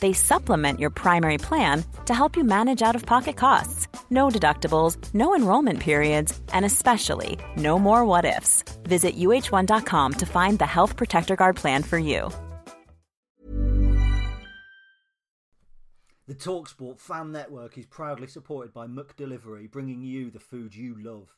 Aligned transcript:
they 0.00 0.12
supplement 0.12 0.78
your 0.78 0.90
primary 0.90 1.38
plan 1.38 1.84
to 2.06 2.14
help 2.14 2.36
you 2.36 2.44
manage 2.44 2.82
out 2.82 2.94
of 2.94 3.06
pocket 3.06 3.36
costs. 3.36 3.88
No 4.10 4.28
deductibles, 4.28 4.96
no 5.14 5.34
enrollment 5.34 5.80
periods, 5.80 6.38
and 6.52 6.64
especially 6.64 7.38
no 7.56 7.78
more 7.78 8.04
what 8.04 8.24
ifs. 8.24 8.62
Visit 8.84 9.16
uh1.com 9.16 10.12
to 10.12 10.26
find 10.26 10.58
the 10.58 10.66
Health 10.66 10.96
Protector 10.96 11.36
Guard 11.36 11.56
plan 11.56 11.82
for 11.82 11.98
you. 11.98 12.30
The 16.28 16.34
Talksport 16.34 17.00
fan 17.00 17.32
network 17.32 17.78
is 17.78 17.86
proudly 17.86 18.26
supported 18.26 18.74
by 18.74 18.86
McDelivery, 18.86 19.70
bringing 19.70 20.02
you 20.02 20.30
the 20.30 20.38
food 20.38 20.74
you 20.74 20.94
love. 21.00 21.37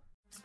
Hello, 0.33 0.43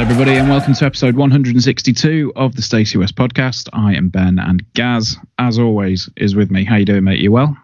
everybody, 0.00 0.36
and 0.36 0.48
welcome 0.48 0.74
to 0.74 0.84
episode 0.84 1.16
162 1.16 2.32
of 2.36 2.54
the 2.54 2.62
Stacey 2.62 2.96
West 2.98 3.16
podcast. 3.16 3.68
I 3.72 3.94
am 3.94 4.10
Ben, 4.10 4.38
and 4.38 4.62
Gaz, 4.74 5.16
as 5.40 5.58
always, 5.58 6.08
is 6.16 6.36
with 6.36 6.52
me. 6.52 6.64
How 6.64 6.76
you 6.76 6.84
doing, 6.84 7.02
mate? 7.02 7.18
You 7.18 7.32
well? 7.32 7.56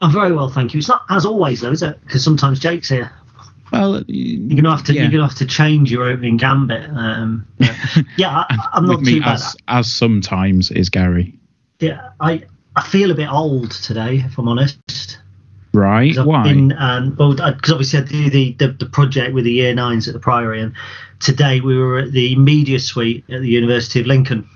I'm 0.00 0.12
very 0.12 0.32
well, 0.32 0.48
thank 0.48 0.74
you. 0.74 0.78
It's 0.78 0.88
not 0.88 1.02
as 1.08 1.24
always, 1.24 1.60
though, 1.60 1.70
is 1.70 1.84
it? 1.84 2.00
Because 2.04 2.24
sometimes 2.24 2.58
Jake's 2.58 2.88
here. 2.88 3.12
Well, 3.72 4.02
you're 4.06 4.56
gonna 4.56 4.74
have 4.74 4.86
to 4.86 4.94
yeah. 4.94 5.02
you're 5.02 5.10
gonna 5.10 5.28
have 5.28 5.38
to 5.38 5.46
change 5.46 5.90
your 5.90 6.04
opening 6.04 6.36
gambit. 6.36 6.88
Um, 6.90 7.46
yeah, 8.16 8.44
I, 8.48 8.68
am 8.74 8.86
not 8.86 9.04
too 9.04 9.20
bad. 9.20 9.34
As, 9.34 9.56
as 9.68 9.92
sometimes 9.92 10.70
is 10.70 10.88
Gary. 10.88 11.38
Yeah, 11.80 12.10
I 12.20 12.44
I 12.76 12.82
feel 12.82 13.10
a 13.10 13.14
bit 13.14 13.30
old 13.30 13.72
today, 13.72 14.22
if 14.24 14.38
I'm 14.38 14.48
honest. 14.48 15.18
Right. 15.72 16.16
Why? 16.16 16.44
Been, 16.44 16.72
um, 16.72 17.14
well, 17.16 17.34
because 17.34 17.72
obviously 17.72 17.98
I 17.98 18.02
do 18.02 18.30
the, 18.30 18.52
the, 18.54 18.68
the 18.68 18.86
project 18.86 19.34
with 19.34 19.44
the 19.44 19.52
year 19.52 19.74
nines 19.74 20.08
at 20.08 20.14
the 20.14 20.20
Priory, 20.20 20.62
and 20.62 20.74
today 21.20 21.60
we 21.60 21.76
were 21.76 21.98
at 21.98 22.12
the 22.12 22.36
media 22.36 22.80
suite 22.80 23.24
at 23.28 23.40
the 23.42 23.48
University 23.48 24.00
of 24.00 24.06
Lincoln. 24.06 24.48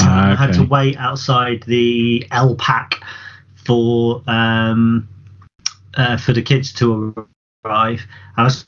Ah, 0.00 0.32
okay. 0.32 0.32
I 0.32 0.46
had 0.46 0.54
to 0.54 0.64
wait 0.64 0.96
outside 0.96 1.62
the 1.66 2.26
LPAC 2.30 2.94
for 3.64 4.22
um, 4.26 5.08
uh, 5.94 6.16
for 6.16 6.32
the 6.32 6.42
kids 6.42 6.72
to 6.74 7.28
drive. 7.68 8.06
I 8.36 8.44
was 8.44 8.66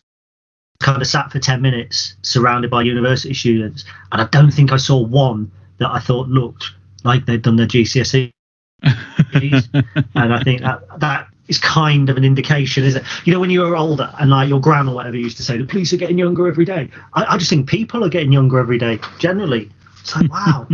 kind 0.80 1.00
of 1.00 1.08
sat 1.08 1.32
for 1.32 1.38
10 1.38 1.62
minutes 1.62 2.16
surrounded 2.22 2.70
by 2.70 2.82
university 2.82 3.34
students, 3.34 3.84
and 4.12 4.20
I 4.20 4.26
don't 4.26 4.50
think 4.50 4.72
I 4.72 4.76
saw 4.76 5.00
one 5.02 5.50
that 5.78 5.90
I 5.90 6.00
thought 6.00 6.28
looked 6.28 6.72
like 7.02 7.24
they'd 7.24 7.42
done 7.42 7.56
their 7.56 7.66
GCSE. 7.66 8.30
and 8.82 8.94
I 10.14 10.42
think 10.42 10.60
that 10.62 10.82
that 11.00 11.28
is 11.48 11.58
kind 11.58 12.10
of 12.10 12.16
an 12.16 12.24
indication, 12.24 12.84
is 12.84 12.94
it? 12.94 13.04
You 13.24 13.32
know, 13.32 13.40
when 13.40 13.50
you 13.50 13.60
were 13.60 13.76
older 13.76 14.12
and 14.20 14.30
like 14.30 14.48
your 14.48 14.60
gran 14.60 14.88
or 14.88 14.94
whatever 14.94 15.16
used 15.16 15.36
to 15.38 15.42
say, 15.42 15.56
the 15.56 15.64
police 15.64 15.92
are 15.92 15.98
getting 15.98 16.18
younger 16.18 16.46
every 16.46 16.64
day. 16.64 16.90
I, 17.14 17.24
I 17.34 17.38
just 17.38 17.50
think 17.50 17.68
people 17.68 18.04
are 18.04 18.08
getting 18.10 18.32
younger 18.32 18.58
every 18.58 18.78
day, 18.78 18.98
generally. 19.18 19.70
It's 20.00 20.14
like, 20.14 20.30
wow. 20.30 20.68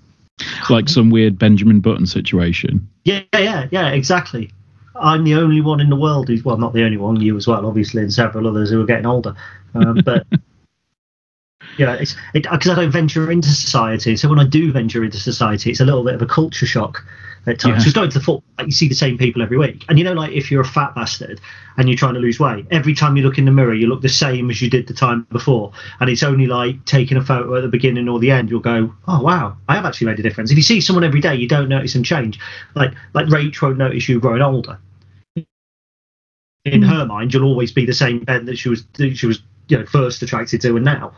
like 0.70 0.88
some 0.88 1.10
weird 1.10 1.38
Benjamin 1.38 1.80
Button 1.80 2.06
situation. 2.06 2.88
Yeah, 3.04 3.22
yeah, 3.34 3.68
yeah, 3.70 3.90
exactly. 3.90 4.50
I'm 4.94 5.24
the 5.24 5.34
only 5.34 5.60
one 5.60 5.80
in 5.80 5.90
the 5.90 5.96
world 5.96 6.28
who's 6.28 6.44
well, 6.44 6.58
not 6.58 6.72
the 6.72 6.84
only 6.84 6.96
one, 6.96 7.20
you 7.20 7.36
as 7.36 7.46
well, 7.46 7.66
obviously, 7.66 8.02
and 8.02 8.12
several 8.12 8.46
others 8.46 8.70
who 8.70 8.80
are 8.82 8.86
getting 8.86 9.06
older. 9.06 9.34
Um, 9.74 10.00
but 10.04 10.26
yeah, 11.78 11.94
it's 11.94 12.16
because 12.32 12.66
it, 12.66 12.72
I 12.72 12.74
don't 12.74 12.90
venture 12.90 13.30
into 13.30 13.48
society. 13.48 14.16
So 14.16 14.28
when 14.28 14.38
I 14.38 14.44
do 14.44 14.72
venture 14.72 15.04
into 15.04 15.18
society, 15.18 15.70
it's 15.70 15.80
a 15.80 15.84
little 15.84 16.04
bit 16.04 16.14
of 16.14 16.22
a 16.22 16.26
culture 16.26 16.66
shock 16.66 17.04
at 17.46 17.58
times. 17.58 17.86
Yeah. 17.86 17.92
Going 17.92 18.10
to 18.10 18.18
the 18.18 18.24
football, 18.24 18.44
like, 18.58 18.66
you 18.66 18.72
see 18.72 18.88
the 18.88 18.94
same 18.94 19.18
people 19.18 19.42
every 19.42 19.58
week, 19.58 19.84
and 19.88 19.98
you 19.98 20.04
know, 20.04 20.12
like 20.12 20.32
if 20.32 20.50
you're 20.50 20.62
a 20.62 20.66
fat 20.66 20.94
bastard 20.94 21.40
and 21.76 21.88
you're 21.88 21.98
trying 21.98 22.14
to 22.14 22.20
lose 22.20 22.38
weight, 22.38 22.66
every 22.70 22.94
time 22.94 23.16
you 23.16 23.22
look 23.22 23.38
in 23.38 23.44
the 23.44 23.50
mirror, 23.50 23.74
you 23.74 23.86
look 23.86 24.02
the 24.02 24.08
same 24.08 24.50
as 24.50 24.62
you 24.62 24.70
did 24.70 24.86
the 24.86 24.94
time 24.94 25.26
before, 25.30 25.72
and 26.00 26.08
it's 26.08 26.22
only 26.22 26.46
like 26.46 26.84
taking 26.84 27.16
a 27.16 27.24
photo 27.24 27.56
at 27.56 27.62
the 27.62 27.68
beginning 27.68 28.08
or 28.08 28.18
the 28.18 28.30
end. 28.30 28.50
You'll 28.50 28.60
go, 28.60 28.94
oh 29.08 29.22
wow, 29.22 29.56
I 29.68 29.76
have 29.76 29.84
actually 29.84 30.08
made 30.08 30.20
a 30.20 30.22
difference. 30.22 30.50
If 30.50 30.56
you 30.56 30.62
see 30.62 30.80
someone 30.80 31.04
every 31.04 31.20
day, 31.20 31.34
you 31.34 31.48
don't 31.48 31.68
notice 31.68 31.92
them 31.92 32.02
change. 32.02 32.38
Like 32.74 32.92
like 33.14 33.26
Rach 33.26 33.60
won't 33.60 33.78
notice 33.78 34.08
you 34.08 34.20
growing 34.20 34.42
older. 34.42 34.78
In 36.64 36.82
mm. 36.82 36.88
her 36.88 37.06
mind, 37.06 37.34
you'll 37.34 37.44
always 37.44 37.72
be 37.72 37.86
the 37.86 37.92
same 37.92 38.20
Ben 38.20 38.44
that 38.46 38.56
she 38.56 38.68
was 38.68 38.84
that 38.94 39.16
she 39.16 39.26
was 39.26 39.42
you 39.68 39.78
know 39.78 39.86
first 39.86 40.22
attracted 40.22 40.60
to, 40.60 40.76
and 40.76 40.84
now. 40.84 41.12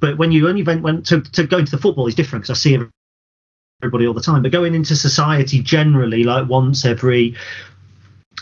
But 0.00 0.18
when 0.18 0.32
you 0.32 0.48
only 0.48 0.64
went, 0.64 0.82
went 0.82 1.06
to, 1.06 1.20
to 1.20 1.46
going 1.46 1.64
to 1.64 1.70
the 1.70 1.78
football 1.78 2.08
is 2.08 2.16
different 2.16 2.42
because 2.42 2.58
I 2.58 2.60
see 2.60 2.74
everybody 3.82 4.06
all 4.06 4.14
the 4.14 4.22
time. 4.22 4.42
But 4.42 4.52
going 4.52 4.74
into 4.74 4.94
society 4.94 5.60
generally, 5.60 6.22
like 6.22 6.48
once 6.48 6.84
every 6.84 7.36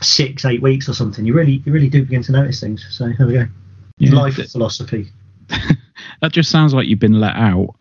six, 0.02 0.44
eight 0.44 0.62
weeks 0.62 0.88
or 0.88 0.94
something, 0.94 1.24
you 1.24 1.34
really 1.34 1.62
you 1.64 1.72
really 1.72 1.88
do 1.88 2.02
begin 2.02 2.22
to 2.24 2.32
notice 2.32 2.60
things. 2.60 2.86
So 2.90 3.10
there 3.16 3.26
we 3.26 3.32
go. 3.32 3.46
Yeah. 3.98 4.14
Life 4.14 4.36
philosophy. 4.50 5.10
that 5.48 6.32
just 6.32 6.50
sounds 6.50 6.74
like 6.74 6.86
you've 6.86 6.98
been 6.98 7.20
let 7.20 7.36
out. 7.36 7.74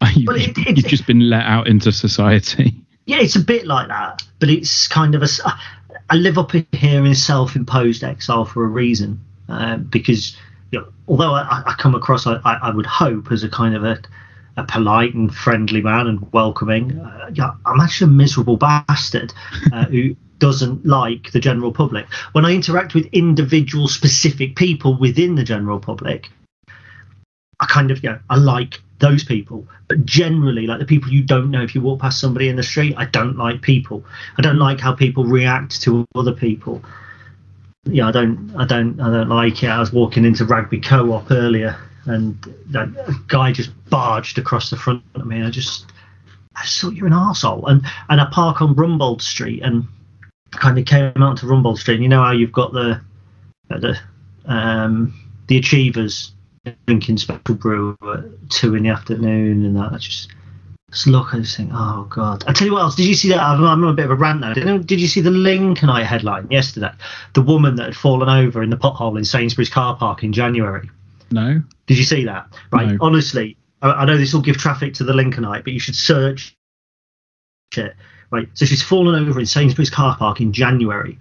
you, 0.14 0.30
it, 0.30 0.56
it, 0.58 0.76
you've 0.76 0.86
just 0.86 1.06
been 1.06 1.28
let 1.28 1.44
out 1.44 1.66
into 1.66 1.92
society. 1.92 2.74
Yeah, 3.08 3.20
it's 3.22 3.36
a 3.36 3.40
bit 3.40 3.66
like 3.66 3.88
that, 3.88 4.22
but 4.38 4.50
it's 4.50 4.86
kind 4.86 5.14
of 5.14 5.22
a. 5.22 5.28
I 6.10 6.16
live 6.16 6.36
up 6.36 6.52
here 6.52 7.06
in 7.06 7.14
self-imposed 7.14 8.04
exile 8.04 8.44
for 8.44 8.62
a 8.64 8.68
reason, 8.68 9.24
uh, 9.48 9.78
because 9.78 10.36
you 10.70 10.80
know, 10.80 10.88
although 11.08 11.32
I, 11.32 11.62
I, 11.64 11.74
come 11.78 11.94
across, 11.94 12.26
I, 12.26 12.34
I, 12.44 12.68
would 12.68 12.84
hope, 12.84 13.32
as 13.32 13.44
a 13.44 13.48
kind 13.48 13.74
of 13.74 13.82
a, 13.82 13.98
a 14.58 14.64
polite 14.64 15.14
and 15.14 15.34
friendly 15.34 15.80
man 15.80 16.06
and 16.06 16.32
welcoming, 16.32 16.98
uh, 16.98 17.30
yeah, 17.32 17.52
I'm 17.64 17.80
actually 17.80 18.10
a 18.10 18.14
miserable 18.14 18.56
bastard 18.56 19.32
uh, 19.72 19.84
who 19.90 20.16
doesn't 20.38 20.86
like 20.86 21.32
the 21.32 21.40
general 21.40 21.72
public. 21.72 22.06
When 22.32 22.44
I 22.44 22.52
interact 22.52 22.94
with 22.94 23.06
individual, 23.06 23.88
specific 23.88 24.56
people 24.56 24.98
within 24.98 25.34
the 25.34 25.44
general 25.44 25.80
public, 25.80 26.30
I 27.60 27.66
kind 27.66 27.90
of, 27.90 28.02
know, 28.02 28.18
I 28.30 28.36
like 28.36 28.80
those 29.00 29.24
people. 29.24 29.66
But 29.88 30.04
generally, 30.04 30.66
like 30.66 30.78
the 30.78 30.84
people 30.84 31.10
you 31.10 31.22
don't 31.22 31.50
know, 31.50 31.62
if 31.62 31.74
you 31.74 31.80
walk 31.80 32.00
past 32.00 32.20
somebody 32.20 32.48
in 32.48 32.56
the 32.56 32.62
street, 32.62 32.94
I 32.96 33.06
don't 33.06 33.36
like 33.36 33.62
people. 33.62 34.04
I 34.36 34.42
don't 34.42 34.58
like 34.58 34.80
how 34.80 34.94
people 34.94 35.24
react 35.24 35.80
to 35.82 36.04
other 36.14 36.32
people 36.32 36.84
yeah, 37.90 38.08
I 38.08 38.12
don't, 38.12 38.54
I 38.56 38.66
don't, 38.66 39.00
I 39.00 39.10
don't 39.10 39.28
like 39.28 39.62
it. 39.62 39.68
I 39.68 39.78
was 39.78 39.92
walking 39.92 40.24
into 40.24 40.44
Rugby 40.44 40.80
Co-op 40.80 41.30
earlier, 41.30 41.76
and 42.08 42.38
that 42.66 42.88
guy 43.28 43.52
just 43.52 43.70
barged 43.90 44.38
across 44.38 44.70
the 44.70 44.76
front 44.76 45.02
of 45.14 45.26
me. 45.26 45.42
I 45.42 45.50
just, 45.50 45.86
I 46.56 46.62
just 46.62 46.80
thought 46.80 46.94
you're 46.94 47.06
an 47.06 47.12
arsehole. 47.12 47.68
And 47.68 47.82
and 48.08 48.20
I 48.20 48.26
park 48.30 48.60
on 48.62 48.74
Rumbold 48.74 49.22
Street 49.22 49.62
and 49.62 49.86
kind 50.52 50.78
of 50.78 50.84
came 50.86 51.22
out 51.22 51.38
to 51.38 51.46
Rumbold 51.46 51.78
Street. 51.78 51.94
And 51.94 52.02
you 52.02 52.08
know 52.08 52.22
how 52.22 52.32
you've 52.32 52.52
got 52.52 52.72
the 52.72 53.00
the 53.68 53.98
um, 54.46 55.14
the 55.46 55.58
Achievers 55.58 56.32
drinking 56.86 57.18
special 57.18 57.54
brew 57.54 57.96
at 58.14 58.50
two 58.50 58.74
in 58.74 58.82
the 58.82 58.90
afternoon, 58.90 59.64
and 59.64 59.76
that. 59.76 59.92
I 59.92 59.98
just 59.98 60.28
just 60.90 61.06
look 61.06 61.34
and 61.34 61.46
think, 61.46 61.70
oh 61.72 62.06
god. 62.08 62.44
I 62.46 62.52
tell 62.52 62.66
you 62.66 62.72
what 62.72 62.80
else. 62.80 62.96
Did 62.96 63.06
you 63.06 63.14
see 63.14 63.28
that? 63.28 63.40
I'm, 63.40 63.62
on 63.62 63.84
a 63.84 63.92
bit 63.92 64.06
of 64.06 64.10
a 64.10 64.14
rant 64.14 64.40
now. 64.40 64.54
Did, 64.54 64.86
did 64.86 65.00
you 65.00 65.06
see 65.06 65.20
the 65.20 65.30
Lincolnite 65.30 66.04
headline 66.04 66.50
yesterday? 66.50 66.92
The 67.34 67.42
woman 67.42 67.76
that 67.76 67.84
had 67.84 67.96
fallen 67.96 68.28
over 68.28 68.62
in 68.62 68.70
the 68.70 68.76
pothole 68.76 69.18
in 69.18 69.24
Sainsbury's 69.24 69.68
car 69.68 69.96
park 69.96 70.22
in 70.22 70.32
January. 70.32 70.88
No. 71.30 71.62
Did 71.86 71.98
you 71.98 72.04
see 72.04 72.24
that? 72.24 72.48
Right. 72.72 72.88
No. 72.88 72.98
Honestly, 73.00 73.56
I, 73.82 73.90
I 73.90 74.04
know 74.04 74.16
this 74.16 74.32
will 74.32 74.42
give 74.42 74.56
traffic 74.56 74.94
to 74.94 75.04
the 75.04 75.12
Lincolnite, 75.12 75.64
but 75.64 75.72
you 75.72 75.80
should 75.80 75.96
search 75.96 76.56
it. 77.76 77.94
Right. 78.30 78.48
So 78.54 78.66
she's 78.66 78.82
fallen 78.82 79.28
over 79.28 79.38
in 79.40 79.46
Sainsbury's 79.46 79.90
car 79.90 80.16
park 80.16 80.40
in 80.40 80.52
January, 80.52 81.18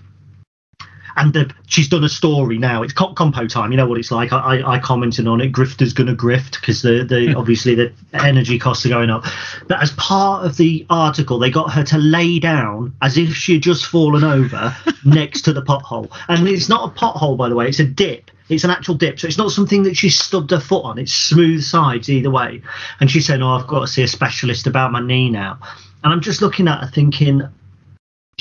and 1.18 1.34
the, 1.34 1.52
she's 1.66 1.90
done 1.90 2.04
a 2.04 2.10
story 2.10 2.60
now. 2.60 2.84
It's 2.84 2.94
compo 2.94 3.48
time. 3.48 3.72
You 3.72 3.78
know 3.78 3.88
what 3.88 3.98
it's 3.98 4.12
like. 4.12 4.32
I, 4.32 4.60
I, 4.60 4.76
I 4.76 4.80
commented 4.80 5.28
on 5.28 5.42
it. 5.42 5.52
Grifter's 5.52 5.92
gonna 5.92 6.16
grift 6.16 6.60
because 6.60 6.84
the, 6.84 7.04
the 7.04 7.32
hmm. 7.32 7.38
obviously 7.38 7.74
the 7.76 7.92
energy 8.14 8.60
costs 8.60 8.86
are 8.86 8.90
going 8.90 9.10
up. 9.10 9.26
But 9.68 9.82
as 9.82 9.92
part 9.94 10.46
of 10.46 10.58
the 10.58 10.86
article, 10.90 11.40
they 11.40 11.50
got 11.50 11.74
her 11.74 11.84
to 11.86 11.98
lay 11.98 12.40
down 12.40 12.94
as 13.02 13.18
if 13.18 13.34
she 13.34 13.54
had 13.54 13.64
just 13.64 13.88
fallen 13.88 14.24
over 14.24 14.76
next 15.06 15.42
to 15.44 15.54
the 15.54 15.64
pothole. 15.64 16.12
And 16.28 16.48
it's 16.48 16.70
not 16.70 16.92
a 16.92 17.00
pothole, 17.00 17.36
by 17.36 17.50
the 17.50 17.56
way. 17.56 17.68
It's 17.68 17.80
a 17.80 17.86
dip. 17.86 18.30
It's 18.50 18.64
an 18.64 18.70
actual 18.70 18.96
dip, 18.96 19.20
so 19.20 19.28
it's 19.28 19.38
not 19.38 19.52
something 19.52 19.84
that 19.84 19.98
she 19.98 20.10
stubbed 20.10 20.52
her 20.52 20.60
foot 20.60 20.86
on. 20.86 21.00
It's 21.00 21.12
smooth 21.12 21.64
sides 21.64 22.10
either 22.10 22.30
way. 22.30 22.62
And 23.00 23.12
she 23.12 23.20
said, 23.20 23.42
"Oh, 23.42 23.50
I've 23.50 23.68
got 23.68 23.82
to 23.82 23.88
see 23.88 24.04
a 24.04 24.08
specialist 24.08 24.68
about 24.68 24.94
my 24.94 25.02
knee 25.02 25.30
now." 25.30 25.60
And 26.04 26.14
I'm 26.14 26.22
just 26.22 26.42
looking 26.42 26.68
at 26.68 26.80
her 26.80 26.88
thinking, 26.88 27.40
"Do 27.40 27.48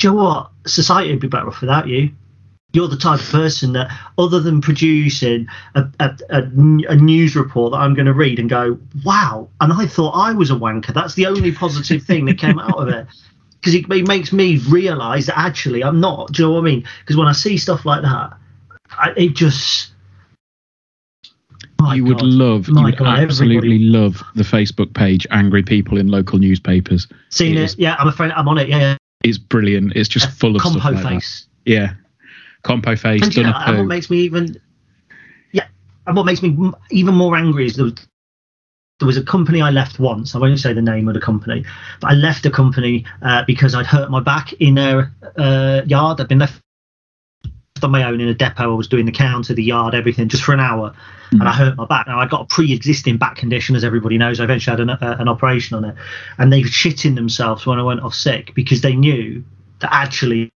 you 0.01 0.09
know 0.11 0.23
what? 0.23 0.51
Society 0.65 1.09
would 1.09 1.19
be 1.19 1.27
better 1.27 1.47
off 1.47 1.59
without 1.59 1.87
you." 1.89 2.11
You're 2.73 2.87
the 2.87 2.97
type 2.97 3.19
of 3.19 3.29
person 3.29 3.73
that, 3.73 3.89
other 4.17 4.39
than 4.39 4.61
producing 4.61 5.47
a, 5.73 5.87
a, 5.99 6.17
a, 6.29 6.41
a 6.89 6.95
news 6.95 7.35
report 7.35 7.71
that 7.71 7.77
I'm 7.77 7.93
going 7.93 8.05
to 8.05 8.13
read 8.13 8.39
and 8.39 8.49
go, 8.49 8.77
"Wow!" 9.03 9.49
and 9.61 9.71
I 9.71 9.87
thought 9.87 10.11
I 10.11 10.33
was 10.33 10.51
a 10.51 10.55
wanker. 10.55 10.93
That's 10.93 11.15
the 11.15 11.25
only 11.27 11.51
positive 11.51 12.03
thing 12.03 12.25
that 12.25 12.37
came 12.37 12.59
out 12.59 12.77
of 12.77 12.89
it 12.89 13.07
because 13.55 13.73
it, 13.73 13.91
it 13.91 14.07
makes 14.07 14.33
me 14.33 14.57
realise 14.57 15.27
that 15.27 15.39
actually 15.39 15.83
I'm 15.83 16.01
not. 16.01 16.33
Do 16.33 16.41
you 16.41 16.47
know 16.47 16.55
what 16.55 16.61
I 16.61 16.63
mean? 16.63 16.87
Because 16.99 17.15
when 17.15 17.27
I 17.27 17.31
see 17.31 17.57
stuff 17.57 17.85
like 17.85 18.01
that, 18.01 18.33
I, 18.91 19.13
it 19.15 19.33
just 19.33 19.91
you 21.93 22.05
would 22.05 22.21
love, 22.21 22.67
you 22.67 22.75
would 22.75 22.97
God, 22.97 23.19
absolutely 23.19 23.57
everybody. 23.57 23.79
love 23.79 24.23
the 24.35 24.43
Facebook 24.43 24.93
page 24.93 25.27
"Angry 25.31 25.63
People 25.63 25.97
in 25.97 26.07
Local 26.07 26.39
Newspapers." 26.39 27.07
Seen 27.29 27.57
It 27.57 27.77
Yeah, 27.77 27.95
I'm 27.97 28.07
afraid 28.07 28.31
I'm 28.31 28.47
on 28.47 28.57
it. 28.57 28.67
Yeah, 28.67 28.79
yeah. 28.79 28.97
It's 29.23 29.37
brilliant. 29.37 29.93
It's 29.95 30.09
just 30.09 30.29
full 30.31 30.55
of 30.55 30.61
compo 30.61 30.79
stuff 30.79 30.93
like 30.93 31.03
that. 31.03 31.09
face. 31.09 31.47
Yeah, 31.65 31.93
compo 32.63 32.95
face, 32.95 33.21
And, 33.21 33.31
done 33.33 33.45
know, 33.45 33.53
and 33.65 33.77
what 33.79 33.87
makes 33.87 34.09
me 34.09 34.19
even, 34.19 34.59
yeah, 35.51 35.67
and 36.05 36.15
what 36.15 36.25
makes 36.25 36.41
me 36.41 36.57
even 36.91 37.15
more 37.15 37.35
angry 37.35 37.65
is 37.65 37.75
there 37.75 37.85
was, 37.85 37.95
there 38.99 39.05
was 39.05 39.17
a 39.17 39.23
company 39.23 39.61
I 39.61 39.69
left 39.69 39.99
once. 39.99 40.33
I 40.33 40.39
won't 40.39 40.59
say 40.59 40.73
the 40.73 40.81
name 40.81 41.07
of 41.07 41.13
the 41.13 41.21
company, 41.21 41.63
but 42.01 42.11
I 42.11 42.13
left 42.15 42.43
the 42.43 42.49
company 42.49 43.05
uh, 43.21 43.43
because 43.45 43.75
I'd 43.75 43.85
hurt 43.85 44.09
my 44.09 44.19
back 44.19 44.53
in 44.53 44.75
their 44.75 45.13
uh, 45.37 45.81
yard. 45.85 46.19
I'd 46.19 46.27
been 46.27 46.39
left 46.39 46.61
on 47.83 47.91
my 47.91 48.03
own 48.03 48.19
in 48.19 48.27
a 48.27 48.33
depot. 48.33 48.73
I 48.73 48.75
was 48.75 48.87
doing 48.87 49.05
the 49.05 49.11
counter, 49.11 49.53
the 49.53 49.63
yard, 49.63 49.93
everything, 49.93 50.29
just 50.29 50.43
for 50.43 50.53
an 50.53 50.59
hour, 50.59 50.95
and 51.31 51.43
I 51.43 51.53
hurt 51.53 51.77
my 51.77 51.85
back. 51.85 52.07
Now 52.07 52.19
I 52.19 52.25
got 52.25 52.41
a 52.41 52.45
pre-existing 52.45 53.17
back 53.17 53.35
condition, 53.35 53.75
as 53.75 53.83
everybody 53.83 54.17
knows. 54.17 54.39
I 54.39 54.45
eventually 54.45 54.71
had 54.71 54.79
an, 54.79 54.89
uh, 54.89 55.17
an 55.19 55.27
operation 55.27 55.77
on 55.77 55.85
it, 55.85 55.95
and 56.39 56.51
they 56.51 56.61
were 56.61 56.67
shitting 56.67 57.13
themselves 57.13 57.67
when 57.67 57.79
I 57.79 57.83
went 57.83 57.99
off 57.99 58.15
sick 58.15 58.53
because 58.55 58.81
they 58.81 58.95
knew 58.95 59.43
that 59.79 59.93
actually 59.93 60.51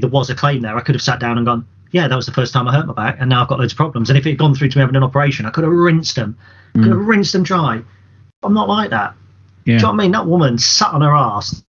there 0.00 0.10
was 0.10 0.30
a 0.30 0.34
claim 0.34 0.62
there. 0.62 0.76
I 0.76 0.80
could 0.80 0.94
have 0.94 1.02
sat 1.02 1.20
down 1.20 1.38
and 1.38 1.46
gone, 1.46 1.66
yeah, 1.92 2.08
that 2.08 2.16
was 2.16 2.26
the 2.26 2.32
first 2.32 2.52
time 2.52 2.66
I 2.66 2.74
hurt 2.74 2.86
my 2.86 2.92
back, 2.92 3.18
and 3.20 3.30
now 3.30 3.42
I've 3.42 3.48
got 3.48 3.60
loads 3.60 3.72
of 3.72 3.76
problems. 3.76 4.10
And 4.10 4.18
if 4.18 4.26
it 4.26 4.30
had 4.30 4.38
gone 4.38 4.54
through 4.54 4.68
to 4.68 4.78
me 4.78 4.80
having 4.80 4.96
an 4.96 5.04
operation, 5.04 5.46
I 5.46 5.50
could 5.50 5.64
have 5.64 5.72
rinsed 5.72 6.16
them, 6.16 6.36
could 6.74 6.86
have 6.86 6.96
mm. 6.96 7.06
rinsed 7.06 7.32
them 7.32 7.44
dry. 7.44 7.82
I'm 8.42 8.54
not 8.54 8.68
like 8.68 8.90
that. 8.90 9.14
Yeah. 9.64 9.64
Do 9.64 9.72
you 9.72 9.78
know 9.78 9.88
what 9.88 9.94
I 9.94 9.96
mean? 9.98 10.10
That 10.12 10.26
woman 10.26 10.58
sat 10.58 10.92
on 10.92 11.02
her 11.02 11.14
ass 11.14 11.62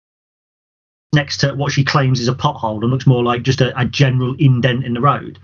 next 1.12 1.38
to 1.38 1.54
what 1.54 1.72
she 1.72 1.84
claims 1.84 2.20
is 2.20 2.28
a 2.28 2.34
pothole 2.34 2.82
and 2.82 2.90
looks 2.90 3.06
more 3.06 3.22
like 3.22 3.42
just 3.42 3.60
a, 3.60 3.78
a 3.78 3.84
general 3.84 4.34
indent 4.38 4.84
in 4.84 4.94
the 4.94 5.00
road. 5.00 5.38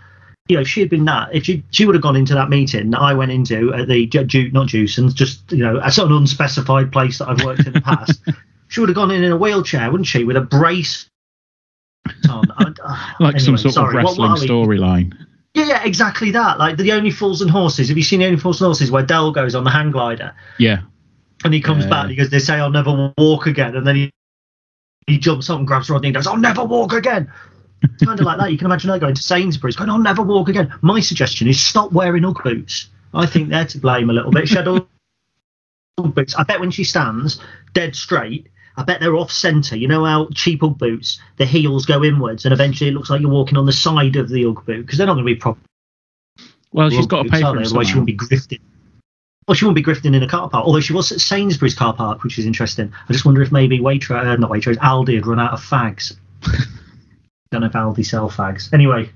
You 0.48 0.56
know, 0.56 0.62
if 0.62 0.68
she 0.68 0.80
had 0.80 0.90
been 0.90 1.04
that, 1.04 1.28
if 1.32 1.44
she 1.44 1.62
she 1.70 1.86
would 1.86 1.94
have 1.94 2.02
gone 2.02 2.16
into 2.16 2.34
that 2.34 2.48
meeting 2.48 2.90
that 2.90 3.00
I 3.00 3.14
went 3.14 3.30
into 3.30 3.72
at 3.72 3.86
the 3.86 4.06
Ju- 4.06 4.50
not 4.50 4.68
Juicens, 4.68 5.14
just 5.14 5.52
you 5.52 5.62
know, 5.62 5.78
a 5.82 5.92
sort 5.92 6.10
of 6.10 6.16
unspecified 6.16 6.90
place 6.90 7.18
that 7.18 7.28
I've 7.28 7.44
worked 7.44 7.66
in 7.66 7.72
the 7.72 7.80
past, 7.80 8.20
she 8.68 8.80
would 8.80 8.88
have 8.88 8.96
gone 8.96 9.12
in 9.12 9.22
in 9.22 9.30
a 9.30 9.36
wheelchair, 9.36 9.90
wouldn't 9.90 10.08
she, 10.08 10.24
with 10.24 10.36
a 10.36 10.40
brace 10.40 11.08
I- 12.06 12.74
uh, 12.82 13.12
like 13.20 13.40
some 13.40 13.56
sort 13.56 13.74
sorry, 13.74 13.98
of 13.98 14.04
wrestling 14.04 14.32
storyline. 14.32 15.14
Yeah, 15.54 15.64
yeah, 15.66 15.84
exactly 15.84 16.30
that. 16.32 16.58
Like 16.58 16.76
the 16.76 16.92
Only 16.92 17.10
Fools 17.10 17.42
and 17.42 17.50
Horses. 17.50 17.88
Have 17.88 17.96
you 17.96 18.04
seen 18.04 18.20
the 18.20 18.26
Only 18.26 18.38
Fools 18.38 18.60
and 18.60 18.66
Horses 18.66 18.90
where 18.90 19.02
Del 19.04 19.32
goes 19.32 19.54
on 19.54 19.64
the 19.64 19.70
hang 19.70 19.90
glider? 19.90 20.32
Yeah, 20.58 20.82
And 21.44 21.52
he 21.52 21.60
comes 21.60 21.84
Yeah. 21.84 21.90
back 21.90 22.16
goes, 22.16 22.30
They 22.30 22.38
say 22.38 22.54
I'll 22.54 22.70
never 22.70 23.12
walk 23.18 23.46
again. 23.46 23.74
And 23.76 23.86
then 23.86 23.96
he 23.96 24.10
he 25.06 25.18
jumps 25.18 25.50
up 25.50 25.58
and 25.58 25.66
grabs 25.66 25.90
Rodney 25.90 26.08
and 26.08 26.14
goes, 26.14 26.26
I'll 26.28 26.36
never 26.36 26.62
walk 26.64 26.92
again. 26.92 27.32
kind 28.04 28.20
of 28.20 28.26
like 28.26 28.38
that. 28.38 28.52
You 28.52 28.58
can 28.58 28.66
imagine 28.66 28.90
her 28.90 28.98
going 28.98 29.14
to 29.14 29.22
Sainsbury's, 29.22 29.74
going, 29.74 29.90
I'll 29.90 29.98
never 29.98 30.22
walk 30.22 30.48
again. 30.48 30.72
My 30.82 31.00
suggestion 31.00 31.48
is 31.48 31.58
stop 31.60 31.90
wearing 31.92 32.24
Ugg 32.24 32.42
boots. 32.44 32.88
I 33.12 33.26
think 33.26 33.48
they're 33.48 33.64
to 33.64 33.78
blame 33.78 34.08
a 34.10 34.12
little 34.12 34.30
bit. 34.30 34.54
Ugg 34.56 34.86
boots. 36.14 36.36
I 36.36 36.44
bet 36.44 36.60
when 36.60 36.70
she 36.70 36.84
stands 36.84 37.40
dead 37.74 37.96
straight, 37.96 38.46
I 38.76 38.82
bet 38.84 39.00
they're 39.00 39.16
off 39.16 39.30
centre. 39.30 39.76
You 39.76 39.88
know 39.88 40.04
how 40.04 40.28
cheap 40.34 40.62
Ugg 40.62 40.78
boots, 40.78 41.20
the 41.36 41.46
heels 41.46 41.86
go 41.86 42.04
inwards 42.04 42.44
and 42.44 42.52
eventually 42.52 42.90
it 42.90 42.94
looks 42.94 43.10
like 43.10 43.20
you're 43.20 43.30
walking 43.30 43.58
on 43.58 43.66
the 43.66 43.72
side 43.72 44.16
of 44.16 44.28
the 44.28 44.46
Ugg 44.46 44.64
boot 44.64 44.86
because 44.86 44.98
they're 44.98 45.06
not 45.06 45.14
going 45.14 45.26
to 45.26 45.34
be 45.34 45.38
proper. 45.38 45.60
well, 46.72 46.90
she's 46.90 47.06
got 47.06 47.24
to 47.24 47.28
pay 47.28 47.42
for 47.42 47.58
it 47.58 47.66
Otherwise, 47.66 47.88
she 47.88 47.94
wouldn't 47.94 48.06
be 48.06 48.16
grifting. 48.16 48.60
Well, 49.48 49.54
she 49.54 49.64
wouldn't 49.64 49.84
be 49.84 49.90
grifting 49.90 50.14
in 50.14 50.22
a 50.22 50.28
car 50.28 50.48
park. 50.48 50.64
Although 50.64 50.80
she 50.80 50.92
was 50.92 51.10
at 51.10 51.20
Sainsbury's 51.20 51.74
car 51.74 51.92
park, 51.92 52.22
which 52.22 52.38
is 52.38 52.46
interesting. 52.46 52.92
I 53.08 53.12
just 53.12 53.24
wonder 53.24 53.42
if 53.42 53.50
maybe 53.50 53.80
Waitrose, 53.80 54.24
uh, 54.24 54.36
not 54.36 54.50
Waitrose, 54.50 54.76
Aldi 54.76 55.16
had 55.16 55.26
run 55.26 55.40
out 55.40 55.52
of 55.52 55.60
fags. 55.60 56.16
Don't 57.50 57.62
know 57.62 57.66
if 57.66 57.72
Aldi 57.72 58.06
sell 58.06 58.30
fags. 58.30 58.72
Anyway, 58.72 59.10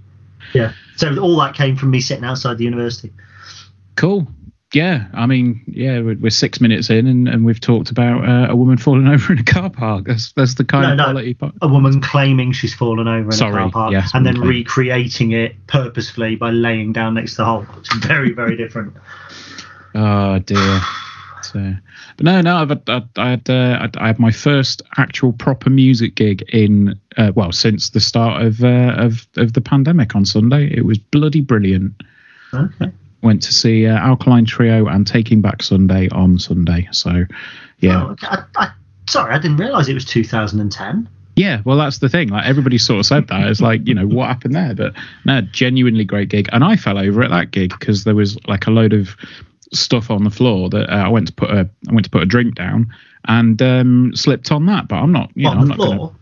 yeah. 0.52 0.72
So 0.96 1.16
all 1.20 1.36
that 1.38 1.54
came 1.54 1.76
from 1.76 1.90
me 1.90 2.00
sitting 2.00 2.24
outside 2.24 2.58
the 2.58 2.64
university. 2.64 3.12
Cool. 3.96 4.26
Yeah, 4.74 5.06
I 5.14 5.26
mean, 5.26 5.62
yeah, 5.68 6.00
we're, 6.00 6.16
we're 6.16 6.30
six 6.30 6.60
minutes 6.60 6.90
in, 6.90 7.06
and, 7.06 7.28
and 7.28 7.44
we've 7.44 7.60
talked 7.60 7.90
about 7.90 8.28
uh, 8.28 8.52
a 8.52 8.56
woman 8.56 8.76
falling 8.76 9.06
over 9.14 9.32
in 9.32 9.38
a 9.38 9.44
car 9.44 9.70
park. 9.70 10.04
That's 10.06 10.32
that's 10.32 10.54
the 10.54 10.64
kind 10.64 10.82
No, 10.84 10.90
of 10.92 10.96
no. 10.98 11.04
quality. 11.04 11.34
po- 11.34 11.52
A 11.62 11.68
woman 11.68 12.00
claiming 12.00 12.52
she's 12.52 12.74
fallen 12.74 13.06
over 13.06 13.26
in 13.26 13.32
Sorry, 13.32 13.54
a 13.54 13.58
car 13.58 13.70
park 13.70 13.92
yes, 13.92 14.10
and 14.14 14.26
then 14.26 14.34
claim- 14.36 14.48
recreating 14.48 15.32
it 15.32 15.54
purposefully 15.68 16.36
by 16.36 16.50
laying 16.50 16.92
down 16.92 17.14
next 17.14 17.32
to 17.32 17.36
the 17.38 17.44
hole. 17.44 17.66
It's 17.78 17.94
very, 18.04 18.32
very 18.32 18.56
different. 18.56 18.94
Oh 19.94 20.38
dear. 20.40 20.80
So, 21.42 21.74
but 22.16 22.24
no, 22.24 22.40
no, 22.40 22.56
I've 22.56 22.72
I, 22.88 23.02
I 23.16 23.30
had 23.30 23.48
uh, 23.50 23.78
I, 23.82 23.90
I 24.02 24.06
had 24.08 24.18
my 24.18 24.30
first 24.32 24.82
actual 24.96 25.32
proper 25.34 25.70
music 25.70 26.14
gig 26.16 26.42
in 26.52 26.98
uh, 27.16 27.32
well 27.34 27.52
since 27.52 27.90
the 27.90 28.00
start 28.00 28.42
of 28.42 28.64
uh, 28.64 28.94
of 28.96 29.26
of 29.36 29.52
the 29.52 29.60
pandemic 29.60 30.16
on 30.16 30.24
Sunday. 30.24 30.66
It 30.74 30.84
was 30.84 30.98
bloody 30.98 31.42
brilliant. 31.42 31.92
Okay. 32.52 32.90
Went 33.24 33.42
to 33.42 33.52
see 33.52 33.86
uh, 33.86 33.96
Alkaline 33.96 34.44
Trio 34.44 34.86
and 34.86 35.06
Taking 35.06 35.40
Back 35.40 35.62
Sunday 35.62 36.08
on 36.10 36.38
Sunday. 36.38 36.88
So, 36.92 37.24
yeah, 37.80 38.04
Oh, 38.04 38.10
okay. 38.10 38.26
I, 38.28 38.44
I, 38.56 38.70
sorry, 39.08 39.34
I 39.34 39.38
didn't 39.38 39.56
realise 39.56 39.88
it 39.88 39.94
was 39.94 40.04
2010. 40.04 41.08
Yeah, 41.36 41.62
well, 41.64 41.76
that's 41.76 41.98
the 41.98 42.08
thing. 42.08 42.28
Like 42.28 42.46
everybody 42.46 42.78
sort 42.78 43.00
of 43.00 43.06
said 43.06 43.26
that. 43.28 43.48
It's 43.48 43.60
like, 43.60 43.88
you 43.88 43.94
know, 43.94 44.06
what 44.06 44.28
happened 44.28 44.54
there? 44.54 44.74
But 44.74 44.92
no, 45.24 45.40
genuinely 45.40 46.04
great 46.04 46.28
gig. 46.28 46.48
And 46.52 46.62
I 46.62 46.76
fell 46.76 46.96
over 46.98 47.24
at 47.24 47.30
that 47.30 47.50
gig 47.50 47.70
because 47.76 48.04
there 48.04 48.14
was 48.14 48.38
like 48.46 48.66
a 48.68 48.70
load 48.70 48.92
of 48.92 49.16
stuff 49.72 50.10
on 50.10 50.22
the 50.22 50.30
floor 50.30 50.68
that 50.68 50.88
uh, 50.88 50.96
I 51.06 51.08
went 51.08 51.26
to 51.26 51.32
put 51.32 51.50
a 51.50 51.68
I 51.88 51.92
went 51.92 52.04
to 52.04 52.10
put 52.10 52.22
a 52.22 52.26
drink 52.26 52.54
down 52.54 52.94
and 53.26 53.60
um, 53.62 54.12
slipped 54.14 54.52
on 54.52 54.66
that. 54.66 54.86
But 54.86 54.96
I'm 54.96 55.10
not, 55.10 55.30
you 55.34 55.44
know, 55.44 55.50
on 55.50 55.56
I'm 55.58 55.62
the 55.62 55.68
not 55.70 55.76
floor. 55.76 55.96
gonna. 55.96 56.18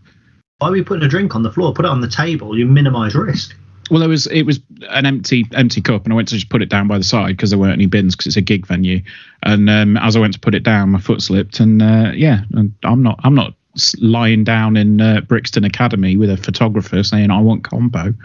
Why 0.59 0.69
were 0.69 0.77
you 0.77 0.83
putting 0.85 1.03
a 1.03 1.09
drink 1.09 1.35
on 1.35 1.43
the 1.43 1.51
floor? 1.51 1.73
Put 1.73 1.85
it 1.85 1.91
on 1.91 2.01
the 2.01 2.07
table. 2.07 2.57
You 2.57 2.65
minimise 2.65 3.13
risk. 3.13 3.55
Well, 3.93 3.99
there 3.99 4.09
was 4.09 4.25
it 4.25 4.41
was 4.41 4.59
an 4.89 5.05
empty 5.05 5.45
empty 5.53 5.79
cup, 5.79 6.05
and 6.05 6.13
I 6.13 6.15
went 6.15 6.27
to 6.29 6.33
just 6.33 6.49
put 6.49 6.63
it 6.63 6.69
down 6.69 6.87
by 6.87 6.97
the 6.97 7.03
side 7.03 7.37
because 7.37 7.51
there 7.51 7.59
weren't 7.59 7.73
any 7.73 7.85
bins 7.85 8.15
because 8.15 8.25
it's 8.25 8.37
a 8.37 8.41
gig 8.41 8.65
venue. 8.65 9.03
And 9.43 9.69
um, 9.69 9.97
as 9.97 10.15
I 10.15 10.19
went 10.19 10.33
to 10.33 10.39
put 10.39 10.55
it 10.55 10.63
down, 10.63 10.89
my 10.89 10.99
foot 10.99 11.21
slipped, 11.21 11.59
and 11.59 11.79
uh, 11.79 12.11
yeah, 12.15 12.39
and 12.53 12.73
I'm 12.81 13.03
not 13.03 13.19
I'm 13.23 13.35
not 13.35 13.53
lying 13.99 14.43
down 14.43 14.77
in 14.77 14.99
uh, 14.99 15.21
Brixton 15.21 15.63
Academy 15.63 16.17
with 16.17 16.31
a 16.31 16.37
photographer 16.37 17.03
saying 17.03 17.29
I 17.29 17.39
want 17.39 17.65
compo. 17.65 18.15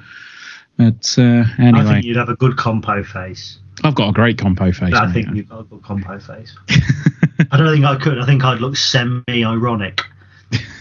But 0.78 1.14
uh, 1.18 1.44
I 1.58 1.66
anyway, 1.66 1.84
think 1.84 2.04
you'd 2.06 2.16
have 2.16 2.30
a 2.30 2.36
good 2.36 2.56
compo 2.56 3.02
face. 3.02 3.58
I've 3.84 3.94
got 3.94 4.08
a 4.08 4.12
great 4.14 4.38
compo 4.38 4.72
face. 4.72 4.94
I 4.94 5.12
think 5.12 5.34
you've 5.34 5.50
got 5.50 5.60
a 5.60 5.64
good 5.64 5.82
compo 5.82 6.18
face. 6.18 6.56
I 7.50 7.58
don't 7.58 7.74
think 7.74 7.84
I 7.84 7.96
could. 7.96 8.18
I 8.18 8.24
think 8.24 8.42
I'd 8.42 8.60
look 8.60 8.78
semi-ironic. 8.78 10.00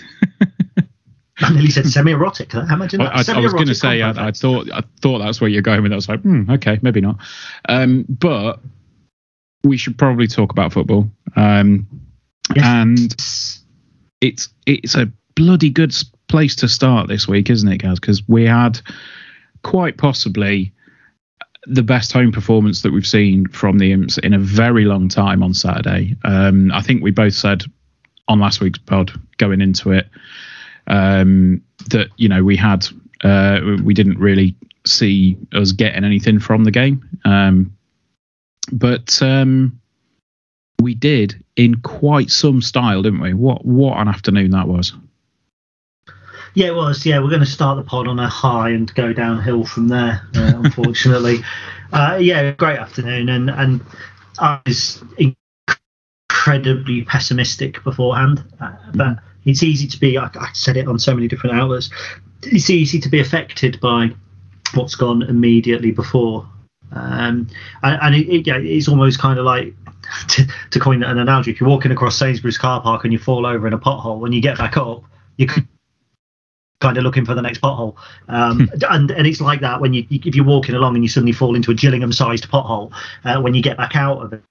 I 1.39 1.53
nearly 1.53 1.69
said 1.69 1.87
semi-erotic. 1.87 2.53
Imagine 2.53 3.01
I, 3.01 3.23
that. 3.23 3.29
I, 3.29 3.37
I 3.37 3.39
was 3.39 3.53
going 3.53 3.67
to 3.67 3.75
say 3.75 4.01
I, 4.01 4.27
I 4.27 4.31
thought 4.31 4.69
I 4.71 4.81
thought 5.01 5.19
that's 5.19 5.39
where 5.39 5.49
you're 5.49 5.61
going 5.61 5.83
with. 5.83 5.91
I 5.91 5.95
was 5.95 6.09
like, 6.09 6.21
hmm, 6.21 6.49
okay, 6.49 6.79
maybe 6.81 7.01
not. 7.01 7.17
Um, 7.69 8.05
but 8.09 8.59
we 9.63 9.77
should 9.77 9.97
probably 9.97 10.27
talk 10.27 10.51
about 10.51 10.73
football. 10.73 11.09
Um, 11.35 11.87
Yes. 12.55 12.65
and 12.65 13.15
it's 14.21 14.49
it's 14.65 14.95
a 14.95 15.11
bloody 15.35 15.69
good 15.69 15.93
place 16.27 16.55
to 16.57 16.67
start 16.67 17.07
this 17.07 17.27
week, 17.27 17.49
isn't 17.49 17.71
it, 17.71 17.77
guys? 17.79 17.99
Because 17.99 18.27
we 18.27 18.45
had 18.45 18.79
quite 19.63 19.97
possibly 19.97 20.71
the 21.65 21.83
best 21.83 22.13
home 22.13 22.31
performance 22.31 22.81
that 22.81 22.93
we've 22.93 23.05
seen 23.07 23.47
from 23.49 23.77
the 23.77 23.91
Imps 23.91 24.17
in 24.19 24.33
a 24.33 24.39
very 24.39 24.85
long 24.85 25.09
time 25.09 25.43
on 25.43 25.53
Saturday. 25.53 26.15
Um, 26.23 26.71
I 26.71 26.81
think 26.81 27.03
we 27.03 27.11
both 27.11 27.33
said 27.33 27.63
on 28.29 28.39
last 28.39 28.61
week's 28.61 28.79
pod 28.79 29.11
going 29.37 29.59
into 29.61 29.91
it 29.91 30.07
um, 30.87 31.61
that 31.89 32.09
you 32.17 32.29
know 32.29 32.43
we 32.43 32.55
had 32.55 32.87
uh, 33.23 33.59
we 33.83 33.93
didn't 33.93 34.19
really 34.19 34.55
see 34.85 35.37
us 35.53 35.71
getting 35.71 36.03
anything 36.03 36.39
from 36.39 36.63
the 36.63 36.71
game, 36.71 37.07
um, 37.25 37.75
but 38.71 39.21
um, 39.21 39.79
we 40.81 40.95
did 40.95 41.43
in 41.55 41.75
quite 41.81 42.29
some 42.29 42.61
style, 42.61 43.01
didn't 43.01 43.21
we? 43.21 43.33
What 43.33 43.65
what 43.65 43.97
an 43.97 44.07
afternoon 44.07 44.51
that 44.51 44.67
was! 44.67 44.93
Yeah, 46.53 46.67
it 46.67 46.75
was. 46.75 47.05
Yeah, 47.05 47.19
we're 47.19 47.29
going 47.29 47.41
to 47.41 47.45
start 47.45 47.77
the 47.77 47.83
pod 47.83 48.07
on 48.07 48.19
a 48.19 48.27
high 48.27 48.69
and 48.69 48.91
go 48.95 49.13
downhill 49.13 49.63
from 49.65 49.89
there. 49.89 50.27
Uh, 50.35 50.53
unfortunately, 50.63 51.39
uh, 51.93 52.17
yeah, 52.19 52.51
great 52.51 52.79
afternoon, 52.79 53.29
and 53.29 53.49
and 53.49 53.81
I 54.39 54.61
was 54.65 55.03
incredibly 56.29 57.03
pessimistic 57.03 57.83
beforehand, 57.83 58.43
uh, 58.59 58.71
but 58.95 59.19
it's 59.47 59.63
easy 59.63 59.87
to 59.87 59.99
be. 59.99 60.17
I, 60.17 60.25
I 60.35 60.49
said 60.53 60.77
it 60.77 60.87
on 60.87 60.99
so 60.99 61.13
many 61.15 61.27
different 61.27 61.57
outlets. 61.57 61.89
It's 62.43 62.69
easy 62.69 62.99
to 62.99 63.09
be 63.09 63.19
affected 63.19 63.79
by 63.79 64.11
what's 64.73 64.95
gone 64.95 65.23
immediately 65.23 65.91
before, 65.91 66.47
um, 66.91 67.47
and, 67.81 68.01
and 68.01 68.15
it, 68.15 68.29
it, 68.29 68.47
yeah, 68.47 68.57
it's 68.57 68.87
almost 68.87 69.19
kind 69.19 69.39
of 69.39 69.45
like 69.45 69.73
to, 70.29 70.47
to 70.71 70.79
coin 70.79 71.01
an 71.03 71.17
analogy. 71.17 71.51
If 71.51 71.59
you're 71.59 71.69
walking 71.69 71.91
across 71.91 72.17
Sainsbury's 72.17 72.57
car 72.57 72.81
park 72.81 73.03
and 73.03 73.13
you 73.13 73.19
fall 73.19 73.45
over 73.45 73.65
in 73.65 73.73
a 73.73 73.79
pothole, 73.79 74.19
when 74.19 74.33
you 74.33 74.41
get 74.41 74.57
back 74.57 74.77
up, 74.77 75.03
you 75.37 75.47
could 75.47 75.67
kind 76.79 76.97
of 76.97 77.03
looking 77.03 77.25
for 77.25 77.33
the 77.33 77.41
next 77.41 77.61
pothole. 77.61 77.95
Um, 78.27 78.69
and 78.89 79.09
and 79.11 79.25
it's 79.25 79.41
like 79.41 79.61
that 79.61 79.81
when 79.81 79.93
you 79.93 80.05
if 80.11 80.35
you're 80.35 80.45
walking 80.45 80.75
along 80.75 80.95
and 80.95 81.03
you 81.03 81.09
suddenly 81.09 81.31
fall 81.31 81.55
into 81.55 81.71
a 81.71 81.73
Gillingham-sized 81.73 82.49
pothole. 82.49 82.91
Uh, 83.23 83.41
when 83.41 83.53
you 83.53 83.63
get 83.63 83.77
back 83.77 83.95
out 83.95 84.21
of 84.21 84.33
it, 84.33 84.43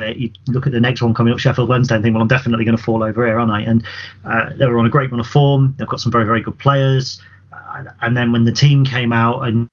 you 0.00 0.30
look 0.48 0.66
at 0.66 0.72
the 0.72 0.80
next 0.80 1.02
one 1.02 1.14
coming 1.14 1.32
up, 1.32 1.38
Sheffield 1.38 1.68
Wednesday, 1.68 1.94
and 1.94 2.02
think, 2.02 2.14
well, 2.14 2.22
I'm 2.22 2.28
definitely 2.28 2.64
going 2.64 2.76
to 2.76 2.82
fall 2.82 3.02
over 3.02 3.26
here, 3.26 3.38
aren't 3.38 3.52
I? 3.52 3.60
And 3.60 3.84
uh, 4.24 4.50
they 4.56 4.66
were 4.66 4.78
on 4.78 4.86
a 4.86 4.90
great 4.90 5.10
run 5.10 5.20
of 5.20 5.26
form. 5.26 5.74
They've 5.78 5.88
got 5.88 6.00
some 6.00 6.12
very 6.12 6.24
very 6.24 6.42
good 6.42 6.58
players. 6.58 7.20
Uh, 7.52 7.84
and 8.00 8.16
then 8.16 8.32
when 8.32 8.44
the 8.44 8.52
team 8.52 8.84
came 8.84 9.12
out 9.12 9.42
and 9.42 9.68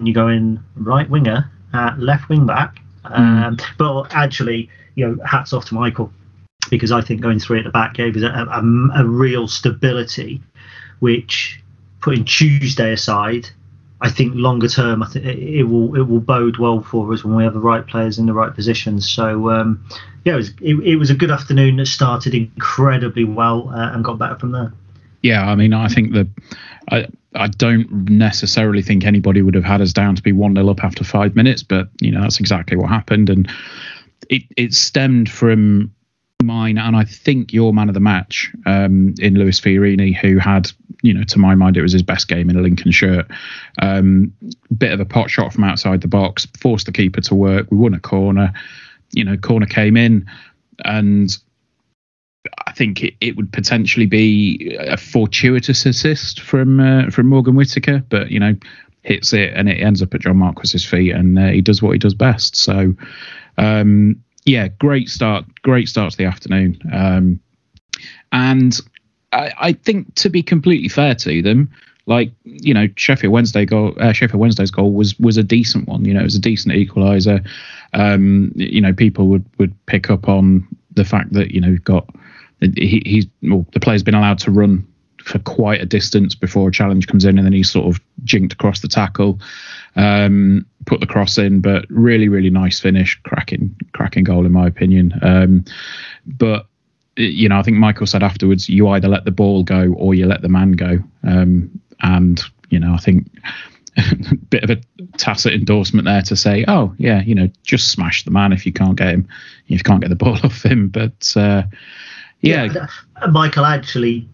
you 0.00 0.12
go 0.12 0.28
in 0.28 0.62
right 0.74 1.08
winger, 1.08 1.50
uh, 1.72 1.94
left 1.98 2.28
wing 2.28 2.46
back. 2.46 2.76
Um, 3.04 3.56
mm. 3.56 3.62
But 3.78 4.14
actually, 4.14 4.68
you 4.94 5.06
know, 5.06 5.24
hats 5.24 5.52
off 5.52 5.66
to 5.66 5.74
Michael 5.74 6.12
because 6.70 6.90
I 6.90 7.00
think 7.00 7.20
going 7.20 7.38
three 7.38 7.58
at 7.58 7.64
the 7.64 7.70
back 7.70 7.94
gave 7.94 8.16
us 8.16 8.22
a, 8.22 8.26
a, 8.26 9.02
a 9.02 9.04
real 9.04 9.46
stability, 9.46 10.42
which 10.98 11.62
putting 12.00 12.24
Tuesday 12.24 12.92
aside, 12.92 13.48
I 14.00 14.10
think 14.10 14.34
longer 14.34 14.68
term, 14.68 15.02
I 15.02 15.06
think 15.06 15.24
it 15.24 15.64
will 15.64 15.94
it 15.96 16.02
will 16.02 16.20
bode 16.20 16.58
well 16.58 16.82
for 16.82 17.12
us 17.12 17.24
when 17.24 17.34
we 17.34 17.44
have 17.44 17.54
the 17.54 17.60
right 17.60 17.86
players 17.86 18.18
in 18.18 18.26
the 18.26 18.34
right 18.34 18.54
positions. 18.54 19.08
So 19.08 19.50
um, 19.50 19.84
yeah, 20.24 20.34
it 20.34 20.36
was 20.36 20.50
it, 20.60 20.74
it, 20.80 20.96
was 20.96 21.08
a 21.08 21.14
good 21.14 21.30
afternoon 21.30 21.76
that 21.76 21.86
started 21.86 22.34
incredibly 22.34 23.24
well 23.24 23.70
uh, 23.70 23.92
and 23.92 24.04
got 24.04 24.18
better 24.18 24.36
from 24.36 24.52
there. 24.52 24.72
Yeah, 25.22 25.46
I 25.46 25.54
mean, 25.54 25.72
I 25.72 25.88
think 25.88 26.12
that 26.12 26.28
I 26.90 27.06
I 27.34 27.48
don't 27.48 28.10
necessarily 28.10 28.82
think 28.82 29.06
anybody 29.06 29.40
would 29.40 29.54
have 29.54 29.64
had 29.64 29.80
us 29.80 29.92
down 29.92 30.14
to 30.14 30.22
be 30.22 30.32
one 30.32 30.54
0 30.54 30.68
up 30.68 30.84
after 30.84 31.02
five 31.02 31.34
minutes, 31.34 31.62
but 31.62 31.88
you 32.00 32.10
know 32.10 32.20
that's 32.20 32.38
exactly 32.38 32.76
what 32.76 32.90
happened, 32.90 33.30
and 33.30 33.50
it 34.28 34.42
it 34.58 34.74
stemmed 34.74 35.30
from 35.30 35.90
mine 36.42 36.78
and 36.78 36.96
I 36.96 37.04
think 37.04 37.52
your 37.52 37.72
man 37.72 37.88
of 37.88 37.94
the 37.94 38.00
match 38.00 38.52
um, 38.66 39.14
in 39.18 39.34
Lewis 39.34 39.60
Fiorini, 39.60 40.14
who 40.14 40.38
had, 40.38 40.70
you 41.02 41.14
know, 41.14 41.24
to 41.24 41.38
my 41.38 41.54
mind, 41.54 41.76
it 41.76 41.82
was 41.82 41.92
his 41.92 42.02
best 42.02 42.28
game 42.28 42.50
in 42.50 42.56
a 42.56 42.60
Lincoln 42.60 42.90
shirt. 42.90 43.26
Um, 43.80 44.32
bit 44.76 44.92
of 44.92 45.00
a 45.00 45.04
pot 45.04 45.30
shot 45.30 45.52
from 45.52 45.64
outside 45.64 46.00
the 46.00 46.08
box, 46.08 46.46
forced 46.58 46.86
the 46.86 46.92
keeper 46.92 47.20
to 47.22 47.34
work. 47.34 47.66
We 47.70 47.78
won 47.78 47.94
a 47.94 48.00
corner. 48.00 48.52
You 49.12 49.24
know, 49.24 49.36
corner 49.36 49.66
came 49.66 49.96
in, 49.96 50.26
and 50.84 51.36
I 52.66 52.72
think 52.72 53.02
it, 53.02 53.14
it 53.20 53.36
would 53.36 53.52
potentially 53.52 54.06
be 54.06 54.76
a 54.78 54.96
fortuitous 54.96 55.86
assist 55.86 56.40
from 56.40 56.80
uh, 56.80 57.10
from 57.10 57.28
Morgan 57.28 57.54
Whittaker, 57.54 58.02
but 58.08 58.30
you 58.30 58.40
know, 58.40 58.54
hits 59.02 59.32
it 59.32 59.52
and 59.54 59.68
it 59.68 59.80
ends 59.80 60.02
up 60.02 60.12
at 60.12 60.20
John 60.20 60.38
Marquis's 60.38 60.84
feet, 60.84 61.12
and 61.12 61.38
uh, 61.38 61.48
he 61.48 61.60
does 61.60 61.82
what 61.82 61.92
he 61.92 61.98
does 61.98 62.14
best. 62.14 62.56
So. 62.56 62.94
Um, 63.58 64.22
yeah, 64.46 64.68
great 64.68 65.08
start, 65.08 65.44
great 65.62 65.88
start 65.88 66.12
to 66.12 66.16
the 66.16 66.24
afternoon. 66.24 66.80
Um, 66.92 67.40
and 68.32 68.80
I, 69.32 69.52
I, 69.58 69.72
think 69.72 70.14
to 70.16 70.30
be 70.30 70.42
completely 70.42 70.88
fair 70.88 71.14
to 71.16 71.42
them, 71.42 71.70
like 72.06 72.30
you 72.44 72.72
know, 72.72 72.86
Sheffield 72.96 73.32
Wednesday 73.32 73.66
goal, 73.66 73.94
uh, 73.98 74.12
Sheffield 74.12 74.40
Wednesday's 74.40 74.70
goal 74.70 74.92
was 74.92 75.18
was 75.18 75.36
a 75.36 75.42
decent 75.42 75.88
one. 75.88 76.04
You 76.04 76.14
know, 76.14 76.20
it 76.20 76.24
was 76.24 76.36
a 76.36 76.40
decent 76.40 76.74
equaliser. 76.74 77.46
Um, 77.92 78.52
you 78.54 78.80
know, 78.80 78.92
people 78.92 79.26
would 79.26 79.44
would 79.58 79.74
pick 79.86 80.08
up 80.10 80.28
on 80.28 80.66
the 80.92 81.04
fact 81.04 81.32
that 81.32 81.50
you 81.50 81.60
know 81.60 81.76
got 81.82 82.08
he, 82.60 83.02
he's 83.04 83.26
well, 83.42 83.66
the 83.72 83.80
player's 83.80 84.04
been 84.04 84.14
allowed 84.14 84.38
to 84.38 84.52
run 84.52 84.86
for 85.24 85.40
quite 85.40 85.82
a 85.82 85.86
distance 85.86 86.36
before 86.36 86.68
a 86.68 86.72
challenge 86.72 87.08
comes 87.08 87.24
in, 87.24 87.36
and 87.36 87.44
then 87.44 87.52
he's 87.52 87.70
sort 87.70 87.86
of 87.86 88.00
jinked 88.22 88.52
across 88.52 88.80
the 88.80 88.88
tackle 88.88 89.40
um, 89.96 90.66
put 90.84 91.00
the 91.00 91.06
cross 91.06 91.38
in, 91.38 91.60
but 91.60 91.84
really, 91.88 92.28
really 92.28 92.50
nice 92.50 92.78
finish, 92.78 93.20
cracking, 93.24 93.74
cracking 93.92 94.24
goal 94.24 94.46
in 94.46 94.52
my 94.52 94.66
opinion. 94.66 95.12
Um, 95.22 95.64
but 96.26 96.66
you 97.16 97.48
know, 97.48 97.58
I 97.58 97.62
think 97.62 97.78
Michael 97.78 98.06
said 98.06 98.22
afterwards, 98.22 98.68
you 98.68 98.88
either 98.88 99.08
let 99.08 99.24
the 99.24 99.30
ball 99.30 99.62
go 99.62 99.94
or 99.96 100.14
you 100.14 100.26
let 100.26 100.42
the 100.42 100.48
man 100.48 100.72
go. 100.72 100.98
Um, 101.26 101.80
and 102.02 102.42
you 102.68 102.78
know, 102.78 102.92
I 102.92 102.98
think 102.98 103.26
a 103.96 104.34
bit 104.50 104.64
of 104.64 104.70
a 104.70 104.80
tacit 105.16 105.54
endorsement 105.54 106.04
there 106.04 106.22
to 106.22 106.36
say, 106.36 106.64
oh 106.68 106.94
yeah, 106.98 107.22
you 107.22 107.34
know, 107.34 107.48
just 107.62 107.90
smash 107.90 108.24
the 108.24 108.30
man 108.30 108.52
if 108.52 108.66
you 108.66 108.72
can't 108.72 108.96
get 108.96 109.08
him, 109.08 109.28
if 109.66 109.70
you 109.70 109.78
can't 109.78 110.00
get 110.00 110.10
the 110.10 110.16
ball 110.24 110.38
off 110.42 110.64
him. 110.64 110.88
But 110.88 111.32
uh, 111.36 111.62
yeah. 112.40 112.64
yeah, 112.64 112.86
Michael 113.30 113.64
actually 113.64 114.28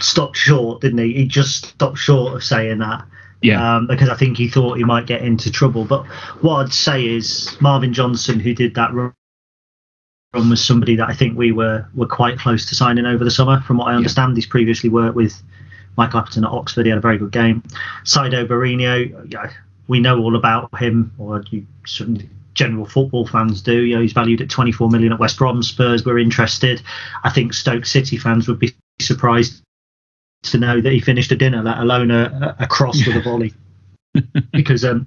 stopped 0.00 0.36
short, 0.36 0.80
didn't 0.80 0.98
he? 0.98 1.12
He 1.12 1.26
just 1.26 1.66
stopped 1.66 1.98
short 1.98 2.34
of 2.34 2.42
saying 2.42 2.78
that. 2.78 3.04
Yeah. 3.42 3.76
Um, 3.76 3.86
because 3.86 4.08
I 4.08 4.16
think 4.16 4.36
he 4.36 4.48
thought 4.48 4.78
he 4.78 4.84
might 4.84 5.06
get 5.06 5.22
into 5.22 5.50
trouble. 5.50 5.84
But 5.84 6.06
what 6.40 6.64
I'd 6.64 6.72
say 6.72 7.06
is 7.06 7.56
Marvin 7.60 7.92
Johnson, 7.92 8.40
who 8.40 8.54
did 8.54 8.74
that 8.74 8.92
run, 8.92 9.12
was 10.32 10.64
somebody 10.64 10.96
that 10.96 11.08
I 11.08 11.14
think 11.14 11.36
we 11.36 11.52
were 11.52 11.86
were 11.94 12.06
quite 12.06 12.38
close 12.38 12.66
to 12.66 12.74
signing 12.74 13.06
over 13.06 13.24
the 13.24 13.30
summer. 13.30 13.60
From 13.60 13.78
what 13.78 13.88
I 13.88 13.94
understand, 13.94 14.32
yeah. 14.32 14.36
he's 14.36 14.46
previously 14.46 14.90
worked 14.90 15.14
with 15.14 15.40
Michael 15.96 16.20
Appleton 16.20 16.44
at 16.44 16.50
Oxford. 16.50 16.86
He 16.86 16.90
had 16.90 16.98
a 16.98 17.02
very 17.02 17.18
good 17.18 17.30
game. 17.30 17.62
Saido 18.04 19.30
yeah, 19.30 19.50
we 19.86 20.00
know 20.00 20.20
all 20.20 20.36
about 20.36 20.76
him, 20.78 21.12
or 21.18 21.44
you 21.50 21.66
certainly 21.86 22.28
general 22.54 22.86
football 22.86 23.26
fans 23.26 23.60
do. 23.62 23.82
You 23.82 23.96
know, 23.96 24.02
he's 24.02 24.12
valued 24.12 24.40
at 24.40 24.48
24 24.48 24.90
million 24.90 25.12
at 25.12 25.18
West 25.18 25.38
Brom. 25.38 25.62
Spurs 25.62 26.04
were 26.04 26.18
interested. 26.18 26.82
I 27.22 27.30
think 27.30 27.52
Stoke 27.52 27.86
City 27.86 28.16
fans 28.16 28.48
would 28.48 28.58
be 28.58 28.74
surprised 29.00 29.63
to 30.44 30.58
know 30.58 30.80
that 30.80 30.92
he 30.92 31.00
finished 31.00 31.32
a 31.32 31.36
dinner, 31.36 31.62
let 31.62 31.78
alone 31.78 32.10
a, 32.10 32.56
a 32.58 32.66
cross 32.66 33.06
with 33.06 33.16
a 33.16 33.22
volley, 33.22 33.52
because 34.52 34.84
um, 34.84 35.06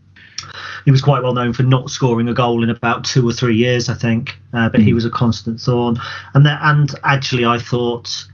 he 0.85 0.91
was 0.91 1.01
quite 1.01 1.23
well 1.23 1.33
known 1.33 1.53
for 1.53 1.63
not 1.63 1.89
scoring 1.89 2.29
a 2.29 2.33
goal 2.33 2.63
in 2.63 2.69
about 2.69 3.03
two 3.03 3.27
or 3.27 3.33
three 3.33 3.55
years, 3.55 3.89
I 3.89 3.93
think. 3.93 4.37
Uh, 4.53 4.69
but 4.69 4.81
mm. 4.81 4.83
he 4.83 4.93
was 4.93 5.05
a 5.05 5.09
constant 5.09 5.59
thorn, 5.59 5.97
and 6.33 6.45
that, 6.45 6.59
and 6.63 6.93
actually, 7.03 7.45
I 7.45 7.59
thought 7.59 8.25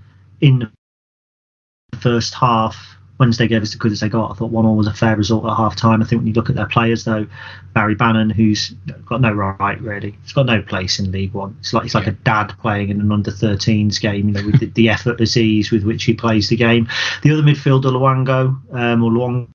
in 0.42 0.60
the 0.60 1.98
first 1.98 2.34
half 2.34 2.98
Wednesday 3.24 3.48
gave 3.48 3.62
us 3.62 3.72
the 3.72 3.78
good 3.78 3.94
as 3.94 4.02
they 4.02 4.10
got. 4.10 4.32
I 4.32 4.34
thought 4.34 4.52
one 4.52 4.66
all 4.66 4.76
was 4.76 4.88
a 4.88 4.94
fair 4.94 5.16
result 5.16 5.46
at 5.46 5.56
half 5.56 5.78
time. 5.78 6.02
I 6.02 6.06
think 6.06 6.20
when 6.20 6.28
you 6.28 6.34
look 6.34 6.50
at 6.50 6.58
their 6.58 6.68
players 6.68 7.06
though, 7.06 7.26
Barry 7.74 7.96
Bannan, 7.96 8.30
who's 8.30 8.72
got 9.06 9.22
no 9.22 9.32
right 9.32 9.80
really, 9.80 10.18
he's 10.24 10.34
got 10.34 10.46
no 10.46 10.62
place 10.62 11.00
in 11.00 11.10
League 11.10 11.32
One. 11.32 11.56
It's 11.62 11.74
like 11.74 11.86
it's 11.86 11.96
like 11.96 12.06
yeah. 12.06 12.12
a 12.12 12.16
dad 12.16 12.54
playing 12.60 12.90
in 12.90 13.00
an 13.00 13.14
under 13.14 13.32
13s 13.32 14.02
game, 14.02 14.28
you 14.28 14.34
know, 14.34 14.46
with 14.46 14.60
the, 14.60 14.66
the 14.66 14.90
effortless 14.90 15.38
ease 15.38 15.72
with 15.72 15.84
which 15.84 16.04
he 16.04 16.14
plays 16.14 16.50
the 16.50 16.58
game. 16.58 16.90
The 17.22 17.32
other 17.32 17.44
midfielder, 17.44 17.86
Luongo, 17.86 18.60
um, 18.74 19.04
or 19.04 19.48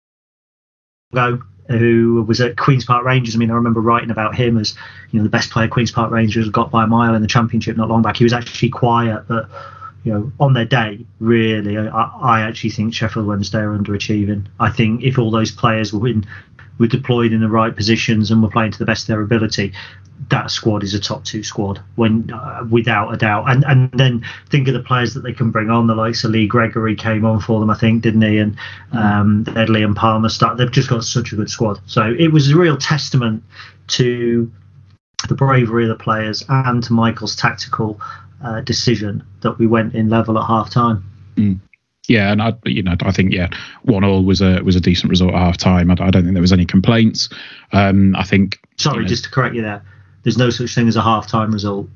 Luongo, 1.14 1.42
who 1.68 2.24
was 2.26 2.40
at 2.40 2.56
Queens 2.56 2.86
Park 2.86 3.04
Rangers. 3.04 3.34
I 3.34 3.38
mean, 3.38 3.50
I 3.50 3.54
remember 3.54 3.82
writing 3.82 4.10
about 4.10 4.34
him 4.34 4.56
as 4.56 4.74
you 5.10 5.18
know 5.18 5.24
the 5.24 5.28
best 5.28 5.50
player 5.50 5.68
Queens 5.68 5.92
Park 5.92 6.10
Rangers 6.10 6.48
got 6.48 6.70
by 6.70 6.84
a 6.84 6.86
mile 6.86 7.14
in 7.14 7.20
the 7.20 7.28
Championship 7.28 7.76
not 7.76 7.90
long 7.90 8.00
back. 8.00 8.16
He 8.16 8.24
was 8.24 8.32
actually 8.32 8.70
quiet, 8.70 9.24
but 9.28 9.50
you 10.08 10.14
know, 10.14 10.32
on 10.40 10.54
their 10.54 10.64
day, 10.64 11.04
really, 11.20 11.76
I, 11.76 11.86
I 11.86 12.40
actually 12.40 12.70
think 12.70 12.94
Sheffield 12.94 13.26
Wednesday 13.26 13.58
are 13.58 13.76
underachieving. 13.76 14.46
I 14.58 14.70
think 14.70 15.02
if 15.02 15.18
all 15.18 15.30
those 15.30 15.50
players 15.50 15.92
were 15.92 16.08
in, 16.08 16.26
were 16.78 16.86
deployed 16.86 17.34
in 17.34 17.42
the 17.42 17.48
right 17.48 17.76
positions 17.76 18.30
and 18.30 18.42
were 18.42 18.48
playing 18.48 18.72
to 18.72 18.78
the 18.78 18.86
best 18.86 19.02
of 19.02 19.08
their 19.08 19.20
ability, 19.20 19.74
that 20.30 20.50
squad 20.50 20.82
is 20.82 20.94
a 20.94 20.98
top 20.98 21.24
two 21.24 21.42
squad, 21.42 21.82
when 21.96 22.30
uh, 22.32 22.64
without 22.70 23.12
a 23.12 23.18
doubt. 23.18 23.50
And 23.50 23.64
and 23.64 23.90
then 23.92 24.24
think 24.48 24.66
of 24.68 24.72
the 24.72 24.80
players 24.80 25.12
that 25.12 25.20
they 25.20 25.34
can 25.34 25.50
bring 25.50 25.68
on. 25.68 25.86
The 25.86 25.94
likes 25.94 26.24
of 26.24 26.30
Lee 26.30 26.46
Gregory 26.46 26.96
came 26.96 27.26
on 27.26 27.40
for 27.40 27.60
them, 27.60 27.68
I 27.68 27.76
think, 27.76 28.02
didn't 28.02 28.22
he? 28.22 28.38
And 28.38 28.56
um, 28.92 29.44
Edley 29.48 29.84
and 29.84 29.94
Palmer 29.94 30.30
start. 30.30 30.56
They've 30.56 30.72
just 30.72 30.88
got 30.88 31.04
such 31.04 31.32
a 31.32 31.36
good 31.36 31.50
squad. 31.50 31.80
So 31.84 32.14
it 32.18 32.28
was 32.28 32.50
a 32.50 32.56
real 32.56 32.78
testament 32.78 33.44
to 33.88 34.50
the 35.28 35.34
bravery 35.34 35.84
of 35.84 35.90
the 35.90 36.02
players 36.02 36.44
and 36.48 36.82
to 36.84 36.94
Michael's 36.94 37.36
tactical 37.36 38.00
uh, 38.42 38.60
decision 38.60 39.24
that 39.40 39.58
we 39.58 39.66
went 39.66 39.94
in 39.94 40.08
level 40.08 40.38
at 40.38 40.46
half 40.46 40.70
time. 40.70 41.04
Mm. 41.36 41.60
Yeah, 42.08 42.32
and 42.32 42.40
I, 42.40 42.54
you 42.64 42.82
know, 42.82 42.96
I 43.02 43.12
think 43.12 43.32
yeah, 43.32 43.48
one 43.82 44.02
all 44.02 44.24
was 44.24 44.40
a 44.40 44.62
was 44.62 44.76
a 44.76 44.80
decent 44.80 45.10
result 45.10 45.34
at 45.34 45.38
half 45.38 45.58
time. 45.58 45.90
I, 45.90 45.94
I 45.94 46.10
don't 46.10 46.22
think 46.24 46.32
there 46.32 46.40
was 46.40 46.54
any 46.54 46.64
complaints. 46.64 47.28
Um, 47.72 48.16
I 48.16 48.24
think. 48.24 48.58
Sorry, 48.78 48.96
you 48.96 49.02
know, 49.02 49.08
just 49.08 49.24
to 49.24 49.30
correct 49.30 49.54
you 49.54 49.62
there. 49.62 49.82
There's 50.22 50.38
no 50.38 50.48
such 50.50 50.74
thing 50.74 50.88
as 50.88 50.96
a 50.96 51.02
half 51.02 51.28
time 51.28 51.52
result. 51.52 51.88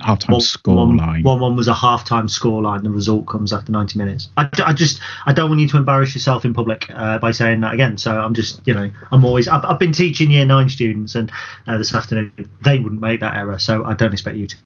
Half 0.00 0.20
time 0.20 0.40
score 0.40 0.76
one. 0.76 1.22
One 1.24 1.40
one 1.40 1.56
was 1.56 1.66
a 1.66 1.74
half 1.74 2.04
time 2.04 2.28
score 2.28 2.62
line. 2.62 2.84
The 2.84 2.90
result 2.90 3.26
comes 3.26 3.52
after 3.52 3.72
90 3.72 3.98
minutes. 3.98 4.28
I, 4.36 4.48
I 4.64 4.72
just 4.72 5.00
I 5.26 5.32
don't 5.32 5.50
want 5.50 5.60
you 5.60 5.66
to 5.68 5.76
embarrass 5.76 6.14
yourself 6.14 6.44
in 6.44 6.54
public 6.54 6.86
uh, 6.94 7.18
by 7.18 7.32
saying 7.32 7.60
that 7.62 7.74
again. 7.74 7.98
So 7.98 8.12
I'm 8.12 8.34
just 8.34 8.60
you 8.64 8.74
know 8.74 8.88
I'm 9.10 9.24
always 9.24 9.48
I've, 9.48 9.64
I've 9.64 9.80
been 9.80 9.92
teaching 9.92 10.30
year 10.30 10.44
nine 10.44 10.68
students 10.68 11.16
and 11.16 11.32
uh, 11.66 11.78
this 11.78 11.92
afternoon 11.92 12.32
they 12.62 12.78
wouldn't 12.78 13.00
make 13.00 13.18
that 13.20 13.34
error. 13.34 13.58
So 13.58 13.84
I 13.84 13.94
don't 13.94 14.12
expect 14.12 14.36
you 14.36 14.46
to 14.46 14.56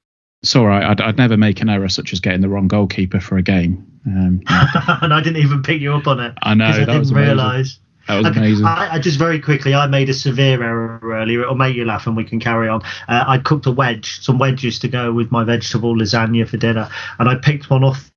it's 0.46 0.54
all 0.54 0.64
right. 0.64 0.84
I'd, 0.84 1.00
I'd 1.00 1.16
never 1.16 1.36
make 1.36 1.60
an 1.60 1.68
error 1.68 1.88
such 1.88 2.12
as 2.12 2.20
getting 2.20 2.40
the 2.40 2.48
wrong 2.48 2.68
goalkeeper 2.68 3.18
for 3.18 3.36
a 3.36 3.42
game. 3.42 3.84
Um, 4.06 4.42
and 4.48 5.12
I 5.12 5.20
didn't 5.20 5.42
even 5.42 5.60
pick 5.60 5.80
you 5.80 5.92
up 5.92 6.06
on 6.06 6.20
it. 6.20 6.34
I 6.40 6.54
know, 6.54 6.66
I 6.66 6.84
that 6.84 6.86
didn't 6.86 7.12
realise. 7.12 7.80
that 8.06 8.14
was 8.14 8.26
amazing. 8.28 8.64
I, 8.64 8.94
I 8.94 8.98
just 9.00 9.18
very 9.18 9.40
quickly, 9.40 9.74
I 9.74 9.88
made 9.88 10.08
a 10.08 10.14
severe 10.14 10.62
error 10.62 11.00
earlier. 11.02 11.42
It'll 11.42 11.56
make 11.56 11.74
you 11.74 11.84
laugh, 11.84 12.06
and 12.06 12.16
we 12.16 12.22
can 12.22 12.38
carry 12.38 12.68
on. 12.68 12.82
Uh, 13.08 13.24
I 13.26 13.38
cooked 13.38 13.66
a 13.66 13.72
wedge, 13.72 14.20
some 14.20 14.38
wedges 14.38 14.78
to 14.78 14.88
go 14.88 15.12
with 15.12 15.32
my 15.32 15.42
vegetable 15.42 15.96
lasagna 15.96 16.48
for 16.48 16.58
dinner, 16.58 16.88
and 17.18 17.28
I 17.28 17.34
picked 17.34 17.68
one 17.68 17.82
off 17.82 18.12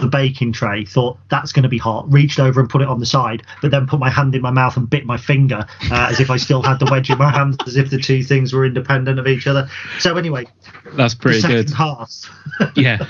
the 0.00 0.08
baking 0.08 0.52
tray. 0.52 0.84
Thought 0.84 1.18
that's 1.28 1.52
going 1.52 1.64
to 1.64 1.68
be 1.68 1.78
hot. 1.78 2.10
Reached 2.10 2.38
over 2.38 2.60
and 2.60 2.68
put 2.68 2.82
it 2.82 2.88
on 2.88 3.00
the 3.00 3.06
side, 3.06 3.42
but 3.62 3.70
then 3.70 3.86
put 3.86 3.98
my 3.98 4.10
hand 4.10 4.34
in 4.34 4.42
my 4.42 4.50
mouth 4.50 4.76
and 4.76 4.88
bit 4.88 5.06
my 5.06 5.16
finger 5.16 5.66
uh, 5.90 6.08
as 6.10 6.20
if 6.20 6.30
I 6.30 6.36
still 6.36 6.62
had 6.62 6.78
the 6.78 6.86
wedge 6.90 7.10
in 7.10 7.18
my 7.18 7.30
hand, 7.30 7.60
as 7.66 7.76
if 7.76 7.90
the 7.90 7.98
two 7.98 8.22
things 8.22 8.52
were 8.52 8.64
independent 8.64 9.18
of 9.18 9.26
each 9.26 9.46
other. 9.46 9.68
So 9.98 10.16
anyway, 10.16 10.46
That's 10.94 11.14
pretty 11.14 11.42
good. 11.42 11.70
half. 11.70 12.12
yeah, 12.76 13.06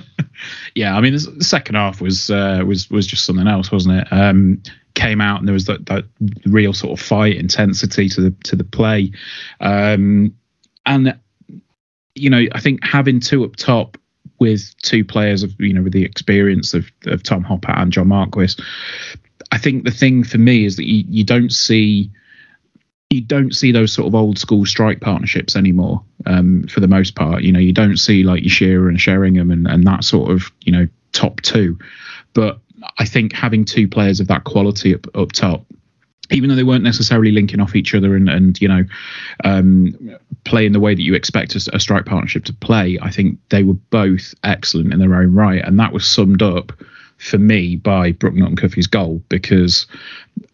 yeah. 0.74 0.96
I 0.96 1.00
mean, 1.00 1.12
the 1.12 1.44
second 1.44 1.74
half 1.74 2.00
was 2.00 2.30
uh, 2.30 2.62
was 2.66 2.90
was 2.90 3.06
just 3.06 3.24
something 3.24 3.46
else, 3.46 3.70
wasn't 3.70 4.00
it? 4.00 4.08
Um, 4.12 4.62
came 4.94 5.20
out 5.20 5.38
and 5.38 5.46
there 5.46 5.52
was 5.52 5.66
that, 5.66 5.86
that 5.86 6.04
real 6.44 6.72
sort 6.72 6.98
of 6.98 7.04
fight 7.04 7.36
intensity 7.36 8.08
to 8.08 8.20
the 8.20 8.30
to 8.44 8.56
the 8.56 8.64
play, 8.64 9.12
um, 9.60 10.34
and 10.86 11.18
you 12.18 12.30
know, 12.30 12.44
I 12.52 12.60
think 12.60 12.84
having 12.84 13.20
two 13.20 13.44
up 13.44 13.56
top 13.56 13.96
with 14.38 14.74
two 14.82 15.04
players 15.04 15.42
of 15.42 15.54
you 15.60 15.72
know 15.72 15.82
with 15.82 15.92
the 15.92 16.04
experience 16.04 16.74
of, 16.74 16.90
of 17.06 17.22
Tom 17.22 17.42
Hopper 17.42 17.72
and 17.72 17.92
John 17.92 18.08
Marquis, 18.08 18.54
I 19.50 19.58
think 19.58 19.84
the 19.84 19.90
thing 19.90 20.24
for 20.24 20.38
me 20.38 20.64
is 20.64 20.76
that 20.76 20.86
you, 20.86 21.04
you 21.08 21.24
don't 21.24 21.52
see 21.52 22.10
you 23.10 23.22
don't 23.22 23.54
see 23.54 23.72
those 23.72 23.92
sort 23.92 24.06
of 24.06 24.14
old 24.14 24.38
school 24.38 24.66
strike 24.66 25.00
partnerships 25.00 25.56
anymore. 25.56 26.02
Um, 26.26 26.64
for 26.64 26.80
the 26.80 26.88
most 26.88 27.14
part, 27.14 27.42
you 27.42 27.52
know, 27.52 27.58
you 27.58 27.72
don't 27.72 27.96
see 27.96 28.22
like 28.22 28.42
your 28.42 28.50
Shearer 28.50 28.88
and 28.88 29.00
Sheringham 29.00 29.50
and, 29.50 29.66
and 29.66 29.86
that 29.86 30.04
sort 30.04 30.30
of 30.30 30.50
you 30.62 30.72
know 30.72 30.88
top 31.12 31.40
two. 31.40 31.78
But 32.34 32.60
I 32.98 33.04
think 33.04 33.32
having 33.32 33.64
two 33.64 33.88
players 33.88 34.20
of 34.20 34.28
that 34.28 34.44
quality 34.44 34.94
up 34.94 35.06
up 35.14 35.32
top, 35.32 35.64
even 36.30 36.50
though 36.50 36.56
they 36.56 36.64
weren't 36.64 36.84
necessarily 36.84 37.32
linking 37.32 37.60
off 37.60 37.74
each 37.74 37.94
other 37.94 38.14
and 38.14 38.28
and 38.28 38.60
you 38.60 38.68
know 38.68 38.84
um, 39.44 40.16
playing 40.44 40.72
the 40.72 40.80
way 40.80 40.94
that 40.94 41.02
you 41.02 41.14
expect 41.14 41.54
a, 41.54 41.70
a 41.74 41.80
strike 41.80 42.06
partnership 42.06 42.44
to 42.44 42.52
play, 42.52 42.98
I 43.00 43.10
think 43.10 43.38
they 43.50 43.62
were 43.62 43.74
both 43.74 44.34
excellent 44.44 44.92
in 44.92 44.98
their 44.98 45.14
own 45.14 45.34
right, 45.34 45.64
and 45.64 45.78
that 45.78 45.92
was 45.92 46.08
summed 46.08 46.42
up 46.42 46.72
for 47.18 47.38
me 47.38 47.74
by 47.74 48.12
Brooke 48.12 48.34
Cuffy's 48.56 48.86
goal 48.86 49.20
because 49.28 49.86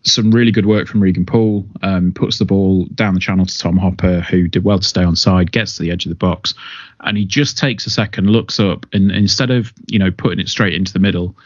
some 0.03 0.31
really 0.31 0.51
good 0.51 0.65
work 0.65 0.89
from 0.89 1.03
Regan 1.03 1.27
Poole 1.27 1.67
Um, 1.83 2.13
puts 2.13 2.39
the 2.39 2.47
ball 2.47 2.87
down 2.95 3.13
the 3.13 3.21
channel 3.21 3.45
to 3.45 3.59
Tom 3.59 3.77
Hopper, 3.77 4.21
who 4.21 4.49
did 4.49 4.65
well 4.65 4.79
to 4.79 4.89
stay 4.89 5.05
on 5.05 5.15
side, 5.15 5.53
gets 5.53 5.77
to 5.77 5.83
the 5.83 5.91
edge 5.91 6.07
of 6.07 6.11
the 6.11 6.17
box, 6.17 6.55
and 7.01 7.19
he 7.19 7.27
just 7.27 7.59
takes 7.59 7.87
a 7.87 7.91
second, 7.91 8.31
looks 8.31 8.59
up, 8.59 8.87
and 8.93 9.11
instead 9.11 9.51
of 9.51 9.73
you 9.87 9.99
know 9.99 10.11
putting 10.11 10.41
it 10.41 10.49
straight 10.49 10.75
into 10.75 10.93
the 10.93 10.99
middle, 10.99 11.37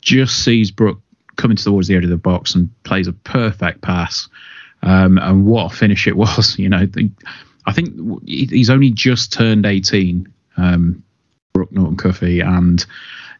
just 0.00 0.44
sees 0.44 0.70
Brooke 0.70 1.00
coming 1.38 1.56
towards 1.56 1.88
the 1.88 1.96
edge 1.96 2.04
of 2.04 2.10
the 2.10 2.18
box 2.18 2.54
and 2.54 2.70
plays 2.82 3.08
a 3.08 3.12
perfect 3.12 3.80
pass. 3.80 4.28
Um, 4.82 5.16
and 5.18 5.46
what 5.46 5.72
a 5.72 5.76
finish 5.76 6.06
it 6.06 6.16
was! 6.24 6.58
You 6.58 6.68
know, 6.68 6.86
I 7.66 7.72
think 7.72 7.92
he's 8.26 8.70
only 8.70 8.90
just 8.90 9.32
turned 9.32 9.64
18, 9.64 10.30
um, 10.58 11.02
Brooke 11.54 11.72
Norton 11.72 11.96
Cuffy, 11.96 12.40
and 12.40 12.84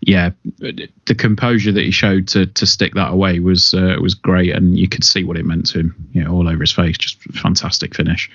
yeah, 0.00 0.30
the 0.58 1.14
composure 1.16 1.72
that 1.72 1.84
he 1.84 1.90
showed 1.90 2.28
to 2.28 2.46
to 2.46 2.66
stick 2.66 2.94
that 2.94 3.12
away 3.12 3.40
was 3.40 3.74
uh, 3.74 3.96
was 4.00 4.14
great, 4.14 4.54
and 4.54 4.78
you 4.78 4.88
could 4.88 5.04
see 5.04 5.24
what 5.24 5.36
it 5.36 5.44
meant 5.44 5.66
to 5.66 5.80
him. 5.80 6.08
You 6.12 6.24
know, 6.24 6.32
all 6.32 6.48
over 6.48 6.60
his 6.60 6.72
face, 6.72 6.96
just 6.96 7.20
fantastic 7.34 7.94
finish. 7.94 8.30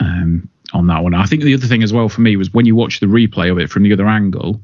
Um, 0.00 0.48
on 0.72 0.86
that 0.86 1.02
one, 1.02 1.14
I 1.14 1.26
think 1.26 1.42
the 1.42 1.54
other 1.54 1.66
thing 1.66 1.82
as 1.82 1.92
well 1.92 2.08
for 2.08 2.20
me 2.20 2.36
was 2.36 2.54
when 2.54 2.64
you 2.64 2.74
watch 2.74 3.00
the 3.00 3.06
replay 3.06 3.50
of 3.50 3.58
it 3.58 3.70
from 3.70 3.82
the 3.82 3.92
other 3.92 4.06
angle, 4.06 4.60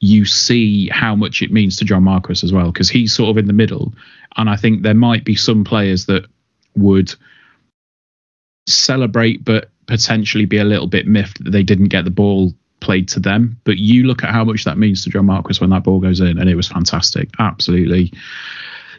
you 0.00 0.24
see 0.24 0.88
how 0.88 1.14
much 1.14 1.42
it 1.42 1.50
means 1.50 1.76
to 1.76 1.84
John 1.84 2.04
Marquis 2.04 2.40
as 2.42 2.52
well, 2.52 2.70
because 2.70 2.88
he's 2.88 3.14
sort 3.14 3.30
of 3.30 3.38
in 3.38 3.46
the 3.46 3.52
middle, 3.52 3.94
and 4.36 4.50
I 4.50 4.56
think 4.56 4.82
there 4.82 4.94
might 4.94 5.24
be 5.24 5.34
some 5.34 5.64
players 5.64 6.06
that 6.06 6.26
would 6.76 7.14
celebrate, 8.68 9.44
but 9.44 9.70
potentially 9.86 10.44
be 10.44 10.58
a 10.58 10.64
little 10.64 10.86
bit 10.86 11.06
miffed 11.06 11.42
that 11.44 11.50
they 11.50 11.62
didn't 11.62 11.88
get 11.88 12.04
the 12.04 12.10
ball 12.10 12.52
played 12.80 13.08
to 13.08 13.20
them. 13.20 13.58
But 13.64 13.78
you 13.78 14.04
look 14.04 14.22
at 14.22 14.30
how 14.30 14.44
much 14.44 14.64
that 14.64 14.78
means 14.78 15.04
to 15.04 15.10
John 15.10 15.26
Marquis 15.26 15.58
when 15.58 15.70
that 15.70 15.84
ball 15.84 16.00
goes 16.00 16.20
in, 16.20 16.38
and 16.38 16.50
it 16.50 16.56
was 16.56 16.68
fantastic. 16.68 17.30
Absolutely, 17.38 18.12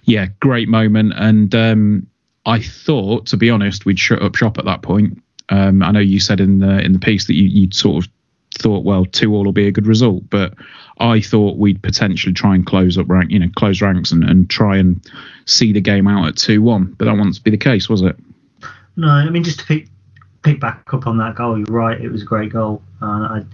yeah, 0.03 0.27
great 0.39 0.67
moment. 0.69 1.13
And 1.15 1.53
um, 1.53 2.07
I 2.45 2.61
thought, 2.61 3.27
to 3.27 3.37
be 3.37 3.49
honest, 3.49 3.85
we'd 3.85 3.99
shut 3.99 4.21
up 4.21 4.35
shop 4.35 4.57
at 4.57 4.65
that 4.65 4.81
point. 4.81 5.21
Um, 5.49 5.83
I 5.83 5.91
know 5.91 5.99
you 5.99 6.19
said 6.19 6.39
in 6.39 6.59
the 6.59 6.79
in 6.79 6.93
the 6.93 6.99
piece 6.99 7.27
that 7.27 7.35
you 7.35 7.43
you 7.43 7.71
sort 7.71 8.05
of 8.05 8.11
thought, 8.57 8.83
well, 8.83 9.05
two 9.05 9.33
all 9.33 9.43
will 9.45 9.51
be 9.51 9.67
a 9.67 9.71
good 9.71 9.87
result, 9.87 10.29
but 10.29 10.53
I 10.99 11.21
thought 11.21 11.57
we'd 11.57 11.81
potentially 11.81 12.33
try 12.33 12.55
and 12.55 12.65
close 12.65 12.97
up 12.97 13.09
rank, 13.09 13.31
you 13.31 13.39
know, 13.39 13.49
close 13.55 13.81
ranks 13.81 14.11
and, 14.11 14.23
and 14.23 14.49
try 14.49 14.77
and 14.77 14.99
see 15.45 15.71
the 15.71 15.81
game 15.81 16.07
out 16.07 16.27
at 16.27 16.37
two 16.37 16.61
one. 16.61 16.95
But 16.97 17.05
that 17.05 17.15
wasn't 17.15 17.35
to 17.35 17.41
be 17.41 17.51
the 17.51 17.57
case, 17.57 17.87
was 17.87 18.01
it? 18.01 18.15
No, 18.95 19.07
I 19.07 19.29
mean 19.29 19.43
just 19.43 19.59
to 19.59 19.65
pick 19.65 19.87
pick 20.43 20.59
back 20.59 20.93
up 20.93 21.07
on 21.07 21.17
that 21.17 21.35
goal, 21.35 21.57
you're 21.57 21.65
right. 21.67 21.99
It 21.99 22.09
was 22.09 22.23
a 22.23 22.25
great 22.25 22.51
goal. 22.51 22.81
Uh, 23.01 23.05
I 23.05 23.45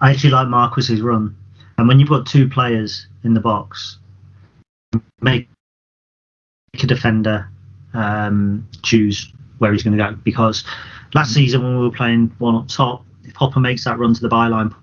I 0.00 0.10
actually 0.10 0.30
like 0.30 0.48
Marquis's 0.48 1.00
run, 1.00 1.36
and 1.76 1.88
when 1.88 2.00
you've 2.00 2.08
got 2.08 2.26
two 2.26 2.48
players 2.48 3.06
in 3.24 3.34
the 3.34 3.40
box, 3.40 3.98
make 5.20 5.48
a 6.80 6.86
defender 6.86 7.48
um, 7.94 8.68
choose 8.82 9.32
where 9.58 9.72
he's 9.72 9.82
going 9.82 9.96
to 9.96 10.02
go. 10.02 10.16
Because 10.24 10.64
last 11.14 11.34
season 11.34 11.62
when 11.62 11.78
we 11.78 11.84
were 11.84 11.94
playing 11.94 12.34
one 12.38 12.54
up 12.54 12.68
top, 12.68 13.04
Hopper 13.36 13.60
makes 13.60 13.84
that 13.84 13.98
run 13.98 14.14
to 14.14 14.20
the 14.20 14.28
byline, 14.28 14.74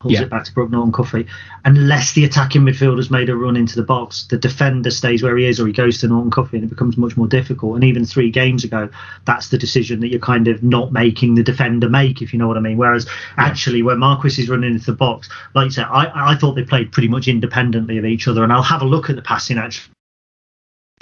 pulls 0.00 0.14
Yeah. 0.14 0.22
it 0.22 0.30
back 0.30 0.44
to 0.44 0.54
Brooke 0.54 0.70
Norton 0.70 0.92
Cuffy, 0.92 1.26
unless 1.64 2.12
the 2.12 2.24
attacking 2.24 2.62
midfielder's 2.62 3.10
made 3.10 3.28
a 3.28 3.34
run 3.36 3.56
into 3.56 3.74
the 3.74 3.82
box, 3.82 4.26
the 4.30 4.36
defender 4.36 4.90
stays 4.90 5.22
where 5.22 5.36
he 5.36 5.44
is 5.46 5.58
or 5.58 5.66
he 5.66 5.72
goes 5.72 5.98
to 5.98 6.08
Norton 6.08 6.30
Cuffy 6.30 6.56
and 6.58 6.64
it 6.64 6.68
becomes 6.68 6.96
much 6.96 7.16
more 7.16 7.26
difficult. 7.26 7.74
And 7.74 7.82
even 7.82 8.04
three 8.04 8.30
games 8.30 8.62
ago, 8.62 8.88
that's 9.24 9.48
the 9.48 9.58
decision 9.58 9.98
that 10.00 10.08
you're 10.08 10.20
kind 10.20 10.46
of 10.46 10.62
not 10.62 10.92
making 10.92 11.34
the 11.34 11.42
defender 11.42 11.88
make, 11.88 12.22
if 12.22 12.32
you 12.32 12.38
know 12.38 12.46
what 12.46 12.56
I 12.56 12.60
mean. 12.60 12.76
Whereas 12.76 13.08
actually, 13.38 13.82
when 13.82 13.98
Marquis 13.98 14.40
is 14.40 14.48
running 14.48 14.72
into 14.72 14.86
the 14.86 14.96
box, 14.96 15.28
like 15.54 15.64
you 15.64 15.70
said, 15.72 15.86
I, 15.90 16.32
I 16.32 16.34
thought 16.36 16.54
they 16.54 16.62
played 16.62 16.92
pretty 16.92 17.08
much 17.08 17.26
independently 17.26 17.98
of 17.98 18.04
each 18.04 18.28
other. 18.28 18.44
And 18.44 18.52
I'll 18.52 18.62
have 18.62 18.82
a 18.82 18.86
look 18.86 19.10
at 19.10 19.16
the 19.16 19.22
passing 19.22 19.58
actually 19.58 19.92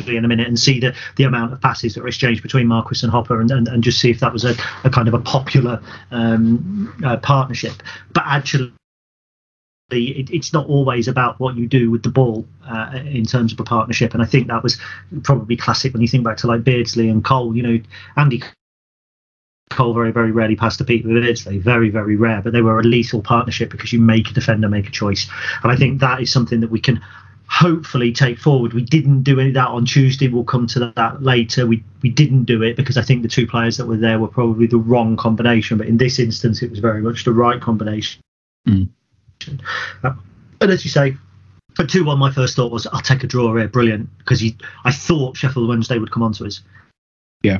in 0.06 0.24
a 0.24 0.28
minute 0.28 0.46
and 0.46 0.58
see 0.58 0.80
the, 0.80 0.94
the 1.16 1.24
amount 1.24 1.52
of 1.52 1.60
passes 1.60 1.94
that 1.94 2.02
were 2.02 2.08
exchanged 2.08 2.42
between 2.42 2.66
Marquis 2.66 3.00
and 3.02 3.10
Hopper 3.10 3.40
and, 3.40 3.50
and, 3.50 3.68
and 3.68 3.82
just 3.82 4.00
see 4.00 4.10
if 4.10 4.20
that 4.20 4.32
was 4.32 4.44
a, 4.44 4.54
a 4.84 4.90
kind 4.90 5.08
of 5.08 5.14
a 5.14 5.20
popular 5.20 5.80
um, 6.10 6.94
uh, 7.04 7.16
partnership. 7.18 7.82
But 8.12 8.24
actually, 8.26 8.72
it, 9.90 10.30
it's 10.30 10.52
not 10.52 10.66
always 10.66 11.08
about 11.08 11.38
what 11.38 11.56
you 11.56 11.66
do 11.66 11.90
with 11.90 12.02
the 12.02 12.08
ball 12.08 12.46
uh, 12.66 13.00
in 13.06 13.24
terms 13.24 13.52
of 13.52 13.60
a 13.60 13.64
partnership. 13.64 14.14
And 14.14 14.22
I 14.22 14.26
think 14.26 14.48
that 14.48 14.62
was 14.62 14.78
probably 15.22 15.56
classic 15.56 15.92
when 15.92 16.02
you 16.02 16.08
think 16.08 16.24
back 16.24 16.38
to 16.38 16.46
like 16.46 16.64
Beardsley 16.64 17.08
and 17.08 17.24
Cole. 17.24 17.56
You 17.56 17.62
know, 17.62 17.80
Andy 18.16 18.42
Cole 19.70 19.94
very, 19.94 20.10
very 20.10 20.32
rarely 20.32 20.56
passed 20.56 20.78
to 20.78 20.84
Peter 20.84 21.08
Beardsley. 21.08 21.58
Very, 21.58 21.90
very 21.90 22.16
rare. 22.16 22.42
But 22.42 22.52
they 22.52 22.62
were 22.62 22.80
a 22.80 22.84
lethal 22.84 23.22
partnership 23.22 23.70
because 23.70 23.92
you 23.92 24.00
make 24.00 24.30
a 24.30 24.34
defender 24.34 24.68
make 24.68 24.88
a 24.88 24.92
choice. 24.92 25.28
And 25.62 25.70
I 25.70 25.76
think 25.76 26.00
that 26.00 26.20
is 26.20 26.32
something 26.32 26.60
that 26.60 26.70
we 26.70 26.80
can 26.80 27.00
hopefully 27.48 28.12
take 28.12 28.38
forward. 28.38 28.72
We 28.72 28.82
didn't 28.82 29.22
do 29.22 29.38
any 29.40 29.50
of 29.50 29.54
that 29.54 29.68
on 29.68 29.84
Tuesday. 29.84 30.28
We'll 30.28 30.44
come 30.44 30.66
to 30.68 30.92
that 30.96 31.22
later. 31.22 31.66
We 31.66 31.82
we 32.02 32.10
didn't 32.10 32.44
do 32.44 32.62
it 32.62 32.76
because 32.76 32.96
I 32.96 33.02
think 33.02 33.22
the 33.22 33.28
two 33.28 33.46
players 33.46 33.76
that 33.76 33.86
were 33.86 33.96
there 33.96 34.18
were 34.18 34.28
probably 34.28 34.66
the 34.66 34.78
wrong 34.78 35.16
combination. 35.16 35.78
But 35.78 35.86
in 35.86 35.96
this 35.96 36.18
instance, 36.18 36.62
it 36.62 36.70
was 36.70 36.80
very 36.80 37.02
much 37.02 37.24
the 37.24 37.32
right 37.32 37.60
combination. 37.60 38.20
Mm. 38.68 38.88
Uh, 40.02 40.12
and 40.60 40.70
as 40.70 40.84
you 40.84 40.90
say, 40.90 41.16
for 41.74 41.84
two 41.84 42.04
one, 42.04 42.18
my 42.18 42.32
first 42.32 42.56
thought 42.56 42.72
was 42.72 42.86
I'll 42.86 43.00
take 43.00 43.22
a 43.22 43.26
draw 43.26 43.54
here, 43.54 43.68
brilliant, 43.68 44.08
because 44.18 44.42
I 44.84 44.92
thought 44.92 45.36
Sheffield 45.36 45.68
Wednesday 45.68 45.98
would 45.98 46.10
come 46.10 46.22
on 46.22 46.32
to 46.34 46.46
us. 46.46 46.62
Yeah. 47.42 47.58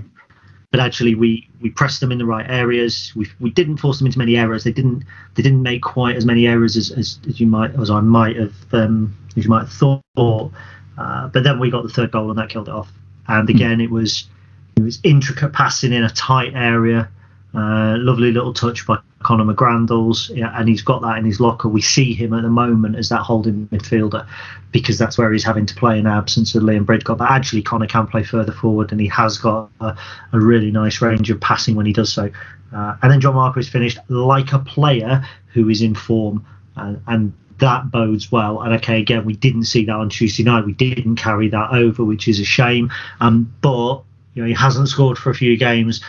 But 0.72 0.81
actually, 0.81 1.14
we, 1.14 1.49
we 1.61 1.70
pressed 1.70 2.01
them 2.01 2.11
in 2.11 2.18
the 2.18 2.27
right 2.27 2.49
areas. 2.49 3.12
We, 3.14 3.29
we 3.38 3.51
didn't 3.51 3.77
force 3.77 3.99
them 3.99 4.07
into 4.07 4.18
many 4.18 4.37
errors. 4.37 4.64
They 4.64 4.72
didn't 4.72 5.05
they 5.35 5.42
didn't 5.42 5.62
make 5.62 5.83
quite 5.83 6.16
as 6.16 6.27
many 6.27 6.46
errors 6.46 6.77
as, 6.77 6.90
as, 6.90 7.20
as 7.29 7.38
you 7.38 7.46
might 7.46 7.79
as 7.79 7.90
I 7.90 8.01
might 8.01 8.37
have 8.37 8.55
um, 8.72 9.16
as 9.37 9.44
you 9.44 9.51
might 9.51 9.66
have 9.66 9.72
thought. 9.72 10.53
Uh, 10.99 11.29
but 11.29 11.44
then 11.44 11.59
we 11.59 11.70
got 11.70 11.83
the 11.83 11.88
third 11.88 12.11
goal 12.11 12.31
and 12.31 12.38
that 12.38 12.49
killed 12.49 12.68
it 12.68 12.75
off. 12.75 12.90
And 13.29 13.49
again, 13.51 13.81
it 13.81 13.90
was 13.90 14.29
it 14.77 14.83
was 14.83 15.01
intricate 15.03 15.53
passing 15.53 15.92
in 15.92 16.05
a 16.05 16.11
tight 16.11 16.53
area. 16.55 17.09
Uh, 17.55 17.96
lovely 17.99 18.33
little 18.33 18.53
touch 18.53 18.87
by 18.87 18.99
Conor 19.22 19.44
McGrandles, 19.44 20.35
yeah, 20.37 20.53
and 20.59 20.68
he's 20.68 20.83
got 20.83 21.01
that 21.01 21.16
in 21.16 21.25
his 21.25 21.40
locker. 21.40 21.68
We 21.68 21.81
see 21.81 22.12
him 22.12 22.35
at 22.35 22.42
the 22.42 22.51
moment 22.51 22.96
as 22.96 23.09
that 23.09 23.22
holding 23.22 23.66
midfielder 23.68 24.27
because 24.72 24.99
that's 24.99 25.16
where 25.16 25.33
he's 25.33 25.44
having 25.44 25.64
to 25.64 25.75
play 25.75 25.99
in 25.99 26.07
absence 26.07 26.55
of 26.55 26.62
Liam 26.62 26.85
Bridcutt. 26.85 27.16
But 27.16 27.31
actually, 27.31 27.62
Conor 27.62 27.87
can 27.87 28.07
play 28.07 28.22
further 28.22 28.53
forward, 28.53 28.92
and 28.92 29.01
he 29.01 29.09
has 29.09 29.38
got 29.38 29.70
a, 29.81 29.96
a 30.33 30.38
really 30.38 30.70
nice 30.70 31.01
range 31.01 31.31
of 31.31 31.40
passing 31.40 31.75
when 31.75 31.87
he 31.87 31.94
does 31.94 32.12
so. 32.12 32.31
Uh, 32.75 32.96
and 33.03 33.11
then 33.11 33.20
John 33.20 33.35
Marquis 33.35 33.62
finished 33.62 33.99
like 34.09 34.53
a 34.53 34.59
player 34.59 35.27
who 35.55 35.70
is 35.70 35.81
in 35.81 35.94
form, 35.94 36.44
and, 36.77 37.01
and 37.07 37.33
that 37.59 37.90
bodes 37.90 38.31
well. 38.31 38.62
And 38.62 38.75
okay, 38.75 39.01
again, 39.01 39.25
we 39.25 39.35
didn't 39.35 39.64
see 39.64 39.85
that 39.87 39.97
on 39.97 40.11
Tuesday 40.11 40.42
night. 40.42 40.66
We 40.66 40.73
didn't 40.73 41.16
carry 41.16 41.49
that 41.49 41.71
over, 41.73 42.05
which 42.05 42.29
is 42.29 42.40
a 42.40 42.45
shame. 42.45 42.92
Um, 43.21 43.53
but 43.61 44.03
you 44.35 44.42
know, 44.42 44.49
he 44.49 44.55
hasn't 44.55 44.88
scored 44.88 45.19
for 45.19 45.31
a 45.31 45.35
few 45.35 45.57
games. 45.57 46.03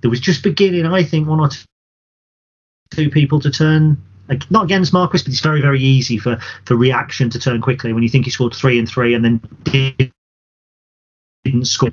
There 0.00 0.10
was 0.10 0.20
just 0.20 0.42
beginning, 0.42 0.86
I 0.86 1.02
think, 1.02 1.28
one 1.28 1.40
or 1.40 1.50
two 2.90 3.10
people 3.10 3.40
to 3.40 3.50
turn 3.50 4.02
not 4.48 4.64
against 4.64 4.92
Marcus, 4.92 5.22
but 5.22 5.32
it's 5.32 5.40
very 5.40 5.60
very 5.60 5.80
easy 5.80 6.16
for 6.18 6.38
for 6.64 6.76
reaction 6.76 7.30
to 7.30 7.38
turn 7.38 7.60
quickly 7.60 7.92
when 7.92 8.02
you 8.02 8.08
think 8.08 8.26
he 8.26 8.30
scored 8.30 8.54
three 8.54 8.78
and 8.78 8.88
three 8.88 9.14
and 9.14 9.24
then 9.24 9.40
didn't 11.44 11.64
score 11.64 11.90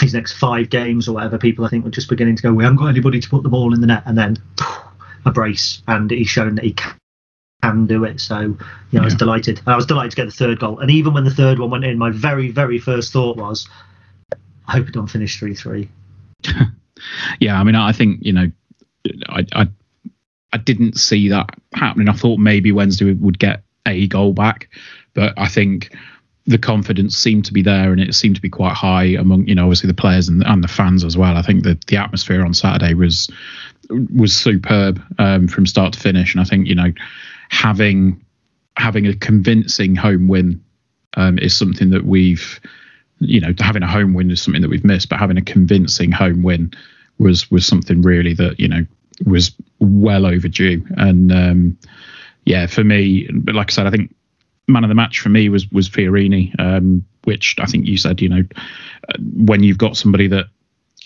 his 0.00 0.14
next 0.14 0.32
five 0.32 0.70
games 0.70 1.08
or 1.08 1.12
whatever. 1.12 1.38
People 1.38 1.64
I 1.64 1.68
think 1.68 1.84
were 1.84 1.90
just 1.90 2.08
beginning 2.08 2.36
to 2.36 2.42
go, 2.42 2.52
we 2.52 2.64
haven't 2.64 2.78
got 2.78 2.88
anybody 2.88 3.20
to 3.20 3.28
put 3.28 3.42
the 3.42 3.48
ball 3.48 3.74
in 3.74 3.80
the 3.80 3.86
net, 3.86 4.02
and 4.06 4.18
then 4.18 4.38
a 5.24 5.30
brace, 5.30 5.82
and 5.86 6.10
he's 6.10 6.28
shown 6.28 6.56
that 6.56 6.64
he 6.64 6.72
can 6.72 6.94
can 7.62 7.86
do 7.86 8.04
it. 8.04 8.20
So, 8.20 8.40
you 8.40 8.58
know, 8.92 9.02
I 9.02 9.04
was 9.04 9.14
delighted. 9.14 9.60
I 9.66 9.76
was 9.76 9.86
delighted 9.86 10.10
to 10.10 10.16
get 10.16 10.26
the 10.26 10.32
third 10.32 10.58
goal. 10.58 10.80
And 10.80 10.90
even 10.90 11.14
when 11.14 11.24
the 11.24 11.30
third 11.30 11.58
one 11.58 11.70
went 11.70 11.84
in, 11.84 11.96
my 11.96 12.10
very, 12.10 12.50
very 12.50 12.78
first 12.78 13.12
thought 13.12 13.36
was, 13.36 13.68
I 14.66 14.72
hope 14.72 14.88
it 14.88 14.94
don't 14.94 15.06
finish 15.06 15.38
3 15.38 15.54
3. 15.54 15.88
yeah, 17.40 17.58
I 17.58 17.62
mean, 17.62 17.76
I 17.76 17.92
think, 17.92 18.18
you 18.22 18.32
know, 18.32 18.50
I, 19.28 19.46
I, 19.52 19.68
I 20.52 20.58
didn't 20.58 20.98
see 20.98 21.28
that 21.28 21.50
happening. 21.74 22.08
I 22.08 22.12
thought 22.12 22.38
maybe 22.38 22.72
Wednesday 22.72 23.12
would 23.12 23.38
get 23.38 23.62
a 23.86 24.06
goal 24.08 24.32
back, 24.32 24.68
but 25.14 25.32
I 25.36 25.48
think 25.48 25.94
the 26.46 26.58
confidence 26.58 27.16
seemed 27.16 27.44
to 27.44 27.52
be 27.52 27.62
there 27.62 27.92
and 27.92 28.00
it 28.00 28.14
seemed 28.14 28.34
to 28.34 28.42
be 28.42 28.50
quite 28.50 28.74
high 28.74 29.04
among 29.04 29.46
you 29.46 29.54
know 29.54 29.62
obviously 29.62 29.86
the 29.86 29.94
players 29.94 30.28
and, 30.28 30.42
and 30.44 30.64
the 30.64 30.66
fans 30.66 31.04
as 31.04 31.16
well 31.16 31.36
i 31.36 31.42
think 31.42 31.62
that 31.62 31.86
the 31.86 31.96
atmosphere 31.96 32.44
on 32.44 32.52
saturday 32.52 32.94
was 32.94 33.30
was 34.12 34.34
superb 34.34 35.00
um, 35.20 35.46
from 35.46 35.66
start 35.66 35.92
to 35.92 36.00
finish 36.00 36.34
and 36.34 36.40
i 36.40 36.44
think 36.44 36.66
you 36.66 36.74
know 36.74 36.92
having 37.52 38.24
having 38.78 39.06
a 39.06 39.14
convincing 39.14 39.94
home 39.94 40.26
win 40.26 40.64
um, 41.16 41.38
is 41.38 41.54
something 41.54 41.90
that 41.90 42.06
we've 42.06 42.58
you 43.20 43.40
know 43.40 43.52
having 43.58 43.82
a 43.82 43.86
home 43.86 44.14
win 44.14 44.30
is 44.30 44.42
something 44.42 44.62
that 44.62 44.70
we've 44.70 44.84
missed 44.84 45.10
but 45.10 45.18
having 45.18 45.36
a 45.36 45.42
convincing 45.42 46.10
home 46.10 46.42
win 46.42 46.72
was 47.18 47.50
was 47.50 47.66
something 47.66 48.00
really 48.00 48.32
that 48.32 48.58
you 48.58 48.66
know 48.66 48.84
was 49.26 49.52
well 49.78 50.26
overdue. 50.26 50.84
And 50.96 51.30
um, 51.30 51.78
yeah 52.44 52.66
for 52.66 52.82
me 52.82 53.28
but 53.32 53.54
like 53.54 53.70
i 53.70 53.72
said 53.72 53.86
i 53.86 53.90
think 53.90 54.12
man 54.66 54.82
of 54.82 54.88
the 54.88 54.94
match 54.94 55.20
for 55.20 55.28
me 55.28 55.48
was 55.48 55.70
was 55.70 55.88
Fiorini 55.88 56.58
um, 56.58 57.04
which 57.24 57.54
i 57.60 57.66
think 57.66 57.86
you 57.86 57.96
said 57.96 58.20
you 58.20 58.28
know 58.28 58.42
when 59.36 59.62
you've 59.62 59.78
got 59.78 59.96
somebody 59.96 60.26
that 60.26 60.46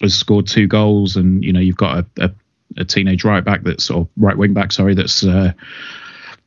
has 0.01 0.15
scored 0.15 0.47
two 0.47 0.67
goals 0.67 1.17
and 1.17 1.45
you 1.45 1.53
know 1.53 1.61
you've 1.61 1.77
got 1.77 1.99
a, 1.99 2.25
a, 2.25 2.31
a 2.79 2.85
teenage 2.85 3.25
right 3.25 3.45
back 3.45 3.65
that's 3.65 3.91
or 3.91 4.09
right 4.17 4.39
wing 4.39 4.55
back 4.55 4.73
sorry 4.73 4.95
that's 4.95 5.25
uh, 5.25 5.53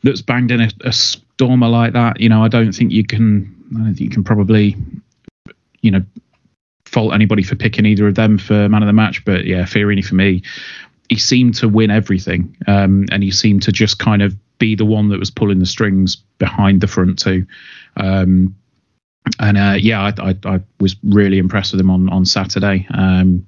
that's 0.04 0.22
banged 0.22 0.52
in 0.52 0.62
a, 0.62 0.70
a 0.82 0.92
stormer 0.92 1.68
like 1.68 1.94
that, 1.94 2.20
you 2.20 2.30
know, 2.30 2.44
I 2.44 2.48
don't 2.48 2.74
think 2.74 2.92
you 2.92 3.06
can. 3.06 3.56
I 3.72 3.80
don't 3.80 3.86
think 3.86 4.00
you 4.00 4.10
can 4.10 4.24
probably, 4.24 4.76
you 5.82 5.92
know, 5.92 6.04
fault 6.86 7.14
anybody 7.14 7.44
for 7.44 7.56
picking 7.56 7.86
either 7.86 8.08
of 8.08 8.16
them 8.16 8.38
for 8.38 8.68
man 8.68 8.82
of 8.82 8.88
the 8.88 8.94
match. 8.94 9.24
But 9.26 9.46
yeah, 9.46 9.64
Fiorini 9.64 10.04
for 10.04 10.16
me, 10.16 10.42
he 11.10 11.18
seemed 11.18 11.56
to 11.56 11.70
win 11.70 11.92
everything, 11.92 12.56
um, 12.68 13.06
and 13.12 13.24
he 13.24 13.32
seemed 13.32 13.64
to 13.64 13.72
just 13.72 14.00
kind 14.00 14.22
of 14.22 14.36
be 14.58 14.76
the 14.76 14.86
one 14.86 15.10
that 15.10 15.20
was 15.20 15.32
pulling 15.32 15.60
the 15.60 15.66
strings 15.66 16.16
behind 16.38 16.82
the 16.82 16.88
front 16.88 17.20
two. 17.20 17.46
Um, 17.96 18.56
and 19.40 19.58
uh, 19.58 19.76
yeah, 19.80 20.02
I, 20.02 20.30
I, 20.30 20.36
I, 20.46 20.62
was 20.80 20.96
really 21.04 21.38
impressed 21.38 21.72
with 21.72 21.82
him 21.82 21.90
on 21.90 22.10
on 22.10 22.26
Saturday. 22.26 22.88
Um, 22.92 23.46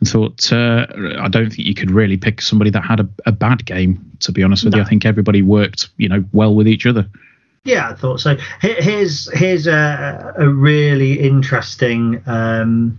and 0.00 0.08
thought 0.08 0.52
uh, 0.52 0.86
I 1.18 1.28
don't 1.28 1.50
think 1.50 1.66
you 1.66 1.74
could 1.74 1.90
really 1.90 2.16
pick 2.16 2.40
somebody 2.40 2.70
that 2.70 2.84
had 2.84 3.00
a, 3.00 3.08
a 3.26 3.32
bad 3.32 3.64
game. 3.64 4.04
To 4.20 4.32
be 4.32 4.42
honest 4.42 4.64
with 4.64 4.72
no. 4.72 4.78
you, 4.78 4.84
I 4.84 4.88
think 4.88 5.06
everybody 5.06 5.42
worked 5.42 5.90
you 5.96 6.08
know 6.08 6.24
well 6.32 6.54
with 6.54 6.68
each 6.68 6.86
other. 6.86 7.08
Yeah, 7.64 7.90
I 7.90 7.94
thought 7.94 8.20
so. 8.20 8.36
Here's 8.60 9.30
here's 9.32 9.66
a, 9.66 10.34
a 10.36 10.48
really 10.48 11.20
interesting 11.20 12.22
um, 12.26 12.98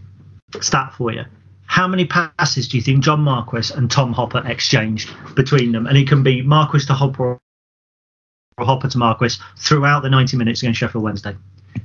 stat 0.62 0.93
for 0.93 1.12
you. 1.12 1.23
How 1.65 1.88
many 1.88 2.05
passes 2.05 2.67
do 2.67 2.77
you 2.77 2.83
think 2.83 3.03
John 3.03 3.21
Marquis 3.21 3.73
and 3.75 3.91
Tom 3.91 4.12
Hopper 4.12 4.41
exchanged 4.45 5.12
between 5.35 5.71
them? 5.71 5.85
And 5.85 5.97
it 5.97 6.07
can 6.07 6.23
be 6.23 6.41
Marquis 6.41 6.85
to 6.88 6.93
Hopper 6.93 7.39
or 8.57 8.65
Hopper 8.65 8.89
to 8.89 8.97
Marquis 8.97 9.35
throughout 9.57 10.01
the 10.01 10.09
90 10.09 10.35
minutes 10.38 10.62
against 10.62 10.79
Sheffield 10.79 11.03
Wednesday. 11.03 11.35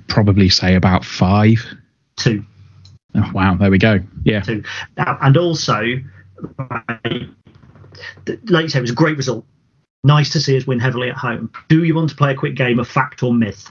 Probably 0.09 0.49
say 0.49 0.75
about 0.75 1.05
five. 1.05 1.65
Two. 2.17 2.45
Oh, 3.15 3.31
wow, 3.33 3.55
there 3.55 3.71
we 3.71 3.79
go. 3.79 4.01
Yeah. 4.25 4.43
And 4.97 5.37
also, 5.37 5.81
like 8.49 8.63
you 8.65 8.69
say, 8.69 8.79
it 8.79 8.83
was 8.83 8.91
a 8.91 8.95
great 8.95 9.17
result. 9.17 9.45
Nice 10.03 10.31
to 10.31 10.41
see 10.41 10.57
us 10.57 10.67
win 10.67 10.81
heavily 10.81 11.11
at 11.11 11.17
home. 11.17 11.51
Do 11.69 11.85
you 11.85 11.95
want 11.95 12.11
to 12.11 12.17
play 12.17 12.33
a 12.33 12.35
quick 12.35 12.57
game 12.57 12.79
of 12.79 12.89
fact 12.89 13.23
or 13.23 13.33
myth? 13.33 13.71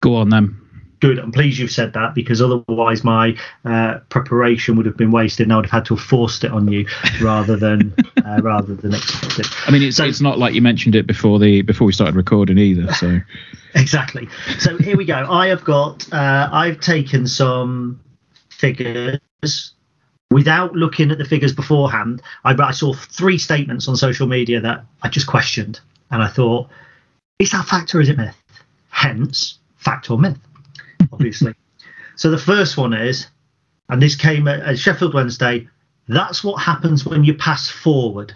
Go 0.00 0.16
on 0.16 0.30
then. 0.30 0.58
Good. 1.00 1.18
I'm 1.18 1.32
pleased 1.32 1.58
you've 1.58 1.72
said 1.72 1.94
that 1.94 2.14
because 2.14 2.40
otherwise 2.40 3.02
my 3.02 3.36
uh, 3.64 3.98
preparation 4.08 4.76
would 4.76 4.86
have 4.86 4.96
been 4.96 5.10
wasted, 5.10 5.46
and 5.46 5.52
I 5.52 5.56
would 5.56 5.66
have 5.66 5.72
had 5.72 5.84
to 5.86 5.96
have 5.96 6.04
forced 6.04 6.44
it 6.44 6.52
on 6.52 6.70
you 6.70 6.86
rather 7.20 7.56
than 7.56 7.92
uh, 8.24 8.40
rather 8.40 8.76
than 8.76 8.94
expected. 8.94 9.46
I 9.66 9.72
mean, 9.72 9.82
it's 9.82 9.96
so, 9.96 10.04
it's 10.04 10.20
not 10.20 10.38
like 10.38 10.54
you 10.54 10.62
mentioned 10.62 10.94
it 10.94 11.08
before 11.08 11.40
the 11.40 11.62
before 11.62 11.86
we 11.86 11.92
started 11.92 12.14
recording 12.14 12.56
either. 12.56 12.92
So 12.94 13.18
exactly. 13.74 14.28
So 14.60 14.78
here 14.78 14.96
we 14.96 15.04
go. 15.04 15.26
I 15.28 15.48
have 15.48 15.64
got. 15.64 16.10
Uh, 16.12 16.48
I've 16.52 16.78
taken 16.78 17.26
some 17.26 17.98
figures 18.62 19.74
without 20.30 20.74
looking 20.74 21.10
at 21.10 21.18
the 21.18 21.24
figures 21.24 21.52
beforehand. 21.52 22.22
I, 22.44 22.54
I 22.54 22.70
saw 22.70 22.94
three 22.94 23.38
statements 23.38 23.88
on 23.88 23.96
social 23.96 24.26
media 24.26 24.60
that 24.60 24.84
I 25.02 25.08
just 25.08 25.26
questioned, 25.26 25.80
and 26.10 26.22
I 26.22 26.28
thought, 26.28 26.68
is 27.38 27.50
that 27.50 27.66
fact 27.66 27.94
or 27.94 28.00
is 28.00 28.08
it 28.08 28.16
myth? 28.16 28.36
Hence, 28.88 29.58
fact 29.76 30.10
or 30.10 30.18
myth, 30.18 30.38
obviously. 31.12 31.54
so 32.16 32.30
the 32.30 32.38
first 32.38 32.76
one 32.76 32.94
is, 32.94 33.26
and 33.88 34.00
this 34.00 34.14
came 34.14 34.46
at, 34.46 34.60
at 34.60 34.78
Sheffield 34.78 35.12
Wednesday. 35.12 35.68
That's 36.08 36.42
what 36.44 36.62
happens 36.62 37.04
when 37.04 37.24
you 37.24 37.34
pass 37.34 37.68
forward. 37.68 38.32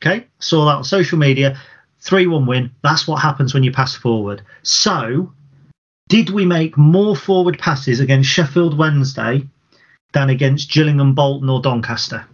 Okay, 0.00 0.26
saw 0.38 0.64
that 0.64 0.76
on 0.76 0.84
social 0.84 1.18
media. 1.18 1.58
3 2.00 2.26
1 2.28 2.46
win. 2.46 2.70
That's 2.82 3.08
what 3.08 3.20
happens 3.20 3.52
when 3.52 3.64
you 3.64 3.72
pass 3.72 3.94
forward. 3.96 4.42
So, 4.62 5.32
did 6.08 6.30
we 6.30 6.46
make 6.46 6.78
more 6.78 7.16
forward 7.16 7.58
passes 7.58 7.98
against 7.98 8.30
Sheffield 8.30 8.78
Wednesday 8.78 9.46
than 10.12 10.30
against 10.30 10.70
Gillingham, 10.70 11.14
Bolton, 11.14 11.48
or 11.48 11.60
Doncaster. 11.60 12.26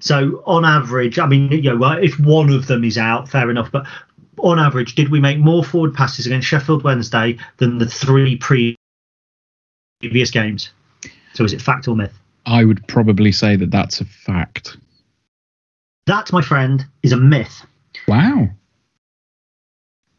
So 0.00 0.42
on 0.46 0.64
average, 0.64 1.18
I 1.18 1.26
mean, 1.26 1.50
you 1.50 1.74
know, 1.74 1.92
if 1.92 2.18
one 2.20 2.50
of 2.50 2.66
them 2.66 2.84
is 2.84 2.98
out, 2.98 3.28
fair 3.28 3.50
enough. 3.50 3.70
But 3.70 3.86
on 4.38 4.58
average, 4.58 4.94
did 4.94 5.08
we 5.10 5.20
make 5.20 5.38
more 5.38 5.64
forward 5.64 5.94
passes 5.94 6.26
against 6.26 6.46
Sheffield 6.46 6.84
Wednesday 6.84 7.38
than 7.56 7.78
the 7.78 7.86
three 7.86 8.36
previous 8.36 8.76
games? 10.30 10.70
So 11.34 11.44
is 11.44 11.52
it 11.52 11.62
fact 11.62 11.88
or 11.88 11.96
myth? 11.96 12.14
I 12.46 12.64
would 12.64 12.86
probably 12.86 13.32
say 13.32 13.56
that 13.56 13.70
that's 13.70 14.00
a 14.00 14.04
fact. 14.04 14.76
That, 16.06 16.32
my 16.32 16.40
friend, 16.40 16.86
is 17.02 17.12
a 17.12 17.16
myth. 17.16 17.66
Wow. 18.06 18.48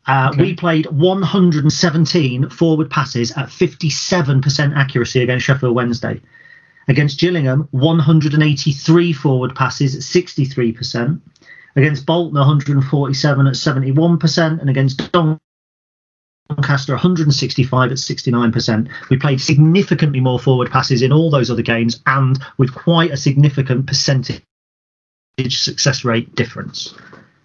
Uh, 0.05 0.29
okay. 0.33 0.41
We 0.41 0.55
played 0.55 0.85
117 0.87 2.49
forward 2.49 2.89
passes 2.89 3.31
at 3.31 3.47
57% 3.47 4.75
accuracy 4.75 5.21
against 5.21 5.45
Sheffield 5.45 5.75
Wednesday. 5.75 6.21
Against 6.89 7.19
Gillingham, 7.19 7.67
183 7.69 9.13
forward 9.13 9.55
passes 9.55 9.95
at 9.95 10.01
63%. 10.01 11.21
Against 11.75 12.05
Bolton, 12.07 12.39
147 12.39 13.47
at 13.47 13.53
71%. 13.53 14.59
And 14.59 14.69
against 14.71 15.11
Doncaster, 16.49 16.93
165 16.93 17.91
at 17.91 17.97
69%. 17.97 18.89
We 19.11 19.17
played 19.17 19.39
significantly 19.39 20.19
more 20.19 20.39
forward 20.39 20.71
passes 20.71 21.03
in 21.03 21.13
all 21.13 21.29
those 21.29 21.51
other 21.51 21.61
games 21.61 22.01
and 22.07 22.39
with 22.57 22.73
quite 22.73 23.11
a 23.11 23.17
significant 23.17 23.85
percentage 23.85 24.41
success 25.47 26.03
rate 26.03 26.33
difference. 26.33 26.95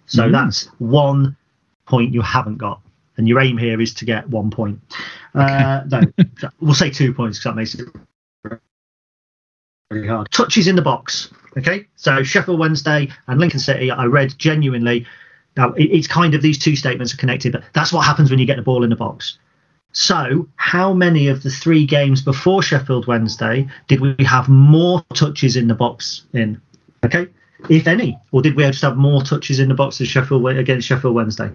So 0.07 0.23
mm. 0.23 0.31
that's 0.31 0.65
one 0.79 1.37
point 1.85 2.15
you 2.15 2.21
haven't 2.21 2.57
got. 2.57 2.81
And 3.17 3.27
your 3.27 3.39
aim 3.39 3.59
here 3.59 3.79
is 3.79 3.93
to 3.93 4.05
get 4.05 4.27
one 4.27 4.49
point. 4.49 4.81
Uh, 5.35 5.83
no, 5.85 6.01
we'll 6.59 6.73
say 6.73 6.89
two 6.89 7.13
points 7.13 7.37
because 7.37 7.51
that 7.51 7.55
makes 7.55 7.75
it 7.75 7.87
very 9.89 10.07
hard. 10.07 10.31
Touches 10.31 10.67
in 10.67 10.75
the 10.75 10.81
box. 10.81 11.31
Okay, 11.57 11.87
so 11.95 12.21
Sheffield 12.23 12.59
Wednesday 12.59 13.09
and 13.27 13.39
Lincoln 13.39 13.59
City, 13.59 13.89
I 13.89 14.05
read 14.05 14.37
genuinely. 14.37 15.05
Now 15.55 15.73
it's 15.77 16.07
kind 16.07 16.33
of 16.33 16.41
these 16.41 16.59
two 16.59 16.75
statements 16.75 17.13
are 17.13 17.17
connected, 17.17 17.53
but 17.53 17.63
that's 17.73 17.93
what 17.93 18.05
happens 18.05 18.29
when 18.29 18.39
you 18.39 18.45
get 18.45 18.57
the 18.57 18.61
ball 18.61 18.83
in 18.83 18.89
the 18.89 18.95
box. 18.95 19.37
So, 19.93 20.49
how 20.57 20.93
many 20.93 21.29
of 21.29 21.43
the 21.43 21.49
three 21.49 21.85
games 21.85 22.21
before 22.21 22.61
Sheffield 22.61 23.07
Wednesday 23.07 23.69
did 23.87 24.01
we 24.01 24.13
have 24.25 24.49
more 24.49 25.01
touches 25.13 25.55
in 25.55 25.69
the 25.69 25.73
box 25.73 26.25
in? 26.33 26.61
Okay, 27.05 27.27
if 27.69 27.87
any, 27.87 28.19
or 28.33 28.41
did 28.41 28.57
we 28.57 28.63
just 28.63 28.81
have 28.81 28.97
more 28.97 29.21
touches 29.21 29.59
in 29.59 29.69
the 29.69 29.75
box 29.75 29.97
Sheffield 29.97 30.45
against 30.57 30.87
Sheffield 30.87 31.15
Wednesday? 31.15 31.49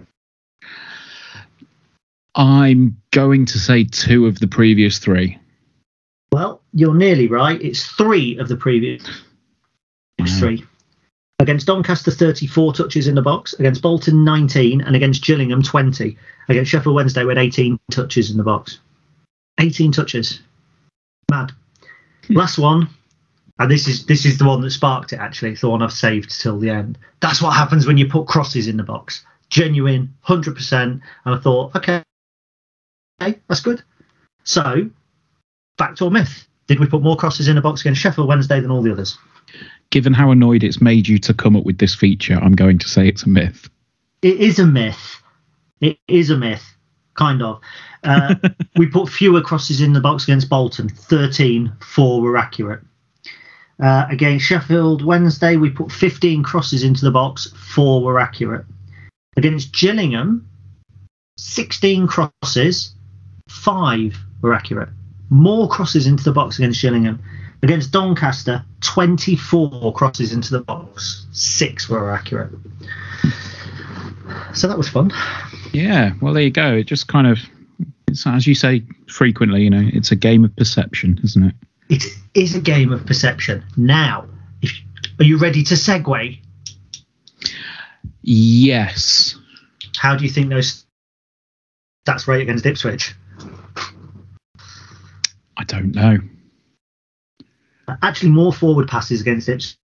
I'm 2.33 2.97
going 3.11 3.45
to 3.45 3.59
say 3.59 3.83
two 3.83 4.25
of 4.25 4.39
the 4.39 4.47
previous 4.47 4.97
three. 4.97 5.37
You're 6.73 6.95
nearly 6.95 7.27
right. 7.27 7.61
It's 7.61 7.85
three 7.85 8.37
of 8.37 8.47
the 8.47 8.55
previous 8.55 9.03
mm. 10.19 10.39
three. 10.39 10.65
Against 11.39 11.65
Doncaster, 11.65 12.11
34 12.11 12.73
touches 12.73 13.07
in 13.07 13.15
the 13.15 13.21
box. 13.21 13.53
Against 13.53 13.81
Bolton, 13.81 14.23
19. 14.23 14.81
And 14.81 14.95
against 14.95 15.25
Gillingham, 15.25 15.63
20. 15.63 16.17
Against 16.49 16.71
Sheffield 16.71 16.95
Wednesday, 16.95 17.23
we 17.23 17.31
had 17.31 17.39
18 17.39 17.79
touches 17.89 18.29
in 18.29 18.37
the 18.37 18.43
box. 18.43 18.79
18 19.59 19.91
touches. 19.91 20.39
Mad. 21.29 21.51
Hmm. 22.27 22.37
Last 22.37 22.57
one. 22.57 22.89
And 23.59 23.69
this 23.69 23.87
is 23.87 24.05
this 24.05 24.25
is 24.25 24.39
the 24.39 24.45
one 24.45 24.61
that 24.61 24.71
sparked 24.71 25.13
it 25.13 25.19
actually. 25.19 25.51
It's 25.51 25.61
the 25.61 25.69
one 25.69 25.83
I've 25.83 25.93
saved 25.93 26.39
till 26.41 26.57
the 26.57 26.71
end. 26.71 26.97
That's 27.19 27.41
what 27.41 27.51
happens 27.51 27.85
when 27.85 27.97
you 27.97 28.07
put 28.07 28.25
crosses 28.25 28.67
in 28.67 28.77
the 28.77 28.83
box. 28.83 29.23
genuine, 29.49 30.15
hundred 30.21 30.55
percent. 30.55 31.01
And 31.25 31.35
I 31.35 31.37
thought, 31.37 31.75
okay, 31.75 32.01
okay, 33.21 33.39
that's 33.47 33.61
good. 33.61 33.83
So, 34.43 34.89
fact 35.77 36.01
or 36.01 36.09
myth? 36.09 36.47
Did 36.71 36.79
we 36.79 36.87
put 36.87 37.01
more 37.01 37.17
crosses 37.17 37.49
in 37.49 37.57
the 37.57 37.61
box 37.61 37.81
against 37.81 37.99
Sheffield 37.99 38.29
Wednesday 38.29 38.61
than 38.61 38.71
all 38.71 38.81
the 38.81 38.93
others? 38.93 39.17
Given 39.89 40.13
how 40.13 40.31
annoyed 40.31 40.63
it's 40.63 40.79
made 40.79 41.05
you 41.05 41.19
to 41.19 41.33
come 41.33 41.57
up 41.57 41.65
with 41.65 41.79
this 41.79 41.93
feature, 41.93 42.35
I'm 42.35 42.55
going 42.55 42.79
to 42.79 42.87
say 42.87 43.09
it's 43.09 43.23
a 43.23 43.29
myth. 43.29 43.69
It 44.21 44.39
is 44.39 44.57
a 44.57 44.65
myth. 44.65 45.21
It 45.81 45.97
is 46.07 46.29
a 46.29 46.37
myth, 46.37 46.63
kind 47.15 47.41
of. 47.41 47.59
Uh, 48.05 48.35
we 48.77 48.87
put 48.87 49.09
fewer 49.09 49.41
crosses 49.41 49.81
in 49.81 49.91
the 49.91 49.99
box 49.99 50.23
against 50.23 50.47
Bolton. 50.47 50.87
13, 50.87 51.73
four 51.81 52.21
were 52.21 52.37
accurate. 52.37 52.79
Uh, 53.83 54.05
against 54.09 54.45
Sheffield 54.45 55.03
Wednesday, 55.03 55.57
we 55.57 55.71
put 55.71 55.91
15 55.91 56.41
crosses 56.41 56.85
into 56.85 57.03
the 57.03 57.11
box, 57.11 57.51
four 57.75 58.01
were 58.01 58.17
accurate. 58.17 58.63
Against 59.35 59.77
Gillingham, 59.77 60.47
16 61.35 62.07
crosses, 62.07 62.95
five 63.49 64.17
were 64.41 64.53
accurate. 64.53 64.87
More 65.31 65.67
crosses 65.67 66.05
into 66.05 66.23
the 66.23 66.31
box 66.31 66.59
against 66.59 66.81
Gillingham. 66.81 67.23
Against 67.63 67.91
Doncaster, 67.91 68.65
24 68.81 69.93
crosses 69.93 70.33
into 70.33 70.51
the 70.51 70.61
box, 70.61 71.25
six 71.31 71.87
were 71.87 72.11
accurate. 72.11 72.51
So 74.53 74.67
that 74.67 74.77
was 74.77 74.89
fun. 74.89 75.11
Yeah, 75.71 76.11
well, 76.21 76.33
there 76.33 76.43
you 76.43 76.51
go. 76.51 76.73
It 76.73 76.83
just 76.83 77.07
kind 77.07 77.27
of, 77.27 77.39
it's, 78.07 78.27
as 78.27 78.45
you 78.45 78.55
say 78.55 78.83
frequently, 79.07 79.63
you 79.63 79.69
know, 79.69 79.89
it's 79.93 80.11
a 80.11 80.15
game 80.15 80.43
of 80.43 80.55
perception, 80.55 81.19
isn't 81.23 81.43
it? 81.43 81.55
It 81.89 82.03
is 82.33 82.55
a 82.55 82.59
game 82.59 82.91
of 82.91 83.05
perception. 83.05 83.63
Now, 83.77 84.25
if, 84.61 84.77
are 85.19 85.25
you 85.25 85.37
ready 85.37 85.63
to 85.63 85.75
segue? 85.75 86.39
Yes. 88.21 89.37
How 89.97 90.15
do 90.15 90.23
you 90.23 90.29
think 90.29 90.49
those 90.49 90.85
stats 92.05 92.27
rate 92.27 92.41
against 92.41 92.65
Ipswich? 92.65 93.15
I 95.61 95.63
don't 95.65 95.93
know. 95.93 96.17
Actually, 98.01 98.31
more 98.31 98.51
forward 98.51 98.87
passes 98.87 99.21
against 99.21 99.47
Ipswich, 99.47 99.77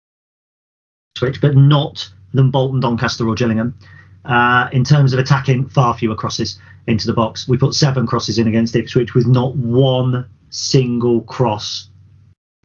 but 1.41 1.57
not 1.57 2.09
than 2.33 2.49
Bolton, 2.49 2.79
Doncaster, 2.79 3.27
or 3.27 3.35
Gillingham. 3.35 3.77
Uh, 4.23 4.69
in 4.71 4.85
terms 4.85 5.11
of 5.11 5.19
attacking, 5.19 5.67
far 5.67 5.93
fewer 5.93 6.15
crosses 6.15 6.57
into 6.87 7.07
the 7.07 7.13
box. 7.13 7.45
We 7.45 7.57
put 7.57 7.73
seven 7.73 8.07
crosses 8.07 8.37
in 8.37 8.47
against 8.47 8.73
Ipswich 8.73 9.13
with 9.13 9.27
not 9.27 9.57
one 9.57 10.29
single 10.49 11.21
cross 11.23 11.89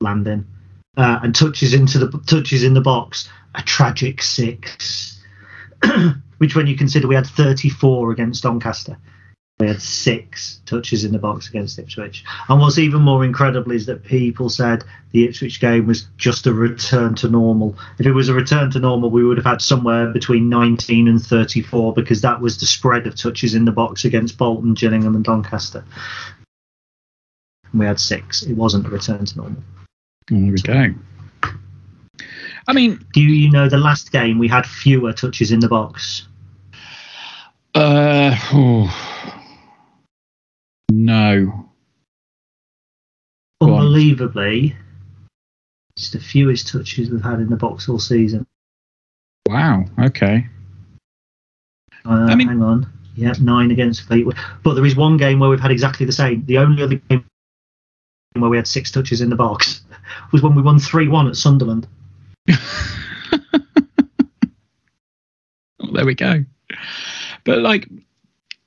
landing, 0.01 0.47
uh, 0.97 1.19
and 1.21 1.35
touches 1.35 1.75
into 1.75 1.99
the 1.99 2.17
touches 2.29 2.63
in 2.63 2.75
the 2.75 2.81
box 2.81 3.29
a 3.57 3.63
tragic 3.63 4.23
six. 4.23 5.21
Which, 6.39 6.55
when 6.55 6.69
you 6.69 6.77
consider 6.77 7.09
we 7.09 7.17
had 7.17 7.27
34 7.27 8.13
against 8.13 8.45
Doncaster, 8.45 8.97
we 9.61 9.69
had 9.69 9.83
six 9.83 10.61
touches 10.65 11.05
in 11.05 11.13
the 11.13 11.19
box 11.19 11.49
against 11.49 11.79
Ipswich. 11.79 12.25
And 12.49 12.61
what's 12.61 12.79
even 12.79 13.03
more 13.03 13.25
incredible 13.25 13.73
is 13.73 13.87
that 13.87 14.03
people 14.03 14.49
said 14.49 14.83
the 15.13 15.25
Ipswich 15.25 15.61
game 15.61 15.87
was 15.87 16.09
just 16.17 16.47
a 16.47 16.53
return 16.53 17.15
to 17.17 17.29
normal. 17.29 17.77
If 17.99 18.07
it 18.07 18.13
was 18.13 18.31
a 18.31 18.35
return 18.35 18.71
to 18.71 18.81
normal, 18.81 19.11
we 19.11 19.23
would 19.23 19.37
have 19.37 19.47
had 19.47 19.61
somewhere 19.61 20.09
between 20.09 20.49
19 20.49 21.09
and 21.09 21.23
34 21.23 21.93
because 21.93 22.23
that 22.23 22.41
was 22.41 22.59
the 22.59 22.67
spread 22.67 23.07
of 23.07 23.15
touches 23.15 23.55
in 23.55 23.67
the 23.67 23.73
box 23.73 24.05
against 24.07 24.39
Bolton, 24.39 24.75
Gillingham, 24.75 25.15
and 25.15 25.25
Doncaster. 25.25 25.85
And 27.71 27.81
we 27.81 27.87
had 27.87 28.01
six. 28.01 28.43
It 28.43 28.55
wasn't 28.55 28.87
a 28.87 28.91
return 28.91 29.27
to 29.27 29.37
normal. 29.37 29.63
There 30.29 30.53
we 30.53 30.63
go. 30.63 30.95
I 32.67 32.73
mean, 32.73 33.05
Do 33.13 33.21
you 33.21 33.51
know 33.51 33.69
the 33.69 33.79
last 33.79 34.11
game 34.11 34.39
we 34.39 34.49
had 34.49 34.65
fewer 34.65 35.13
touches 35.13 35.53
in 35.53 35.61
the 35.61 35.69
box? 35.69 36.27
uh, 37.75 38.35
oh, 38.53 39.20
no. 40.91 41.69
Go 43.61 43.75
on. 43.75 43.81
Unbelievably, 43.87 44.75
it's 45.97 46.11
the 46.11 46.19
fewest 46.21 46.69
touches 46.69 47.11
we've 47.11 47.23
had 47.23 47.41
in 47.41 47.51
the 47.51 47.57
box 47.57 47.89
all 47.89 47.99
season. 47.99 48.47
Wow. 49.49 49.85
Okay. 49.99 50.47
Uh, 52.05 52.11
I 52.31 52.35
mean- 52.35 52.49
hang 52.49 52.63
on. 52.63 52.91
Yeah, 53.17 53.35
nine 53.41 53.71
against 53.71 54.03
Fleetwood. 54.03 54.37
But 54.63 54.75
there 54.75 54.87
is 54.87 54.97
one 54.97 55.17
game 55.19 55.41
where 55.41 55.51
we've 55.51 55.61
had 55.61 55.73
exactly 55.73 56.07
the 56.07 56.13
same. 56.13 56.45
The 56.47 56.59
only 56.59 56.83
other 56.83 56.95
game 56.95 57.25
where 58.35 58.49
we 58.49 58.57
had 58.57 58.67
six 58.67 58.91
touches 58.91 59.21
in 59.21 59.29
the 59.29 59.37
box 59.37 59.83
was 60.33 60.43
when 60.43 60.55
we 60.55 60.63
won 60.63 60.79
3 60.79 61.09
1 61.09 61.29
at 61.29 61.37
Sunderland. 61.37 61.87
Well, 65.81 65.93
there 65.93 66.07
we 66.07 66.15
go. 66.15 66.45
But 67.45 67.61
like, 67.61 67.89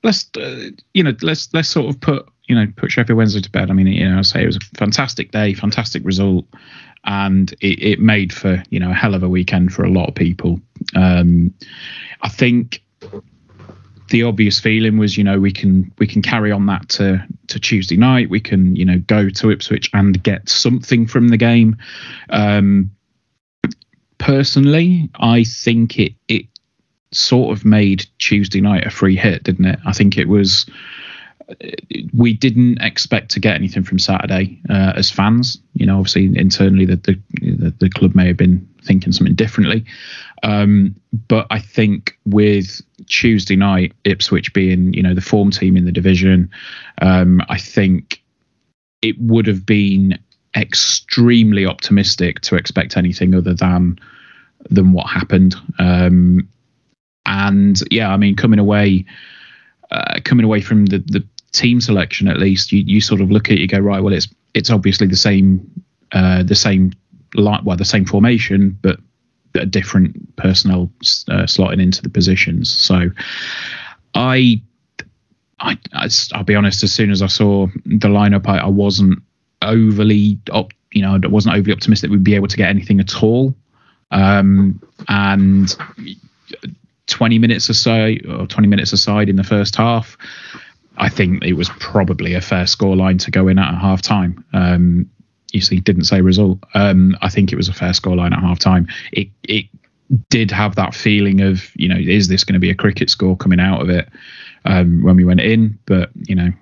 let's 0.04 0.28
uh, 0.36 0.70
you 0.92 1.02
know, 1.02 1.14
let's 1.22 1.52
let's 1.52 1.68
sort 1.68 1.88
of 1.88 2.00
put 2.00 2.28
you 2.46 2.54
know 2.54 2.66
put 2.76 2.92
Sheffield 2.92 3.16
Wednesday 3.16 3.40
to 3.40 3.50
bed. 3.50 3.70
I 3.70 3.72
mean, 3.72 3.88
you 3.88 4.08
know, 4.08 4.18
I 4.18 4.22
say 4.22 4.44
it 4.44 4.46
was 4.46 4.56
a 4.56 4.76
fantastic 4.76 5.32
day, 5.32 5.54
fantastic 5.54 6.04
result, 6.04 6.44
and 7.04 7.50
it, 7.60 7.82
it 7.82 8.00
made 8.00 8.32
for 8.32 8.62
you 8.70 8.78
know 8.78 8.90
a 8.90 8.94
hell 8.94 9.14
of 9.14 9.24
a 9.24 9.28
weekend 9.28 9.72
for 9.72 9.82
a 9.82 9.90
lot 9.90 10.08
of 10.08 10.14
people. 10.14 10.60
Um, 10.94 11.52
I 12.22 12.28
think 12.28 12.82
the 14.10 14.22
obvious 14.22 14.60
feeling 14.60 14.98
was, 14.98 15.16
you 15.16 15.24
know, 15.24 15.40
we 15.40 15.50
can 15.50 15.90
we 15.98 16.06
can 16.06 16.22
carry 16.22 16.52
on 16.52 16.66
that 16.66 16.88
to 16.90 17.26
to 17.48 17.58
Tuesday 17.58 17.96
night. 17.96 18.30
We 18.30 18.40
can 18.40 18.76
you 18.76 18.84
know 18.84 18.98
go 18.98 19.30
to 19.30 19.50
Ipswich 19.50 19.90
and 19.94 20.22
get 20.22 20.48
something 20.48 21.06
from 21.06 21.28
the 21.28 21.38
game. 21.38 21.76
Um, 22.28 22.90
personally, 24.18 25.10
I 25.14 25.44
think 25.44 25.98
it 25.98 26.12
it 26.28 26.46
sort 27.14 27.56
of 27.56 27.64
made 27.64 28.06
Tuesday 28.18 28.60
night 28.60 28.86
a 28.86 28.90
free 28.90 29.16
hit, 29.16 29.44
didn't 29.44 29.66
it? 29.66 29.78
I 29.86 29.92
think 29.92 30.18
it 30.18 30.28
was. 30.28 30.66
We 32.14 32.32
didn't 32.32 32.80
expect 32.80 33.30
to 33.32 33.40
get 33.40 33.54
anything 33.54 33.82
from 33.82 33.98
Saturday 33.98 34.58
uh, 34.70 34.94
as 34.96 35.10
fans. 35.10 35.58
You 35.74 35.84
know, 35.86 35.98
obviously 35.98 36.36
internally 36.38 36.86
that 36.86 37.04
the, 37.04 37.20
the 37.42 37.74
the 37.78 37.90
club 37.90 38.14
may 38.14 38.26
have 38.26 38.36
been 38.36 38.66
thinking 38.82 39.12
something 39.12 39.34
differently, 39.34 39.84
um, 40.42 40.94
but 41.28 41.46
I 41.50 41.58
think 41.58 42.18
with 42.24 42.80
Tuesday 43.06 43.56
night 43.56 43.92
Ipswich 44.04 44.52
being 44.54 44.94
you 44.94 45.02
know 45.02 45.14
the 45.14 45.20
form 45.20 45.50
team 45.50 45.76
in 45.76 45.84
the 45.84 45.92
division, 45.92 46.50
um, 47.02 47.42
I 47.48 47.58
think 47.58 48.22
it 49.02 49.20
would 49.20 49.46
have 49.46 49.66
been 49.66 50.18
extremely 50.56 51.66
optimistic 51.66 52.40
to 52.40 52.56
expect 52.56 52.96
anything 52.96 53.34
other 53.34 53.54
than 53.54 53.98
than 54.70 54.92
what 54.92 55.08
happened. 55.08 55.54
Um, 55.78 56.48
and 57.26 57.80
yeah, 57.90 58.12
I 58.12 58.16
mean, 58.16 58.36
coming 58.36 58.58
away, 58.58 59.04
uh, 59.90 60.20
coming 60.24 60.44
away 60.44 60.60
from 60.60 60.86
the, 60.86 60.98
the 60.98 61.24
team 61.52 61.80
selection, 61.80 62.28
at 62.28 62.38
least 62.38 62.72
you, 62.72 62.82
you 62.86 63.00
sort 63.00 63.20
of 63.20 63.30
look 63.30 63.48
at 63.48 63.54
it, 63.54 63.60
you 63.60 63.68
go 63.68 63.78
right. 63.78 64.02
Well, 64.02 64.12
it's 64.12 64.28
it's 64.54 64.70
obviously 64.70 65.06
the 65.06 65.16
same, 65.16 65.68
uh, 66.12 66.42
the 66.42 66.54
same 66.54 66.92
like 67.34 67.64
well, 67.64 67.76
the 67.76 67.84
same 67.84 68.04
formation, 68.04 68.78
but 68.82 68.98
a 69.54 69.66
different 69.66 70.36
personnel 70.36 70.90
uh, 71.28 71.44
slotting 71.44 71.80
into 71.80 72.02
the 72.02 72.08
positions. 72.08 72.70
So, 72.70 73.10
I, 74.14 74.60
I, 75.60 75.78
I, 75.92 76.08
will 76.36 76.44
be 76.44 76.54
honest. 76.54 76.82
As 76.82 76.92
soon 76.92 77.10
as 77.10 77.22
I 77.22 77.28
saw 77.28 77.66
the 77.84 78.08
lineup, 78.08 78.48
I, 78.48 78.58
I 78.58 78.66
wasn't 78.68 79.22
overly, 79.62 80.38
op, 80.50 80.72
you 80.92 81.02
know, 81.02 81.18
I 81.22 81.26
wasn't 81.26 81.56
overly 81.56 81.72
optimistic 81.72 82.10
we'd 82.10 82.24
be 82.24 82.34
able 82.34 82.48
to 82.48 82.56
get 82.56 82.68
anything 82.68 83.00
at 83.00 83.22
all. 83.22 83.54
Um, 84.10 84.80
and 85.08 85.74
20 87.06 87.38
minutes 87.38 87.68
or 87.68 87.74
so, 87.74 88.14
or 88.28 88.46
20 88.46 88.68
minutes 88.68 88.92
aside 88.92 89.28
in 89.28 89.36
the 89.36 89.44
first 89.44 89.76
half, 89.76 90.16
I 90.96 91.08
think 91.08 91.44
it 91.44 91.54
was 91.54 91.68
probably 91.80 92.34
a 92.34 92.40
fair 92.40 92.64
scoreline 92.64 93.18
to 93.24 93.30
go 93.30 93.48
in 93.48 93.58
at 93.58 93.74
half 93.78 94.02
time. 94.02 94.44
Um, 94.52 95.10
you 95.52 95.60
see, 95.60 95.80
didn't 95.80 96.04
say 96.04 96.20
result. 96.20 96.58
Um, 96.74 97.16
I 97.22 97.28
think 97.28 97.52
it 97.52 97.56
was 97.56 97.68
a 97.68 97.72
fair 97.72 97.90
scoreline 97.90 98.32
at 98.32 98.40
half 98.40 98.58
time. 98.58 98.88
It, 99.12 99.28
it 99.44 99.66
did 100.30 100.50
have 100.50 100.76
that 100.76 100.94
feeling 100.94 101.40
of, 101.40 101.70
you 101.76 101.88
know, 101.88 101.96
is 101.96 102.28
this 102.28 102.44
going 102.44 102.54
to 102.54 102.60
be 102.60 102.70
a 102.70 102.74
cricket 102.74 103.10
score 103.10 103.36
coming 103.36 103.60
out 103.60 103.80
of 103.80 103.88
it 103.88 104.08
um, 104.64 105.02
when 105.02 105.16
we 105.16 105.24
went 105.24 105.40
in? 105.40 105.78
But, 105.86 106.10
you 106.14 106.34
know, 106.34 106.52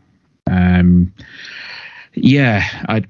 um, 0.50 1.12
yeah, 2.14 2.62
I 2.88 3.04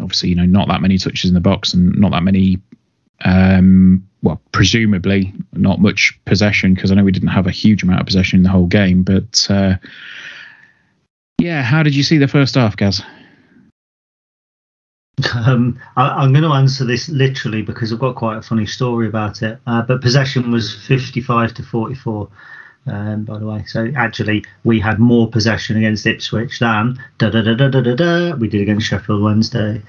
obviously, 0.00 0.30
you 0.30 0.34
know, 0.34 0.46
not 0.46 0.68
that 0.68 0.82
many 0.82 0.98
touches 0.98 1.30
in 1.30 1.34
the 1.34 1.40
box 1.40 1.72
and 1.72 1.98
not 1.98 2.12
that 2.12 2.22
many 2.22 2.58
um, 3.24 4.06
well, 4.24 4.40
presumably 4.52 5.34
not 5.52 5.80
much 5.80 6.18
possession 6.24 6.72
because 6.72 6.90
I 6.90 6.94
know 6.94 7.04
we 7.04 7.12
didn't 7.12 7.28
have 7.28 7.46
a 7.46 7.52
huge 7.52 7.82
amount 7.82 8.00
of 8.00 8.06
possession 8.06 8.38
in 8.38 8.42
the 8.42 8.48
whole 8.48 8.66
game. 8.66 9.02
But 9.02 9.46
uh, 9.50 9.76
yeah, 11.38 11.62
how 11.62 11.82
did 11.82 11.94
you 11.94 12.02
see 12.02 12.16
the 12.16 12.26
first 12.26 12.54
half, 12.54 12.74
Gaz? 12.74 13.02
Um, 15.34 15.78
I, 15.96 16.24
am 16.24 16.32
going 16.32 16.42
to 16.42 16.54
answer 16.54 16.84
this 16.84 17.10
literally 17.10 17.60
because 17.60 17.92
I've 17.92 17.98
got 17.98 18.16
quite 18.16 18.38
a 18.38 18.42
funny 18.42 18.64
story 18.64 19.06
about 19.08 19.42
it. 19.42 19.58
Uh, 19.66 19.82
but 19.82 20.00
possession 20.00 20.50
was 20.50 20.74
55 20.74 21.54
to 21.54 21.62
44. 21.62 22.28
Um, 22.86 23.24
by 23.24 23.38
the 23.38 23.46
way, 23.46 23.64
so 23.66 23.90
actually 23.96 24.44
we 24.64 24.80
had 24.80 24.98
more 24.98 25.30
possession 25.30 25.76
against 25.76 26.06
Ipswich 26.06 26.58
than 26.58 26.98
da 27.18 27.30
da 27.30 27.42
da 27.42 27.54
da 27.54 27.68
da 27.68 27.80
da, 27.80 27.94
da 27.94 28.34
we 28.36 28.48
did 28.48 28.60
against 28.60 28.86
Sheffield 28.86 29.22
Wednesday. 29.22 29.82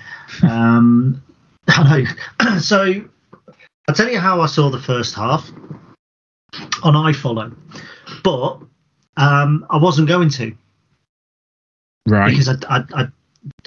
Um, 0.44 1.22
so 2.60 3.04
I'll 3.88 3.96
tell 3.96 4.10
you 4.10 4.20
how 4.20 4.42
I 4.42 4.48
saw 4.48 4.70
the 4.70 4.80
first 4.80 5.16
half 5.16 5.50
on 6.84 6.94
iFollow. 6.94 7.56
but 8.24 8.60
um, 9.18 9.66
I 9.70 9.78
wasn't 9.78 10.08
going 10.08 10.30
to 10.30 10.56
Right. 12.08 12.30
because 12.30 12.50
I, 12.50 12.54
I, 12.70 12.84
I, 12.94 13.02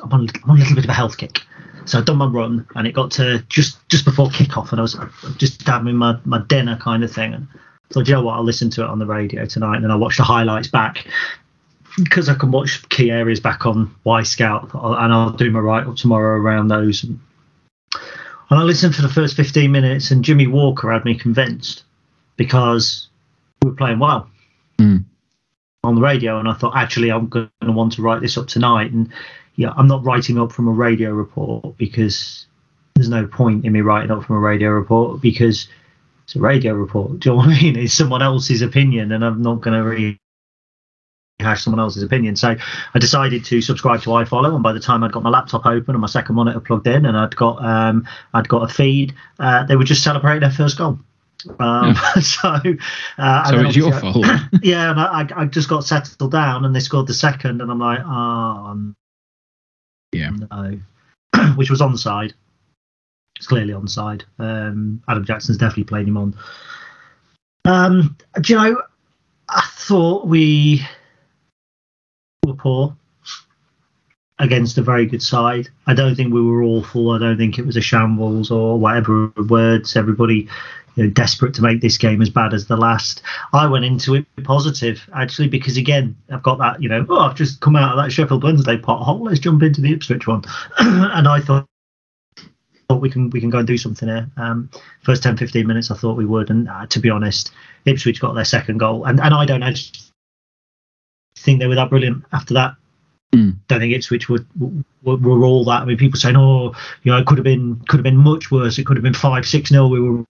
I'm, 0.02 0.12
on, 0.12 0.28
I'm 0.44 0.50
on 0.50 0.56
a 0.56 0.60
little 0.60 0.74
bit 0.76 0.84
of 0.84 0.90
a 0.90 0.94
health 0.94 1.16
kick. 1.16 1.42
So 1.86 1.98
I'd 1.98 2.04
done 2.04 2.18
my 2.18 2.26
run, 2.26 2.66
and 2.74 2.86
it 2.86 2.92
got 2.92 3.10
to 3.12 3.42
just 3.48 3.78
just 3.88 4.04
before 4.04 4.28
kickoff, 4.28 4.72
and 4.72 4.78
I 4.78 4.82
was 4.82 4.96
just 5.38 5.66
having 5.66 5.96
my, 5.96 6.18
my 6.24 6.42
dinner 6.46 6.76
kind 6.76 7.02
of 7.02 7.10
thing. 7.10 7.32
And 7.32 7.48
I 7.54 7.94
thought, 7.94 8.06
you 8.06 8.14
know 8.14 8.22
what, 8.22 8.34
I'll 8.34 8.44
listen 8.44 8.68
to 8.70 8.82
it 8.84 8.88
on 8.90 8.98
the 8.98 9.06
radio 9.06 9.46
tonight, 9.46 9.76
and 9.76 9.84
then 9.84 9.90
I 9.90 9.96
watched 9.96 10.18
the 10.18 10.24
highlights 10.24 10.68
back 10.68 11.06
because 11.96 12.28
I 12.28 12.34
can 12.34 12.50
watch 12.50 12.86
key 12.90 13.10
areas 13.10 13.40
back 13.40 13.64
on 13.66 13.94
Wyscout, 14.04 14.70
and 14.74 15.12
I'll 15.12 15.30
do 15.30 15.50
my 15.50 15.60
write 15.60 15.86
up 15.86 15.96
tomorrow 15.96 16.38
around 16.38 16.68
those. 16.68 17.04
And 17.04 17.18
I 18.50 18.62
listened 18.62 18.94
for 18.94 19.02
the 19.02 19.08
first 19.08 19.36
15 19.36 19.70
minutes, 19.70 20.10
and 20.10 20.24
Jimmy 20.24 20.46
Walker 20.46 20.90
had 20.90 21.04
me 21.04 21.14
convinced 21.14 21.84
because 22.36 23.08
we 23.62 23.70
were 23.70 23.76
playing 23.76 23.98
well 23.98 24.28
Mm. 24.78 25.04
on 25.84 25.94
the 25.96 26.00
radio, 26.00 26.38
and 26.38 26.48
I 26.48 26.54
thought 26.54 26.76
actually 26.76 27.10
I'm 27.10 27.28
going 27.28 27.50
to 27.62 27.72
want 27.72 27.92
to 27.94 28.02
write 28.02 28.20
this 28.20 28.38
up 28.38 28.46
tonight. 28.46 28.92
And 28.92 29.10
yeah, 29.56 29.72
I'm 29.76 29.88
not 29.88 30.04
writing 30.04 30.38
up 30.38 30.52
from 30.52 30.68
a 30.68 30.72
radio 30.72 31.10
report 31.10 31.76
because 31.76 32.46
there's 32.94 33.08
no 33.08 33.26
point 33.26 33.64
in 33.64 33.72
me 33.72 33.80
writing 33.80 34.10
up 34.10 34.24
from 34.24 34.36
a 34.36 34.40
radio 34.40 34.70
report 34.70 35.20
because 35.20 35.68
it's 36.24 36.36
a 36.36 36.40
radio 36.40 36.74
report. 36.74 37.20
Do 37.20 37.30
you 37.30 37.32
know 37.32 37.36
what 37.38 37.48
I 37.48 37.60
mean? 37.62 37.76
It's 37.76 37.94
someone 37.94 38.22
else's 38.22 38.62
opinion, 38.62 39.12
and 39.12 39.24
I'm 39.24 39.42
not 39.42 39.60
going 39.60 39.74
to 39.74 40.16
rehash 41.40 41.62
someone 41.62 41.80
else's 41.80 42.02
opinion. 42.02 42.36
So 42.36 42.56
I 42.94 42.98
decided 42.98 43.44
to 43.46 43.60
subscribe 43.60 44.02
to 44.02 44.10
iFollow, 44.10 44.54
and 44.54 44.62
by 44.62 44.72
the 44.72 44.80
time 44.80 45.04
I'd 45.04 45.12
got 45.12 45.22
my 45.22 45.30
laptop 45.30 45.66
open 45.66 45.94
and 45.94 46.00
my 46.00 46.08
second 46.08 46.34
monitor 46.34 46.60
plugged 46.60 46.86
in, 46.86 47.06
and 47.06 47.16
I'd 47.16 47.36
got 47.36 47.64
um, 47.64 48.06
I'd 48.34 48.48
got 48.48 48.68
a 48.68 48.72
feed, 48.72 49.14
uh, 49.38 49.64
they 49.64 49.76
were 49.76 49.84
just 49.84 50.02
celebrating 50.02 50.40
their 50.40 50.50
first 50.50 50.78
goal. 50.78 50.98
Um, 51.60 51.94
so, 52.20 52.48
uh, 53.18 53.50
so 53.50 53.60
it's 53.60 53.76
your 53.76 53.92
fault. 53.92 54.26
Yeah, 54.62 54.90
and 54.90 55.00
I, 55.00 55.28
I 55.42 55.44
just 55.44 55.68
got 55.68 55.84
settled 55.84 56.32
down, 56.32 56.64
and 56.64 56.74
they 56.74 56.80
scored 56.80 57.06
the 57.06 57.14
second, 57.14 57.62
and 57.62 57.70
I'm 57.70 57.78
like, 57.78 58.00
oh 58.04 58.92
yeah. 60.12 60.30
no, 60.30 60.80
which 61.56 61.70
was 61.70 61.80
onside. 61.80 62.32
It's 63.36 63.46
clearly 63.46 63.72
onside. 63.72 64.22
Um, 64.40 65.02
Adam 65.08 65.24
Jackson's 65.24 65.58
definitely 65.58 65.84
playing 65.84 66.08
him 66.08 66.16
on. 66.16 66.36
Um, 67.64 68.16
do 68.40 68.52
you 68.52 68.58
know? 68.58 68.82
I 69.50 69.62
thought 69.72 70.26
we 70.26 70.84
were 72.48 72.54
poor 72.54 72.96
against 74.38 74.78
a 74.78 74.82
very 74.82 75.06
good 75.06 75.22
side. 75.22 75.68
I 75.86 75.94
don't 75.94 76.14
think 76.14 76.32
we 76.32 76.42
were 76.42 76.62
awful. 76.62 77.10
I 77.10 77.18
don't 77.18 77.36
think 77.36 77.58
it 77.58 77.66
was 77.66 77.76
a 77.76 77.80
shambles 77.80 78.50
or 78.50 78.78
whatever 78.78 79.32
words. 79.48 79.96
Everybody 79.96 80.48
you 80.94 81.04
know, 81.04 81.10
desperate 81.10 81.54
to 81.54 81.62
make 81.62 81.80
this 81.80 81.98
game 81.98 82.20
as 82.22 82.30
bad 82.30 82.54
as 82.54 82.66
the 82.66 82.76
last. 82.76 83.22
I 83.52 83.66
went 83.66 83.84
into 83.84 84.14
it 84.14 84.26
positive 84.42 85.08
actually 85.14 85.48
because 85.48 85.76
again 85.76 86.16
I've 86.30 86.42
got 86.42 86.58
that 86.58 86.82
you 86.82 86.88
know 86.88 87.06
oh 87.08 87.20
I've 87.20 87.36
just 87.36 87.60
come 87.60 87.76
out 87.76 87.96
of 87.96 88.04
that 88.04 88.10
Sheffield 88.10 88.42
Wednesday 88.42 88.76
pothole. 88.76 89.20
Let's 89.20 89.38
jump 89.38 89.62
into 89.62 89.80
the 89.80 89.92
Ipswich 89.92 90.26
one, 90.26 90.42
and 90.78 91.28
I 91.28 91.40
thought. 91.40 91.66
We 92.90 93.10
can 93.10 93.28
we 93.28 93.38
can 93.38 93.50
go 93.50 93.58
and 93.58 93.66
do 93.66 93.76
something 93.76 94.08
here. 94.08 94.30
Um, 94.38 94.70
first 95.02 95.22
10, 95.22 95.36
15 95.36 95.66
minutes, 95.66 95.90
I 95.90 95.94
thought 95.94 96.16
we 96.16 96.24
would, 96.24 96.48
and 96.48 96.70
uh, 96.70 96.86
to 96.86 96.98
be 96.98 97.10
honest, 97.10 97.52
Ipswich 97.84 98.18
got 98.18 98.34
their 98.34 98.46
second 98.46 98.78
goal, 98.78 99.04
and, 99.04 99.20
and 99.20 99.34
I 99.34 99.44
don't 99.44 99.62
actually 99.62 100.07
think 101.38 101.60
they 101.60 101.66
were 101.66 101.74
that 101.74 101.90
brilliant 101.90 102.24
after 102.32 102.54
that 102.54 102.74
Mm. 103.34 103.56
don't 103.68 103.80
think 103.80 103.94
Ipswich 103.94 104.30
were, 104.30 104.44
were 105.02 105.16
were 105.16 105.44
all 105.44 105.62
that. 105.64 105.82
I 105.82 105.84
mean, 105.84 105.98
people 105.98 106.18
saying, 106.18 106.36
"Oh, 106.36 106.74
you 107.02 107.12
know, 107.12 107.18
it 107.18 107.26
could 107.26 107.36
have 107.36 107.44
been 107.44 107.76
could 107.86 107.98
have 107.98 108.04
been 108.04 108.16
much 108.16 108.50
worse. 108.50 108.78
It 108.78 108.86
could 108.86 108.96
have 108.96 109.04
been 109.04 109.12
five 109.12 109.46
six 109.46 109.70
nil." 109.70 109.90
We 109.90 110.00
were 110.00 110.24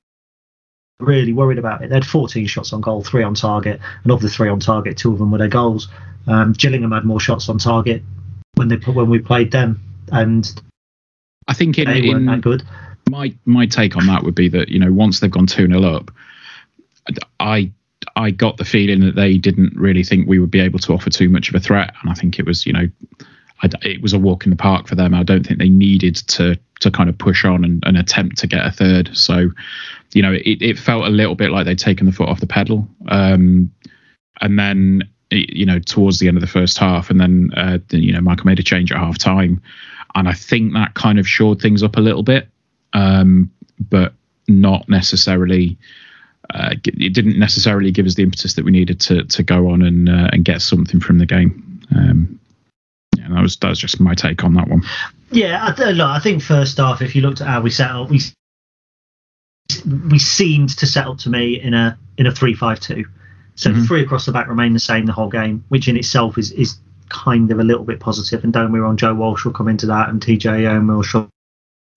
really 0.98 1.32
worried 1.32 1.58
about 1.58 1.80
it. 1.82 1.90
They 1.90 1.94
had 1.94 2.04
14 2.04 2.48
shots 2.48 2.72
on 2.72 2.80
goal, 2.80 3.04
three 3.04 3.22
on 3.22 3.34
target, 3.34 3.80
and 4.02 4.10
of 4.10 4.20
the 4.20 4.28
three 4.28 4.48
on 4.48 4.58
target, 4.58 4.96
two 4.96 5.12
of 5.12 5.18
them 5.20 5.30
were 5.30 5.38
their 5.38 5.46
goals. 5.46 5.86
Um, 6.26 6.52
Gillingham 6.54 6.90
had 6.90 7.04
more 7.04 7.20
shots 7.20 7.48
on 7.48 7.58
target 7.58 8.02
when 8.56 8.66
they 8.66 8.76
when 8.76 9.08
we 9.08 9.20
played 9.20 9.52
them, 9.52 9.80
and 10.10 10.60
I 11.46 11.54
think 11.54 11.78
in, 11.78 11.86
they 11.86 12.02
weren't 12.02 12.22
in 12.22 12.26
that 12.26 12.40
good. 12.40 12.64
my 13.08 13.32
my 13.44 13.66
take 13.66 13.96
on 13.96 14.06
that 14.06 14.24
would 14.24 14.34
be 14.34 14.48
that 14.48 14.70
you 14.70 14.80
know 14.80 14.92
once 14.92 15.20
they've 15.20 15.30
gone 15.30 15.46
two 15.46 15.68
0 15.68 15.82
up, 15.84 16.10
I 17.38 17.70
I 18.16 18.30
got 18.30 18.56
the 18.56 18.64
feeling 18.64 19.00
that 19.00 19.14
they 19.14 19.38
didn't 19.38 19.74
really 19.76 20.04
think 20.04 20.28
we 20.28 20.38
would 20.38 20.50
be 20.50 20.60
able 20.60 20.78
to 20.80 20.92
offer 20.92 21.10
too 21.10 21.28
much 21.28 21.48
of 21.48 21.54
a 21.54 21.60
threat, 21.60 21.94
and 22.02 22.10
I 22.10 22.14
think 22.14 22.38
it 22.38 22.46
was 22.46 22.66
you 22.66 22.72
know 22.72 22.88
I, 23.62 23.68
it 23.82 24.02
was 24.02 24.12
a 24.12 24.18
walk 24.18 24.44
in 24.44 24.50
the 24.50 24.56
park 24.56 24.86
for 24.86 24.94
them. 24.94 25.14
I 25.14 25.22
don't 25.22 25.46
think 25.46 25.58
they 25.58 25.68
needed 25.68 26.16
to 26.28 26.58
to 26.80 26.90
kind 26.90 27.08
of 27.08 27.18
push 27.18 27.44
on 27.44 27.64
and, 27.64 27.82
and 27.86 27.96
attempt 27.96 28.38
to 28.38 28.46
get 28.46 28.64
a 28.64 28.70
third. 28.70 29.16
So 29.16 29.50
you 30.12 30.22
know 30.22 30.32
it, 30.32 30.62
it 30.62 30.78
felt 30.78 31.04
a 31.04 31.10
little 31.10 31.34
bit 31.34 31.50
like 31.50 31.66
they'd 31.66 31.78
taken 31.78 32.06
the 32.06 32.12
foot 32.12 32.28
off 32.28 32.40
the 32.40 32.46
pedal, 32.46 32.88
um, 33.08 33.72
and 34.40 34.58
then 34.58 35.02
you 35.30 35.66
know 35.66 35.78
towards 35.78 36.18
the 36.18 36.28
end 36.28 36.36
of 36.36 36.40
the 36.40 36.46
first 36.46 36.78
half, 36.78 37.10
and 37.10 37.20
then 37.20 37.50
uh, 37.56 37.78
you 37.90 38.12
know 38.12 38.20
Michael 38.20 38.46
made 38.46 38.60
a 38.60 38.64
change 38.64 38.92
at 38.92 38.98
half 38.98 39.18
time, 39.18 39.60
and 40.14 40.28
I 40.28 40.32
think 40.32 40.72
that 40.74 40.94
kind 40.94 41.18
of 41.18 41.28
shored 41.28 41.60
things 41.60 41.82
up 41.82 41.96
a 41.96 42.00
little 42.00 42.22
bit, 42.22 42.48
um, 42.92 43.50
but 43.90 44.14
not 44.46 44.88
necessarily. 44.88 45.76
Uh, 46.52 46.74
it 46.84 47.12
didn't 47.12 47.38
necessarily 47.38 47.90
give 47.90 48.06
us 48.06 48.14
the 48.14 48.22
impetus 48.22 48.54
that 48.54 48.64
we 48.64 48.70
needed 48.70 48.98
to 49.00 49.24
to 49.24 49.42
go 49.42 49.68
on 49.70 49.82
and 49.82 50.08
uh, 50.08 50.28
and 50.32 50.44
get 50.44 50.62
something 50.62 50.98
from 51.00 51.18
the 51.18 51.26
game. 51.26 51.80
Um, 51.94 52.40
yeah, 53.16 53.28
that 53.28 53.42
was 53.42 53.56
that 53.58 53.68
was 53.68 53.78
just 53.78 54.00
my 54.00 54.14
take 54.14 54.44
on 54.44 54.54
that 54.54 54.68
one. 54.68 54.82
Yeah, 55.30 55.58
I, 55.62 55.72
th- 55.72 55.94
look, 55.96 56.06
I 56.08 56.20
think 56.20 56.42
first 56.42 56.80
off, 56.80 57.02
if 57.02 57.14
you 57.14 57.20
looked 57.20 57.42
at 57.42 57.46
how 57.48 57.60
we 57.60 57.68
set 57.70 57.90
up, 57.90 58.08
we 58.08 58.20
we 60.10 60.18
seemed 60.18 60.70
to 60.78 60.86
set 60.86 61.06
up 61.06 61.18
to 61.18 61.30
me 61.30 61.60
in 61.60 61.74
a 61.74 61.98
in 62.16 62.26
a 62.26 62.32
three 62.32 62.54
five 62.54 62.80
two. 62.80 63.04
So 63.54 63.70
the 63.70 63.80
Mhm. 63.80 63.86
three 63.86 64.02
across 64.02 64.24
the 64.24 64.32
back 64.32 64.48
remain 64.48 64.72
the 64.72 64.80
same 64.80 65.04
the 65.04 65.12
whole 65.12 65.28
game, 65.28 65.64
which 65.68 65.88
in 65.88 65.96
itself 65.96 66.38
is 66.38 66.52
is 66.52 66.78
kind 67.10 67.50
of 67.50 67.58
a 67.58 67.64
little 67.64 67.84
bit 67.84 68.00
positive. 68.00 68.44
And 68.44 68.52
don't 68.52 68.72
we 68.72 68.80
on 68.80 68.96
Joe 68.96 69.14
Walsh 69.14 69.44
will 69.44 69.52
come 69.52 69.68
into 69.68 69.86
that, 69.86 70.08
and 70.08 70.20
TJ 70.22 70.62
Eyoma 70.62 70.96
will 70.96 71.02
shuffle 71.02 71.28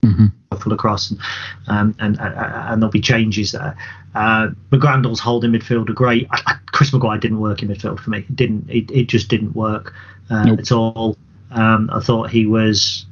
Mm-hmm. 0.04 0.72
across, 0.72 1.10
and 1.12 1.20
um, 1.68 1.94
and, 2.00 2.18
and 2.20 2.34
and 2.36 2.82
there'll 2.82 2.90
be 2.90 3.00
changes 3.00 3.52
there. 3.52 3.76
Uh, 4.14 4.48
McGrandle's 4.70 5.20
holding 5.20 5.52
midfield 5.52 5.88
are 5.88 5.94
great. 5.94 6.26
I, 6.30 6.42
I, 6.46 6.54
Chris 6.72 6.92
Maguire 6.92 7.18
didn't 7.18 7.40
work 7.40 7.62
in 7.62 7.68
midfield 7.68 8.00
for 8.00 8.10
me. 8.10 8.18
It 8.18 8.36
didn't. 8.36 8.68
It, 8.68 8.90
it 8.90 9.08
just 9.08 9.28
didn't 9.28 9.54
work 9.54 9.94
uh, 10.30 10.44
Nope. 10.44 10.58
at 10.58 10.72
all. 10.72 11.16
Um, 11.50 11.90
I 11.92 12.00
thought 12.00 12.30
he 12.30 12.46
was 12.46 13.06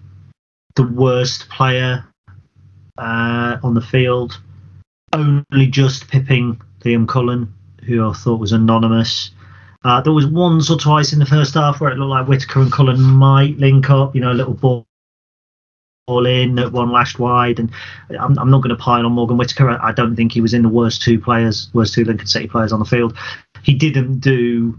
the 0.77 0.87
worst 0.87 1.49
player 1.49 2.05
uh, 2.99 3.59
on 3.63 3.75
the 3.75 3.81
field, 3.81 4.41
only 5.13 5.67
just 5.69 6.09
pipping 6.09 6.61
Liam 6.85 7.09
Cullen, 7.09 7.53
who 7.87 8.09
I 8.09 8.13
thought 8.13 8.41
was 8.41 8.53
anonymous. 8.53 9.31
Uh, 9.83 10.01
there 10.03 10.13
was 10.13 10.27
once 10.27 10.71
or 10.71 10.79
twice 10.79 11.13
in 11.13 11.19
the 11.19 11.27
first 11.27 11.55
half 11.55 11.81
where 11.81 11.91
it 11.91 11.99
looked 11.99 12.11
like 12.11 12.29
Whittaker 12.29 12.61
and 12.61 12.73
Cullen 12.73 13.01
might 13.01 13.57
link 13.59 13.89
up, 13.89 14.15
you 14.15 14.21
know, 14.21 14.33
a 14.33 14.35
little 14.35 14.55
ball 14.55 14.87
ball 16.11 16.27
in, 16.27 16.59
at 16.59 16.73
one 16.73 16.91
lashed 16.91 17.19
wide, 17.21 17.59
and 17.61 17.71
I'm, 18.19 18.37
I'm 18.39 18.51
not 18.51 18.63
going 18.63 18.77
to 18.77 18.83
pile 18.83 19.07
on 19.07 19.13
Morgan 19.13 19.37
Whittaker. 19.37 19.71
I, 19.71 19.89
I 19.91 19.93
don't 19.93 20.17
think 20.17 20.33
he 20.33 20.41
was 20.41 20.53
in 20.55 20.63
the 20.63 20.69
worst 20.69 21.03
two 21.03 21.21
players, 21.21 21.71
worst 21.73 21.95
two 21.95 22.05
Lincoln 22.05 22.27
City 22.27 22.49
players 22.49 22.73
on 22.73 22.81
the 22.81 22.85
field. 22.85 23.17
He 23.63 23.75
didn't 23.75 24.19
do 24.19 24.79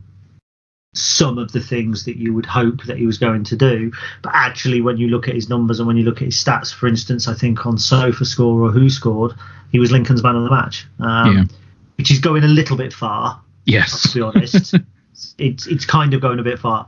some 0.93 1.37
of 1.37 1.53
the 1.53 1.61
things 1.61 2.03
that 2.03 2.17
you 2.17 2.33
would 2.33 2.45
hope 2.45 2.83
that 2.83 2.97
he 2.97 3.05
was 3.05 3.17
going 3.17 3.45
to 3.45 3.55
do. 3.55 3.91
But 4.21 4.33
actually, 4.35 4.81
when 4.81 4.97
you 4.97 5.07
look 5.07 5.29
at 5.29 5.35
his 5.35 5.47
numbers 5.47 5.79
and 5.79 5.87
when 5.87 5.95
you 5.95 6.03
look 6.03 6.17
at 6.17 6.25
his 6.25 6.35
stats, 6.43 6.73
for 6.73 6.87
instance, 6.87 7.29
I 7.29 7.33
think 7.33 7.65
on 7.65 7.77
Sofa 7.77 8.25
Score 8.25 8.61
or 8.61 8.71
Who 8.71 8.89
Scored, 8.89 9.33
he 9.71 9.79
was 9.79 9.91
Lincoln's 9.91 10.21
man 10.21 10.35
of 10.35 10.43
the 10.43 10.49
match, 10.49 10.85
um, 10.99 11.37
Yeah. 11.37 11.43
which 11.97 12.11
is 12.11 12.19
going 12.19 12.43
a 12.43 12.47
little 12.47 12.75
bit 12.75 12.91
far, 12.91 13.39
Yes. 13.65 14.11
to 14.11 14.15
be 14.15 14.21
honest. 14.21 14.75
it's 15.37 15.65
it's 15.67 15.85
kind 15.85 16.13
of 16.13 16.19
going 16.19 16.39
a 16.39 16.43
bit 16.43 16.59
far. 16.59 16.87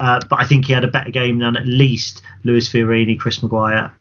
Uh, 0.00 0.20
but 0.28 0.40
I 0.40 0.44
think 0.44 0.66
he 0.66 0.72
had 0.72 0.84
a 0.84 0.88
better 0.88 1.10
game 1.10 1.38
than 1.38 1.56
at 1.56 1.66
least 1.66 2.22
Lewis 2.44 2.68
Fiorini, 2.68 3.18
Chris 3.18 3.42
Maguire, 3.42 3.92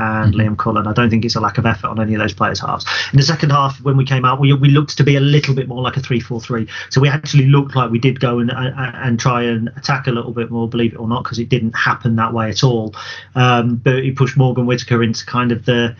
and 0.00 0.32
Mhm. 0.32 0.38
Liam 0.38 0.56
Cullen. 0.58 0.86
I 0.86 0.92
don't 0.92 1.10
think 1.10 1.24
it's 1.24 1.34
a 1.34 1.40
lack 1.40 1.58
of 1.58 1.66
effort 1.66 1.88
on 1.88 2.00
any 2.00 2.14
of 2.14 2.20
those 2.20 2.32
players' 2.32 2.60
halves. 2.60 2.86
In 3.12 3.16
the 3.16 3.24
second 3.24 3.50
half, 3.50 3.80
when 3.80 3.96
we 3.96 4.04
came 4.04 4.24
out, 4.24 4.38
we, 4.38 4.52
we 4.52 4.68
looked 4.68 4.96
to 4.96 5.02
be 5.02 5.16
a 5.16 5.20
little 5.20 5.54
bit 5.54 5.66
more 5.66 5.82
like 5.82 5.96
a 5.96 6.00
3 6.00 6.20
4 6.20 6.40
3. 6.40 6.68
So 6.90 7.00
we 7.00 7.08
actually 7.08 7.46
looked 7.46 7.74
like 7.74 7.90
we 7.90 7.98
did 7.98 8.20
go 8.20 8.38
and, 8.38 8.50
and, 8.50 8.74
and 8.76 9.18
try 9.18 9.42
and 9.42 9.68
attack 9.76 10.06
a 10.06 10.12
little 10.12 10.32
bit 10.32 10.50
more, 10.52 10.68
believe 10.68 10.92
it 10.92 11.00
or 11.00 11.08
not, 11.08 11.24
because 11.24 11.40
it 11.40 11.48
didn't 11.48 11.74
happen 11.76 12.14
that 12.16 12.32
way 12.32 12.48
at 12.48 12.62
all. 12.62 12.94
Um, 13.34 13.76
but 13.76 14.04
he 14.04 14.12
pushed 14.12 14.36
Morgan 14.36 14.66
Whittaker 14.66 15.02
into 15.02 15.26
kind 15.26 15.50
of 15.50 15.64
the 15.64 15.96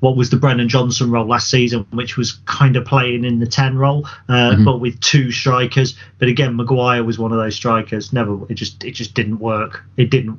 what 0.00 0.16
was 0.16 0.30
the 0.30 0.36
Brennan 0.36 0.68
Johnson 0.68 1.10
role 1.10 1.26
last 1.26 1.48
season, 1.50 1.86
which 1.90 2.16
was 2.16 2.32
kind 2.46 2.76
of 2.76 2.84
playing 2.84 3.24
in 3.24 3.38
the 3.38 3.46
10 3.46 3.76
role, 3.76 4.06
uh, 4.28 4.52
Mhm. 4.52 4.64
but 4.64 4.78
with 4.80 5.00
two 5.00 5.30
strikers. 5.32 5.96
But 6.18 6.28
again, 6.28 6.56
Maguire 6.56 7.02
was 7.04 7.18
one 7.18 7.32
of 7.32 7.38
those 7.38 7.54
strikers. 7.54 8.12
Never, 8.12 8.38
it 8.50 8.54
just, 8.54 8.84
it 8.84 8.92
just 8.92 9.14
didn't 9.14 9.38
work. 9.38 9.84
It 9.96 10.10
didn't 10.10 10.38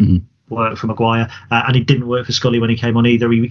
Mhm. 0.00 0.22
work 0.48 0.78
for 0.78 0.86
Maguire, 0.86 1.28
uh, 1.50 1.62
and 1.66 1.76
it 1.76 1.86
didn't 1.86 2.06
work 2.06 2.26
for 2.26 2.32
Scully 2.32 2.58
when 2.58 2.70
he 2.70 2.76
came 2.76 2.96
on 2.96 3.06
either. 3.06 3.30
He, 3.30 3.50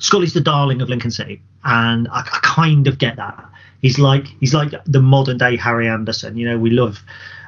Scully's 0.00 0.32
the 0.32 0.40
darling 0.40 0.80
of 0.80 0.88
Lincoln 0.88 1.10
City, 1.10 1.42
and 1.64 2.08
I, 2.08 2.20
I 2.20 2.38
kind 2.42 2.86
of 2.86 2.98
get 2.98 3.16
that. 3.16 3.44
He's 3.82 3.98
like, 3.98 4.26
he's 4.40 4.54
like 4.54 4.72
the 4.86 5.00
modern 5.02 5.38
day 5.38 5.56
Harry 5.56 5.88
Anderson. 5.88 6.36
You 6.36 6.48
know, 6.48 6.58
we 6.58 6.70
love 6.70 7.00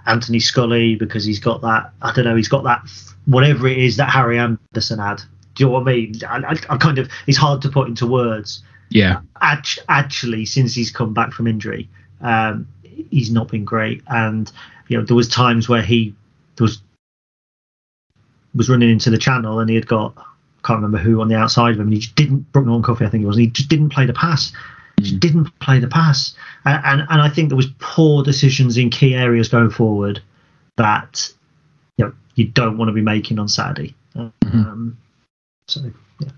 Anthony 0.06 0.40
Scully 0.40 0.96
because 0.96 1.24
he's 1.24 1.40
got 1.40 1.62
that. 1.62 1.92
I 2.02 2.12
don't 2.12 2.24
know. 2.24 2.36
He's 2.36 2.48
got 2.48 2.64
that 2.64 2.82
whatever 3.26 3.68
it 3.68 3.78
is 3.78 3.96
that 3.96 4.10
Harry 4.10 4.38
Anderson 4.38 4.98
had. 4.98 5.22
Do 5.60 5.66
you 5.66 5.72
know 5.72 5.78
what 5.78 5.88
I 5.88 5.92
mean? 5.92 6.14
I, 6.26 6.36
I, 6.38 6.56
I 6.70 6.76
kind 6.78 6.96
of 6.96 7.10
it's 7.26 7.36
hard 7.36 7.60
to 7.60 7.68
put 7.68 7.86
into 7.86 8.06
words. 8.06 8.62
Yeah. 8.88 9.20
Actually, 9.42 10.46
since 10.46 10.74
he's 10.74 10.90
come 10.90 11.12
back 11.12 11.32
from 11.32 11.46
injury, 11.46 11.86
um, 12.22 12.66
he's 13.10 13.30
not 13.30 13.48
been 13.48 13.66
great. 13.66 14.02
And 14.06 14.50
you 14.88 14.96
know, 14.96 15.04
there 15.04 15.14
was 15.14 15.28
times 15.28 15.68
where 15.68 15.82
he 15.82 16.14
was 16.58 16.80
was 18.54 18.70
running 18.70 18.88
into 18.88 19.10
the 19.10 19.18
channel 19.18 19.58
and 19.58 19.68
he 19.68 19.74
had 19.76 19.86
got 19.86 20.14
I 20.16 20.66
can't 20.66 20.78
remember 20.78 20.96
who 20.96 21.20
on 21.20 21.28
the 21.28 21.36
outside 21.36 21.74
of 21.74 21.76
him. 21.80 21.88
And 21.88 21.92
he 21.92 21.98
just 21.98 22.14
didn't 22.14 22.50
Brooke 22.52 22.64
Norton-Cuffy, 22.64 23.04
I 23.04 23.10
think 23.10 23.22
it 23.22 23.26
was. 23.26 23.36
he 23.36 23.48
just 23.48 23.68
didn't 23.68 23.90
play 23.90 24.06
the 24.06 24.14
pass. 24.14 24.54
He 24.96 25.02
just 25.02 25.20
didn't 25.20 25.50
play 25.60 25.78
the 25.78 25.88
pass. 25.88 26.34
And, 26.64 26.82
and 26.86 27.06
and 27.10 27.20
I 27.20 27.28
think 27.28 27.50
there 27.50 27.56
was 27.56 27.68
poor 27.80 28.22
decisions 28.22 28.78
in 28.78 28.88
key 28.88 29.14
areas 29.14 29.50
going 29.50 29.68
forward 29.68 30.22
that 30.78 31.30
you 31.98 32.06
know 32.06 32.14
you 32.34 32.46
don't 32.46 32.78
want 32.78 32.88
to 32.88 32.94
be 32.94 33.02
making 33.02 33.38
on 33.38 33.46
Saturday. 33.46 33.94
Um, 34.16 34.96
so 35.70 35.80
yeah. 36.20 36.28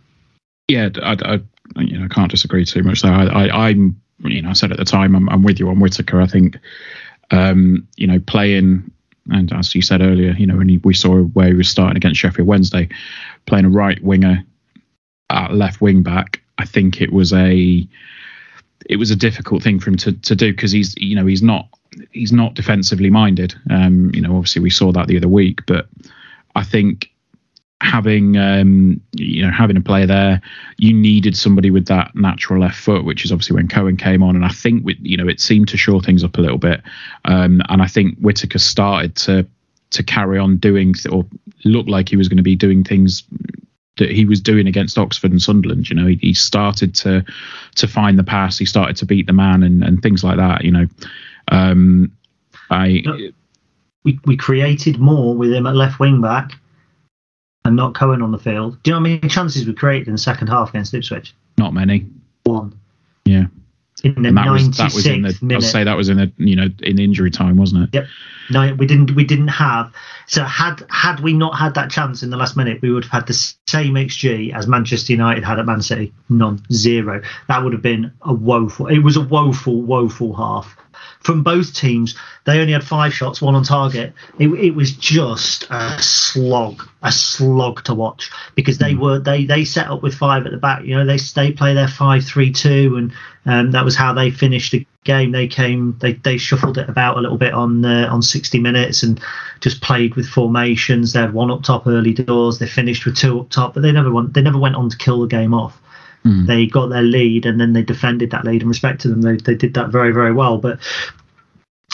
Yeah, 0.69 0.89
I, 1.03 1.17
I, 1.25 1.81
you 1.81 1.99
know, 1.99 2.09
can't 2.09 2.31
disagree 2.31 2.65
too 2.65 2.83
much 2.83 3.03
there. 3.03 3.13
I, 3.13 3.27
I, 3.27 3.69
I'm, 3.69 4.01
you 4.21 4.41
know, 4.41 4.51
I 4.51 4.53
said 4.53 4.71
at 4.71 4.79
the 4.79 4.85
time, 4.85 5.15
I'm, 5.15 5.29
I'm 5.29 5.43
with 5.43 5.59
you 5.59 5.69
on 5.69 5.81
Whittaker. 5.81 6.21
I 6.21 6.27
think, 6.27 6.57
um, 7.31 7.87
you 7.97 8.07
know, 8.07 8.21
playing, 8.21 8.91
and 9.31 9.53
as 9.53 9.75
you 9.75 9.83
said 9.83 10.01
earlier, 10.01 10.33
you 10.33 10.47
know, 10.47 10.57
when 10.57 10.81
we 10.85 10.95
saw 10.95 11.23
where 11.23 11.49
he 11.49 11.55
was 11.55 11.69
starting 11.69 11.97
against 11.97 12.21
Sheffield 12.21 12.49
Wednesday, 12.49 12.89
playing 13.47 13.67
a 13.67 13.71
right 13.71 14.03
winger 14.03 14.45
at 15.31 15.53
left 15.53 15.81
wing 15.81 16.03
back, 16.03 16.41
I 16.59 16.65
think 16.65 17.01
it 17.01 17.13
was 17.13 17.33
a, 17.33 17.87
it 18.89 18.97
was 18.97 19.11
a 19.11 19.17
difficult 19.17 19.63
thing 19.63 19.81
for 19.81 19.91
him 19.91 19.97
to, 19.97 20.13
to 20.13 20.37
do 20.37 20.53
because 20.53 20.73
he's, 20.73 20.95
you 20.97 21.17
know, 21.17 21.27
he's 21.27 21.43
not, 21.43 21.69
he's 22.13 22.33
not 22.33 22.55
defensively 22.55 23.11
minded. 23.11 23.55
Um, 23.69 24.11
you 24.15 24.21
know, 24.21 24.37
obviously 24.37 24.63
we 24.63 24.71
saw 24.71 24.93
that 24.93 25.09
the 25.09 25.17
other 25.17 25.29
week, 25.29 25.67
but 25.67 25.89
I 26.55 26.63
think 26.65 27.11
having 27.83 28.37
um, 28.37 29.01
you 29.13 29.45
know 29.45 29.51
having 29.51 29.77
a 29.77 29.81
player 29.81 30.07
there, 30.07 30.41
you 30.79 30.95
needed 30.95 31.37
somebody 31.37 31.71
with 31.71 31.87
that 31.87 32.15
natural 32.15 32.61
left 32.61 32.79
foot, 32.79 33.05
which 33.05 33.25
is 33.25 33.33
obviously 33.33 33.57
when 33.57 33.69
Cohen 33.69 33.97
came 33.97 34.23
on, 34.23 34.37
and 34.37 34.45
I 34.45 34.51
think 34.51 34.85
with, 34.85 34.97
you 35.01 35.17
know 35.17 35.29
it 35.29 35.41
seemed 35.41 35.69
to 35.69 35.77
shore 35.77 36.01
things 36.01 36.23
up 36.23 36.39
a 36.39 36.41
little 36.41 36.59
bit, 36.59 36.81
um, 37.25 37.61
and 37.69 37.83
I 37.83 37.87
think 37.87 38.19
Whittaker 38.19 38.59
started 38.59 39.17
to 39.17 39.47
to 39.91 40.03
carry 40.03 40.39
on 40.39 40.57
doing 40.57 40.95
or 41.11 41.27
look 41.65 41.87
like 41.89 42.09
he 42.09 42.17
was 42.17 42.29
going 42.29 42.39
to 42.39 42.43
be 42.43 42.57
doing 42.57 42.83
things 42.85 43.25
that 43.99 44.11
he 44.11 44.25
was 44.25 44.41
doing 44.41 44.67
against 44.67 44.97
Oxford 44.97 45.33
and 45.33 45.43
Sunderland. 45.43 45.91
You 45.91 45.97
know, 45.97 46.07
he, 46.07 46.15
he 46.17 46.35
started 46.35 46.95
to 46.97 47.25
to 47.75 47.89
find 47.89 48.19
the 48.19 48.25
pass, 48.25 48.59
he 48.59 48.65
started 48.65 48.97
to 48.97 49.07
beat 49.07 49.27
the 49.27 49.33
man, 49.33 49.63
and, 49.65 49.83
and 49.83 50.01
things 50.01 50.23
like 50.23 50.37
that. 50.37 50.65
You 50.65 50.71
know, 50.71 50.87
um, 51.49 52.13
I. 52.71 53.03
We, 54.05 54.19
we 54.25 54.37
created 54.37 54.99
more 54.99 55.37
with 55.37 55.53
him 55.53 55.65
at 55.65 55.77
left 55.77 56.01
wing 56.01 56.21
back 56.21 56.55
and 57.65 57.77
not 57.77 57.95
Cohen 57.95 58.23
on 58.23 58.33
the 58.33 58.39
field. 58.39 58.83
Do 58.83 58.91
you 58.91 58.93
know 58.93 58.99
how 58.99 59.03
many 59.03 59.29
chances 59.29 59.67
we 59.67 59.73
created 59.73 60.09
in 60.09 60.15
the 60.15 60.19
second 60.19 60.49
half 60.49 60.71
against 60.71 60.95
Ipswich? 60.95 61.35
Not 61.59 61.73
many. 61.75 62.07
One. 62.45 62.79
Yeah. 63.25 63.45
In 64.03 64.23
the 64.23 64.29
And 64.29 64.37
that 64.37 64.51
was 64.51 64.69
96th 64.69 64.77
that 64.77 64.95
was 64.95 65.07
in 65.07 65.23
the 65.23 65.39
minute. 65.43 65.65
I'd 65.65 65.71
say 65.71 65.85
that 65.85 65.97
was 65.97 66.09
in 66.09 66.17
the 66.17 66.33
you 66.39 66.57
know 66.57 66.69
in 66.83 66.99
injury 66.99 67.31
time, 67.31 67.57
wasn't 67.57 67.85
it? 67.85 67.91
Yep. 67.93 68.07
No, 68.51 68.75
we 68.75 68.87
didn't. 68.87 69.15
We 69.15 69.25
didn't 69.25 69.49
have. 69.49 69.93
So 70.27 70.43
had 70.43 70.85
had 70.89 71.21
we 71.21 71.33
not 71.33 71.57
had 71.57 71.75
that 71.75 71.91
chance 71.91 72.25
in 72.25 72.31
the 72.31 72.37
last 72.37 72.57
minute, 72.57 72.83
we 72.83 72.91
would 72.91 73.05
have 73.05 73.13
had 73.13 73.27
the 73.29 73.35
same 73.69 73.95
xG 73.95 74.53
as 74.53 74.67
Manchester 74.67 75.13
United 75.13 75.45
had 75.45 75.61
at 75.61 75.67
Man 75.67 75.83
City. 75.83 76.13
None, 76.29 76.65
zero. 76.73 77.23
That 77.47 77.63
would 77.63 77.73
have 77.73 77.83
been 77.83 78.13
a 78.23 78.35
woeful. 78.35 78.89
It 78.89 78.99
was 78.99 79.17
a 79.17 79.21
woeful, 79.21 79.81
woeful 79.83 80.35
half 80.35 80.77
from 81.21 81.43
both 81.43 81.75
teams. 81.75 82.17
They 82.45 82.61
only 82.61 82.73
had 82.73 82.85
five 82.85 83.15
shots, 83.15 83.41
one 83.41 83.55
on 83.55 83.65
target. 83.65 84.13
It, 84.39 84.49
it 84.49 84.75
was 84.75 84.93
just 84.93 85.67
a 85.71 86.03
slog, 86.03 86.89
a 87.03 87.13
slog 87.13 87.85
to 87.85 87.95
watch 87.95 88.31
because 88.55 88.79
they 88.79 88.95
were 88.95 89.19
they 89.19 89.45
they 89.45 89.65
set 89.65 89.89
up 89.89 90.03
with 90.03 90.15
five 90.15 90.47
at 90.47 90.53
the 90.53 90.59
back. 90.59 90.85
You 90.85 90.97
know, 90.97 91.07
they 91.07 91.19
they 91.35 91.53
play 91.53 91.75
their 91.75 91.89
five 91.89 92.25
three 92.25 92.53
two, 92.53 92.97
and 92.97 93.13
um, 93.45 93.71
that 93.73 93.85
was 93.85 93.97
how 93.97 94.13
they 94.13 94.31
finished 94.31 94.73
the 94.73 94.87
game. 95.05 95.33
They 95.33 95.49
came, 95.49 95.97
they 96.01 96.15
they 96.15 96.39
shuffled 96.39 96.79
it 96.79 96.89
about 96.89 97.17
a 97.17 97.21
little 97.21 97.39
bit 97.39 97.55
on 97.55 97.85
uh, 97.85 98.09
on 98.11 98.23
60 98.23 98.59
minutes 98.61 99.03
and 99.03 99.21
just 99.61 99.83
played 99.83 100.15
with 100.15 100.29
formations. 100.29 101.13
They 101.13 101.21
had 101.21 101.35
one 101.35 101.51
up 101.51 101.63
top 101.63 101.87
early 101.87 102.13
doors. 102.13 102.59
They 102.59 102.67
finished 102.67 103.05
with 103.05 103.17
two 103.17 103.41
up 103.41 103.51
top, 103.51 103.75
but 103.75 103.83
they 103.83 103.93
never 103.93 104.13
went 104.13 104.35
they 104.35 104.43
never 104.43 104.59
went 104.59 104.77
on 104.77 104.91
to 104.91 104.97
kill 104.97 105.21
the 105.21 105.27
game 105.27 105.55
off. 105.55 105.81
They 106.25 106.67
got 106.67 106.89
their 106.89 107.03
lead 107.03 107.47
and 107.47 107.61
then 107.61 107.73
they 107.73 107.83
defended 107.83 108.31
that 108.31 108.45
lead 108.45 108.63
and 108.63 108.69
respected 108.69 109.09
them. 109.09 109.23
They 109.23 109.37
they 109.37 109.55
did 109.55 109.75
that 109.75 109.91
very 109.91 110.13
very 110.13 110.33
well, 110.33 110.59
but. 110.59 110.79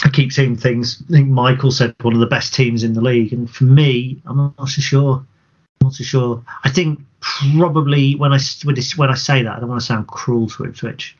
I 0.05 0.11
keep 0.11 0.33
seeing 0.33 0.57
things. 0.57 1.03
I 1.09 1.13
think 1.13 1.29
Michael 1.29 1.73
said 1.73 1.93
one 2.03 2.15
of 2.15 2.21
the 2.21 2.27
best 2.27 2.55
teams 2.55 2.85
in 2.85 2.93
the 2.93 3.01
league, 3.01 3.33
and 3.33 3.51
for 3.51 3.65
me, 3.65 4.23
I'm 4.27 4.37
not 4.37 4.69
so 4.69 4.81
sure. 4.81 5.15
I'm 5.17 5.87
not 5.87 5.95
so 5.95 6.05
sure. 6.05 6.45
I 6.63 6.71
think 6.71 7.01
probably 7.21 8.15
when 8.15 8.33
I 8.33 8.39
when 8.65 9.11
I- 9.11 9.15
say 9.15 9.43
that, 9.43 9.57
I 9.57 9.59
don't 9.59 9.69
want 9.69 9.81
to 9.81 9.87
sound 9.87 10.07
cruel 10.07 10.49
to 10.51 10.67
Ipswich. 10.67 11.17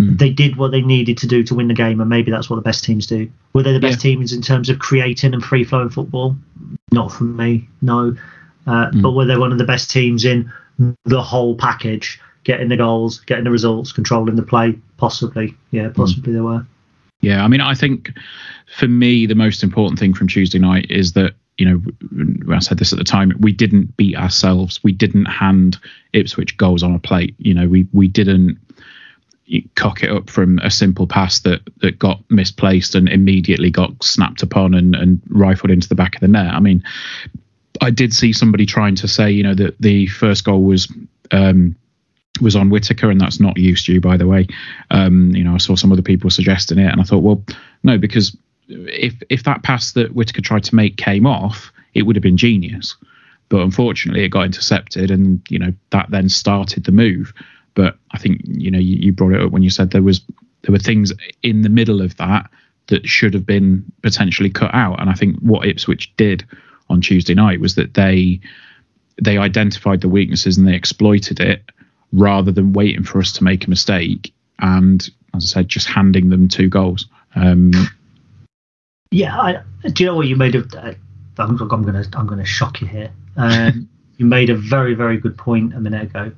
Mm. 0.00 0.18
They 0.18 0.30
did 0.30 0.56
what 0.56 0.70
they 0.70 0.82
needed 0.82 1.18
to 1.18 1.26
do 1.26 1.42
to 1.44 1.54
win 1.54 1.68
the 1.68 1.74
game, 1.74 2.00
and 2.00 2.08
maybe 2.08 2.30
that's 2.30 2.48
what 2.48 2.56
the 2.56 2.62
best 2.62 2.84
teams 2.84 3.06
do. 3.06 3.28
Were 3.52 3.62
they 3.62 3.72
the 3.72 3.80
best 3.80 4.00
teams 4.00 4.32
in 4.32 4.42
terms 4.42 4.68
of 4.68 4.78
creating 4.78 5.34
and 5.34 5.42
free 5.44 5.64
flowing 5.64 5.90
football? 5.90 6.36
Not 6.92 7.12
for 7.12 7.24
me, 7.24 7.68
no. 7.82 8.16
Uh, 8.66 8.90
But 8.92 9.12
were 9.12 9.26
they 9.26 9.36
one 9.36 9.52
of 9.52 9.58
the 9.58 9.64
best 9.64 9.90
teams 9.90 10.24
in 10.24 10.52
the 11.04 11.22
whole 11.22 11.56
package, 11.56 12.20
getting 12.44 12.68
the 12.68 12.76
goals, 12.76 13.20
getting 13.20 13.44
the 13.44 13.50
results, 13.50 13.92
controlling 13.92 14.36
the 14.36 14.42
play? 14.42 14.78
Possibly, 14.96 15.56
yeah, 15.70 15.88
mm. 15.88 15.94
possibly 15.94 16.32
they 16.32 16.40
were. 16.40 16.66
Yeah, 17.20 17.42
I 17.42 17.48
mean, 17.48 17.60
I 17.60 17.74
think 17.74 18.10
for 18.76 18.86
me, 18.86 19.26
the 19.26 19.34
most 19.34 19.62
important 19.62 19.98
thing 19.98 20.14
from 20.14 20.28
Tuesday 20.28 20.58
night 20.58 20.90
is 20.90 21.14
that, 21.14 21.34
you 21.56 21.64
know, 21.64 22.54
I 22.54 22.58
said 22.58 22.78
this 22.78 22.92
at 22.92 22.98
the 22.98 23.04
time, 23.04 23.32
we 23.40 23.52
didn't 23.52 23.96
beat 23.96 24.16
ourselves. 24.16 24.82
We 24.82 24.92
didn't 24.92 25.26
hand 25.26 25.78
Ipswich 26.12 26.56
goals 26.56 26.82
on 26.82 26.94
a 26.94 26.98
plate. 26.98 27.34
You 27.38 27.54
know, 27.54 27.68
we, 27.68 27.86
we 27.92 28.08
didn't 28.08 28.58
cock 29.74 30.02
it 30.02 30.10
up 30.10 30.28
from 30.28 30.58
a 30.58 30.70
simple 30.70 31.06
pass 31.06 31.40
that, 31.40 31.60
that 31.78 31.98
got 31.98 32.22
misplaced 32.28 32.94
and 32.94 33.08
immediately 33.08 33.70
got 33.70 34.02
snapped 34.02 34.42
upon 34.42 34.74
and, 34.74 34.94
and 34.94 35.22
rifled 35.28 35.70
into 35.70 35.88
the 35.88 35.94
back 35.94 36.14
of 36.14 36.20
the 36.20 36.28
net. 36.28 36.52
I 36.52 36.60
mean, 36.60 36.82
I 37.80 37.90
did 37.90 38.14
see 38.14 38.32
somebody 38.32 38.66
trying 38.66 38.94
to 38.96 39.08
say, 39.08 39.30
you 39.30 39.42
know, 39.42 39.54
that 39.54 39.76
the 39.80 40.06
first 40.06 40.44
goal 40.44 40.62
was 40.62 40.92
um, 41.30 41.76
was 42.40 42.56
on 42.56 42.70
Whittaker, 42.70 43.10
and 43.10 43.20
that's 43.20 43.40
not 43.40 43.56
used 43.56 43.86
to 43.86 43.92
you, 43.92 44.00
by 44.00 44.16
the 44.16 44.26
way. 44.26 44.46
Um, 44.90 45.34
you 45.34 45.44
know, 45.44 45.54
I 45.54 45.58
saw 45.58 45.76
some 45.76 45.92
other 45.92 46.02
people 46.02 46.30
suggesting 46.30 46.78
it, 46.78 46.90
and 46.90 47.00
I 47.00 47.04
thought, 47.04 47.22
well, 47.22 47.42
no, 47.82 47.98
because 47.98 48.36
if 48.68 49.14
if 49.28 49.44
that 49.44 49.62
pass 49.62 49.92
that 49.92 50.14
Whittaker 50.14 50.42
tried 50.42 50.64
to 50.64 50.74
make 50.74 50.96
came 50.96 51.26
off, 51.26 51.72
it 51.94 52.02
would 52.02 52.16
have 52.16 52.22
been 52.22 52.36
genius. 52.36 52.96
But 53.48 53.60
unfortunately, 53.62 54.24
it 54.24 54.30
got 54.30 54.46
intercepted, 54.46 55.10
and 55.10 55.40
you 55.48 55.58
know 55.58 55.72
that 55.90 56.10
then 56.10 56.28
started 56.28 56.84
the 56.84 56.92
move. 56.92 57.32
But 57.74 57.96
I 58.12 58.18
think 58.18 58.40
you 58.44 58.70
know 58.70 58.78
you, 58.78 58.96
you 58.96 59.12
brought 59.12 59.34
it 59.34 59.42
up 59.42 59.50
when 59.50 59.62
you 59.62 59.70
said 59.70 59.90
there 59.90 60.02
was 60.02 60.20
there 60.62 60.72
were 60.72 60.78
things 60.78 61.12
in 61.42 61.62
the 61.62 61.68
middle 61.68 62.00
of 62.00 62.16
that 62.16 62.50
that 62.86 63.06
should 63.08 63.34
have 63.34 63.46
been 63.46 63.84
potentially 64.02 64.50
cut 64.50 64.74
out, 64.74 65.00
and 65.00 65.10
I 65.10 65.14
think 65.14 65.38
what 65.40 65.66
Ipswich 65.66 66.14
did 66.16 66.44
on 66.88 67.00
Tuesday 67.00 67.34
night 67.34 67.60
was 67.60 67.74
that 67.74 67.94
they 67.94 68.40
they 69.22 69.38
identified 69.38 70.00
the 70.00 70.08
weaknesses 70.08 70.58
and 70.58 70.66
they 70.66 70.74
exploited 70.74 71.40
it 71.40 71.62
rather 72.12 72.50
than 72.50 72.72
waiting 72.72 73.04
for 73.04 73.18
us 73.18 73.32
to 73.32 73.44
make 73.44 73.66
a 73.66 73.70
mistake 73.70 74.32
and 74.58 75.08
as 75.34 75.44
I 75.44 75.60
said 75.60 75.68
just 75.68 75.86
handing 75.86 76.30
them 76.30 76.48
two 76.48 76.68
goals 76.68 77.06
um, 77.36 77.72
Yeah, 79.10 79.36
I, 79.38 79.62
do 79.88 80.02
you 80.02 80.08
know 80.08 80.16
what 80.16 80.26
you 80.26 80.36
made? 80.36 80.54
A, 80.54 80.60
uh, 80.60 80.94
I'm, 81.38 81.60
I'm 81.60 81.82
gonna 81.84 82.04
I'm 82.14 82.26
gonna 82.26 82.44
shock 82.44 82.80
you 82.80 82.86
here. 82.86 83.10
Um, 83.36 83.88
you 84.16 84.26
made 84.26 84.50
a 84.50 84.56
very 84.56 84.94
very 84.94 85.18
good 85.18 85.36
point 85.36 85.74
a 85.74 85.80
minute 85.80 86.02
ago. 86.02 86.32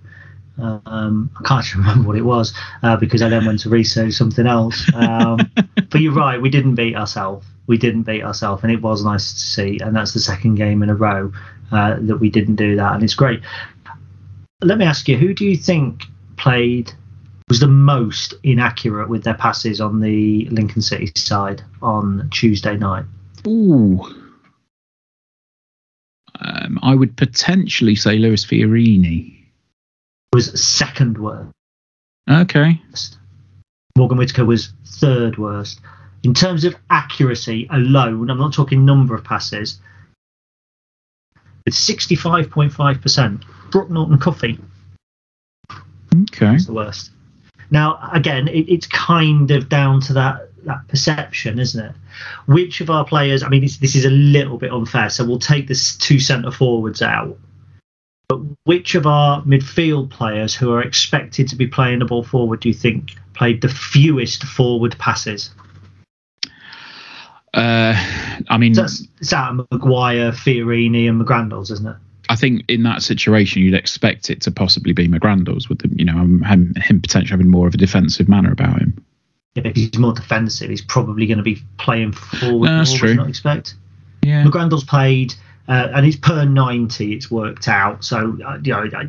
Um, 0.58 1.30
I 1.38 1.42
can't 1.46 1.74
remember 1.74 2.08
what 2.08 2.16
it 2.16 2.22
was 2.22 2.54
uh, 2.82 2.96
because 2.96 3.22
I 3.22 3.28
then 3.28 3.46
went 3.46 3.60
to 3.60 3.68
research 3.68 4.14
something 4.14 4.46
else. 4.46 4.84
Um, 4.94 5.38
but 5.90 6.00
you're 6.00 6.14
right, 6.14 6.40
we 6.40 6.50
didn't 6.50 6.74
beat 6.74 6.96
ourselves. 6.96 7.46
We 7.66 7.78
didn't 7.78 8.02
beat 8.02 8.22
ourselves, 8.22 8.62
and 8.62 8.72
it 8.72 8.80
was 8.80 9.04
nice 9.04 9.32
to 9.32 9.40
see. 9.40 9.78
And 9.82 9.94
that's 9.94 10.12
the 10.12 10.20
second 10.20 10.54
game 10.54 10.82
in 10.82 10.90
a 10.90 10.94
row 10.94 11.32
uh, 11.72 11.96
that 12.00 12.18
we 12.18 12.30
didn't 12.30 12.56
do 12.56 12.76
that, 12.76 12.94
and 12.94 13.02
it's 13.02 13.14
great. 13.14 13.40
Let 14.62 14.78
me 14.78 14.84
ask 14.84 15.08
you, 15.08 15.16
who 15.16 15.34
do 15.34 15.44
you 15.44 15.56
think 15.56 16.04
played 16.36 16.92
was 17.48 17.60
the 17.60 17.68
most 17.68 18.34
inaccurate 18.42 19.08
with 19.08 19.24
their 19.24 19.34
passes 19.34 19.80
on 19.80 20.00
the 20.00 20.48
Lincoln 20.50 20.82
City 20.82 21.10
side 21.16 21.62
on 21.82 22.28
Tuesday 22.32 22.76
night? 22.76 23.04
ooh 23.46 24.02
um, 26.40 26.78
I 26.82 26.94
would 26.94 27.16
potentially 27.16 27.94
say 27.94 28.18
Lewis 28.18 28.44
Fiorini 28.44 29.35
Was 30.32 30.60
second 30.60 31.18
worst. 31.18 31.50
okay 32.30 32.80
Morgan 33.96 34.18
Whittaker 34.18 34.44
was 34.44 34.72
third 34.84 35.38
worst. 35.38 35.80
In 36.22 36.34
terms 36.34 36.64
of 36.64 36.76
accuracy 36.90 37.66
alone, 37.70 38.30
I'm 38.30 38.38
not 38.38 38.52
talking 38.52 38.84
number 38.84 39.14
of 39.14 39.24
passes, 39.24 39.80
with 41.64 41.74
65.5%. 41.74 43.42
Brooke 43.70 43.90
Norton 43.90 44.18
Cuffy 44.18 44.58
okay 46.32 46.54
is 46.54 46.66
the 46.66 46.72
worst. 46.72 47.10
Now, 47.70 47.98
again, 48.12 48.48
it, 48.48 48.68
it's 48.68 48.86
kind 48.86 49.50
of 49.50 49.68
down 49.68 50.00
to 50.02 50.12
that, 50.14 50.50
that 50.64 50.86
perception, 50.88 51.58
isn't 51.58 51.84
it? 51.84 51.92
Which 52.46 52.80
of 52.80 52.90
our 52.90 53.04
players, 53.04 53.42
I 53.42 53.48
mean, 53.48 53.62
this, 53.62 53.78
this 53.78 53.96
is 53.96 54.04
a 54.04 54.10
little 54.10 54.56
bit 54.56 54.72
unfair, 54.72 55.10
so 55.10 55.24
we'll 55.24 55.40
take 55.40 55.66
this 55.66 55.96
two 55.96 56.20
centre 56.20 56.52
forwards 56.52 57.02
out. 57.02 57.38
But 58.28 58.40
which 58.64 58.94
of 58.94 59.06
our 59.06 59.42
midfield 59.42 60.10
players 60.10 60.54
who 60.54 60.72
are 60.72 60.82
expected 60.82 61.48
to 61.48 61.56
be 61.56 61.66
playing 61.66 62.00
the 62.00 62.04
ball 62.04 62.24
forward 62.24 62.60
do 62.60 62.68
you 62.68 62.74
think 62.74 63.12
played 63.34 63.60
the 63.60 63.68
fewest 63.68 64.44
forward 64.44 64.96
passes? 64.98 65.50
Uh, 67.54 67.94
I 68.48 68.58
mean, 68.58 68.72
That's 68.74 69.06
it's 69.20 69.32
out 69.32 69.58
of 69.58 69.66
Maguire, 69.70 70.32
Fiorini, 70.32 71.08
and 71.08 71.20
McGrandles, 71.20 71.70
isn't 71.70 71.86
it? 71.86 71.96
I 72.28 72.36
think 72.36 72.64
in 72.68 72.82
that 72.82 73.02
situation 73.02 73.62
you'd 73.62 73.74
expect 73.74 74.30
it 74.30 74.40
to 74.42 74.50
possibly 74.50 74.92
be 74.92 75.08
McGrandles 75.08 75.68
with 75.68 75.78
the, 75.78 75.88
you 75.96 76.04
know 76.04 76.18
him, 76.18 76.42
him 76.42 77.00
potentially 77.00 77.30
having 77.30 77.48
more 77.48 77.68
of 77.68 77.74
a 77.74 77.76
defensive 77.76 78.28
manner 78.28 78.50
about 78.50 78.80
him. 78.80 79.04
If 79.54 79.74
he's 79.74 79.96
more 79.96 80.12
defensive, 80.12 80.68
he's 80.68 80.82
probably 80.82 81.26
going 81.26 81.38
to 81.38 81.44
be 81.44 81.62
playing 81.78 82.12
forward. 82.12 82.66
No, 82.66 82.78
that's 82.78 82.90
more, 82.90 82.98
true. 82.98 83.14
Not 83.14 83.28
expect. 83.28 83.74
Yeah, 84.22 84.44
McGrandles 84.44 84.86
played, 84.86 85.34
uh, 85.68 85.88
and 85.94 86.06
it's 86.06 86.16
per 86.16 86.44
ninety. 86.44 87.12
It's 87.14 87.30
worked 87.30 87.68
out, 87.68 88.04
so 88.04 88.36
uh, 88.46 88.58
you 88.62 88.72
know 88.72 88.88
I- 88.94 89.08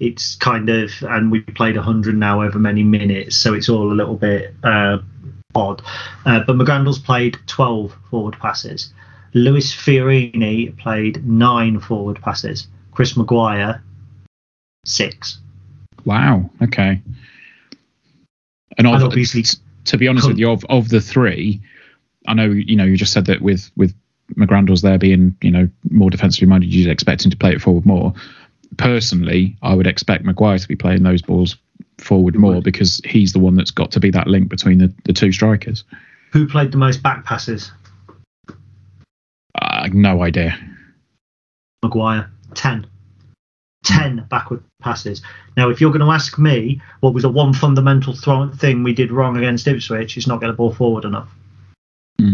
it's 0.00 0.36
kind 0.36 0.68
of, 0.68 0.90
and 1.02 1.30
we 1.30 1.40
played 1.40 1.76
hundred 1.76 2.16
now 2.16 2.42
over 2.42 2.58
many 2.58 2.82
minutes, 2.84 3.36
so 3.36 3.52
it's 3.54 3.68
all 3.68 3.92
a 3.92 3.94
little 3.94 4.16
bit 4.16 4.54
uh, 4.62 4.98
odd. 5.54 5.82
Uh, 6.24 6.40
but 6.46 6.56
McGrandles 6.56 7.02
played 7.04 7.36
twelve 7.46 7.94
forward 8.10 8.38
passes. 8.38 8.92
Lewis 9.34 9.74
Fiorini 9.74 10.76
played 10.78 11.26
nine 11.26 11.80
forward 11.80 12.20
passes. 12.22 12.68
Chris 12.92 13.16
Maguire 13.16 13.82
six. 14.84 15.38
wow, 16.04 16.48
okay. 16.62 17.00
And, 18.78 18.86
And 18.86 19.02
obviously, 19.02 19.44
to 19.86 19.96
be 19.96 20.08
honest 20.08 20.28
with 20.28 20.38
you, 20.38 20.50
of 20.50 20.64
of 20.68 20.88
the 20.88 21.00
three, 21.00 21.60
I 22.26 22.34
know 22.34 22.44
you 22.46 22.76
know 22.76 22.84
you 22.84 22.96
just 22.96 23.12
said 23.12 23.26
that 23.26 23.40
with 23.42 23.70
with 23.76 23.94
McGrandles 24.34 24.82
there 24.82 24.98
being 24.98 25.36
you 25.42 25.50
know 25.50 25.68
more 25.90 26.10
defensively 26.10 26.48
minded, 26.48 26.72
you'd 26.72 26.90
expect 26.90 27.24
him 27.24 27.30
to 27.30 27.36
play 27.36 27.52
it 27.52 27.62
forward 27.62 27.86
more. 27.86 28.12
Personally, 28.76 29.56
I 29.62 29.74
would 29.74 29.86
expect 29.86 30.24
Maguire 30.24 30.58
to 30.58 30.68
be 30.68 30.76
playing 30.76 31.02
those 31.02 31.22
balls 31.22 31.56
forward 31.98 32.36
more 32.36 32.62
because 32.62 33.00
he's 33.04 33.32
the 33.32 33.38
one 33.38 33.54
that's 33.54 33.70
got 33.70 33.90
to 33.92 34.00
be 34.00 34.10
that 34.10 34.26
link 34.26 34.48
between 34.48 34.78
the, 34.78 34.92
the 35.04 35.12
two 35.12 35.32
strikers. 35.32 35.84
who 36.32 36.46
played 36.46 36.70
the 36.70 36.78
most 36.78 37.02
back 37.02 37.24
passes? 37.24 37.72
I 39.54 39.88
no 39.88 40.22
idea. 40.22 40.56
Maguire. 41.82 42.30
10. 42.54 42.86
10 43.84 44.26
backward 44.28 44.62
passes. 44.80 45.22
Now, 45.56 45.70
if 45.70 45.80
you're 45.80 45.92
going 45.92 46.04
to 46.04 46.12
ask 46.12 46.38
me 46.38 46.80
what 47.00 47.14
was 47.14 47.22
the 47.22 47.28
one 47.28 47.52
fundamental 47.52 48.14
thing 48.14 48.82
we 48.82 48.92
did 48.92 49.10
wrong 49.10 49.36
against 49.36 49.66
Ipswich, 49.66 50.16
it's 50.16 50.26
not 50.26 50.40
get 50.40 50.48
the 50.48 50.52
ball 50.52 50.72
forward 50.72 51.04
enough. 51.04 51.28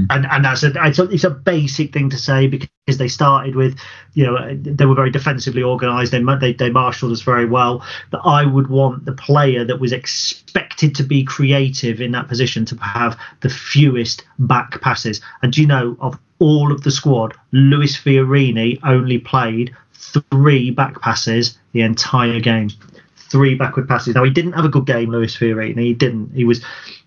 Mm. 0.05 0.17
And 0.17 0.27
and 0.31 0.45
that's 0.45 0.63
a, 0.63 0.73
it's 0.87 0.99
a 0.99 1.05
it's 1.05 1.25
a 1.25 1.31
basic 1.31 1.93
thing 1.93 2.11
to 2.11 2.19
say 2.19 2.47
because 2.47 2.99
they 2.99 3.09
started 3.09 3.55
with, 3.55 3.79
you 4.15 4.25
know, 4.25 4.55
they 4.55 4.87
were 4.87 4.95
very 4.95 5.11
defensively 5.11 5.63
organised. 5.63 6.13
They 6.13 6.23
they 6.41 6.53
they 6.53 6.71
marshalled 6.71 7.13
us 7.13 7.23
very 7.23 7.47
well. 7.47 7.85
But 8.11 8.23
I 8.25 8.45
would 8.45 8.69
want 8.69 9.05
the 9.05 9.13
player 9.13 9.65
that 9.65 9.81
was 9.81 9.93
expected 9.93 10.95
to 10.97 11.03
be 11.03 11.25
creative 11.25 12.01
in 12.01 12.13
that 12.13 12.29
position 12.29 12.65
to 12.67 12.77
have 12.77 13.19
the 13.41 13.49
fewest 13.49 14.25
back 14.39 14.81
passes. 14.81 15.21
And 15.43 15.57
you 15.57 15.67
know 15.67 15.97
of 16.01 16.19
all 16.39 16.73
of 16.73 16.83
the 16.83 16.91
squad, 16.91 17.35
Lewis 17.53 17.97
Fiorini 17.97 18.79
only 18.85 19.19
played 19.19 19.75
three 19.95 20.71
back 20.71 21.01
passes 21.01 21.59
the 21.73 21.81
entire 21.81 22.41
game. 22.41 22.71
Three 23.17 23.55
backward 23.55 23.89
passes. 23.89 24.15
Now 24.15 24.25
he 24.25 24.31
didn't 24.31 24.53
have 24.53 24.65
a 24.65 24.69
good 24.69 24.87
game, 24.87 25.11
Lewis 25.11 25.37
Fiorini. 25.37 25.79
He 25.79 25.95
didn't. 25.95 26.33
He 26.35 26.45
was 26.45 26.63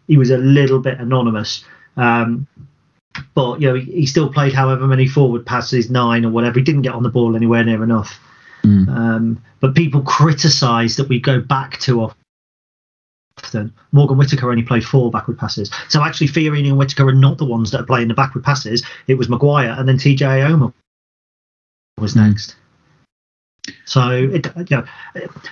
he 0.08 0.18
was 0.18 0.30
a 0.32 0.38
little 0.38 0.80
bit 0.80 1.00
anonymous. 1.00 1.64
Um, 1.96 2.48
but 3.34 3.62
you 3.62 3.68
know, 3.68 3.76
he, 3.76 3.92
he 3.92 4.06
still 4.06 4.32
played 4.32 4.54
however 4.54 4.88
many 4.88 5.08
forward 5.08 5.46
passes, 5.46 5.90
nine 5.90 6.26
or 6.26 6.30
whatever. 6.30 6.60
He 6.60 6.66
didn't 6.66 6.82
get 6.84 6.94
on 6.94 7.04
the 7.04 7.10
ball 7.10 7.36
anywhere 7.36 7.64
near 7.64 7.84
enough. 7.84 8.20
Um, 8.90 9.44
but 9.60 9.76
people 9.76 10.02
criticise 10.02 10.96
that 10.98 11.08
we 11.10 11.20
go 11.20 11.40
back 11.40 11.80
too 11.80 12.02
often. 12.02 13.74
Morgan 13.92 14.18
Whittaker 14.18 14.50
only 14.50 14.64
played 14.64 14.84
four 14.84 15.10
backward 15.12 15.38
passes. 15.38 15.70
So 15.90 16.04
actually, 16.04 16.28
Fiorini 16.28 16.68
and 16.68 16.78
Whittaker 16.78 17.08
are 17.08 17.14
not 17.14 17.38
the 17.38 17.46
ones 17.46 17.72
that 17.72 17.82
are 17.82 17.86
playing 17.86 18.08
the 18.08 18.14
backward 18.14 18.44
passes. 18.44 18.84
It 19.08 19.14
was 19.16 19.30
Maguire 19.30 19.76
and 19.78 19.88
then 19.88 19.98
TJ 19.98 20.20
Eyoma 20.20 20.74
was 22.00 22.14
Mm. 22.14 22.28
next. 22.30 22.56
So 23.86 24.10
it, 24.12 24.48
you 24.70 24.78
know, 24.78 24.86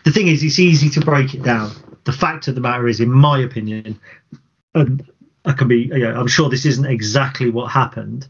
the 0.03 0.11
thing 0.11 0.27
is, 0.27 0.43
it's 0.43 0.59
easy 0.59 0.89
to 0.91 0.99
break 1.01 1.33
it 1.33 1.43
down. 1.43 1.71
The 2.03 2.11
fact 2.11 2.47
of 2.47 2.55
the 2.55 2.61
matter 2.61 2.87
is, 2.87 2.99
in 2.99 3.11
my 3.11 3.39
opinion, 3.39 3.99
and 4.73 5.07
I 5.45 5.53
can 5.53 5.67
be, 5.67 5.83
you 5.83 5.99
know, 5.99 6.15
I'm 6.19 6.27
sure 6.27 6.49
this 6.49 6.65
isn't 6.65 6.85
exactly 6.85 7.49
what 7.49 7.71
happened, 7.71 8.27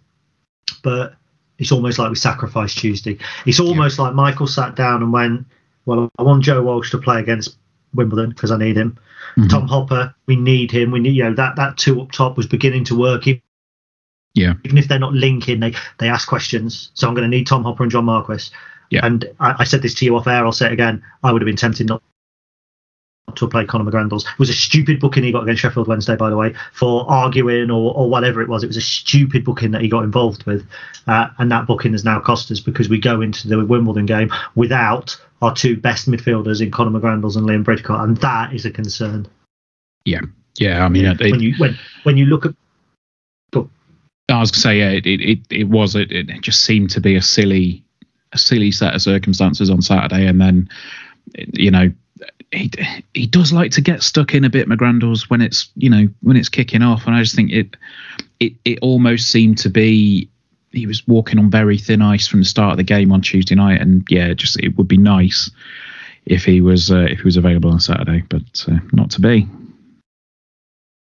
but 0.83 1.15
it's 1.57 1.71
almost 1.71 1.97
like 1.99 2.09
we 2.09 2.15
sacrificed 2.15 2.77
Tuesday. 2.77 3.17
It's 3.45 3.59
almost 3.59 3.97
like 3.99 4.13
Michael 4.13 4.47
sat 4.47 4.75
down 4.75 5.01
and 5.01 5.13
went, 5.13 5.45
"Well, 5.85 6.09
I 6.19 6.23
want 6.23 6.43
Joe 6.43 6.61
Walsh 6.61 6.91
to 6.91 6.97
play 6.97 7.19
against 7.19 7.57
Wimbledon 7.93 8.31
because 8.31 8.51
I 8.51 8.57
need 8.57 8.75
him. 8.75 8.97
Mhm. 9.37 9.49
Tom 9.49 9.67
Hopper, 9.67 10.13
we 10.27 10.35
need 10.35 10.71
him. 10.71 10.91
We 10.91 10.99
need, 10.99 11.15
you 11.15 11.23
know, 11.23 11.33
that 11.35 11.55
that 11.55 11.77
two 11.77 12.01
up 12.01 12.11
top 12.11 12.35
was 12.37 12.47
beginning 12.47 12.83
to 12.85 12.95
work. 12.95 13.27
Even 13.27 13.41
Yeah. 14.33 14.53
even 14.65 14.77
if 14.77 14.87
they're 14.87 14.99
not 14.99 15.13
linking, 15.13 15.61
they 15.61 15.73
they 15.99 16.09
ask 16.09 16.27
questions. 16.27 16.91
So 16.93 17.07
I'm 17.07 17.13
going 17.13 17.29
to 17.29 17.35
need 17.37 17.47
Tom 17.47 17.63
Hopper 17.63 17.83
and 17.83 17.91
John 17.91 18.05
Marquis. 18.05 18.49
Yeah. 18.91 19.05
And 19.05 19.25
I, 19.39 19.55
I 19.59 19.63
said 19.63 19.81
this 19.81 19.95
to 19.95 20.05
you 20.05 20.15
off 20.17 20.27
air. 20.27 20.45
I'll 20.45 20.51
say 20.51 20.67
it 20.67 20.73
again. 20.73 21.01
I 21.23 21.31
would 21.31 21.41
have 21.41 21.47
been 21.47 21.55
tempted 21.55 21.87
not 21.87 22.03
to 23.33 23.47
play 23.47 23.65
Conor 23.65 23.89
McGrandles. 23.89 24.25
It 24.25 24.39
was 24.39 24.49
a 24.49 24.53
stupid 24.53 24.99
booking 24.99 25.23
he 25.23 25.31
got 25.31 25.43
against 25.43 25.61
Sheffield 25.61 25.87
Wednesday, 25.87 26.15
by 26.15 26.29
the 26.29 26.37
way, 26.37 26.53
for 26.73 27.09
arguing 27.09 27.71
or, 27.71 27.93
or 27.95 28.09
whatever 28.09 28.41
it 28.41 28.47
was. 28.47 28.63
It 28.63 28.67
was 28.67 28.77
a 28.77 28.81
stupid 28.81 29.43
booking 29.43 29.71
that 29.71 29.81
he 29.81 29.87
got 29.87 30.03
involved 30.03 30.45
with, 30.45 30.65
uh, 31.07 31.27
and 31.39 31.51
that 31.51 31.67
booking 31.67 31.93
has 31.93 32.05
now 32.05 32.19
cost 32.19 32.51
us 32.51 32.59
because 32.59 32.87
we 32.87 32.99
go 32.99 33.21
into 33.21 33.47
the 33.47 33.65
Wimbledon 33.65 34.05
game 34.05 34.31
without 34.55 35.19
our 35.41 35.53
two 35.53 35.75
best 35.75 36.09
midfielders 36.09 36.61
in 36.61 36.71
Conor 36.71 36.99
McGrandles 36.99 37.35
and 37.35 37.47
Liam 37.47 37.63
Bridcutt, 37.63 38.03
and 38.03 38.17
that 38.17 38.53
is 38.53 38.65
a 38.65 38.71
concern. 38.71 39.27
Yeah, 40.05 40.21
yeah. 40.59 40.85
I 40.85 40.89
mean, 40.89 41.05
it, 41.05 41.19
when 41.19 41.39
you 41.39 41.55
when 41.57 41.77
when 42.03 42.17
you 42.17 42.25
look 42.25 42.45
at 42.45 42.53
I 44.27 44.39
was 44.39 44.51
gonna 44.51 44.61
say, 44.61 44.79
yeah, 44.79 44.89
it 44.91 45.05
it, 45.05 45.21
it, 45.21 45.39
it 45.51 45.63
was 45.65 45.95
it, 45.95 46.11
it 46.11 46.41
just 46.41 46.63
seemed 46.63 46.89
to 46.91 47.01
be 47.01 47.15
a 47.15 47.21
silly 47.21 47.83
a 48.33 48.37
silly 48.37 48.71
set 48.71 48.95
of 48.95 49.01
circumstances 49.01 49.69
on 49.69 49.81
Saturday, 49.81 50.25
and 50.27 50.41
then 50.41 50.69
you 51.53 51.71
know 51.71 51.91
he 52.51 52.71
he 53.13 53.27
does 53.27 53.51
like 53.51 53.71
to 53.71 53.81
get 53.81 54.03
stuck 54.03 54.33
in 54.33 54.43
a 54.43 54.49
bit, 54.49 54.67
McGrandles, 54.67 55.29
when 55.29 55.41
it's 55.41 55.69
you 55.75 55.89
know 55.89 56.07
when 56.21 56.37
it's 56.37 56.49
kicking 56.49 56.81
off, 56.81 57.05
and 57.05 57.15
I 57.15 57.21
just 57.21 57.35
think 57.35 57.51
it 57.51 57.75
it 58.39 58.53
it 58.65 58.79
almost 58.81 59.29
seemed 59.29 59.57
to 59.59 59.69
be 59.69 60.29
he 60.71 60.85
was 60.85 61.07
walking 61.07 61.39
on 61.39 61.49
very 61.49 61.77
thin 61.77 62.01
ice 62.01 62.27
from 62.27 62.41
the 62.41 62.45
start 62.45 62.71
of 62.71 62.77
the 62.77 62.83
game 62.83 63.11
on 63.11 63.21
Tuesday 63.21 63.55
night, 63.55 63.81
and 63.81 64.05
yeah, 64.09 64.33
just 64.33 64.59
it 64.59 64.77
would 64.77 64.87
be 64.87 64.97
nice 64.97 65.49
if 66.25 66.43
he 66.43 66.61
was 66.61 66.91
uh, 66.91 67.07
if 67.09 67.19
he 67.19 67.23
was 67.23 67.37
available 67.37 67.71
on 67.71 67.79
Saturday, 67.79 68.23
but 68.29 68.65
uh, 68.67 68.79
not 68.93 69.11
to 69.11 69.21
be. 69.21 69.47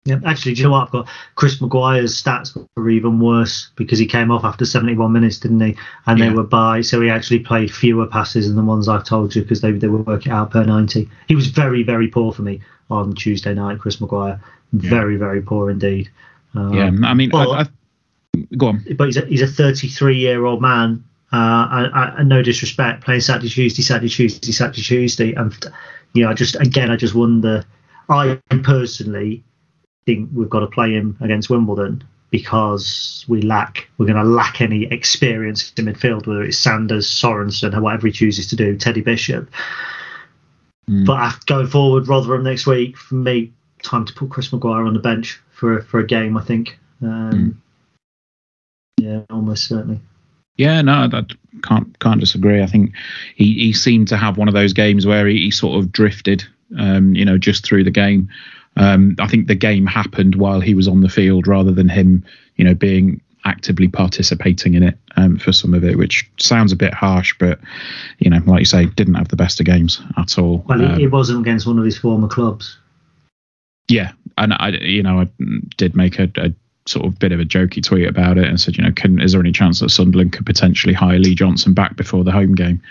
Yeah, 0.06 0.20
actually, 0.26 0.56
do 0.56 0.62
you 0.62 0.68
know 0.68 0.72
what? 0.72 0.86
I've 0.86 0.92
got 0.92 1.08
Chris 1.36 1.62
Maguire's 1.62 2.22
stats 2.22 2.58
were 2.76 2.90
even 2.90 3.20
worse 3.20 3.70
because 3.76 4.00
he 4.00 4.08
came 4.08 4.32
off 4.32 4.44
after 4.44 4.66
71 4.66 5.12
minutes, 5.12 5.38
didn't 5.38 5.60
he? 5.60 5.78
And 6.08 6.18
Yeah. 6.18 6.30
they 6.30 6.36
were 6.36 6.44
by, 6.44 6.82
so 6.82 7.00
he 7.02 7.10
actually 7.12 7.40
played 7.40 7.72
fewer 7.72 8.08
passes 8.08 8.48
than 8.48 8.56
the 8.56 8.64
ones 8.64 8.88
I've 8.88 9.04
told 9.04 9.36
you 9.36 9.44
because 9.44 9.62
they, 9.62 9.72
they 9.74 9.88
were 9.88 10.02
working 10.02 10.32
out 10.32 10.50
per 10.50 10.64
90. 10.64 11.08
He 11.28 11.36
was 11.36 11.48
very, 11.48 11.84
very 11.84 12.08
poor 12.08 12.34
for 12.34 12.42
me 12.42 12.62
on 12.90 13.14
Tuesday 13.14 13.54
night, 13.54 13.78
Chris 13.80 14.02
Maguire. 14.02 14.42
Very, 14.74 15.18
very 15.18 15.42
poor 15.42 15.70
indeed. 15.70 16.10
Um, 16.56 16.74
Yeah, 16.74 16.92
I 17.08 17.14
mean, 17.14 17.30
well- 17.32 17.52
I, 17.54 17.62
I, 17.62 17.66
go 18.58 18.70
on. 18.70 18.84
but 18.98 19.06
he's 19.06 19.18
a, 19.18 19.26
he's 19.28 19.42
a 19.44 19.48
33 19.48 20.18
year 20.18 20.46
old 20.46 20.62
man. 20.64 21.04
Uh, 21.34 21.68
and, 21.94 22.20
and 22.20 22.30
no 22.30 22.42
disrespect, 22.42 23.04
playing 23.06 23.22
Saturday, 23.22 23.48
Tuesday, 23.48 23.82
Saturday, 23.84 24.10
Tuesday, 24.10 24.52
Saturday, 24.52 24.82
Tuesday, 24.82 25.34
and 25.34 25.56
you 26.12 26.24
know, 26.26 26.30
I 26.30 26.34
just 26.34 26.56
again, 26.60 26.92
I 26.92 26.98
just 26.98 27.16
wonder. 27.16 27.64
I 28.10 28.38
personally 28.64 29.42
think 30.06 30.30
we've 30.34 30.50
got 30.50 30.62
to 30.62 30.68
play 30.68 30.92
him 30.92 31.18
against 31.22 31.50
Wimbledon 31.50 32.04
because 32.30 33.26
we 33.28 33.42
lack, 33.42 33.90
we're 33.98 34.06
going 34.06 34.24
to 34.24 34.24
lack 34.24 34.62
any 34.62 34.86
experience 34.86 35.74
in 35.78 35.86
midfield, 35.86 36.28
whether 36.28 36.44
it's 36.44 36.58
Sanders, 36.58 37.08
Sorensen, 37.08 37.76
or 37.76 37.82
whatever 37.82 38.08
he 38.08 38.14
chooses 38.14 38.48
to 38.48 38.56
do, 38.56 38.78
Teddy 38.78 39.02
Bishop. 39.02 39.50
Mm. 40.90 41.06
But 41.06 41.20
after 41.20 41.54
going 41.54 41.68
forward, 41.68 42.08
Rotherham 42.08 42.44
next 42.44 42.66
week, 42.66 42.98
for 42.98 43.16
me, 43.16 43.52
time 43.84 44.06
to 44.06 44.14
put 44.14 44.30
Chris 44.30 44.52
Maguire 44.54 44.86
on 44.86 44.94
the 44.94 45.00
bench 45.00 45.42
for 45.52 45.82
for 45.82 46.00
a 46.00 46.08
game. 46.08 46.38
I 46.38 46.44
think. 46.44 46.78
Um, 47.02 47.62
Yeah, 49.02 49.22
almost 49.30 49.68
certainly. 49.68 50.00
Yeah, 50.58 50.82
no, 50.82 51.08
that 51.08 51.32
can't 51.64 51.98
can't 52.00 52.20
disagree. 52.20 52.62
I 52.62 52.68
think 52.68 52.94
he, 53.36 53.54
he 53.54 53.74
seemed 53.74 54.08
to 54.10 54.18
have 54.18 54.38
one 54.38 54.48
of 54.48 54.54
those 54.54 54.74
games 54.74 55.08
where 55.08 55.28
he, 55.28 55.38
he 55.38 55.52
sort 55.52 55.80
of 55.80 55.92
drifted, 55.92 56.44
um, 56.78 57.16
you 57.16 57.26
know, 57.26 57.38
just 57.38 57.66
through 57.66 57.84
the 57.84 57.92
game. 57.92 58.30
Um, 58.78 59.16
I 59.20 59.28
think 59.28 59.48
the 59.48 59.56
game 59.56 59.86
happened 59.86 60.36
while 60.36 60.62
he 60.62 60.74
was 60.74 60.88
on 60.88 61.02
the 61.02 61.10
field 61.10 61.48
rather 61.48 61.72
than 61.72 61.90
him, 61.90 62.26
you 62.56 62.64
know, 62.64 62.74
being 62.74 63.22
actively 63.46 63.88
participating 63.88 64.76
in 64.76 64.84
it 64.84 64.98
um, 65.18 65.38
for 65.38 65.52
some 65.52 65.74
of 65.74 65.84
it, 65.84 65.98
which 65.98 66.30
sounds 66.40 66.72
a 66.72 66.76
bit 66.76 66.94
harsh, 66.94 67.36
but 67.40 67.60
you 68.20 68.30
know, 68.30 68.40
like 68.46 68.60
you 68.60 68.66
say, 68.66 68.86
didn't 68.86 69.16
have 69.16 69.30
the 69.30 69.36
best 69.36 69.60
of 69.60 69.66
games 69.66 70.02
at 70.18 70.38
all. 70.38 70.64
Well, 70.68 70.84
Um, 70.84 71.00
it, 71.00 71.12
wasn't 71.12 71.42
against 71.42 71.68
one 71.68 71.80
of 71.80 71.86
his 71.86 71.98
former 71.98 72.28
clubs. 72.28 72.78
yeah, 73.88 74.12
and 74.38 74.54
I, 74.54 74.70
you 74.70 75.04
know, 75.04 75.22
I 75.22 75.28
did 75.78 75.96
make 75.96 76.20
a, 76.20 76.32
a 76.38 76.54
sort 76.86 77.06
of 77.06 77.20
bit 77.20 77.32
of 77.32 77.40
a 77.40 77.46
jokey 77.46 77.84
tweet 77.84 78.08
about 78.08 78.38
it 78.38 78.46
and 78.46 78.60
said, 78.60 78.78
you 78.78 78.84
know, 78.84 78.92
can 78.92 79.20
is 79.20 79.32
there 79.32 79.42
any 79.42 79.52
chance 79.52 79.80
that 79.80 79.90
Sunderland 79.90 80.34
could 80.34 80.46
potentially 80.46 80.94
hire 80.94 81.20
Lee 81.20 81.36
Johnson 81.36 81.74
back 81.74 81.96
before 81.96 82.24
the 82.24 82.32
home 82.32 82.56
game? 82.56 82.82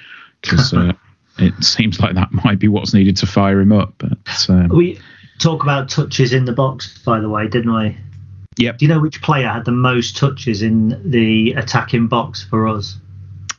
Because 0.41 0.75
uh, 0.75 0.93
it 1.39 1.55
seems 1.63 2.01
like 2.01 2.15
that 2.15 2.33
might 2.33 2.59
be 2.59 2.69
what's 2.69 2.93
needed 2.93 3.17
to 3.19 3.27
fire 3.27 3.61
him 3.61 3.73
up. 3.73 3.95
But 3.99 4.47
um, 4.49 4.69
we 4.69 4.99
talk 5.41 5.63
about 5.63 5.89
touches 5.89 6.33
in 6.33 6.45
the 6.45 6.53
box, 6.53 6.99
by 7.05 7.19
the 7.21 7.29
way, 7.29 7.49
didn't 7.49 7.75
we? 7.75 7.97
Yep. 8.59 8.79
Do 8.79 8.85
you 8.85 8.89
know 8.93 9.01
which 9.01 9.23
player 9.23 9.49
had 9.49 9.65
the 9.65 9.73
most 9.73 10.17
touches 10.17 10.63
in 10.63 11.01
the 11.11 11.53
attacking 11.53 12.09
box 12.09 12.43
for 12.45 12.69
us? 12.69 12.97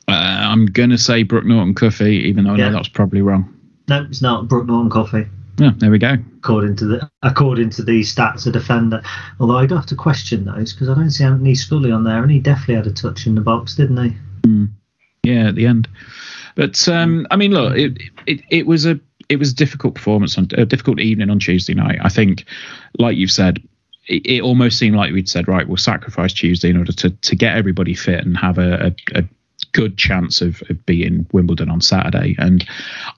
Uh, 0.07 0.11
I'm 0.13 0.65
gonna 0.67 0.97
say 0.97 1.23
Brooke 1.23 1.45
Norton 1.45 1.73
Cuffy, 1.73 2.17
even 2.27 2.43
though 2.45 2.53
I 2.53 2.57
Yeah. 2.57 2.69
know 2.69 2.73
that's 2.75 2.88
probably 2.89 3.21
wrong. 3.21 3.51
No, 3.88 4.03
it's 4.03 4.21
not 4.21 4.47
Brooke 4.47 4.67
Norton 4.67 4.89
Cuffy. 4.91 5.27
Yeah, 5.57 5.71
there 5.77 5.91
we 5.91 5.97
go. 5.99 6.17
According 6.38 6.75
to 6.77 6.86
the 6.86 7.09
according 7.23 7.69
to 7.71 7.84
these 7.84 8.13
stats, 8.13 8.47
a 8.47 8.51
defender. 8.51 9.01
Although 9.39 9.57
I'd 9.57 9.71
have 9.71 9.86
to 9.88 9.95
question 9.95 10.45
those 10.45 10.73
because 10.73 10.89
I 10.89 10.95
don't 10.95 11.11
see 11.11 11.23
Anthony 11.23 11.55
Scully 11.55 11.91
on 11.91 12.03
there, 12.03 12.21
and 12.21 12.32
he 12.32 12.39
definitely 12.39 12.75
had 12.75 12.88
a 12.88 12.91
touch 12.91 13.27
in 13.27 13.36
the 13.36 13.41
box, 13.41 13.75
didn't 13.75 13.97
he? 14.03 14.67
Yeah, 15.23 15.49
at 15.49 15.55
the 15.55 15.67
end. 15.67 15.88
But 16.55 16.88
um, 16.89 17.27
I 17.32 17.36
mean, 17.36 17.51
look, 17.51 17.77
it, 17.77 17.97
it 18.25 18.41
it 18.49 18.67
was 18.67 18.86
a 18.86 18.99
it 19.32 19.39
was 19.39 19.53
a 19.53 19.55
difficult 19.55 19.95
performance 19.95 20.38
on 20.38 20.47
a 20.57 20.65
difficult 20.65 20.99
evening 20.99 21.29
on 21.29 21.39
Tuesday 21.39 21.73
night. 21.73 21.99
I 22.01 22.09
think, 22.09 22.45
like 22.99 23.15
you've 23.15 23.32
said, 23.32 23.59
it, 24.07 24.25
it 24.25 24.41
almost 24.41 24.77
seemed 24.77 24.97
like 24.97 25.13
we'd 25.13 25.29
said, 25.29 25.47
right, 25.47 25.65
we'll 25.65 25.77
sacrifice 25.77 26.34
Tuesday 26.34 26.69
in 26.69 26.77
order 26.77 26.91
to 26.91 27.09
to 27.09 27.36
get 27.36 27.55
everybody 27.55 27.93
fit 27.93 28.25
and 28.25 28.38
have 28.38 28.57
a, 28.57 28.88
a, 28.88 29.19
a 29.19 29.23
good 29.71 29.97
chance 29.97 30.41
of, 30.41 30.61
of 30.69 30.86
beating 30.86 31.25
Wimbledon 31.32 31.69
on 31.69 31.79
Saturday. 31.79 32.36
And 32.39 32.67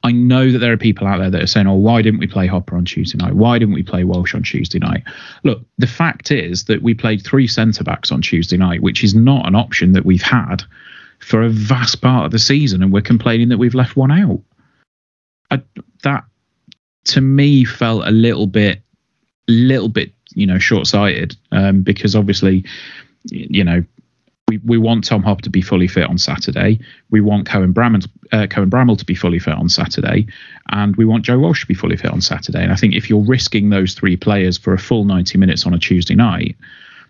I 0.04 0.12
know 0.12 0.52
that 0.52 0.60
there 0.60 0.72
are 0.72 0.78
people 0.78 1.08
out 1.08 1.18
there 1.18 1.32
that 1.32 1.42
are 1.42 1.48
saying, 1.48 1.66
oh, 1.66 1.74
why 1.74 2.04
didn't 2.04 2.20
we 2.20 2.28
play 2.28 2.46
Hopper 2.46 2.76
on 2.76 2.86
Tuesday 2.86 3.18
night? 3.18 3.34
Why 3.34 3.58
didn't 3.58 3.74
we 3.74 3.82
play 3.82 4.04
Walsh 4.04 4.36
on 4.36 4.44
Tuesday 4.44 4.78
night? 4.78 5.04
Look, 5.44 5.62
the 5.80 5.88
fact 5.88 6.30
is 6.30 6.66
that 6.66 6.84
we 6.84 6.94
played 6.94 7.24
three 7.24 7.48
centre 7.48 7.84
backs 7.84 8.12
on 8.12 8.22
Tuesday 8.22 8.58
night, 8.58 8.84
which 8.84 9.04
is 9.04 9.16
not 9.16 9.48
an 9.48 9.56
option 9.56 9.94
that 9.94 10.06
we've 10.06 10.22
had 10.22 10.64
for 11.18 11.42
a 11.42 11.50
vast 11.50 12.02
part 12.02 12.26
of 12.26 12.32
the 12.32 12.38
season, 12.38 12.84
and 12.84 12.94
we're 12.94 13.02
complaining 13.02 13.50
that 13.50 13.58
we've 13.58 13.74
left 13.74 13.96
one 13.96 14.12
out. 14.12 14.42
I, 15.54 15.62
that 16.04 16.24
to 17.06 17.22
me 17.22 17.66
felt 17.66 18.06
a 18.06 18.12
little 18.12 18.48
bit, 18.48 18.82
little 19.48 19.90
bit, 19.90 20.14
you 20.34 20.48
know, 20.48 20.58
short-sighted 20.58 21.36
um, 21.52 21.82
because 21.82 22.16
obviously, 22.16 22.66
you 23.26 23.64
know, 23.64 23.84
we, 24.48 24.58
we 24.66 24.78
want 24.78 25.06
Tom 25.06 25.24
Hopper 25.24 25.42
to 25.44 25.50
be 25.50 25.62
fully 25.62 25.88
fit 25.88 26.08
on 26.10 26.18
Saturday. 26.18 26.80
We 27.10 27.22
want 27.22 27.48
Cohen 27.48 27.74
Bramall, 27.74 28.08
uh, 28.32 28.48
Cohen 28.48 28.70
Bramall 28.70 28.98
to 28.98 29.06
be 29.06 29.16
fully 29.16 29.40
fit 29.40 29.54
on 29.54 29.70
Saturday, 29.70 30.28
and 30.70 30.96
we 30.96 31.06
want 31.06 31.24
Joe 31.24 31.40
Walsh 31.40 31.62
to 31.62 31.68
be 31.68 31.74
fully 31.74 31.96
fit 31.96 32.12
on 32.12 32.22
Saturday. 32.22 32.62
And 32.62 32.72
I 32.72 32.76
think 32.76 32.94
if 32.94 33.10
you're 33.10 33.24
risking 33.24 33.70
those 33.70 33.94
three 33.94 34.18
players 34.18 34.58
for 34.58 34.74
a 34.74 34.78
full 34.78 35.06
90 35.06 35.38
minutes 35.38 35.66
on 35.66 35.74
a 35.74 35.80
Tuesday 35.80 36.16
night, 36.16 36.58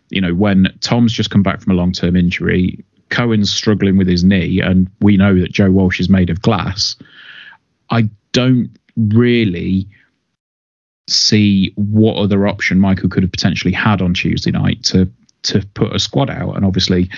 you 0.09 0.21
know, 0.21 0.33
when 0.33 0.67
Tom's 0.81 1.11
just 1.11 1.31
come 1.31 1.43
back 1.43 1.61
from 1.61 1.71
a 1.71 1.75
long 1.75 1.91
term 1.91 2.15
injury, 2.15 2.83
Cohen's 3.09 3.51
struggling 3.51 3.97
with 3.97 4.07
his 4.07 4.23
knee, 4.23 4.59
and 4.61 4.89
we 5.01 5.17
know 5.17 5.39
that 5.39 5.51
Joe 5.51 5.71
Walsh 5.71 5.99
is 5.99 6.09
made 6.09 6.29
of 6.29 6.41
glass. 6.41 6.95
I 7.89 8.09
don't 8.33 8.69
really 8.97 9.87
see 11.07 11.73
what 11.75 12.17
other 12.17 12.47
option 12.47 12.79
Michael 12.79 13.09
could 13.09 13.23
have 13.23 13.31
potentially 13.31 13.73
had 13.73 14.01
on 14.01 14.13
Tuesday 14.13 14.51
night 14.51 14.83
to 14.83 15.09
to 15.43 15.65
put 15.73 15.93
a 15.93 15.99
squad 15.99 16.29
out. 16.29 16.55
And 16.55 16.65
obviously, 16.65 17.09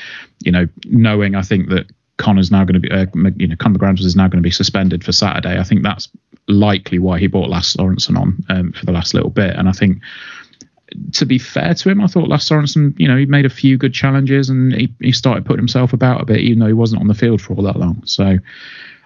you 0.43 0.51
know, 0.51 0.67
knowing 0.85 1.35
I 1.35 1.43
think 1.43 1.69
that 1.69 1.85
Conor's 2.17 2.49
now 2.49 2.63
going 2.63 2.73
to 2.73 2.79
be, 2.79 2.89
uh, 2.89 3.05
you 3.35 3.47
know, 3.47 3.55
Conor 3.55 3.77
McGrandles 3.77 4.05
is 4.05 4.15
now 4.15 4.27
going 4.27 4.41
to 4.41 4.47
be 4.47 4.51
suspended 4.51 5.03
for 5.03 5.11
Saturday. 5.11 5.59
I 5.59 5.63
think 5.63 5.83
that's 5.83 6.09
likely 6.47 6.97
why 6.97 7.19
he 7.19 7.27
brought 7.27 7.49
Lasse 7.49 7.75
Sorensen 7.75 8.17
on 8.17 8.43
um, 8.49 8.71
for 8.71 8.85
the 8.85 8.91
last 8.91 9.13
little 9.13 9.29
bit. 9.29 9.55
And 9.55 9.69
I 9.69 9.73
think 9.73 10.01
to 11.13 11.25
be 11.25 11.37
fair 11.37 11.73
to 11.73 11.89
him, 11.89 12.01
I 12.01 12.07
thought 12.07 12.29
Lasse 12.29 12.49
Sorensen, 12.49 12.97
you 12.99 13.07
know, 13.07 13.17
he 13.17 13.25
made 13.25 13.45
a 13.45 13.49
few 13.49 13.77
good 13.77 13.93
challenges 13.93 14.49
and 14.49 14.73
he, 14.73 14.93
he 15.01 15.11
started 15.11 15.45
putting 15.45 15.59
himself 15.59 15.93
about 15.93 16.21
a 16.21 16.25
bit, 16.25 16.39
even 16.39 16.59
though 16.59 16.67
he 16.67 16.73
wasn't 16.73 17.01
on 17.01 17.07
the 17.07 17.13
field 17.13 17.41
for 17.41 17.53
all 17.53 17.63
that 17.63 17.77
long. 17.77 18.01
So 18.05 18.37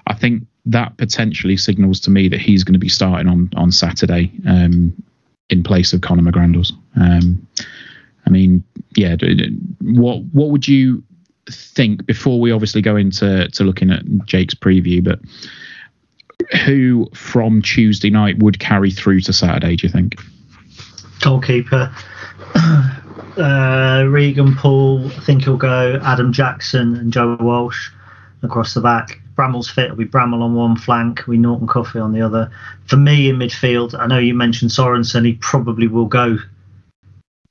I 0.08 0.14
think 0.14 0.46
that 0.66 0.98
potentially 0.98 1.58
signals 1.58 2.00
to 2.02 2.12
me 2.12 2.28
that 2.28 2.40
he's 2.40 2.64
going 2.64 2.74
to 2.74 2.80
be 2.80 2.90
starting 2.90 3.28
on 3.28 3.50
on 3.56 3.72
Saturday 3.72 4.32
um, 4.48 4.94
in 5.50 5.64
place 5.64 5.94
of 5.94 6.02
Conor 6.02 6.32
McGrandles. 6.32 6.72
Um, 6.96 7.48
I 8.26 8.30
mean, 8.30 8.64
yeah, 8.96 9.16
what 9.82 10.24
what 10.34 10.50
would 10.50 10.68
you 10.68 11.04
think 11.50 12.06
before 12.06 12.40
we 12.40 12.52
obviously 12.52 12.82
go 12.82 12.96
into 12.96 13.48
to 13.50 13.64
looking 13.64 13.90
at 13.90 14.04
Jake's 14.26 14.54
preview, 14.54 15.04
but 15.04 15.20
who 16.66 17.10
from 17.14 17.62
Tuesday 17.62 18.10
night 18.10 18.40
would 18.40 18.60
carry 18.60 18.92
through 18.92 19.22
to 19.22 19.34
Saturday? 19.34 19.76
Do 19.76 19.88
you 19.88 19.92
think? 19.92 20.20
Goalkeeper. 21.22 21.94
Uh, 23.38 24.06
Regan 24.10 24.54
Poole, 24.54 25.06
I 25.06 25.20
think 25.22 25.44
he'll 25.44 25.56
go 25.56 25.98
Adam 26.04 26.34
Jackson 26.34 26.96
and 26.98 27.14
Joe 27.14 27.38
Walsh 27.40 27.90
across 28.44 28.74
the 28.74 28.82
back. 28.82 29.22
Bramall's 29.40 29.70
fit, 29.70 29.86
it'll 29.86 29.96
be 29.96 30.06
Bramall 30.06 30.42
on 30.42 30.54
one 30.54 30.76
flank, 30.76 31.24
we 31.26 31.38
Norton 31.38 31.66
Cuffy 31.66 31.98
on 31.98 32.12
the 32.12 32.22
other. 32.22 32.52
For 32.88 32.98
me 32.98 33.30
in 33.30 33.38
midfield, 33.38 33.98
I 33.98 34.06
know 34.06 34.18
you 34.18 34.34
mentioned 34.34 34.72
Sorensen, 34.72 35.26
he 35.26 35.34
probably 35.36 35.88
will 35.88 36.08
go 36.08 36.38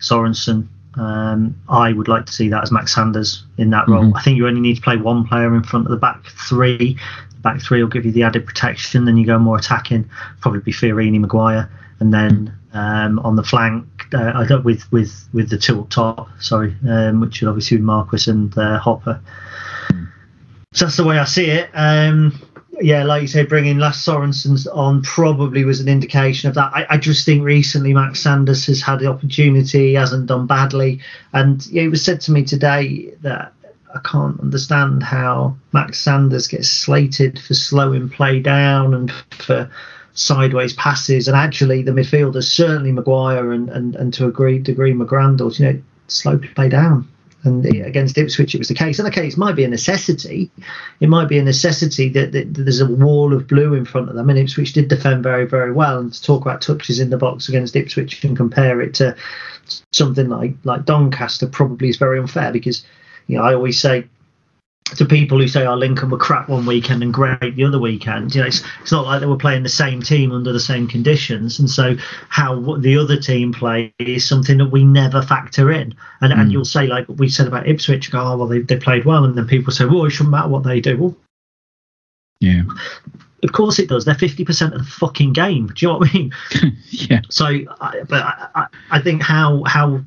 Sorensen. 0.03 0.69
Um, 0.97 1.57
I 1.67 1.93
would 1.93 2.09
like 2.09 2.27
to 2.27 2.33
see 2.33 2.51
that 2.51 2.63
as 2.63 2.71
Max 2.71 2.95
Sanders 2.95 3.45
in 3.57 3.71
that 3.71 3.89
role. 3.89 4.05
Mhm. 4.05 4.17
I 4.17 4.23
think 4.23 4.37
you 4.37 4.47
only 4.47 4.61
need 4.61 4.77
to 4.77 4.83
play 4.83 4.99
one 4.99 5.25
player 5.25 5.55
in 5.55 5.63
front 5.63 5.87
of 5.87 5.91
the 5.91 5.97
back 5.97 6.27
three. 6.27 6.99
The 7.31 7.41
back 7.41 7.63
three 7.63 7.83
will 7.83 7.89
give 7.89 8.05
you 8.05 8.13
the 8.13 8.25
added 8.25 8.45
protection. 8.45 9.07
Then 9.07 9.17
you 9.17 9.25
go 9.25 9.39
more 9.39 9.57
attacking. 9.57 10.05
Probably 10.41 10.61
be 10.61 10.73
Fiorini, 10.73 11.19
Maguire, 11.19 11.71
and 12.01 12.13
then 12.13 12.53
um, 12.75 13.19
on 13.21 13.37
the 13.37 13.43
flank, 13.45 13.87
uh, 14.13 14.33
I 14.35 14.45
don't 14.45 14.65
with 14.65 14.91
with 14.93 15.27
with 15.33 15.49
the 15.49 15.57
two 15.57 15.81
up 15.81 15.89
top. 15.89 16.29
Sorry, 16.41 16.77
um, 16.87 17.21
which 17.21 17.41
would 17.41 17.49
obviously 17.49 17.79
be 17.79 17.83
Marquis 17.83 18.31
and 18.31 18.57
uh, 18.59 18.79
Hopper. 18.79 19.21
So 20.79 20.85
that's 20.85 20.97
the 20.97 21.03
way 21.03 21.19
I 21.19 21.25
see 21.25 21.47
it. 21.47 21.71
Um, 21.75 22.41
yeah, 22.81 23.03
like 23.03 23.23
you 23.23 23.27
say, 23.27 23.45
bringing 23.45 23.79
Lasse 23.79 24.01
Sorensen's 24.01 24.65
on 24.69 25.03
probably 25.03 25.65
was 25.65 25.81
an 25.81 25.89
indication 25.89 26.49
of 26.49 26.55
that. 26.55 26.71
I, 26.73 26.87
I 26.91 26.97
just 26.99 27.27
think 27.27 27.43
recently 27.43 27.93
Max 27.93 28.21
Sanders 28.21 28.65
has 28.67 28.81
had 28.81 29.01
the 29.01 29.09
opportunity, 29.09 29.89
he 29.89 29.95
hasn't 29.95 30.27
done 30.27 30.47
badly, 30.47 31.01
and 31.33 31.67
yeah, 31.67 31.83
it 31.83 31.89
was 31.89 32.05
said 32.05 32.21
to 32.21 32.31
me 32.31 32.45
today 32.45 33.13
that 33.23 33.53
I 33.93 33.99
can't 34.05 34.39
understand 34.39 35.03
how 35.03 35.57
Max 35.73 35.99
Sanders 35.99 36.47
gets 36.47 36.71
slated 36.71 37.41
for 37.41 37.55
slowing 37.55 38.09
play 38.09 38.39
down 38.39 38.95
and 38.95 39.13
for 39.33 39.69
sideways 40.15 40.75
passes, 40.75 41.27
and 41.27 41.37
actually 41.37 41.83
the 41.83 41.91
midfielders, 41.91 42.45
certainly 42.45 42.93
Maguire 42.93 43.51
and, 43.51 43.69
and, 43.69 43.97
and 43.97 44.15
to 44.15 44.27
a 44.27 44.31
great 44.31 44.63
degree 44.63 44.93
McGrandles, 44.93 45.59
you 45.59 45.73
know, 45.73 45.83
slow 46.07 46.39
play 46.39 46.69
down. 46.69 47.09
And 47.45 47.65
eh, 47.67 47.85
against 47.85 48.19
Ipswich, 48.19 48.55
it 48.55 48.59
was 48.59 48.69
the 48.69 48.75
case. 48.75 48.99
And 48.99 49.07
okay, 49.09 49.29
it 49.29 49.37
might 49.37 49.55
be 49.55 49.65
a 49.65 49.69
necessity. 49.69 50.51
It 51.01 51.09
might 51.09 51.29
be 51.29 51.39
a 51.39 51.43
necessity 51.43 52.09
that, 52.11 52.33
that, 52.33 52.55
that 52.55 52.63
there's 52.63 52.81
a 52.81 52.87
wall 52.87 53.33
of 53.33 53.47
blue 53.47 53.75
in 53.75 53.85
front 53.85 54.09
of 54.09 54.17
them. 54.17 54.29
And 54.29 54.39
Ipswich 54.39 54.73
did 54.73 54.89
defend 54.89 55.23
very, 55.23 55.47
very 55.47 55.73
well. 55.73 55.99
And 55.99 56.13
to 56.13 56.23
talk 56.23 56.43
about 56.43 56.61
touches 56.63 56.99
in 56.99 57.11
the 57.11 57.17
box 57.17 57.49
against 57.49 57.77
Ipswich 57.77 58.25
and 58.25 58.37
compare 58.37 58.81
it 58.81 58.95
to 58.95 59.17
something 59.93 60.29
like 60.29 60.55
like 60.65 60.85
Doncaster 60.85 61.47
probably 61.47 61.89
is 61.89 61.97
very 61.97 62.19
unfair 62.19 62.53
because 62.53 62.85
you 63.27 63.37
know 63.37 63.45
I 63.45 63.55
always 63.55 63.81
say 63.81 64.07
to 64.97 65.05
people 65.05 65.39
who 65.39 65.49
say 65.49 65.65
our 65.65 65.77
Lincoln 65.77 66.11
were 66.11 66.19
crap 66.19 66.49
one 66.49 66.65
weekend 66.65 67.03
and 67.03 67.13
great 67.13 67.57
the 67.57 67.65
other 67.65 67.79
weekend, 67.79 68.35
you 68.35 68.41
know, 68.41 68.47
it's, 68.47 68.63
it's 68.81 68.93
not 68.93 69.05
like 69.05 69.21
they 69.21 69.27
were 69.27 69.37
playing 69.37 69.63
the 69.63 69.69
same 69.69 70.03
team 70.03 70.33
under 70.33 70.53
the 70.53 70.61
same 70.61 70.87
conditions, 70.87 71.59
and 71.59 71.69
so 71.69 71.95
how 72.29 72.77
the 72.79 72.97
other 72.97 73.19
team 73.19 73.53
play 73.53 73.93
is 73.99 74.27
something 74.27 74.59
that 74.59 74.71
we 74.71 74.85
never 74.85 75.23
factor 75.23 75.71
in. 75.71 75.95
And 76.21 76.33
and 76.33 76.43
hmm. 76.45 76.51
you'll 76.51 76.65
say 76.65 76.87
like 76.87 77.07
we 77.09 77.29
said 77.29 77.47
about 77.47 77.69
Ipswich, 77.69 78.11
go, 78.11 78.21
oh 78.21 78.37
well 78.37 78.49
they, 78.49 78.61
they 78.61 78.77
played 78.77 79.05
well, 79.05 79.25
and 79.25 79.37
then 79.37 79.47
people 79.47 79.73
say, 79.73 79.85
well 79.85 80.05
it 80.05 80.11
shouldn't 80.11 80.31
matter 80.31 80.49
what 80.49 80.65
they 80.65 80.81
do. 80.81 80.97
Well, 80.97 81.17
Yeah, 82.41 82.63
of 83.43 83.53
course 83.53 83.79
it 83.79 83.89
does. 83.89 84.05
They're 84.05 84.15
fifty 84.15 84.45
percent 84.45 84.75
of 84.75 84.81
the 84.81 84.91
fucking 84.91 85.33
game. 85.33 85.69
Do 85.69 85.75
you 85.87 85.93
know 85.93 85.99
what 85.99 86.11
I 86.11 86.13
mean? 86.13 86.33
yeah, 86.89 87.21
So, 87.31 87.47
I, 87.47 88.03
but 88.09 88.23
I, 88.23 88.49
I, 88.55 88.67
I 88.91 89.01
think 89.01 89.23
how 89.23 89.63
how 89.65 90.03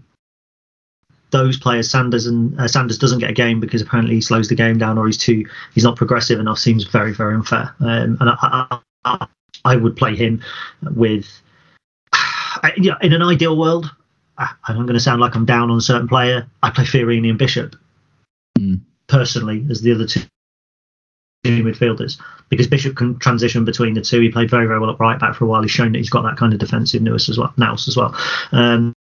those 1.32 1.58
players, 1.58 1.90
Sanders 1.90 2.28
and 2.28 2.60
uh, 2.60 2.68
Sanders 2.68 2.98
doesn't 2.98 3.20
get 3.20 3.30
a 3.30 3.34
game 3.34 3.60
because 3.60 3.82
apparently 3.82 4.16
he 4.16 4.22
slows 4.22 4.50
the 4.50 4.56
game 4.56 4.78
down 4.78 4.98
or 4.98 5.08
he's 5.08 5.18
too 5.18 5.46
he's 5.74 5.84
not 5.84 5.96
progressive 5.96 6.40
enough. 6.40 6.60
Seems 6.60 6.84
very 6.84 7.14
very 7.14 7.34
unfair. 7.36 7.74
Um, 7.80 8.18
and 8.20 8.30
I, 8.30 8.80
I, 9.06 9.28
I, 9.66 9.76
would 9.76 9.96
play 9.96 10.16
him 10.16 10.42
with, 10.96 11.28
I, 12.14 12.74
you 12.78 12.92
know, 12.92 12.98
in 13.02 13.14
an 13.14 13.22
ideal 13.22 13.58
world. 13.58 13.90
I- 14.38 14.54
I'm 14.68 14.86
going 14.86 14.94
to 14.94 15.00
sound 15.00 15.22
like 15.22 15.36
I'm 15.36 15.46
down 15.46 15.70
on 15.72 15.78
a 15.78 15.82
certain 15.82 16.08
player. 16.08 16.48
I 16.64 16.70
play 16.70 16.86
Fiorini 16.86 17.30
and 17.30 17.40
Bishop 17.40 17.76
Mm. 18.60 18.82
personally 19.08 19.66
as 19.70 19.82
the 19.82 19.94
other 19.94 20.06
two 20.06 20.22
two 21.44 21.64
midfielders 21.64 22.22
because 22.50 22.68
Bishop 22.68 22.96
can 22.96 23.18
transition 23.18 23.66
between 23.66 23.94
the 23.94 24.02
two. 24.02 24.20
He 24.20 24.30
played 24.30 24.50
very, 24.50 24.68
very 24.68 24.80
well 24.80 24.92
at 24.92 25.00
right 25.00 25.20
back 25.20 25.36
for 25.36 25.46
a 25.46 25.48
while. 25.48 25.62
He's 25.62 25.72
shown 25.72 25.94
that 25.94 25.98
he's 25.98 26.10
got 26.10 26.24
that 26.24 26.38
kind 26.38 26.54
of 26.54 26.60
defensive 26.60 27.02
nous 27.02 27.30
as 27.30 27.38
well, 27.38 27.54
nous 27.58 27.88
as 27.88 27.98
well. 27.98 28.16
Um, 28.52 28.94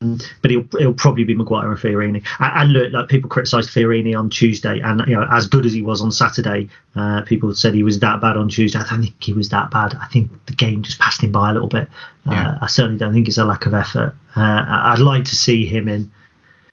but 0.00 0.50
he'll, 0.50 0.64
he'll 0.78 0.94
probably 0.94 1.24
be 1.24 1.34
Maguire 1.34 1.70
and 1.70 1.78
Fiorini. 1.78 2.24
And, 2.38 2.52
and 2.62 2.72
look, 2.72 2.92
like 2.92 3.08
people 3.08 3.28
criticised 3.28 3.68
Fiorini 3.68 4.18
on 4.18 4.30
Tuesday, 4.30 4.80
and 4.80 5.02
you 5.06 5.14
know, 5.14 5.26
as 5.30 5.46
good 5.46 5.66
as 5.66 5.74
he 5.74 5.82
was 5.82 6.00
on 6.00 6.10
Saturday, 6.10 6.68
uh, 6.96 7.22
people 7.22 7.54
said 7.54 7.74
he 7.74 7.82
was 7.82 8.00
that 8.00 8.20
bad 8.20 8.36
on 8.36 8.48
Tuesday. 8.48 8.78
I 8.78 8.86
don't 8.88 9.02
think 9.02 9.22
he 9.22 9.34
was 9.34 9.50
that 9.50 9.70
bad. 9.70 9.94
I 10.00 10.06
think 10.06 10.30
the 10.46 10.54
game 10.54 10.82
just 10.82 10.98
passed 10.98 11.22
him 11.22 11.32
by 11.32 11.50
a 11.50 11.52
little 11.52 11.68
bit. 11.68 11.88
Uh, 12.26 12.56
I 12.60 12.66
certainly 12.66 12.98
don't 12.98 13.12
think 13.12 13.28
it's 13.28 13.38
a 13.38 13.44
lack 13.44 13.66
of 13.66 13.74
effort. 13.74 14.14
Uh, 14.36 14.64
I'd 14.66 15.00
like 15.00 15.24
to 15.24 15.36
see 15.36 15.66
him 15.66 15.88
in 15.88 16.10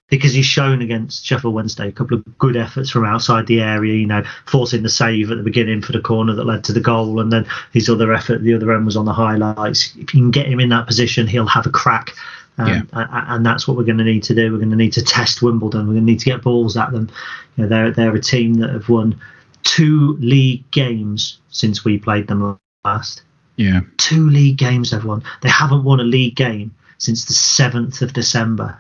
because 0.09 0.34
he's 0.34 0.45
shown 0.45 0.82
against 0.82 1.25
Sheffield 1.25 1.53
Wednesday 1.53 1.89
a 1.89 1.91
couple 1.91 2.17
of 2.17 2.38
good 2.38 2.55
efforts 2.55 2.89
from 2.89 3.03
outside 3.03 3.47
the 3.47 3.61
area, 3.61 3.95
you 3.95 4.07
know, 4.07 4.23
forcing 4.45 4.84
the 4.84 4.89
save 4.89 5.32
at 5.32 5.38
the 5.38 5.43
beginning 5.43 5.82
for 5.82 5.91
the 5.91 5.99
corner 5.99 6.34
that 6.34 6.45
led 6.45 6.63
to 6.65 6.73
the 6.73 6.80
goal, 6.80 7.19
and 7.19 7.32
then 7.32 7.45
his 7.73 7.89
other 7.89 8.13
effort 8.13 8.41
the 8.41 8.53
other 8.53 8.73
end 8.73 8.86
was 8.86 8.95
on 8.95 9.05
the 9.05 9.13
highlights. 9.13 9.93
If 9.97 10.13
you 10.13 10.21
can 10.21 10.32
get 10.32 10.47
him 10.47 10.61
in 10.61 10.69
that 10.69 10.88
position, 10.88 11.28
he'll 11.28 11.45
have 11.47 11.65
a 11.65 11.71
crack. 11.71 12.13
Um, 12.60 12.89
yeah. 12.93 13.08
and 13.36 13.45
that's 13.45 13.68
what 13.68 13.78
we're 13.78 13.84
going 13.84 13.99
to 13.99 14.03
need 14.03 14.24
to 14.24 14.36
do. 14.36 14.51
We're 14.51 14.58
going 14.58 14.72
to 14.72 14.76
need 14.76 14.93
to 14.93 15.03
test 15.03 15.41
Wimbledon. 15.41 15.82
We're 15.82 15.93
going 15.93 16.05
to 16.05 16.12
need 16.12 16.20
to 16.20 16.26
get 16.26 16.41
balls 16.41 16.76
at 16.76 16.91
them. 16.91 17.10
You 17.55 17.64
know, 17.64 17.70
they're 17.70 17.91
they're 17.91 18.16
a 18.16 18.22
team 18.22 18.55
that 18.55 18.72
have 18.72 18.89
won 18.89 19.20
two 19.64 20.18
league 20.20 20.70
games 20.72 21.39
since 21.49 21.86
we 21.86 21.99
played 21.99 22.28
them 22.28 22.58
last. 22.84 23.22
Yeah, 23.58 23.82
two 23.97 24.30
league 24.30 24.58
games 24.58 24.91
they've 24.91 25.03
won. 25.03 25.24
They 25.41 25.49
haven't 25.49 25.84
won 25.84 25.99
a 25.99 26.03
league 26.03 26.36
game 26.36 26.74
since 26.97 27.26
the 27.26 27.34
seventh 27.34 28.01
of 28.01 28.14
December. 28.14 28.80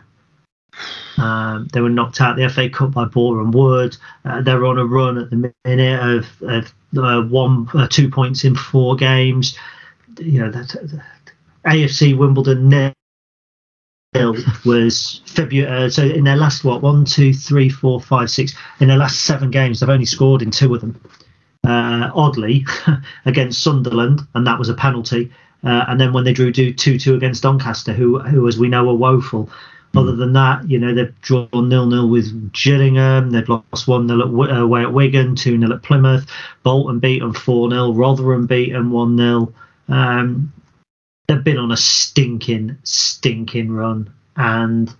Um, 1.17 1.67
they 1.73 1.81
were 1.81 1.89
knocked 1.89 2.21
out 2.21 2.35
the 2.35 2.49
FA 2.49 2.69
Cup 2.69 2.91
by 2.91 3.05
Boreham 3.05 3.51
Wood. 3.51 3.97
Uh, 4.23 4.41
they're 4.41 4.65
on 4.65 4.77
a 4.77 4.85
run 4.85 5.17
at 5.17 5.29
the 5.31 5.53
minute 5.65 5.99
of, 5.99 6.41
of 6.43 6.73
uh, 6.95 7.21
one, 7.23 7.67
uh, 7.73 7.87
two 7.87 8.09
points 8.09 8.43
in 8.43 8.55
four 8.55 8.95
games. 8.95 9.57
You 10.19 10.41
know, 10.41 10.51
that, 10.51 10.67
that 10.69 11.31
AFC 11.65 12.15
Wimbledon 12.15 12.69
nil 12.69 12.93
was 14.65 15.21
February. 15.25 15.85
Uh, 15.85 15.89
so 15.89 16.03
in 16.03 16.23
their 16.23 16.37
last 16.37 16.63
what 16.63 16.81
one, 16.81 17.05
two, 17.05 17.33
three, 17.33 17.69
four, 17.69 18.01
five, 18.01 18.29
six. 18.29 18.55
In 18.79 18.87
their 18.87 18.97
last 18.97 19.23
seven 19.25 19.51
games, 19.51 19.79
they've 19.79 19.89
only 19.89 20.05
scored 20.05 20.41
in 20.41 20.51
two 20.51 20.73
of 20.73 20.81
them. 20.81 20.99
Uh, 21.65 22.11
oddly, 22.15 22.65
against 23.25 23.61
Sunderland, 23.61 24.21
and 24.35 24.47
that 24.47 24.57
was 24.57 24.69
a 24.69 24.73
penalty. 24.73 25.31
Uh, 25.63 25.85
and 25.87 25.99
then 25.99 26.13
when 26.13 26.23
they 26.23 26.33
drew 26.33 26.51
two 26.51 26.73
two 26.73 27.15
against 27.15 27.43
Doncaster, 27.43 27.93
who 27.93 28.19
who 28.19 28.47
as 28.47 28.57
we 28.57 28.69
know 28.69 28.89
are 28.89 28.95
woeful. 28.95 29.49
Other 29.95 30.15
than 30.15 30.33
that, 30.33 30.69
you 30.69 30.77
know, 30.77 30.93
they've 30.93 31.21
drawn 31.21 31.69
nil 31.69 31.87
nil 31.87 32.07
with 32.07 32.51
Gillingham. 32.53 33.31
They've 33.31 33.47
lost 33.49 33.87
one 33.87 34.05
nil 34.05 34.21
uh, 34.21 34.61
away 34.61 34.83
at 34.83 34.93
Wigan, 34.93 35.35
two 35.35 35.57
0 35.59 35.73
at 35.73 35.81
Plymouth. 35.81 36.27
Bolton 36.61 36.99
beaten 36.99 37.33
four 37.33 37.69
0 37.69 37.93
Rotherham 37.93 38.45
beaten 38.45 38.91
one 38.91 39.17
0 39.17 39.51
um, 39.89 40.53
They've 41.27 41.43
been 41.43 41.57
on 41.57 41.71
a 41.71 41.77
stinking, 41.77 42.77
stinking 42.83 43.71
run, 43.71 44.13
and 44.35 44.93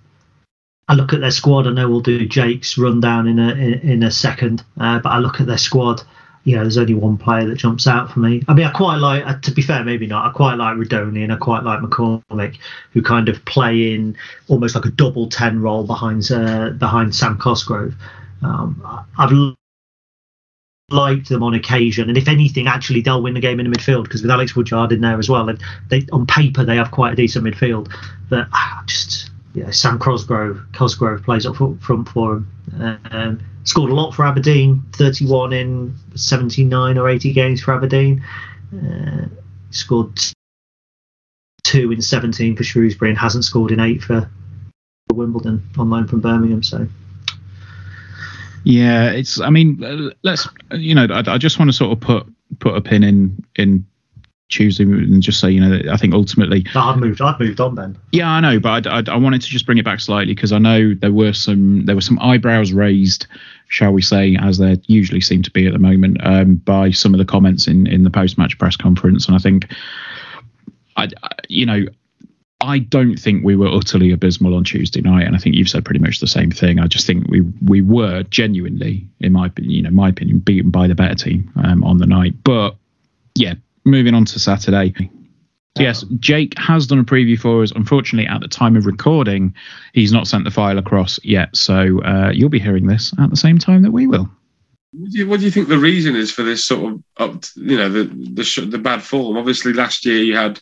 I 0.88 0.94
look 0.94 1.14
at 1.14 1.22
their 1.22 1.32
squad. 1.32 1.68
I 1.68 1.72
know 1.72 1.90
we'll 1.90 2.02
do 2.02 2.26
Jake's 2.26 2.78
rundown 2.78 3.28
in 3.28 3.40
a 3.40 3.52
in, 3.52 3.74
in 3.80 4.04
a 4.04 4.12
second, 4.12 4.64
uh, 4.80 5.00
but 5.00 5.10
I 5.10 5.20
look 5.20 5.40
at 5.40 5.48
their 5.48 5.58
squad 5.58 6.04
you 6.48 6.56
know, 6.56 6.62
there's 6.62 6.78
only 6.78 6.94
one 6.94 7.18
player 7.18 7.46
that 7.46 7.58
jumps 7.58 7.88
out 7.88 8.10
for 8.10 8.22
me. 8.22 8.42
I 8.48 8.54
mean, 8.54 8.66
I 8.66 8.72
quite 8.72 8.96
like, 8.96 9.28
uh, 9.28 9.38
to 9.38 9.52
be 9.52 9.62
fair, 9.62 9.84
maybe 9.84 10.08
not. 10.08 10.26
I 10.26 10.32
quite 10.32 10.56
like 10.56 10.78
Rudoni 10.78 11.22
and 11.22 11.34
I 11.34 11.36
quite 11.36 11.64
like 11.64 11.82
McCormick, 11.82 12.56
who 12.94 13.02
kind 13.02 13.28
of 13.28 13.44
play 13.44 13.94
in 13.94 14.16
almost 14.48 14.74
like 14.74 14.86
a 14.86 14.92
double 14.92 15.28
ten 15.28 15.62
role 15.62 15.84
behind 15.84 16.32
uh, 16.32 16.70
behind 16.70 17.14
Sam 17.14 17.38
Cosgrove. 17.38 17.96
Um, 18.42 18.82
I've 19.18 19.34
liked 20.90 21.28
them 21.28 21.44
on 21.44 21.54
occasion, 21.54 22.08
and 22.08 22.18
if 22.18 22.28
anything, 22.28 22.68
actually 22.68 23.02
they'll 23.02 23.22
win 23.22 23.34
the 23.34 23.42
game 23.42 23.60
in 23.60 23.70
the 23.70 23.78
midfield 23.78 24.04
because 24.04 24.22
with 24.22 24.32
Alex 24.32 24.56
Woodyard 24.56 24.94
in 24.94 25.02
there 25.02 25.20
as 25.20 25.30
well, 25.30 25.50
and 25.50 25.62
they 25.90 26.06
on 26.14 26.26
paper 26.26 26.64
they 26.64 26.78
have 26.78 26.92
quite 26.92 27.14
a 27.14 27.16
decent 27.16 27.46
midfield. 27.46 27.92
But 28.30 28.48
ah, 28.54 28.84
just 28.88 29.30
yeah, 29.54 29.72
Sam 29.72 30.00
Cosgrove, 30.00 30.62
Cosgrove 30.74 31.24
plays 31.24 31.46
up 31.46 31.58
front 31.58 32.08
for 32.08 32.38
him. 32.38 33.02
Um, 33.12 33.40
scored 33.66 33.92
a 33.92 33.96
lot 33.96 34.12
for 34.14 34.26
Aberdeen, 34.26 34.84
31 34.94 35.52
in 35.52 35.96
79 36.16 36.98
or 36.98 37.10
80 37.10 37.34
games 37.34 37.62
for 37.62 37.74
Aberdeen. 37.74 38.24
Uh, 38.74 39.26
scored 39.72 40.18
two 41.64 41.92
in 41.92 42.02
17 42.02 42.56
for 42.56 42.64
Shrewsbury 42.64 43.12
and 43.12 43.18
hasn't 43.18 43.44
scored 43.44 43.72
in 43.72 43.82
eight 43.82 44.02
for 44.02 44.30
Wimbledon 45.12 45.68
on 45.78 45.90
loan 45.90 46.08
from 46.08 46.22
Birmingham. 46.22 46.64
So. 46.64 46.88
Yeah, 48.68 49.12
it's. 49.12 49.40
I 49.40 49.50
mean, 49.50 49.82
uh, 49.82 50.14
let's. 50.24 50.46
You 50.72 50.94
know, 50.94 51.08
I, 51.10 51.24
I 51.26 51.38
just 51.38 51.58
want 51.58 51.70
to 51.70 51.74
sort 51.74 51.94
of 51.94 52.02
put 52.02 52.28
put 52.60 52.76
a 52.76 52.82
pin 52.82 53.02
in 53.02 53.42
in 53.56 53.86
Tuesday 54.50 54.84
and 54.84 55.24
just 55.24 55.40
say, 55.40 55.50
you 55.50 55.62
know, 55.62 55.90
I 55.90 55.96
think 55.96 56.14
ultimately. 56.14 56.66
I've 56.76 56.98
moved. 56.98 57.22
I've 57.22 57.40
moved 57.40 57.62
on 57.62 57.76
then. 57.76 57.98
Yeah, 58.12 58.30
I 58.30 58.42
know, 58.42 58.60
but 58.60 58.86
I, 58.86 59.00
I, 59.00 59.04
I 59.08 59.16
wanted 59.16 59.42
to 59.44 59.48
just 59.48 59.66
bring 59.66 59.78
it 59.78 59.86
back 59.86 60.02
slightly 60.02 60.36
because 60.36 60.52
I 60.52 60.58
know 60.58 60.94
there 60.94 61.14
were 61.14 61.32
some 61.32 61.86
there 61.86 61.96
were 61.96 62.02
some 62.02 62.20
eyebrows 62.20 62.74
raised, 62.74 63.26
shall 63.70 63.94
we 63.94 64.02
say, 64.02 64.38
as 64.42 64.58
there 64.58 64.76
usually 64.88 65.22
seem 65.22 65.44
to 65.44 65.52
be 65.52 65.66
at 65.66 65.72
the 65.72 65.80
moment, 65.80 66.18
um, 66.26 66.56
by 66.56 66.92
some 66.92 67.14
of 67.14 67.20
the 67.20 67.26
comments 67.26 67.68
in 67.70 67.88
in 67.88 68.04
the 68.04 68.10
post 68.10 68.38
match 68.38 68.58
press 68.58 68.76
conference, 68.76 69.28
and 69.28 69.36
I 69.38 69.40
think, 69.40 69.74
I, 70.98 71.08
you 71.48 71.66
know. 71.66 71.86
I 72.60 72.80
don't 72.80 73.18
think 73.18 73.44
we 73.44 73.56
were 73.56 73.68
utterly 73.68 74.12
abysmal 74.12 74.56
on 74.56 74.64
Tuesday 74.64 75.02
night, 75.02 75.28
and 75.28 75.36
I 75.36 75.40
think 75.40 75.56
you've 75.56 75.70
said 75.70 75.86
pretty 75.86 76.00
much 76.00 76.20
the 76.20 76.28
same 76.28 76.50
thing. 76.50 76.80
I 76.80 76.88
just 76.88 77.06
think 77.06 77.28
we 77.28 77.42
we 77.64 77.82
were 77.82 78.24
genuinely, 78.24 79.08
in 79.20 79.34
my 79.34 79.52
you 79.58 79.84
know 79.84 79.92
my 79.92 80.10
opinion, 80.10 80.40
beaten 80.40 80.72
by 80.72 80.88
the 80.88 80.96
better 80.96 81.16
team 81.16 81.52
um, 81.64 81.84
on 81.84 82.00
the 82.00 82.08
night. 82.08 82.34
But 82.44 82.76
yeah, 83.36 83.54
moving 83.86 84.16
on 84.16 84.26
to 84.26 84.40
Saturday. 84.40 84.94
Yes, 85.78 86.04
Jake 86.20 86.58
has 86.58 86.88
done 86.88 86.98
a 86.98 87.04
preview 87.04 87.38
for 87.38 87.62
us. 87.62 87.72
Unfortunately, 87.72 88.28
at 88.28 88.42
the 88.42 88.48
time 88.48 88.76
of 88.76 88.88
recording, 88.88 89.54
he's 89.94 90.12
not 90.12 90.28
sent 90.28 90.44
the 90.44 90.50
file 90.50 90.80
across 90.80 91.20
yet. 91.24 91.56
So 91.56 92.02
uh, 92.02 92.32
you'll 92.34 92.50
be 92.50 92.60
hearing 92.60 92.88
this 92.88 93.14
at 93.20 93.30
the 93.30 93.36
same 93.36 93.60
time 93.60 93.84
that 93.84 93.92
we 93.92 94.08
will. 94.08 94.28
What 94.94 95.12
do, 95.12 95.20
you, 95.20 95.28
what 95.28 95.40
do 95.40 95.46
you 95.46 95.52
think 95.52 95.68
the 95.68 95.78
reason 95.78 96.16
is 96.16 96.32
for 96.32 96.42
this 96.42 96.66
sort 96.66 96.94
of, 96.94 97.04
up, 97.18 97.44
you 97.56 97.78
know, 97.78 97.90
the 97.90 98.06
the, 98.06 98.68
the 98.68 98.80
bad 98.80 99.04
form? 99.04 99.38
Obviously, 99.38 99.74
last 99.74 100.04
year 100.04 100.24
you 100.24 100.36
had 100.36 100.60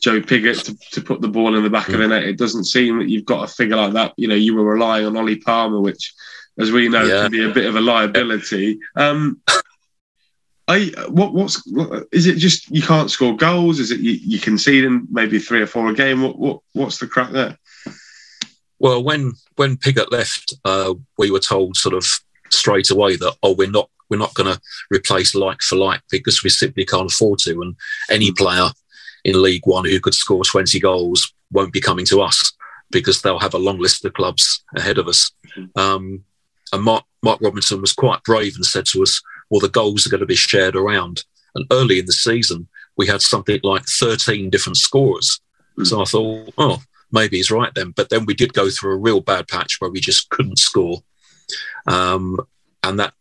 Joe 0.00 0.20
Pigott 0.20 0.64
to, 0.64 0.76
to 0.92 1.00
put 1.00 1.20
the 1.20 1.28
ball 1.28 1.56
in 1.56 1.62
the 1.62 1.70
back 1.70 1.86
mm. 1.86 1.94
of 1.94 2.00
the 2.00 2.06
mm. 2.06 2.10
net. 2.10 2.24
It 2.24 2.38
doesn't 2.38 2.64
seem 2.64 2.98
that 2.98 3.08
you've 3.08 3.24
got 3.24 3.44
a 3.44 3.52
figure 3.52 3.76
like 3.76 3.94
that. 3.94 4.14
You 4.16 4.28
know, 4.28 4.34
you 4.34 4.54
were 4.54 4.64
relying 4.64 5.06
on 5.06 5.16
Ollie 5.16 5.36
Palmer, 5.36 5.80
which, 5.80 6.14
as 6.58 6.70
we 6.70 6.88
know, 6.88 7.02
yeah. 7.02 7.22
can 7.22 7.32
be 7.32 7.44
a 7.44 7.52
bit 7.52 7.66
of 7.66 7.76
a 7.76 7.80
liability. 7.80 8.78
Um, 8.96 9.40
I 10.68 10.92
what 11.08 11.32
what's 11.32 11.66
what, 11.66 12.06
is 12.12 12.26
it? 12.26 12.36
Just 12.36 12.70
you 12.70 12.82
can't 12.82 13.10
score 13.10 13.34
goals? 13.34 13.80
Is 13.80 13.90
it 13.90 14.00
you, 14.00 14.12
you 14.12 14.38
conceding 14.38 15.06
maybe 15.10 15.38
three 15.38 15.62
or 15.62 15.66
four 15.66 15.88
a 15.88 15.94
game? 15.94 16.22
What 16.22 16.38
what 16.38 16.60
what's 16.74 16.98
the 16.98 17.06
crack 17.06 17.32
there? 17.32 17.56
Well, 18.78 19.02
when 19.02 19.32
when 19.56 19.78
Pigott 19.78 20.12
left, 20.12 20.54
uh, 20.64 20.94
we 21.16 21.30
were 21.30 21.40
told 21.40 21.76
sort 21.76 21.94
of 21.94 22.06
straight 22.50 22.90
away 22.90 23.16
that 23.16 23.36
oh, 23.42 23.54
we're 23.54 23.70
not 23.70 23.88
we're 24.10 24.18
not 24.18 24.34
going 24.34 24.52
to 24.52 24.60
replace 24.90 25.34
like 25.34 25.62
for 25.62 25.76
like 25.76 26.02
because 26.10 26.44
we 26.44 26.50
simply 26.50 26.84
can't 26.84 27.10
afford 27.10 27.38
to, 27.40 27.62
and 27.62 27.74
any 28.10 28.30
player 28.30 28.68
in 29.24 29.42
League 29.42 29.62
One 29.64 29.84
who 29.84 30.00
could 30.00 30.14
score 30.14 30.44
twenty 30.44 30.80
goals 30.80 31.32
won't 31.50 31.72
be 31.72 31.80
coming 31.80 32.04
to 32.06 32.20
us 32.20 32.52
because 32.90 33.20
they'll 33.20 33.38
have 33.38 33.54
a 33.54 33.58
long 33.58 33.78
list 33.78 34.04
of 34.04 34.12
clubs 34.14 34.64
ahead 34.76 34.98
of 34.98 35.08
us. 35.08 35.30
Mm-hmm. 35.56 35.78
Um, 35.78 36.24
and 36.72 36.82
Mark 36.82 37.04
Mark 37.22 37.40
Robinson 37.40 37.80
was 37.80 37.92
quite 37.92 38.22
brave 38.24 38.54
and 38.56 38.64
said 38.64 38.86
to 38.86 39.02
us, 39.02 39.20
well, 39.50 39.60
the 39.60 39.68
goals 39.68 40.06
are 40.06 40.10
going 40.10 40.20
to 40.20 40.26
be 40.26 40.36
shared 40.36 40.76
around. 40.76 41.24
And 41.54 41.66
early 41.72 41.98
in 41.98 42.06
the 42.06 42.12
season, 42.12 42.68
we 42.96 43.06
had 43.06 43.22
something 43.22 43.60
like 43.62 43.84
13 43.86 44.50
different 44.50 44.76
scorers. 44.76 45.40
Mm. 45.78 45.86
So 45.86 46.02
I 46.02 46.04
thought, 46.04 46.54
oh, 46.58 46.82
maybe 47.10 47.38
he's 47.38 47.50
right 47.50 47.72
then. 47.74 47.92
But 47.96 48.10
then 48.10 48.26
we 48.26 48.34
did 48.34 48.52
go 48.52 48.70
through 48.70 48.92
a 48.92 48.98
real 48.98 49.20
bad 49.20 49.48
patch 49.48 49.76
where 49.78 49.90
we 49.90 50.00
just 50.00 50.28
couldn't 50.30 50.58
score. 50.58 51.02
Um, 51.86 52.38
and 52.82 53.00
that 53.00 53.14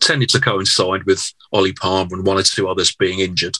tended 0.00 0.28
to 0.30 0.40
coincide 0.40 1.04
with 1.04 1.32
Ollie 1.52 1.72
Palmer 1.72 2.16
and 2.16 2.26
one 2.26 2.38
or 2.38 2.42
two 2.42 2.68
others 2.68 2.94
being 2.94 3.20
injured. 3.20 3.56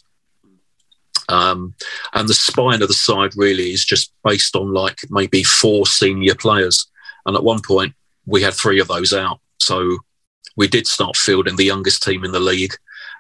Um, 1.32 1.74
and 2.12 2.28
the 2.28 2.34
spine 2.34 2.82
of 2.82 2.88
the 2.88 2.94
side 2.94 3.32
really 3.36 3.72
is 3.72 3.84
just 3.84 4.12
based 4.22 4.54
on 4.54 4.72
like 4.72 5.00
maybe 5.08 5.42
four 5.42 5.86
senior 5.86 6.34
players. 6.34 6.86
And 7.24 7.34
at 7.34 7.44
one 7.44 7.60
point, 7.66 7.94
we 8.26 8.42
had 8.42 8.52
three 8.52 8.80
of 8.80 8.88
those 8.88 9.14
out. 9.14 9.40
So 9.58 9.98
we 10.56 10.68
did 10.68 10.86
start 10.86 11.16
fielding 11.16 11.56
the 11.56 11.64
youngest 11.64 12.02
team 12.02 12.24
in 12.24 12.32
the 12.32 12.40
league, 12.40 12.74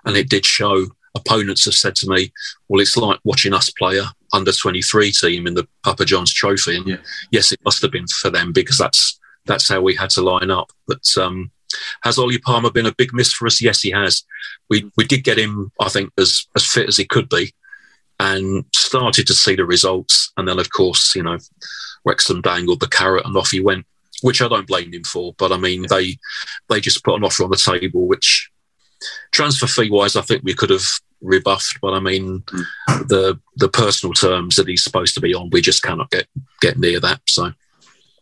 and 0.04 0.16
it 0.16 0.28
did 0.28 0.44
show. 0.44 0.86
Opponents 1.14 1.66
have 1.66 1.74
said 1.74 1.94
to 1.96 2.08
me, 2.08 2.32
"Well, 2.68 2.80
it's 2.80 2.96
like 2.96 3.18
watching 3.24 3.54
us 3.54 3.70
play 3.70 3.98
a 3.98 4.12
under 4.32 4.52
twenty 4.52 4.82
three 4.82 5.12
team 5.12 5.46
in 5.46 5.54
the 5.54 5.66
Papa 5.84 6.04
John's 6.04 6.32
Trophy." 6.32 6.76
And 6.76 6.86
yeah. 6.86 6.96
yes, 7.30 7.52
it 7.52 7.60
must 7.64 7.82
have 7.82 7.90
been 7.90 8.06
for 8.06 8.30
them 8.30 8.52
because 8.52 8.78
that's 8.78 9.18
that's 9.46 9.68
how 9.68 9.80
we 9.80 9.94
had 9.94 10.10
to 10.10 10.22
line 10.22 10.50
up. 10.50 10.70
But 10.86 11.04
um, 11.18 11.50
has 12.02 12.18
Ollie 12.18 12.38
Palmer 12.38 12.70
been 12.70 12.86
a 12.86 12.94
big 12.94 13.12
miss 13.12 13.32
for 13.32 13.46
us? 13.46 13.60
Yes, 13.60 13.82
he 13.82 13.90
has. 13.90 14.24
We 14.70 14.90
we 14.96 15.04
did 15.04 15.24
get 15.24 15.38
him, 15.38 15.70
I 15.80 15.88
think, 15.88 16.12
as 16.18 16.46
as 16.56 16.66
fit 16.66 16.88
as 16.88 16.96
he 16.96 17.04
could 17.04 17.28
be, 17.28 17.54
and 18.22 18.64
started 18.74 19.26
to 19.26 19.34
see 19.34 19.56
the 19.56 19.64
results. 19.64 20.32
And 20.36 20.48
then, 20.48 20.58
of 20.58 20.70
course, 20.70 21.14
you 21.14 21.22
know, 21.22 21.38
Wrexham 22.04 22.40
dangled 22.40 22.80
the 22.80 22.88
carrot, 22.88 23.26
and 23.26 23.36
off 23.36 23.50
he 23.50 23.60
went 23.60 23.86
which 24.22 24.40
I 24.40 24.48
don't 24.48 24.66
blame 24.66 24.92
him 24.92 25.04
for. 25.04 25.34
But 25.36 25.52
I 25.52 25.58
mean, 25.58 25.86
they 25.90 26.16
they 26.68 26.80
just 26.80 27.04
put 27.04 27.16
an 27.16 27.24
offer 27.24 27.44
on 27.44 27.50
the 27.50 27.56
table, 27.56 28.06
which 28.06 28.50
transfer 29.32 29.66
fee 29.66 29.90
wise, 29.90 30.16
I 30.16 30.22
think 30.22 30.42
we 30.44 30.54
could 30.54 30.70
have 30.70 30.86
rebuffed. 31.20 31.78
But 31.82 31.94
I 31.94 32.00
mean, 32.00 32.40
mm. 32.40 33.08
the 33.08 33.38
the 33.56 33.68
personal 33.68 34.14
terms 34.14 34.56
that 34.56 34.68
he's 34.68 34.84
supposed 34.84 35.14
to 35.14 35.20
be 35.20 35.34
on, 35.34 35.50
we 35.50 35.60
just 35.60 35.82
cannot 35.82 36.10
get 36.10 36.26
get 36.60 36.78
near 36.78 37.00
that. 37.00 37.20
So 37.26 37.52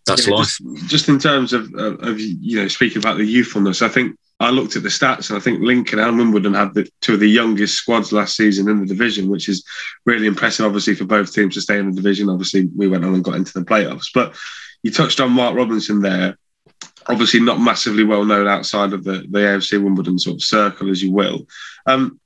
that's 0.06 0.26
yeah, 0.26 0.34
life. 0.34 0.46
Just, 0.46 0.88
just, 0.88 1.08
in 1.08 1.18
terms 1.18 1.52
of, 1.52 1.72
of, 1.74 2.02
of 2.02 2.18
you 2.18 2.56
know 2.56 2.68
speaking 2.68 2.98
about 2.98 3.18
the 3.18 3.24
youthfulness, 3.24 3.82
I 3.82 3.88
think 3.88 4.16
I 4.40 4.48
looked 4.48 4.74
at 4.74 4.82
the 4.82 4.88
stats 4.88 5.28
and 5.28 5.36
I 5.36 5.40
think 5.40 5.60
Lincoln 5.60 5.98
and 5.98 6.16
Wimbledon 6.16 6.54
had 6.54 6.72
the, 6.72 6.90
two 7.02 7.14
of 7.14 7.20
the 7.20 7.28
youngest 7.28 7.74
squads 7.74 8.10
last 8.10 8.36
season 8.36 8.70
in 8.70 8.80
the 8.80 8.86
division, 8.86 9.28
which 9.28 9.50
is 9.50 9.64
really 10.06 10.26
impressive, 10.26 10.64
obviously, 10.64 10.94
for 10.94 11.04
both 11.04 11.32
teams 11.32 11.54
to 11.54 11.60
stay 11.60 11.78
in 11.78 11.90
the 11.90 11.96
division. 11.96 12.30
Obviously, 12.30 12.66
we 12.74 12.88
went 12.88 13.04
on 13.04 13.14
and 13.14 13.22
got 13.22 13.34
into 13.34 13.52
the 13.52 13.66
playoffs. 13.66 14.06
But 14.14 14.34
you 14.82 14.90
touched 14.90 15.20
on 15.20 15.32
Mark 15.32 15.54
Robinson 15.54 16.00
there. 16.00 16.38
Obviously, 17.06 17.40
not 17.40 17.60
massively 17.60 18.02
well 18.02 18.24
known 18.24 18.48
outside 18.48 18.94
of 18.94 19.04
the, 19.04 19.26
the 19.30 19.40
AFC 19.40 19.82
Wimbledon 19.82 20.18
sort 20.18 20.36
of 20.36 20.42
circle, 20.42 20.90
as 20.90 21.02
you 21.02 21.12
will. 21.12 21.46
Um, 21.86 22.18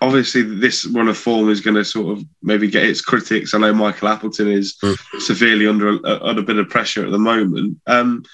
obviously, 0.00 0.42
this 0.42 0.84
run 0.86 1.08
of 1.08 1.18
form 1.18 1.50
is 1.50 1.60
going 1.60 1.76
to 1.76 1.84
sort 1.84 2.18
of 2.18 2.24
maybe 2.40 2.68
get 2.68 2.84
its 2.84 3.00
critics. 3.00 3.52
I 3.52 3.58
know 3.58 3.74
Michael 3.74 4.08
Appleton 4.08 4.48
is 4.48 4.76
mm. 4.82 4.96
severely 5.20 5.66
under 5.66 5.88
a, 5.88 6.24
under 6.24 6.42
a 6.42 6.44
bit 6.44 6.58
of 6.58 6.68
pressure 6.68 7.04
at 7.04 7.10
the 7.10 7.18
moment. 7.18 7.80
Um, 7.88 8.24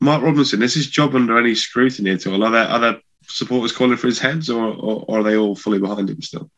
Mark 0.00 0.22
Robinson, 0.22 0.62
is 0.62 0.74
his 0.74 0.88
job 0.88 1.14
under 1.14 1.38
any 1.38 1.54
scrutiny 1.54 2.10
at 2.10 2.26
all? 2.26 2.44
Are 2.44 2.50
there, 2.50 2.68
other 2.68 3.00
supporters 3.22 3.72
calling 3.72 3.96
for 3.96 4.06
his 4.06 4.18
heads, 4.18 4.48
or, 4.48 4.64
or, 4.64 5.04
or 5.08 5.20
are 5.20 5.22
they 5.22 5.36
all 5.36 5.56
fully 5.56 5.78
behind 5.78 6.08
him 6.08 6.22
still? 6.22 6.50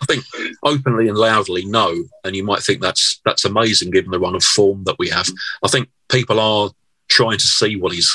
I 0.00 0.04
think 0.06 0.24
openly 0.64 1.08
and 1.08 1.16
loudly, 1.16 1.64
no. 1.64 1.94
And 2.24 2.34
you 2.34 2.44
might 2.44 2.60
think 2.60 2.82
that's 2.82 3.20
that's 3.24 3.44
amazing 3.44 3.92
given 3.92 4.10
the 4.10 4.18
run 4.18 4.34
of 4.34 4.42
form 4.42 4.82
that 4.84 4.98
we 4.98 5.08
have. 5.10 5.28
I 5.62 5.68
think 5.68 5.88
people 6.10 6.40
are 6.40 6.70
trying 7.08 7.38
to 7.38 7.46
see 7.46 7.76
what 7.76 7.92
he's 7.92 8.10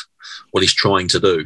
what 0.52 0.62
he's 0.62 0.74
trying 0.74 1.08
to 1.10 1.20
do. 1.20 1.46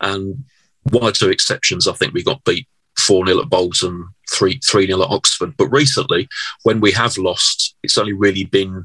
And 0.00 0.44
one 0.84 1.04
or 1.04 1.12
two 1.12 1.30
exceptions, 1.30 1.88
I 1.88 1.94
think 1.94 2.14
we 2.14 2.22
got 2.22 2.44
beat 2.44 2.68
four 2.96 3.26
0 3.26 3.40
at 3.40 3.50
Bolton, 3.50 4.08
three 4.30 4.60
three 4.64 4.86
0 4.86 5.02
at 5.02 5.10
Oxford. 5.10 5.56
But 5.56 5.68
recently, 5.68 6.28
when 6.62 6.80
we 6.80 6.92
have 6.92 7.18
lost, 7.18 7.74
it's 7.82 7.98
only 7.98 8.12
really 8.12 8.44
been 8.44 8.84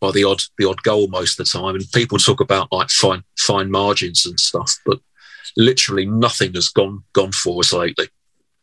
by 0.00 0.10
the 0.10 0.24
odd 0.24 0.42
the 0.58 0.68
odd 0.68 0.82
goal 0.82 1.08
most 1.08 1.38
of 1.38 1.46
the 1.46 1.58
time. 1.58 1.74
And 1.74 1.84
people 1.92 2.18
talk 2.18 2.40
about 2.40 2.70
like 2.72 2.90
fine 2.90 3.22
fine 3.38 3.70
margins 3.70 4.26
and 4.26 4.38
stuff, 4.38 4.76
but 4.84 5.00
literally 5.56 6.06
nothing 6.06 6.54
has 6.54 6.68
gone 6.68 7.04
gone 7.12 7.32
for 7.32 7.60
us 7.60 7.72
lately. 7.72 8.08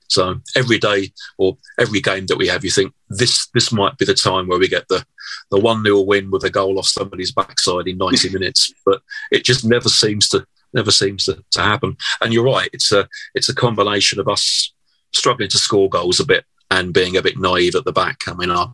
So 0.10 0.40
every 0.56 0.78
day 0.78 1.12
or 1.38 1.58
every 1.80 2.02
game 2.02 2.28
that 2.28 2.38
we 2.38 2.48
have, 2.48 2.64
you 2.64 2.70
think 2.70 2.94
this 3.10 3.48
this 3.54 3.72
might 3.72 3.98
be 3.98 4.06
the 4.06 4.14
time 4.14 4.48
where 4.48 4.60
we 4.60 4.68
get 4.68 4.88
the 4.88 5.06
the 5.50 5.60
one 5.60 5.84
0 5.84 6.02
win 6.02 6.30
with 6.30 6.44
a 6.44 6.50
goal 6.50 6.78
off 6.78 6.86
somebody's 6.86 7.32
backside 7.32 7.88
in 7.88 7.98
ninety 7.98 8.30
minutes, 8.34 8.74
but 8.86 9.02
it 9.32 9.44
just 9.44 9.66
never 9.66 9.90
seems 9.90 10.30
to 10.30 10.46
never 10.74 10.92
seems 10.92 11.26
to, 11.26 11.44
to 11.52 11.62
happen. 11.62 11.98
And 12.22 12.34
you're 12.34 12.46
right, 12.46 12.70
it's 12.74 12.92
a 12.92 13.08
it's 13.34 13.50
a 13.50 13.56
combination 13.56 14.20
of 14.20 14.28
us 14.28 14.74
struggling 15.14 15.50
to 15.50 15.58
score 15.58 15.90
goals 15.90 16.20
a 16.20 16.26
bit 16.26 16.46
and 16.72 16.94
being 16.94 17.16
a 17.16 17.22
bit 17.22 17.38
naive 17.38 17.76
at 17.76 17.86
the 17.86 17.92
back. 17.92 18.22
I 18.28 18.34
mean, 18.34 18.52
I, 18.52 18.68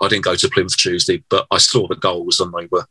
I 0.00 0.08
didn't 0.08 0.24
go 0.24 0.34
to 0.34 0.48
Plymouth 0.48 0.76
Tuesday, 0.76 1.22
but 1.28 1.46
I 1.50 1.58
saw 1.58 1.86
the 1.88 1.96
goals 1.96 2.40
and 2.40 2.52
they 2.52 2.66
were 2.70 2.86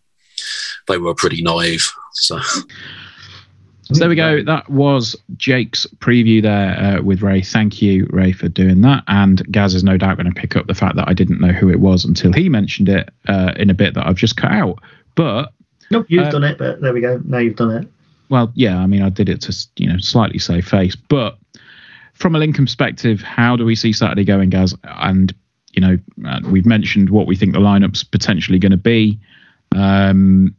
they 0.88 0.98
were 0.98 1.16
pretty 1.16 1.42
naive. 1.42 1.92
So. 2.14 2.40
So 3.94 4.00
there 4.00 4.10
we 4.10 4.16
go. 4.16 4.44
That 4.44 4.68
was 4.68 5.16
Jake's 5.38 5.86
preview 5.98 6.42
there 6.42 6.76
uh, 6.76 7.02
with 7.04 7.22
Ray. 7.22 7.44
Thank 7.44 7.84
you, 7.84 8.08
Ray, 8.10 8.32
for 8.32 8.48
doing 8.48 8.82
that. 8.82 9.04
And 9.08 9.46
Gaz 9.52 9.76
is 9.76 9.84
no 9.84 9.96
doubt 9.96 10.18
going 10.18 10.26
to 10.26 10.42
pick 10.42 10.56
up 10.56 10.66
the 10.66 10.74
fact 10.74 10.96
that 10.96 11.08
I 11.08 11.14
didn't 11.14 11.40
know 11.40 11.52
who 11.52 11.70
it 11.70 11.80
was 11.80 12.04
until 12.04 12.34
he 12.34 12.50
mentioned 12.50 12.90
it 12.90 13.10
uh, 13.28 13.54
in 13.58 13.70
a 13.70 13.76
bit 13.76 13.94
that 13.94 14.08
I've 14.08 14.16
just 14.16 14.38
cut 14.38 14.52
out. 14.52 14.80
But 15.14 15.54
nope, 15.92 16.08
you've 16.10 16.26
uh, 16.26 16.32
done 16.32 16.44
it. 16.44 16.58
But 16.58 16.82
there 16.82 16.94
we 16.94 17.02
go. 17.02 17.22
Now 17.26 17.38
you've 17.38 17.58
done 17.58 17.84
it. 17.84 17.88
Well, 18.30 18.52
yeah. 18.56 18.80
I 18.80 18.88
mean, 18.88 19.04
I 19.04 19.10
did 19.10 19.30
it 19.30 19.42
to 19.42 19.56
you 19.76 19.88
know 19.88 20.00
slightly 20.00 20.40
save 20.40 20.68
face. 20.68 20.96
But 20.96 21.38
from 22.16 22.34
a 22.34 22.40
Lincoln 22.40 22.66
perspective, 22.66 23.22
how 23.22 23.56
do 23.56 23.66
we 23.66 23.76
see 23.76 23.94
Saturday 23.94 24.24
going, 24.24 24.50
Gaz? 24.50 24.76
And 24.84 25.32
you 25.76 25.82
know, 25.82 25.98
uh, 26.28 26.40
we've 26.50 26.66
mentioned 26.66 27.10
what 27.10 27.28
we 27.28 27.36
think 27.36 27.54
the 27.54 27.60
lineup's 27.60 28.04
potentially 28.04 28.60
going 28.60 28.72
to 28.72 28.78
be. 28.78 29.20
Um, 29.76 30.56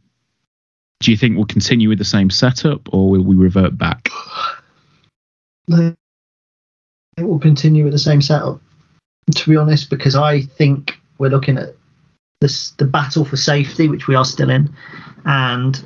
do 0.99 1.11
you 1.11 1.17
think 1.17 1.35
we'll 1.35 1.45
continue 1.45 1.89
with 1.89 1.97
the 1.97 2.05
same 2.05 2.29
setup 2.29 2.93
or 2.93 3.09
will 3.09 3.23
we 3.23 3.35
revert 3.35 3.77
back? 3.77 4.09
It 5.69 5.95
will 7.23 7.39
continue 7.39 7.83
with 7.83 7.93
the 7.93 7.99
same 7.99 8.21
setup, 8.21 8.61
to 9.35 9.49
be 9.49 9.57
honest, 9.57 9.89
because 9.89 10.15
I 10.15 10.41
think 10.41 10.99
we're 11.17 11.29
looking 11.29 11.57
at 11.57 11.75
this 12.41 12.71
the 12.71 12.85
battle 12.85 13.25
for 13.25 13.37
safety, 13.37 13.89
which 13.89 14.07
we 14.07 14.15
are 14.15 14.25
still 14.25 14.49
in, 14.49 14.73
and 15.25 15.83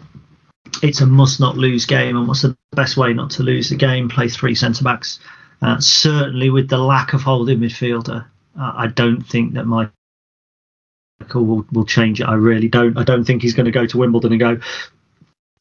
it's 0.84 1.02
a 1.02 1.06
must 1.06 1.40
not 1.40 1.58
lose 1.58 1.86
game. 1.86 2.18
And 2.18 2.28
what's 2.28 2.42
the 2.42 2.56
best 2.74 2.98
way 2.98 3.14
not 3.14 3.32
to 3.32 3.44
lose 3.44 3.70
the 3.70 3.78
game? 3.78 4.10
Play 4.10 4.28
three 4.28 4.56
centre 4.56 4.84
backs. 4.84 5.20
Uh, 5.62 5.80
certainly, 5.80 6.50
with 6.50 6.70
the 6.70 6.78
lack 6.78 7.14
of 7.14 7.22
holding 7.22 7.60
midfielder, 7.60 8.26
I 8.58 8.88
don't 8.88 9.22
think 9.22 9.54
that 9.54 9.66
Michael 9.66 9.92
will, 11.46 11.66
will 11.72 11.86
change 11.86 12.22
it. 12.22 12.26
I 12.26 12.34
really 12.34 12.68
don't. 12.68 12.98
I 12.98 13.04
don't 13.04 13.24
think 13.24 13.42
he's 13.42 13.54
going 13.54 13.66
to 13.66 13.72
go 13.72 13.86
to 13.86 13.98
Wimbledon 13.98 14.34
and 14.34 14.40
go, 14.40 14.60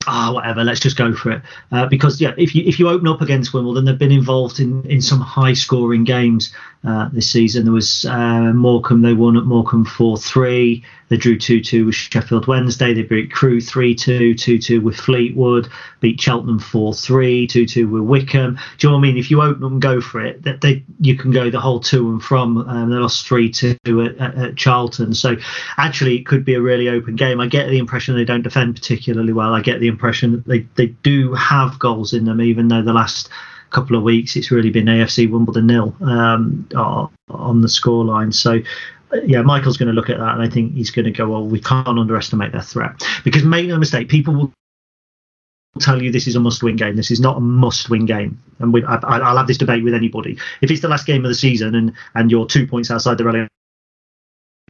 ah, 0.07 0.33
whatever, 0.33 0.65
let's 0.65 0.81
just 0.81 0.97
go 0.97 1.15
for 1.15 1.33
it. 1.33 1.43
Uh, 1.71 1.87
because 1.87 2.21
yeah, 2.21 2.35
if 2.37 2.55
you 2.55 2.65
if 2.65 2.79
you 2.79 2.89
open 2.89 3.09
up 3.09 3.21
against 3.21 3.53
Wimbledon, 3.55 3.85
they've 3.85 3.99
been 3.99 4.13
involved 4.13 4.61
in 4.61 4.85
in 4.87 5.01
some 5.01 5.21
high 5.21 5.53
scoring 5.53 6.05
games 6.05 6.53
uh, 6.85 7.09
this 7.13 7.31
season. 7.31 7.65
There 7.65 7.73
was 7.73 8.05
uh, 8.05 8.53
Morecambe, 8.55 9.03
they 9.03 9.13
won 9.13 9.37
at 9.37 9.45
Morecambe 9.45 9.85
four 9.85 10.17
three. 10.17 10.85
They 11.11 11.17
drew 11.17 11.37
2 11.37 11.61
2 11.61 11.87
with 11.87 11.95
Sheffield 11.97 12.47
Wednesday. 12.47 12.95
They 12.95 13.03
beat 13.03 13.33
Crewe 13.33 13.61
3 13.61 13.97
2, 13.97 14.35
2 14.35 14.59
2 14.59 14.81
with 14.81 14.97
Fleetwood, 14.97 15.69
beat 15.99 16.21
Cheltenham 16.21 16.61
4 16.61 16.95
3, 16.95 17.49
2 17.49 17.67
2 17.67 17.89
with 17.89 18.03
Wycombe. 18.05 18.59
Do 18.79 18.87
you 18.87 18.91
know 18.91 18.97
what 18.97 19.01
I 19.01 19.09
mean? 19.09 19.19
If 19.19 19.29
you 19.29 19.43
open 19.43 19.65
and 19.65 19.83
go 19.83 20.01
for 20.01 20.25
it, 20.25 20.45
that 20.45 20.61
they, 20.61 20.85
you 21.01 21.17
can 21.17 21.33
go 21.33 21.51
the 21.51 21.61
whole 21.61 21.81
to 21.81 22.11
and 22.11 22.23
from. 22.23 22.59
Um, 22.59 22.91
they 22.91 22.97
lost 22.97 23.27
3 23.27 23.51
2 23.51 23.77
at, 23.85 24.19
at, 24.19 24.39
at, 24.39 24.57
Charlton. 24.57 25.13
So 25.13 25.37
actually, 25.77 26.17
it 26.17 26.27
could 26.27 26.45
be 26.45 26.55
a 26.55 26.61
really 26.61 26.89
open 26.89 27.17
game. 27.17 27.41
I 27.41 27.49
get 27.49 27.69
the 27.69 27.79
impression 27.79 28.15
they 28.15 28.25
don't 28.25 28.43
defend 28.43 28.77
particularly 28.77 29.33
well. 29.33 29.53
I 29.53 29.63
get 29.63 29.81
the 29.81 29.89
impression 29.89 30.33
that 30.33 30.47
they, 30.47 30.61
they 30.77 30.87
do 31.03 31.35
have 31.35 31.79
goals 31.81 32.15
in 32.15 32.25
them, 32.25 32.41
even 32.41 32.69
though 32.69 32.83
the 32.83 32.93
last 32.93 33.31
couple 33.71 33.97
of 33.97 34.03
weeks 34.03 34.37
it's 34.37 34.51
really 34.51 34.71
been 34.71 34.87
AFC 34.87 35.31
Wimbledon 35.31 35.67
nil 35.67 35.95
um, 36.03 36.69
on 36.75 37.61
the 37.61 37.69
scoreline. 37.69 38.35
So 38.35 38.61
yeah, 39.25 39.43
Michael's 39.43 39.77
going 39.77 39.89
to 39.89 39.93
look 39.93 40.11
at 40.11 40.19
that, 40.19 40.35
and 40.35 40.43
I 40.43 40.49
think 40.49 40.75
he's 40.75 40.91
going 40.91 41.05
to 41.05 41.11
go, 41.11 41.29
well, 41.29 41.45
we 41.45 41.61
can't 41.61 41.89
underestimate 41.89 42.53
their 42.53 42.63
threat. 42.63 43.03
Because 43.25 43.45
make 43.45 43.67
no 43.67 43.79
mistake, 43.79 44.09
people 44.09 44.35
will 44.35 44.53
tell 45.81 46.03
you 46.03 46.11
this 46.11 46.27
is 46.27 46.37
a 46.37 46.41
must-win 46.41 46.77
game. 46.77 46.97
This 46.97 47.11
is 47.11 47.21
not 47.21 47.37
a 47.37 47.41
must-win 47.41 48.07
game, 48.07 48.41
and 48.59 48.73
we, 48.73 48.85
I, 48.85 49.19
will 49.19 49.37
have 49.37 49.47
this 49.47 49.59
debate 49.59 49.85
with 49.85 49.95
anybody. 49.95 50.39
If 50.61 50.71
it's 50.71 50.81
the 50.81 50.89
last 50.89 51.07
game 51.07 51.25
of 51.25 51.29
the 51.29 51.35
season 51.35 51.75
and 51.75 51.93
and 52.15 52.31
you're 52.31 52.47
two 52.47 52.67
points 52.67 52.91
outside 52.91 53.19
the 53.19 53.49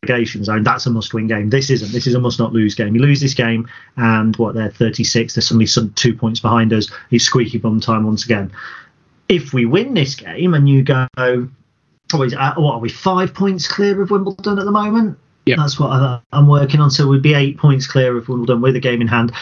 relegation 0.07 0.45
zone, 0.45 0.63
that's 0.63 0.87
a 0.87 0.91
must-win 0.91 1.27
game. 1.27 1.51
This 1.51 1.71
isn't. 1.71 1.93
This 1.93 2.07
is 2.07 2.15
a 2.15 2.21
must-not-lose 2.21 2.75
game. 2.75 2.95
You 2.95 3.03
lose 3.03 3.21
this 3.21 3.35
game, 3.35 3.69
and 3.97 4.35
what 4.37 4.55
they're 4.55 4.71
36. 4.71 5.35
They're 5.35 5.43
suddenly 5.43 5.67
some 5.67 5.93
two 5.95 6.15
points 6.15 6.41
behind 6.41 6.73
us. 6.73 6.91
It's 7.11 7.25
squeaky 7.25 7.59
bum 7.59 7.81
time 7.81 8.05
once 8.05 8.25
again. 8.25 8.53
If 9.31 9.53
we 9.53 9.65
win 9.65 9.95
this 9.95 10.17
game 10.17 10.55
and 10.55 10.69
you 10.69 10.83
go 10.83 11.07
uh, 11.17 12.55
what 12.57 12.75
are 12.75 12.81
we 12.81 12.89
five 12.89 13.33
points 13.35 13.69
clear 13.69 14.03
of 14.03 14.11
Wimbledon 14.11 14.59
at 14.59 14.65
the 14.65 14.71
moment? 14.71 15.19
Yeah, 15.47 15.57
that's 15.57 15.79
what 15.79 15.91
I, 15.91 16.21
am 16.33 16.49
working 16.49 16.81
on. 16.81 16.91
So 16.91 17.07
we'd 17.07 17.23
be 17.23 17.35
eight 17.35 17.57
points 17.57 17.87
clear 17.87 18.17
of 18.17 18.29
Wimbledon 18.29 18.61
with 18.61 18.77
a 18.77 18.81
game 18.81 19.01
in 19.01 19.09
hand. 19.09 19.33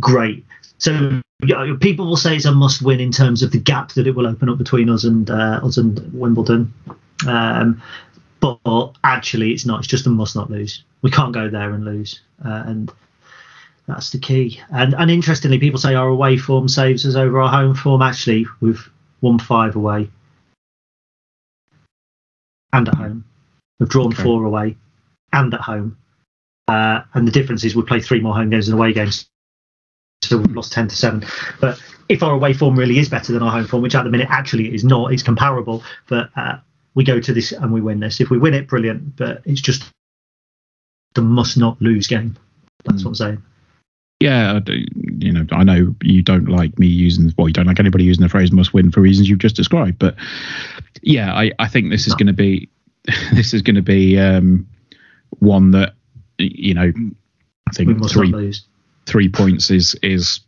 Great. 0.00 0.44
So 0.78 1.20
people 1.80 2.06
will 2.06 2.16
say 2.16 2.36
it's 2.36 2.44
a 2.44 2.52
must-win 2.52 3.00
in 3.00 3.12
terms 3.12 3.42
of 3.42 3.52
the 3.52 3.58
gap 3.58 3.92
that 3.92 4.06
it 4.06 4.14
will 4.14 4.26
open 4.26 4.48
up 4.48 4.58
between 4.58 4.88
us 4.90 5.04
and 5.04 5.30
uh, 5.30 5.60
us 5.62 5.76
and 5.76 6.12
Wimbledon. 6.12 6.72
Um, 7.26 7.82
but 8.40 8.92
actually, 9.04 9.52
it's 9.52 9.66
not. 9.66 9.80
It's 9.80 9.88
just 9.88 10.06
a 10.06 10.10
must-not 10.10 10.50
lose. 10.50 10.82
We 11.02 11.10
can't 11.10 11.32
go 11.32 11.48
there 11.48 11.72
and 11.72 11.84
lose, 11.84 12.20
uh, 12.44 12.62
and 12.66 12.92
that's 13.86 14.10
the 14.10 14.18
key. 14.18 14.60
And 14.70 14.94
and 14.94 15.10
interestingly, 15.10 15.58
people 15.58 15.78
say 15.78 15.94
our 15.94 16.08
away 16.08 16.36
form 16.36 16.68
saves 16.68 17.06
us 17.06 17.14
over 17.14 17.40
our 17.40 17.50
home 17.50 17.74
form. 17.74 18.02
Actually, 18.02 18.46
we've 18.60 18.90
won 19.26 19.38
five 19.38 19.76
away 19.76 20.08
and 22.72 22.88
at 22.88 22.94
home. 22.94 23.24
We've 23.78 23.88
drawn 23.88 24.12
okay. 24.12 24.22
four 24.22 24.44
away 24.44 24.76
and 25.32 25.52
at 25.52 25.60
home. 25.60 25.98
Uh, 26.68 27.02
and 27.14 27.26
the 27.26 27.32
difference 27.32 27.64
is 27.64 27.76
we 27.76 27.82
play 27.82 28.00
three 28.00 28.20
more 28.20 28.34
home 28.34 28.50
games 28.50 28.66
than 28.66 28.76
away 28.76 28.92
games. 28.92 29.26
So 30.22 30.38
we've 30.38 30.56
lost 30.56 30.72
10 30.72 30.88
to 30.88 30.96
7. 30.96 31.24
But 31.60 31.80
if 32.08 32.22
our 32.22 32.34
away 32.34 32.52
form 32.52 32.76
really 32.76 32.98
is 32.98 33.08
better 33.08 33.32
than 33.32 33.42
our 33.42 33.50
home 33.50 33.66
form, 33.66 33.82
which 33.82 33.94
at 33.94 34.04
the 34.04 34.10
minute 34.10 34.28
actually 34.30 34.68
it 34.68 34.74
is 34.74 34.84
not, 34.84 35.12
it's 35.12 35.22
comparable. 35.22 35.82
But 36.08 36.30
uh, 36.36 36.58
we 36.94 37.04
go 37.04 37.20
to 37.20 37.32
this 37.32 37.52
and 37.52 37.72
we 37.72 37.80
win 37.80 38.00
this. 38.00 38.20
If 38.20 38.30
we 38.30 38.38
win 38.38 38.54
it, 38.54 38.68
brilliant. 38.68 39.16
But 39.16 39.42
it's 39.44 39.60
just 39.60 39.84
the 41.14 41.22
must 41.22 41.56
not 41.56 41.80
lose 41.80 42.06
game. 42.06 42.36
That's 42.84 43.02
mm. 43.02 43.04
what 43.04 43.10
I'm 43.10 43.14
saying. 43.14 43.42
Yeah, 44.18 44.60
you 45.18 45.30
know, 45.30 45.44
I 45.52 45.62
know 45.62 45.94
you 46.02 46.22
don't 46.22 46.48
like 46.48 46.78
me 46.78 46.86
using, 46.86 47.34
well, 47.36 47.48
you 47.48 47.52
don't 47.52 47.66
like 47.66 47.78
anybody 47.78 48.04
using 48.04 48.22
the 48.22 48.30
phrase 48.30 48.50
"must 48.50 48.72
win" 48.72 48.90
for 48.90 49.02
reasons 49.02 49.28
you've 49.28 49.40
just 49.40 49.56
described, 49.56 49.98
but 49.98 50.14
yeah, 51.02 51.34
I, 51.34 51.52
I 51.58 51.68
think 51.68 51.90
this 51.90 52.06
is 52.06 52.14
going 52.14 52.28
to 52.28 52.32
be, 52.32 52.68
this 53.34 53.52
is 53.52 53.60
going 53.60 53.76
to 53.76 53.82
be 53.82 54.18
um, 54.18 54.66
one 55.40 55.72
that, 55.72 55.94
you 56.38 56.72
know, 56.72 56.92
I 57.68 57.72
think 57.72 58.08
three 58.10 58.54
three 59.06 59.28
points 59.28 59.70
is 59.70 59.94
is 60.02 60.40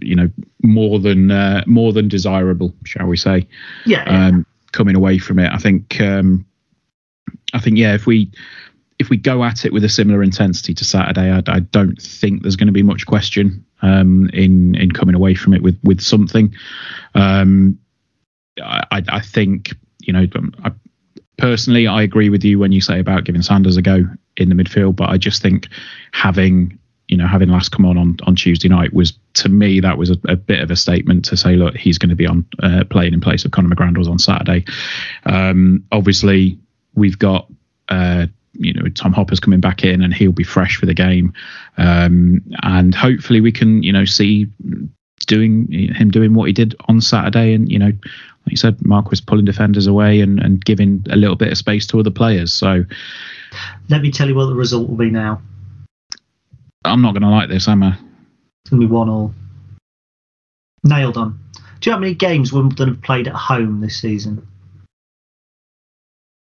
you 0.00 0.16
know 0.16 0.30
more 0.62 0.98
than 0.98 1.30
uh, 1.30 1.62
more 1.66 1.92
than 1.92 2.08
desirable, 2.08 2.74
shall 2.84 3.06
we 3.06 3.16
say? 3.16 3.46
Yeah. 3.86 4.04
Um, 4.04 4.46
coming 4.72 4.96
away 4.96 5.18
from 5.18 5.38
it, 5.38 5.52
I 5.52 5.58
think 5.58 6.00
um, 6.00 6.46
I 7.52 7.60
think 7.60 7.78
yeah, 7.78 7.94
if 7.94 8.06
we 8.06 8.30
if 9.00 9.08
we 9.08 9.16
go 9.16 9.42
at 9.42 9.64
it 9.64 9.72
with 9.72 9.82
a 9.82 9.88
similar 9.88 10.22
intensity 10.22 10.74
to 10.74 10.84
Saturday, 10.84 11.30
I, 11.30 11.42
I 11.46 11.60
don't 11.60 12.00
think 12.00 12.42
there's 12.42 12.54
going 12.54 12.66
to 12.66 12.72
be 12.72 12.82
much 12.82 13.06
question 13.06 13.64
um, 13.80 14.28
in 14.34 14.74
in 14.74 14.92
coming 14.92 15.14
away 15.14 15.34
from 15.34 15.54
it 15.54 15.62
with 15.62 15.80
with 15.82 16.02
something. 16.02 16.54
Um, 17.14 17.78
I, 18.62 19.02
I, 19.08 19.20
think 19.20 19.74
you 20.00 20.12
know, 20.12 20.26
um, 20.34 20.52
I, 20.62 20.72
personally, 21.38 21.86
I 21.86 22.02
agree 22.02 22.28
with 22.28 22.44
you 22.44 22.58
when 22.58 22.72
you 22.72 22.82
say 22.82 23.00
about 23.00 23.24
giving 23.24 23.40
Sanders 23.40 23.78
a 23.78 23.82
go 23.82 24.04
in 24.36 24.50
the 24.50 24.54
midfield, 24.54 24.96
but 24.96 25.08
I 25.08 25.16
just 25.16 25.40
think 25.40 25.68
having 26.12 26.78
you 27.08 27.16
know, 27.16 27.26
having 27.26 27.48
last 27.48 27.72
come 27.72 27.86
on 27.86 27.96
on, 27.96 28.18
on 28.24 28.36
Tuesday 28.36 28.68
night 28.68 28.92
was 28.92 29.14
to 29.32 29.48
me 29.48 29.80
that 29.80 29.96
was 29.96 30.10
a, 30.10 30.18
a 30.28 30.36
bit 30.36 30.60
of 30.60 30.70
a 30.70 30.76
statement 30.76 31.24
to 31.24 31.38
say, 31.38 31.56
look, 31.56 31.74
he's 31.74 31.96
going 31.96 32.10
to 32.10 32.14
be 32.14 32.26
on 32.26 32.46
uh, 32.62 32.84
playing 32.90 33.14
in 33.14 33.20
place 33.22 33.46
of 33.46 33.50
Conor 33.50 33.74
McGrandles 33.74 34.08
on 34.08 34.18
Saturday. 34.18 34.66
Um, 35.24 35.84
obviously, 35.90 36.58
we've 36.94 37.18
got. 37.18 37.50
Uh, 37.88 38.26
you 38.60 38.72
know 38.72 38.88
Tom 38.90 39.12
Hopper's 39.12 39.40
coming 39.40 39.60
back 39.60 39.84
in 39.84 40.02
and 40.02 40.14
he'll 40.14 40.32
be 40.32 40.44
fresh 40.44 40.76
for 40.76 40.86
the 40.86 40.94
game, 40.94 41.32
um, 41.76 42.42
and 42.62 42.94
hopefully 42.94 43.40
we 43.40 43.52
can 43.52 43.82
you 43.82 43.92
know 43.92 44.04
see 44.04 44.46
doing 45.26 45.70
him 45.70 46.10
doing 46.10 46.34
what 46.34 46.46
he 46.46 46.52
did 46.52 46.76
on 46.88 47.00
Saturday, 47.00 47.54
and 47.54 47.70
you 47.70 47.78
know 47.78 47.92
like 48.46 48.52
you 48.52 48.56
said, 48.56 48.84
Mark 48.84 49.10
was 49.10 49.20
pulling 49.20 49.44
defenders 49.44 49.86
away 49.86 50.20
and, 50.20 50.40
and 50.40 50.64
giving 50.64 51.04
a 51.10 51.16
little 51.16 51.36
bit 51.36 51.52
of 51.52 51.58
space 51.58 51.86
to 51.88 52.00
other 52.00 52.10
players. 52.10 52.52
So 52.52 52.84
let 53.88 54.00
me 54.00 54.10
tell 54.10 54.28
you 54.28 54.34
what 54.34 54.46
the 54.46 54.54
result 54.54 54.88
will 54.88 54.96
be 54.96 55.10
now. 55.10 55.42
I'm 56.84 57.02
not 57.02 57.12
going 57.12 57.22
to 57.22 57.28
like 57.28 57.50
this, 57.50 57.68
am 57.68 57.82
I? 57.82 57.90
It's 57.90 58.70
going 58.70 58.80
to 58.80 58.88
be 58.88 58.92
one 58.92 59.08
all. 59.08 59.34
Nailed 60.84 61.18
on. 61.18 61.38
Do 61.80 61.90
you 61.90 61.92
know 61.92 61.96
how 61.96 62.00
many 62.00 62.14
games 62.14 62.52
Wimbledon 62.52 62.94
have 62.94 63.02
played 63.02 63.28
at 63.28 63.34
home 63.34 63.80
this 63.80 64.00
season? 64.00 64.46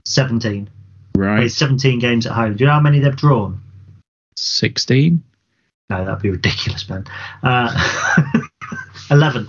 17. 0.04 0.68
Right. 1.16 1.38
Played 1.38 1.52
17 1.52 1.98
games 1.98 2.26
at 2.26 2.32
home. 2.32 2.56
Do 2.56 2.64
you 2.64 2.66
know 2.66 2.74
how 2.74 2.80
many 2.80 3.00
they've 3.00 3.16
drawn? 3.16 3.60
16? 4.36 5.22
No, 5.90 6.04
that'd 6.04 6.22
be 6.22 6.30
ridiculous, 6.30 6.88
man. 6.88 7.04
Uh, 7.42 8.22
11. 9.10 9.48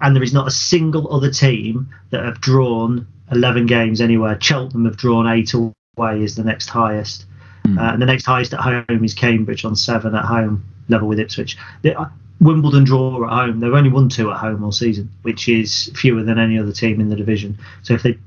And 0.00 0.14
there 0.14 0.22
is 0.22 0.34
not 0.34 0.46
a 0.46 0.50
single 0.50 1.12
other 1.12 1.30
team 1.30 1.88
that 2.10 2.24
have 2.24 2.40
drawn 2.40 3.06
11 3.32 3.66
games 3.66 4.00
anywhere. 4.00 4.38
Cheltenham 4.40 4.84
have 4.84 4.96
drawn 4.96 5.26
eight 5.26 5.54
away, 5.54 6.22
is 6.22 6.36
the 6.36 6.44
next 6.44 6.68
highest. 6.68 7.24
Hmm. 7.64 7.78
Uh, 7.78 7.92
and 7.94 8.02
the 8.02 8.06
next 8.06 8.26
highest 8.26 8.52
at 8.52 8.60
home 8.60 9.04
is 9.04 9.14
Cambridge 9.14 9.64
on 9.64 9.74
seven 9.74 10.14
at 10.14 10.24
home, 10.24 10.64
level 10.88 11.08
with 11.08 11.18
Ipswich. 11.18 11.56
The, 11.82 11.98
uh, 11.98 12.08
Wimbledon 12.40 12.84
draw 12.84 13.24
at 13.24 13.32
home. 13.32 13.60
They've 13.60 13.72
only 13.72 13.90
won 13.90 14.10
two 14.10 14.30
at 14.30 14.36
home 14.36 14.62
all 14.62 14.72
season, 14.72 15.10
which 15.22 15.48
is 15.48 15.90
fewer 15.94 16.22
than 16.22 16.38
any 16.38 16.58
other 16.58 16.72
team 16.72 17.00
in 17.00 17.08
the 17.08 17.16
division. 17.16 17.58
So 17.82 17.94
if 17.94 18.02
they 18.02 18.18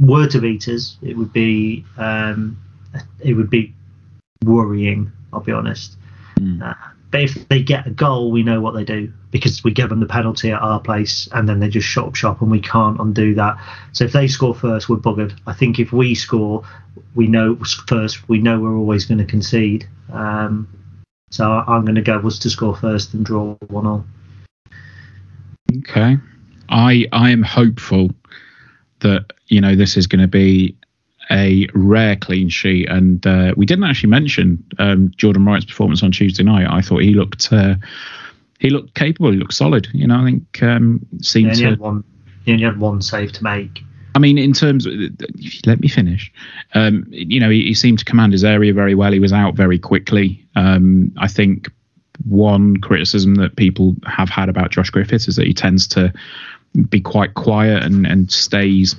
were 0.00 0.26
to 0.28 0.40
beat 0.40 0.68
us, 0.68 0.96
it 1.02 1.16
would 1.16 1.32
be 1.32 1.84
um, 1.96 2.58
it 3.20 3.34
would 3.34 3.50
be 3.50 3.74
worrying. 4.44 5.12
I'll 5.32 5.40
be 5.40 5.52
honest. 5.52 5.96
Mm. 6.38 6.62
Uh, 6.62 6.74
but 7.10 7.22
if 7.22 7.48
they 7.48 7.62
get 7.62 7.86
a 7.86 7.90
goal, 7.90 8.30
we 8.30 8.42
know 8.42 8.60
what 8.60 8.74
they 8.74 8.84
do 8.84 9.12
because 9.30 9.64
we 9.64 9.70
give 9.70 9.88
them 9.88 10.00
the 10.00 10.06
penalty 10.06 10.50
at 10.50 10.60
our 10.60 10.80
place, 10.80 11.28
and 11.32 11.48
then 11.48 11.60
they 11.60 11.68
just 11.68 11.86
shut 11.86 12.06
up 12.06 12.14
shop, 12.14 12.42
and 12.42 12.50
we 12.50 12.60
can't 12.60 13.00
undo 13.00 13.34
that. 13.34 13.58
So 13.92 14.04
if 14.04 14.12
they 14.12 14.28
score 14.28 14.54
first, 14.54 14.88
we're 14.88 14.96
buggered. 14.96 15.38
I 15.46 15.52
think 15.54 15.78
if 15.78 15.92
we 15.92 16.14
score, 16.14 16.64
we 17.14 17.26
know 17.26 17.56
first. 17.86 18.28
We 18.28 18.38
know 18.38 18.60
we're 18.60 18.76
always 18.76 19.06
going 19.06 19.18
to 19.18 19.24
concede. 19.24 19.88
Um, 20.12 20.68
so 21.30 21.50
I'm 21.50 21.84
going 21.84 21.94
to 21.94 22.02
go 22.02 22.18
was 22.18 22.38
to 22.40 22.50
score 22.50 22.76
first 22.76 23.14
and 23.14 23.24
draw 23.24 23.54
one 23.68 23.86
all. 23.86 24.04
Okay. 25.78 26.16
I 26.68 27.06
I 27.12 27.30
am 27.30 27.42
hopeful 27.42 28.10
that 29.00 29.32
you 29.46 29.60
know 29.60 29.74
this 29.74 29.96
is 29.96 30.06
going 30.06 30.20
to 30.20 30.28
be 30.28 30.76
a 31.30 31.66
rare 31.74 32.16
clean 32.16 32.48
sheet, 32.48 32.88
and 32.88 33.26
uh, 33.26 33.54
we 33.56 33.66
didn't 33.66 33.84
actually 33.84 34.10
mention 34.10 34.64
um, 34.78 35.10
Jordan 35.16 35.44
Wright's 35.44 35.66
performance 35.66 36.02
on 36.02 36.12
Tuesday 36.12 36.42
night. 36.42 36.66
I 36.70 36.80
thought 36.80 37.02
he 37.02 37.14
looked 37.14 37.52
uh, 37.52 37.74
he 38.58 38.70
looked 38.70 38.94
capable. 38.94 39.30
He 39.32 39.38
looked 39.38 39.54
solid. 39.54 39.88
You 39.92 40.06
know, 40.06 40.20
I 40.20 40.24
think 40.24 40.62
um, 40.62 41.06
seemed 41.20 41.46
Yeah, 41.46 41.50
and 41.50 41.58
he 41.58 41.64
to. 41.64 41.70
had 41.70 41.80
one. 41.80 42.04
He 42.44 42.52
only 42.52 42.64
had 42.64 42.80
one 42.80 43.02
save 43.02 43.32
to 43.32 43.44
make. 43.44 43.82
I 44.14 44.20
mean, 44.20 44.38
in 44.38 44.52
terms 44.52 44.86
of, 44.86 44.94
let 45.66 45.80
me 45.80 45.86
finish, 45.86 46.32
um, 46.74 47.06
you 47.10 47.38
know, 47.38 47.50
he, 47.50 47.66
he 47.66 47.74
seemed 47.74 48.00
to 48.00 48.04
command 48.04 48.32
his 48.32 48.42
area 48.42 48.72
very 48.72 48.94
well. 48.94 49.12
He 49.12 49.20
was 49.20 49.32
out 49.32 49.54
very 49.54 49.78
quickly. 49.78 50.44
Um, 50.56 51.12
I 51.18 51.28
think 51.28 51.68
one 52.24 52.78
criticism 52.78 53.36
that 53.36 53.54
people 53.56 53.94
have 54.06 54.28
had 54.28 54.48
about 54.48 54.70
Josh 54.70 54.90
Griffiths 54.90 55.28
is 55.28 55.36
that 55.36 55.46
he 55.46 55.54
tends 55.54 55.86
to 55.88 56.12
be 56.88 57.00
quite 57.00 57.34
quiet 57.34 57.82
and, 57.82 58.06
and 58.06 58.30
stays 58.30 58.96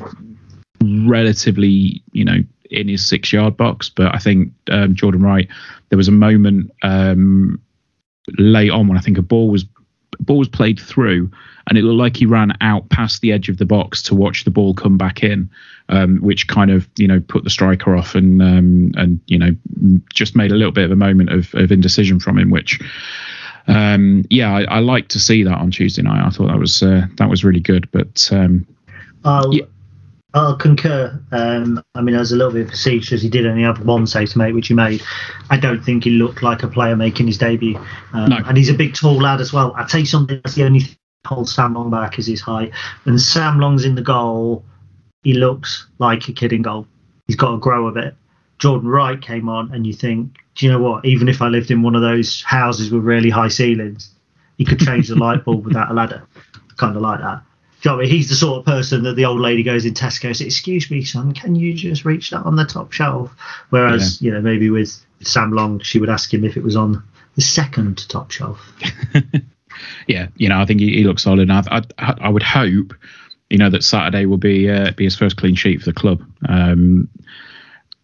relatively, 0.82 2.02
you 2.12 2.26
know, 2.26 2.44
in 2.70 2.88
his 2.88 3.06
six 3.06 3.34
yard 3.34 3.58
box. 3.58 3.90
But 3.90 4.14
I 4.14 4.20
think 4.20 4.54
um, 4.72 4.96
Jordan 4.96 5.22
Wright, 5.22 5.48
there 5.90 5.98
was 5.98 6.08
a 6.08 6.14
moment 6.14 6.72
um, 6.84 7.62
late 8.38 8.72
on 8.72 8.88
when 8.88 8.98
I 8.98 9.02
think 9.02 9.18
a 9.18 9.24
ball 9.24 9.50
was 9.50 9.66
ball 10.20 10.38
was 10.38 10.50
played 10.50 10.80
through 10.80 11.32
and 11.70 11.78
it 11.78 11.84
looked 11.84 12.00
like 12.00 12.18
he 12.18 12.26
ran 12.26 12.52
out 12.62 12.90
past 12.90 13.22
the 13.22 13.32
edge 13.32 13.48
of 13.48 13.58
the 13.58 13.66
box 13.66 14.02
to 14.02 14.16
watch 14.16 14.44
the 14.44 14.52
ball 14.52 14.74
come 14.74 14.98
back 14.98 15.24
in, 15.24 15.50
um, 15.88 16.18
which 16.18 16.48
kind 16.48 16.72
of 16.72 16.90
you 16.98 17.08
know 17.08 17.20
put 17.20 17.44
the 17.44 17.50
striker 17.50 17.96
off 17.96 18.16
and 18.16 18.42
um, 18.42 18.92
and 18.96 19.20
you 19.28 19.38
know 19.38 19.56
just 20.14 20.36
made 20.36 20.52
a 20.52 20.56
little 20.56 20.72
bit 20.72 20.86
of 20.86 20.92
a 20.92 20.96
moment 20.96 21.32
of, 21.32 21.54
of 21.54 21.72
indecision 21.72 22.20
from 22.20 22.38
him, 22.38 22.50
which. 22.50 22.80
Um, 23.70 24.26
yeah, 24.30 24.54
I, 24.54 24.64
I 24.64 24.80
like 24.80 25.08
to 25.10 25.20
see 25.20 25.44
that 25.44 25.58
on 25.58 25.72
Tuesday 25.72 26.02
night. 26.02 26.26
I 26.26 26.30
thought 26.30 26.48
that 26.48 26.58
was 26.60 26.82
uh, 26.84 27.06
that 27.18 27.30
was 27.30 27.44
really 27.44 27.60
good, 27.60 27.90
but 27.92 28.28
um, 28.32 28.66
I'll, 29.24 29.54
Yeah. 29.54 29.66
I'll 30.34 30.56
concur. 30.56 31.20
Um, 31.32 31.84
I 31.96 32.02
mean, 32.02 32.16
I 32.16 32.20
was 32.20 32.32
a 32.32 32.36
little 32.36 32.54
bit 32.54 32.66
of 32.66 32.70
facetious. 32.70 33.22
He 33.22 33.30
did 33.30 33.48
only 33.48 33.64
have 33.64 33.84
one 33.86 34.06
save 34.06 34.30
to 34.30 34.38
make, 34.38 34.54
which 34.54 34.68
he 34.68 34.76
made. 34.76 35.02
I 35.50 35.58
don't 35.58 35.84
think 35.84 36.04
he 36.04 36.12
looked 36.12 36.44
like 36.44 36.62
a 36.62 36.68
player 36.68 36.96
making 36.96 37.26
his 37.28 37.38
debut. 37.40 37.78
Um, 38.14 38.30
No. 38.30 38.38
And 38.46 38.56
he's 38.56 38.70
a 38.70 38.76
big, 38.76 38.94
tall 38.94 39.20
lad 39.20 39.42
as 39.42 39.52
well. 39.52 39.74
I'll 39.76 39.88
tell 39.88 40.00
you 40.00 40.06
something. 40.06 40.40
That's 40.44 40.56
the 40.56 40.66
only 40.66 40.82
thing 40.82 40.98
that 41.24 41.30
holds 41.30 41.54
Sam 41.54 41.74
Long 41.74 41.90
back 41.90 42.20
is 42.20 42.28
his 42.28 42.42
height. 42.42 42.72
When 43.04 43.18
Sam 43.18 43.60
Long's 43.60 43.86
in 43.86 43.96
the 43.96 44.04
goal, 44.04 44.64
he 45.24 45.34
looks 45.34 45.88
like 45.98 46.28
a 46.30 46.34
kid 46.34 46.54
in 46.54 46.62
goal. 46.62 46.86
He's 47.26 47.36
got 47.36 47.52
to 47.52 47.58
grow 47.58 47.88
a 47.88 47.92
bit. 47.92 48.16
Jordan 48.60 48.88
Wright 48.88 49.20
came 49.20 49.50
on, 49.50 49.72
and 49.74 49.88
you 49.88 49.94
think, 49.94 50.36
do 50.60 50.66
you 50.66 50.72
know 50.74 50.80
what? 50.80 51.06
Even 51.06 51.30
if 51.30 51.42
I 51.42 51.48
lived 51.48 51.72
in 51.72 51.82
one 51.82 51.96
of 51.96 52.02
those 52.02 52.44
houses 52.44 52.92
with 52.92 53.06
really 53.06 53.30
high 53.30 53.48
ceilings, 53.48 54.14
he 54.58 54.66
could 54.66 54.78
change 54.78 55.08
the 55.08 55.16
light 55.16 55.46
bulb 55.46 55.66
without 55.66 55.90
a 55.90 55.94
ladder. 55.94 56.28
Kind 56.76 56.98
of 56.98 57.02
like 57.02 57.22
that. 57.22 57.44
Do 57.82 57.88
you 57.88 57.92
know 57.92 57.96
what 57.96 58.02
I 58.02 58.04
mean? 58.08 58.16
He's 58.18 58.28
the 58.28 58.36
sort 58.36 58.60
of 58.60 58.66
person 58.66 59.04
that 59.04 59.16
the 59.16 59.24
old 59.24 59.40
lady 59.40 59.64
goes 59.64 59.86
in 59.86 59.94
Tesco 59.94 60.26
and 60.26 60.36
says, 60.36 60.48
Excuse 60.48 60.92
me, 60.92 61.06
son, 61.06 61.32
can 61.32 61.56
you 61.56 61.74
just 61.74 62.04
reach 62.04 62.32
that 62.32 62.46
on 62.46 62.58
the 62.58 62.66
top 62.66 62.92
shelf? 62.92 63.34
Whereas, 63.70 64.22
you 64.22 64.34
know, 64.34 64.42
maybe 64.42 64.70
with 64.70 65.02
Sam 65.22 65.54
Long, 65.54 65.80
she 65.80 65.98
would 65.98 66.10
ask 66.10 66.34
him 66.34 66.44
if 66.44 66.58
it 66.58 66.64
was 66.64 66.76
on 66.76 67.02
the 67.36 67.42
second 67.42 68.10
top 68.10 68.30
shelf. 68.30 68.60
yeah, 70.08 70.28
you 70.36 70.50
know, 70.50 70.60
I 70.60 70.66
think 70.66 70.82
he, 70.82 70.90
he 70.94 71.04
looks 71.06 71.24
solid. 71.24 71.50
And 71.50 71.54
I, 71.54 71.84
I, 71.98 72.16
I 72.20 72.28
would 72.28 72.44
hope, 72.44 72.94
you 73.50 73.58
know, 73.58 73.70
that 73.70 73.86
Saturday 73.86 74.26
will 74.26 74.36
be 74.36 74.70
uh, 74.70 74.92
be 74.92 75.06
his 75.06 75.16
first 75.16 75.38
clean 75.38 75.56
sheet 75.56 75.80
for 75.80 75.86
the 75.86 75.94
club. 75.94 76.22
Um, 76.50 77.08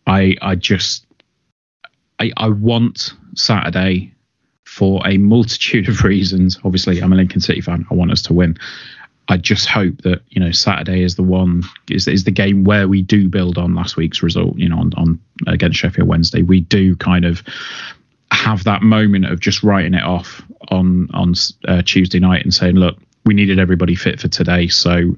I 0.07 0.37
I 0.41 0.55
just 0.55 1.04
I, 2.19 2.31
I 2.37 2.49
want 2.49 3.13
Saturday 3.35 4.13
for 4.63 5.05
a 5.07 5.17
multitude 5.17 5.87
of 5.87 6.03
reasons. 6.03 6.59
Obviously, 6.63 6.99
I'm 6.99 7.13
a 7.13 7.15
Lincoln 7.15 7.41
City 7.41 7.61
fan. 7.61 7.85
I 7.89 7.93
want 7.93 8.11
us 8.11 8.21
to 8.23 8.33
win. 8.33 8.57
I 9.27 9.37
just 9.37 9.67
hope 9.67 10.01
that 10.03 10.21
you 10.29 10.39
know 10.39 10.51
Saturday 10.51 11.01
is 11.01 11.15
the 11.15 11.23
one 11.23 11.63
is 11.89 12.07
is 12.07 12.25
the 12.25 12.31
game 12.31 12.63
where 12.63 12.87
we 12.87 13.01
do 13.01 13.27
build 13.27 13.57
on 13.57 13.73
last 13.73 13.97
week's 13.97 14.21
result. 14.21 14.57
You 14.57 14.69
know, 14.69 14.77
on 14.77 14.93
on 14.97 15.19
against 15.47 15.79
Sheffield 15.79 16.07
Wednesday, 16.07 16.41
we 16.41 16.61
do 16.61 16.95
kind 16.97 17.25
of 17.25 17.43
have 18.31 18.63
that 18.65 18.81
moment 18.81 19.25
of 19.25 19.39
just 19.39 19.63
writing 19.63 19.93
it 19.93 20.03
off 20.03 20.43
on 20.69 21.09
on 21.13 21.33
uh, 21.67 21.81
Tuesday 21.83 22.19
night 22.19 22.43
and 22.43 22.53
saying, 22.53 22.75
look, 22.75 22.97
we 23.25 23.33
needed 23.33 23.59
everybody 23.59 23.95
fit 23.95 24.19
for 24.19 24.27
today, 24.27 24.67
so 24.67 25.15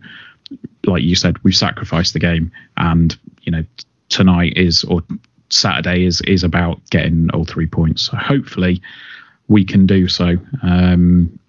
like 0.86 1.04
you 1.04 1.16
said, 1.16 1.38
we've 1.44 1.56
sacrificed 1.56 2.14
the 2.14 2.20
game, 2.20 2.52
and 2.78 3.18
you 3.42 3.52
know 3.52 3.66
tonight 4.10 4.54
is 4.56 4.84
or 4.86 5.02
Saturday 5.50 6.06
is 6.06 6.22
is 6.22 6.44
about 6.44 6.80
getting 6.90 7.30
all 7.34 7.46
three 7.46 7.68
points. 7.68 8.04
So 8.04 8.18
hopefully 8.18 8.82
we 9.48 9.64
can 9.66 9.86
do 9.86 10.08
so. 10.08 10.38
Um, 10.62 11.40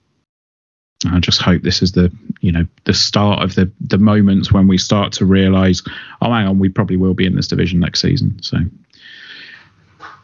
I 1.06 1.20
just 1.20 1.40
hope 1.40 1.62
this 1.62 1.82
is 1.82 1.92
the 1.92 2.12
you 2.40 2.50
know 2.50 2.66
the 2.84 2.94
start 2.94 3.42
of 3.42 3.54
the 3.54 3.70
the 3.80 3.98
moments 3.98 4.52
when 4.52 4.68
we 4.68 4.78
start 4.78 5.12
to 5.14 5.24
realise, 5.24 5.82
oh 6.22 6.32
hang 6.32 6.46
on, 6.46 6.58
we 6.58 6.68
probably 6.68 6.96
will 6.96 7.14
be 7.14 7.26
in 7.26 7.36
this 7.36 7.48
division 7.48 7.80
next 7.80 8.00
season. 8.00 8.42
So 8.42 8.58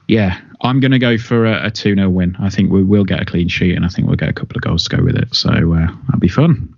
yeah, 0.08 0.40
I'm 0.60 0.80
going 0.80 0.92
to 0.92 0.98
go 0.98 1.16
for 1.16 1.46
a, 1.46 1.66
a 1.66 1.70
2 1.70 1.94
0 1.94 2.08
win. 2.10 2.36
I 2.38 2.50
think 2.50 2.70
we 2.70 2.82
will 2.82 3.04
get 3.04 3.22
a 3.22 3.24
clean 3.24 3.48
sheet 3.48 3.74
and 3.74 3.84
I 3.84 3.88
think 3.88 4.06
we'll 4.06 4.16
get 4.16 4.28
a 4.28 4.34
couple 4.34 4.56
of 4.56 4.62
goals 4.62 4.84
to 4.84 4.96
go 4.96 5.02
with 5.02 5.16
it. 5.16 5.34
So 5.34 5.50
uh, 5.50 5.86
that'll 5.86 6.20
be 6.20 6.28
fun. 6.28 6.73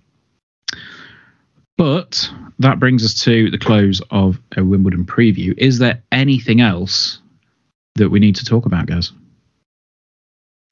But 2.09 2.31
that 2.59 2.79
brings 2.79 3.03
us 3.03 3.13
to 3.23 3.49
the 3.49 3.57
close 3.57 4.01
of 4.11 4.39
a 4.55 4.63
Wimbledon 4.63 5.05
preview. 5.05 5.53
Is 5.57 5.79
there 5.79 6.01
anything 6.11 6.61
else 6.61 7.19
that 7.95 8.09
we 8.09 8.19
need 8.19 8.35
to 8.37 8.45
talk 8.45 8.65
about, 8.65 8.85
guys? 8.85 9.11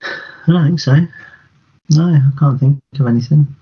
I 0.02 0.52
don't 0.52 0.66
think 0.66 0.80
so. 0.80 0.96
No, 1.92 2.06
I 2.06 2.40
can't 2.40 2.60
think 2.60 2.80
of 3.00 3.08
anything. 3.08 3.56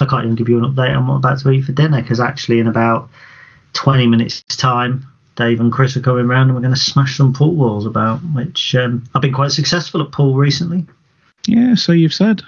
I 0.00 0.06
can't 0.06 0.24
even 0.24 0.34
give 0.34 0.48
you 0.48 0.58
an 0.58 0.74
update 0.74 0.96
on 0.96 1.06
what 1.06 1.14
I'm 1.14 1.18
about 1.18 1.38
to 1.40 1.50
eat 1.50 1.64
for 1.64 1.72
dinner 1.72 2.00
because 2.00 2.20
actually, 2.20 2.58
in 2.58 2.66
about 2.66 3.10
20 3.74 4.06
minutes' 4.06 4.42
time, 4.56 5.06
Dave 5.36 5.60
and 5.60 5.72
Chris 5.72 5.96
are 5.96 6.00
coming 6.00 6.26
round 6.26 6.48
and 6.50 6.54
we're 6.54 6.62
going 6.62 6.74
to 6.74 6.80
smash 6.80 7.16
some 7.16 7.32
pool 7.32 7.54
walls 7.54 7.86
about, 7.86 8.18
which 8.34 8.74
um, 8.74 9.04
I've 9.14 9.22
been 9.22 9.32
quite 9.32 9.52
successful 9.52 10.02
at 10.02 10.12
pool 10.12 10.34
recently. 10.34 10.86
Yeah, 11.46 11.74
so 11.74 11.92
you've 11.92 12.14
said. 12.14 12.42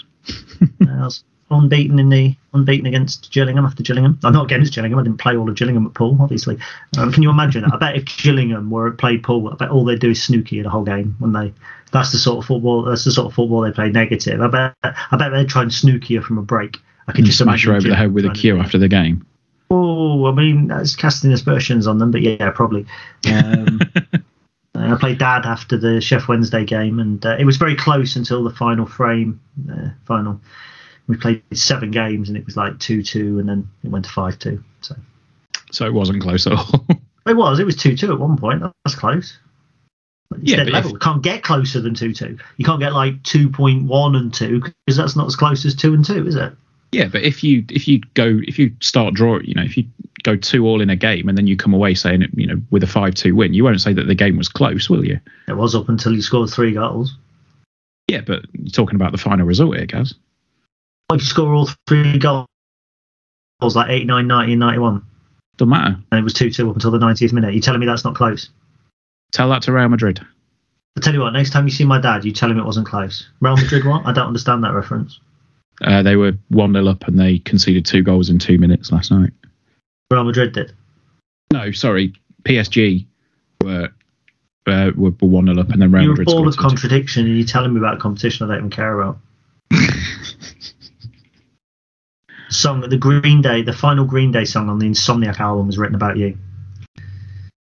I 0.61 1.05
was, 1.05 1.25
unbeaten 1.53 1.99
in 1.99 2.09
the 2.09 2.37
unbeaten 2.55 2.87
against 2.87 3.31
Gillingham 3.33 3.65
after 3.65 3.83
Gillingham. 3.83 4.19
I'm 4.23 4.33
not 4.33 4.45
against 4.45 4.75
Gillingham. 4.75 4.99
I 4.99 5.03
didn't 5.03 5.19
play 5.19 5.37
all 5.37 5.49
of 5.49 5.55
Gillingham 5.57 5.87
at 5.87 5.95
pool, 5.95 6.17
obviously. 6.21 6.59
Um, 6.99 7.13
can 7.13 7.23
you 7.23 7.31
imagine? 7.31 7.65
I 7.65 7.77
bet 7.77 7.97
if 7.97 8.05
Gillingham 8.05 8.71
were 8.71 8.91
played 8.93 9.23
pool, 9.23 9.49
I 9.49 9.57
bet 9.57 9.71
all 9.71 9.85
they 9.85 9.97
do 9.97 10.11
is 10.11 10.23
snooky 10.23 10.63
the 10.63 10.71
whole 10.71 10.85
game 10.85 11.17
when 11.19 11.33
they. 11.33 11.53
That's 11.93 12.13
the 12.13 12.19
sort 12.19 12.39
of 12.39 12.47
football. 12.47 12.83
That's 12.83 13.05
the 13.05 13.13
sort 13.13 13.27
of 13.27 13.35
football 13.35 13.61
they 13.61 13.73
play 13.73 13.91
negative. 13.91 14.41
I 14.41 14.49
bet. 14.49 14.75
I 14.83 15.17
bet 15.17 15.33
they'd 15.33 15.49
try 15.49 15.63
and 15.63 15.73
snooky 15.73 16.15
you 16.15 16.23
from 16.23 16.39
a 16.39 16.43
break. 16.43 16.79
I 17.09 17.13
can 17.13 17.25
just 17.25 17.39
smash 17.39 17.65
her 17.65 17.73
imagine 17.73 17.91
over 17.91 17.95
the 17.95 17.97
head 17.97 18.15
with 18.15 18.25
a 18.25 18.31
cue 18.31 18.59
after 18.59 18.79
the 18.79 18.89
game. 18.89 19.27
Oh, 19.71 20.27
I 20.27 20.33
mean, 20.33 20.69
that's 20.69 20.97
casting 20.97 21.33
aspersions 21.33 21.87
on 21.87 21.99
them, 21.99 22.11
but 22.11 22.21
yeah, 22.21 22.51
probably. 22.51 22.87
Um, 23.27 23.81
I 24.75 24.97
played 24.97 25.19
dad 25.19 25.47
after 25.47 25.77
the 25.77 25.99
Sheff 25.99 26.29
Wednesday 26.29 26.65
game, 26.65 26.99
and 26.99 27.25
uh, 27.25 27.37
it 27.39 27.45
was 27.45 27.57
very 27.57 27.77
close 27.77 28.17
until 28.17 28.45
the 28.45 28.51
final 28.51 28.87
frame. 28.87 29.41
Uh, 29.71 29.89
final, 30.05 30.41
we 31.09 31.17
played 31.17 31.43
seven 31.53 31.91
games, 31.91 32.29
and 32.29 32.39
it 32.39 32.45
was 32.47 32.57
like 32.57 32.79
two-two, 32.79 33.39
and 33.39 33.49
then 33.49 33.69
it 33.85 33.91
went 33.91 34.05
to 34.05 34.11
five-two. 34.11 34.63
So 34.83 34.95
So 35.71 35.87
it 35.87 35.93
wasn't 35.95 36.23
close 36.23 36.47
at 36.47 36.53
all. 36.55 36.87
it 37.27 37.37
was. 37.37 37.59
It 37.59 37.67
was 37.67 37.77
two-two 37.77 38.13
at 38.13 38.19
one 38.21 38.37
point. 38.37 38.63
That's 38.85 38.95
close. 38.95 39.39
It's 40.35 40.51
Yeah, 40.51 40.63
level. 40.63 40.91
if- 40.91 40.93
You 40.93 40.99
can't 40.99 41.23
get 41.23 41.43
closer 41.43 41.81
than 41.81 41.95
two-two. 41.95 42.39
You 42.57 42.65
can't 42.65 42.81
get 42.81 42.93
like 42.95 43.23
two 43.23 43.51
point 43.51 43.85
one 43.85 44.17
and 44.17 44.33
two 44.33 44.61
because 44.61 44.97
that's 44.97 45.17
not 45.17 45.27
as 45.27 45.37
close 45.37 45.65
as 45.65 45.75
two 45.75 45.93
and 45.95 46.05
two, 46.05 46.27
is 46.27 46.37
it? 46.37 46.53
yeah, 46.93 47.09
but 47.09 47.23
if 47.23 47.43
you 47.43 47.65
if 47.71 47.89
you 47.89 48.01
go 48.15 48.39
if 48.47 48.59
you 48.59 48.71
start 48.81 49.15
draw, 49.15 49.39
you 49.41 49.55
know, 49.55 49.63
if 49.63 49.77
you 49.79 49.85
go 50.25 50.37
two 50.37 50.67
all 50.67 50.81
in 50.83 50.91
a 50.91 50.97
game 50.97 51.27
and 51.29 51.37
then 51.39 51.47
you 51.47 51.57
come 51.57 51.73
away 51.75 51.95
saying 51.95 52.23
you 52.35 52.47
know 52.47 52.61
with 52.71 52.83
a 52.83 52.87
five 52.87 53.15
two 53.15 53.35
win, 53.35 53.55
you 53.55 53.65
won't 53.65 53.81
say 53.81 53.93
that 53.95 54.07
the 54.07 54.15
game 54.15 54.37
was 54.37 54.49
close, 54.49 54.89
will 54.91 55.05
you? 55.05 55.19
It 55.49 55.57
was 55.57 55.75
up 55.75 55.89
until 55.89 56.13
you 56.13 56.21
scored 56.23 56.51
three 56.51 56.73
goals. 56.73 57.17
Yeah, 58.09 58.21
but 58.21 58.45
you're 58.53 58.69
talking 58.71 58.97
about 58.97 59.13
the 59.13 59.19
final 59.19 59.47
result 59.47 59.75
here, 59.77 59.87
guys. 59.87 60.15
If 61.11 61.21
you 61.21 61.27
score 61.27 61.55
all 61.55 61.69
three 61.87 62.19
goals, 62.19 62.47
like 63.63 63.91
89, 63.91 64.27
90, 64.27 64.53
and 64.53 64.61
91, 64.61 65.07
Doesn't 65.57 65.71
matter. 65.71 65.97
and 66.11 66.19
it 66.19 66.23
was 66.23 66.33
2 66.35 66.51
2 66.51 66.71
up 66.71 66.77
until 66.77 66.91
the 66.91 66.99
90th 66.99 67.33
minute, 67.33 67.55
you're 67.55 67.63
telling 67.63 67.81
me 67.81 67.87
that's 67.87 68.05
not 68.05 68.15
close? 68.15 68.49
Tell 69.33 69.49
that 69.51 69.63
to 69.63 69.73
Real 69.73 69.89
Madrid. 69.89 70.21
I 70.97 71.01
tell 71.01 71.15
you 71.15 71.21
what, 71.21 71.33
next 71.33 71.51
time 71.51 71.65
you 71.67 71.71
see 71.71 71.85
my 71.85 72.01
dad, 72.01 72.25
you 72.25 72.33
tell 72.33 72.51
him 72.51 72.59
it 72.59 72.65
wasn't 72.65 72.87
close. 72.87 73.29
Real 73.41 73.57
Madrid 73.57 73.85
what? 73.85 74.07
I 74.07 74.13
don't 74.13 74.27
understand 74.27 74.63
that 74.65 74.75
reference. 74.75 75.21
Uh, 75.83 76.03
they 76.03 76.17
were 76.17 76.33
one 76.49 76.73
0 76.73 76.87
up 76.87 77.07
and 77.09 77.19
they 77.19 77.39
conceded 77.41 77.85
two 77.87 78.03
goals 78.03 78.29
in 78.31 78.39
two 78.39 78.59
minutes 78.59 78.93
last 78.93 79.11
night. 79.11 79.31
Real 80.11 80.25
Madrid 80.25 80.53
did. 80.53 80.73
No, 81.53 81.73
sorry, 81.73 82.13
PSG 82.45 83.07
were 83.63 83.89
uh, 84.67 84.91
were 84.97 85.11
one 85.21 85.47
0 85.47 85.59
up 85.59 85.71
and 85.71 85.81
then 85.81 85.91
Real 85.93 86.03
You're 86.05 86.13
a 86.13 86.17
Madrid 86.17 86.27
ball 86.27 86.35
scored 86.37 86.49
of 86.49 86.57
contradiction, 86.59 87.27
and 87.27 87.37
you're 87.37 87.47
telling 87.47 87.73
me 87.73 87.79
about 87.79 87.95
a 87.95 88.01
competition 88.01 88.45
I 88.45 88.55
don't 88.55 88.59
even 88.67 88.71
care 88.71 89.01
about. 89.01 89.19
song, 92.53 92.81
the 92.89 92.97
Green 92.97 93.43
Day, 93.43 93.63
the 93.63 93.73
final 93.73 94.05
Green 94.05 94.31
Day 94.33 94.45
song 94.45 94.69
on 94.69 94.79
the 94.79 94.87
Insomniac 94.87 95.41
album 95.41 95.67
was 95.67 95.79
written 95.79 95.95
about 95.95 96.17
you. 96.17 96.37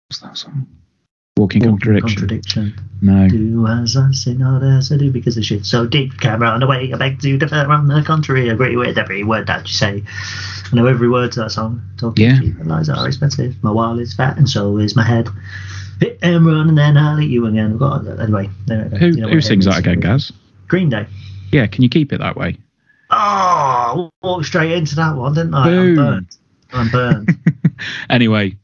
What's 0.09 0.21
that 0.21 0.37
song? 0.37 0.67
Walking, 1.37 1.61
Walking 1.63 1.79
contradiction. 1.79 2.17
contradiction. 2.19 2.75
No. 3.01 3.29
Do 3.29 3.67
as 3.69 3.97
I 3.97 4.11
say, 4.11 4.35
not 4.35 4.65
as 4.65 4.91
I 4.91 4.97
do, 4.97 5.13
because 5.13 5.37
the 5.37 5.43
shit's 5.43 5.71
so 5.71 5.87
deep. 5.87 6.19
Camera 6.19 6.49
on 6.49 6.61
the 6.61 6.67
way, 6.67 6.93
I 6.93 6.97
beg 6.97 7.21
to 7.23 7.39
differ 7.39 7.55
on 7.55 7.87
the 7.87 8.03
contrary. 8.03 8.49
Agree 8.49 8.77
with 8.77 8.99
every 8.99 9.23
word 9.23 9.47
that 9.47 9.69
you 9.69 9.73
say. 9.73 10.03
I 10.73 10.75
know 10.77 10.87
every 10.87 11.09
word 11.09 11.31
to 11.33 11.41
that 11.41 11.53
song. 11.53 11.81
Talking 11.97 12.25
Yeah. 12.25 12.41
cheap 12.41 12.59
and 12.59 12.67
lies 12.67 12.89
are 12.89 13.07
expensive. 13.07 13.55
My 13.63 13.71
wallet's 13.71 14.15
fat, 14.15 14.37
and 14.37 14.49
so 14.49 14.79
is 14.79 14.97
my 14.97 15.05
head. 15.05 15.29
Hit 16.01 16.19
and 16.23 16.45
run, 16.45 16.69
and 16.71 16.79
then 16.79 16.97
I'll 16.97 17.21
eat 17.21 17.31
you 17.31 17.47
again. 17.47 17.77
Got- 17.79 18.07
Anyway, 18.19 18.51
there. 18.67 18.89
Who, 18.89 19.07
You 19.07 19.17
know 19.19 19.29
who 19.29 19.41
sings 19.41 19.67
that 19.67 19.79
again, 19.79 20.01
Gaz? 20.01 20.33
Green 20.67 20.89
Day. 20.91 21.07
Yeah, 21.53 21.67
can 21.69 21.83
you 21.85 21.89
keep 21.89 22.13
it 22.13 22.19
that 22.19 22.37
way? 22.37 22.57
Oh, 23.21 24.11
walked 24.23 24.47
straight 24.47 24.73
into 24.73 24.95
that 24.97 25.17
one, 25.17 25.35
didn't 25.35 25.55
I? 25.55 25.65
I'm 25.65 25.71
Boom. 25.71 25.97
burned. 25.97 26.37
I'm 26.73 26.89
burned. 26.91 27.31
Anyway, 28.11 28.57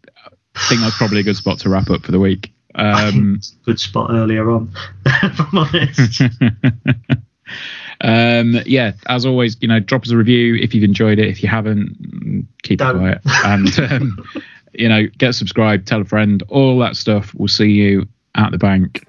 I 0.56 0.68
think 0.68 0.80
that's 0.80 0.98
probably 0.98 1.20
a 1.20 1.22
good 1.22 1.36
spot 1.36 1.60
to 1.60 1.68
wrap 1.68 1.88
up 1.88 2.02
for 2.02 2.10
the 2.10 2.18
week. 2.18 2.52
Um, 2.74 3.40
Good 3.64 3.78
spot 3.78 4.10
earlier 4.10 4.50
on, 4.50 4.72
if 5.06 5.40
I'm 5.40 5.58
honest. 5.58 6.20
um, 8.00 8.60
yeah, 8.66 8.92
as 9.06 9.24
always, 9.24 9.56
you 9.60 9.68
know, 9.68 9.78
drop 9.78 10.02
us 10.02 10.10
a 10.10 10.16
review 10.16 10.56
if 10.56 10.74
you've 10.74 10.82
enjoyed 10.82 11.20
it. 11.20 11.28
If 11.28 11.44
you 11.44 11.48
haven't, 11.48 12.48
keep 12.64 12.80
Don't. 12.80 12.96
it 13.06 13.22
quiet. 13.22 13.44
And, 13.44 13.78
um, 13.92 14.28
you 14.72 14.88
know, 14.88 15.06
get 15.18 15.36
subscribed, 15.36 15.86
tell 15.86 16.00
a 16.00 16.04
friend, 16.04 16.42
all 16.48 16.76
that 16.80 16.96
stuff. 16.96 17.32
We'll 17.34 17.46
see 17.46 17.70
you 17.70 18.08
at 18.34 18.50
the 18.50 18.58
bank 18.58 19.06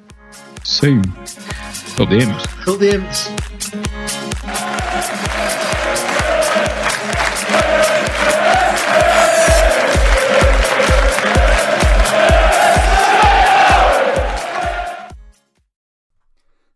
soon. 0.64 1.00
Up 1.98 2.10
the 2.10 2.20
imps. 2.22 2.46
Cut 2.46 2.80
the 2.80 2.94
imps. 2.94 4.25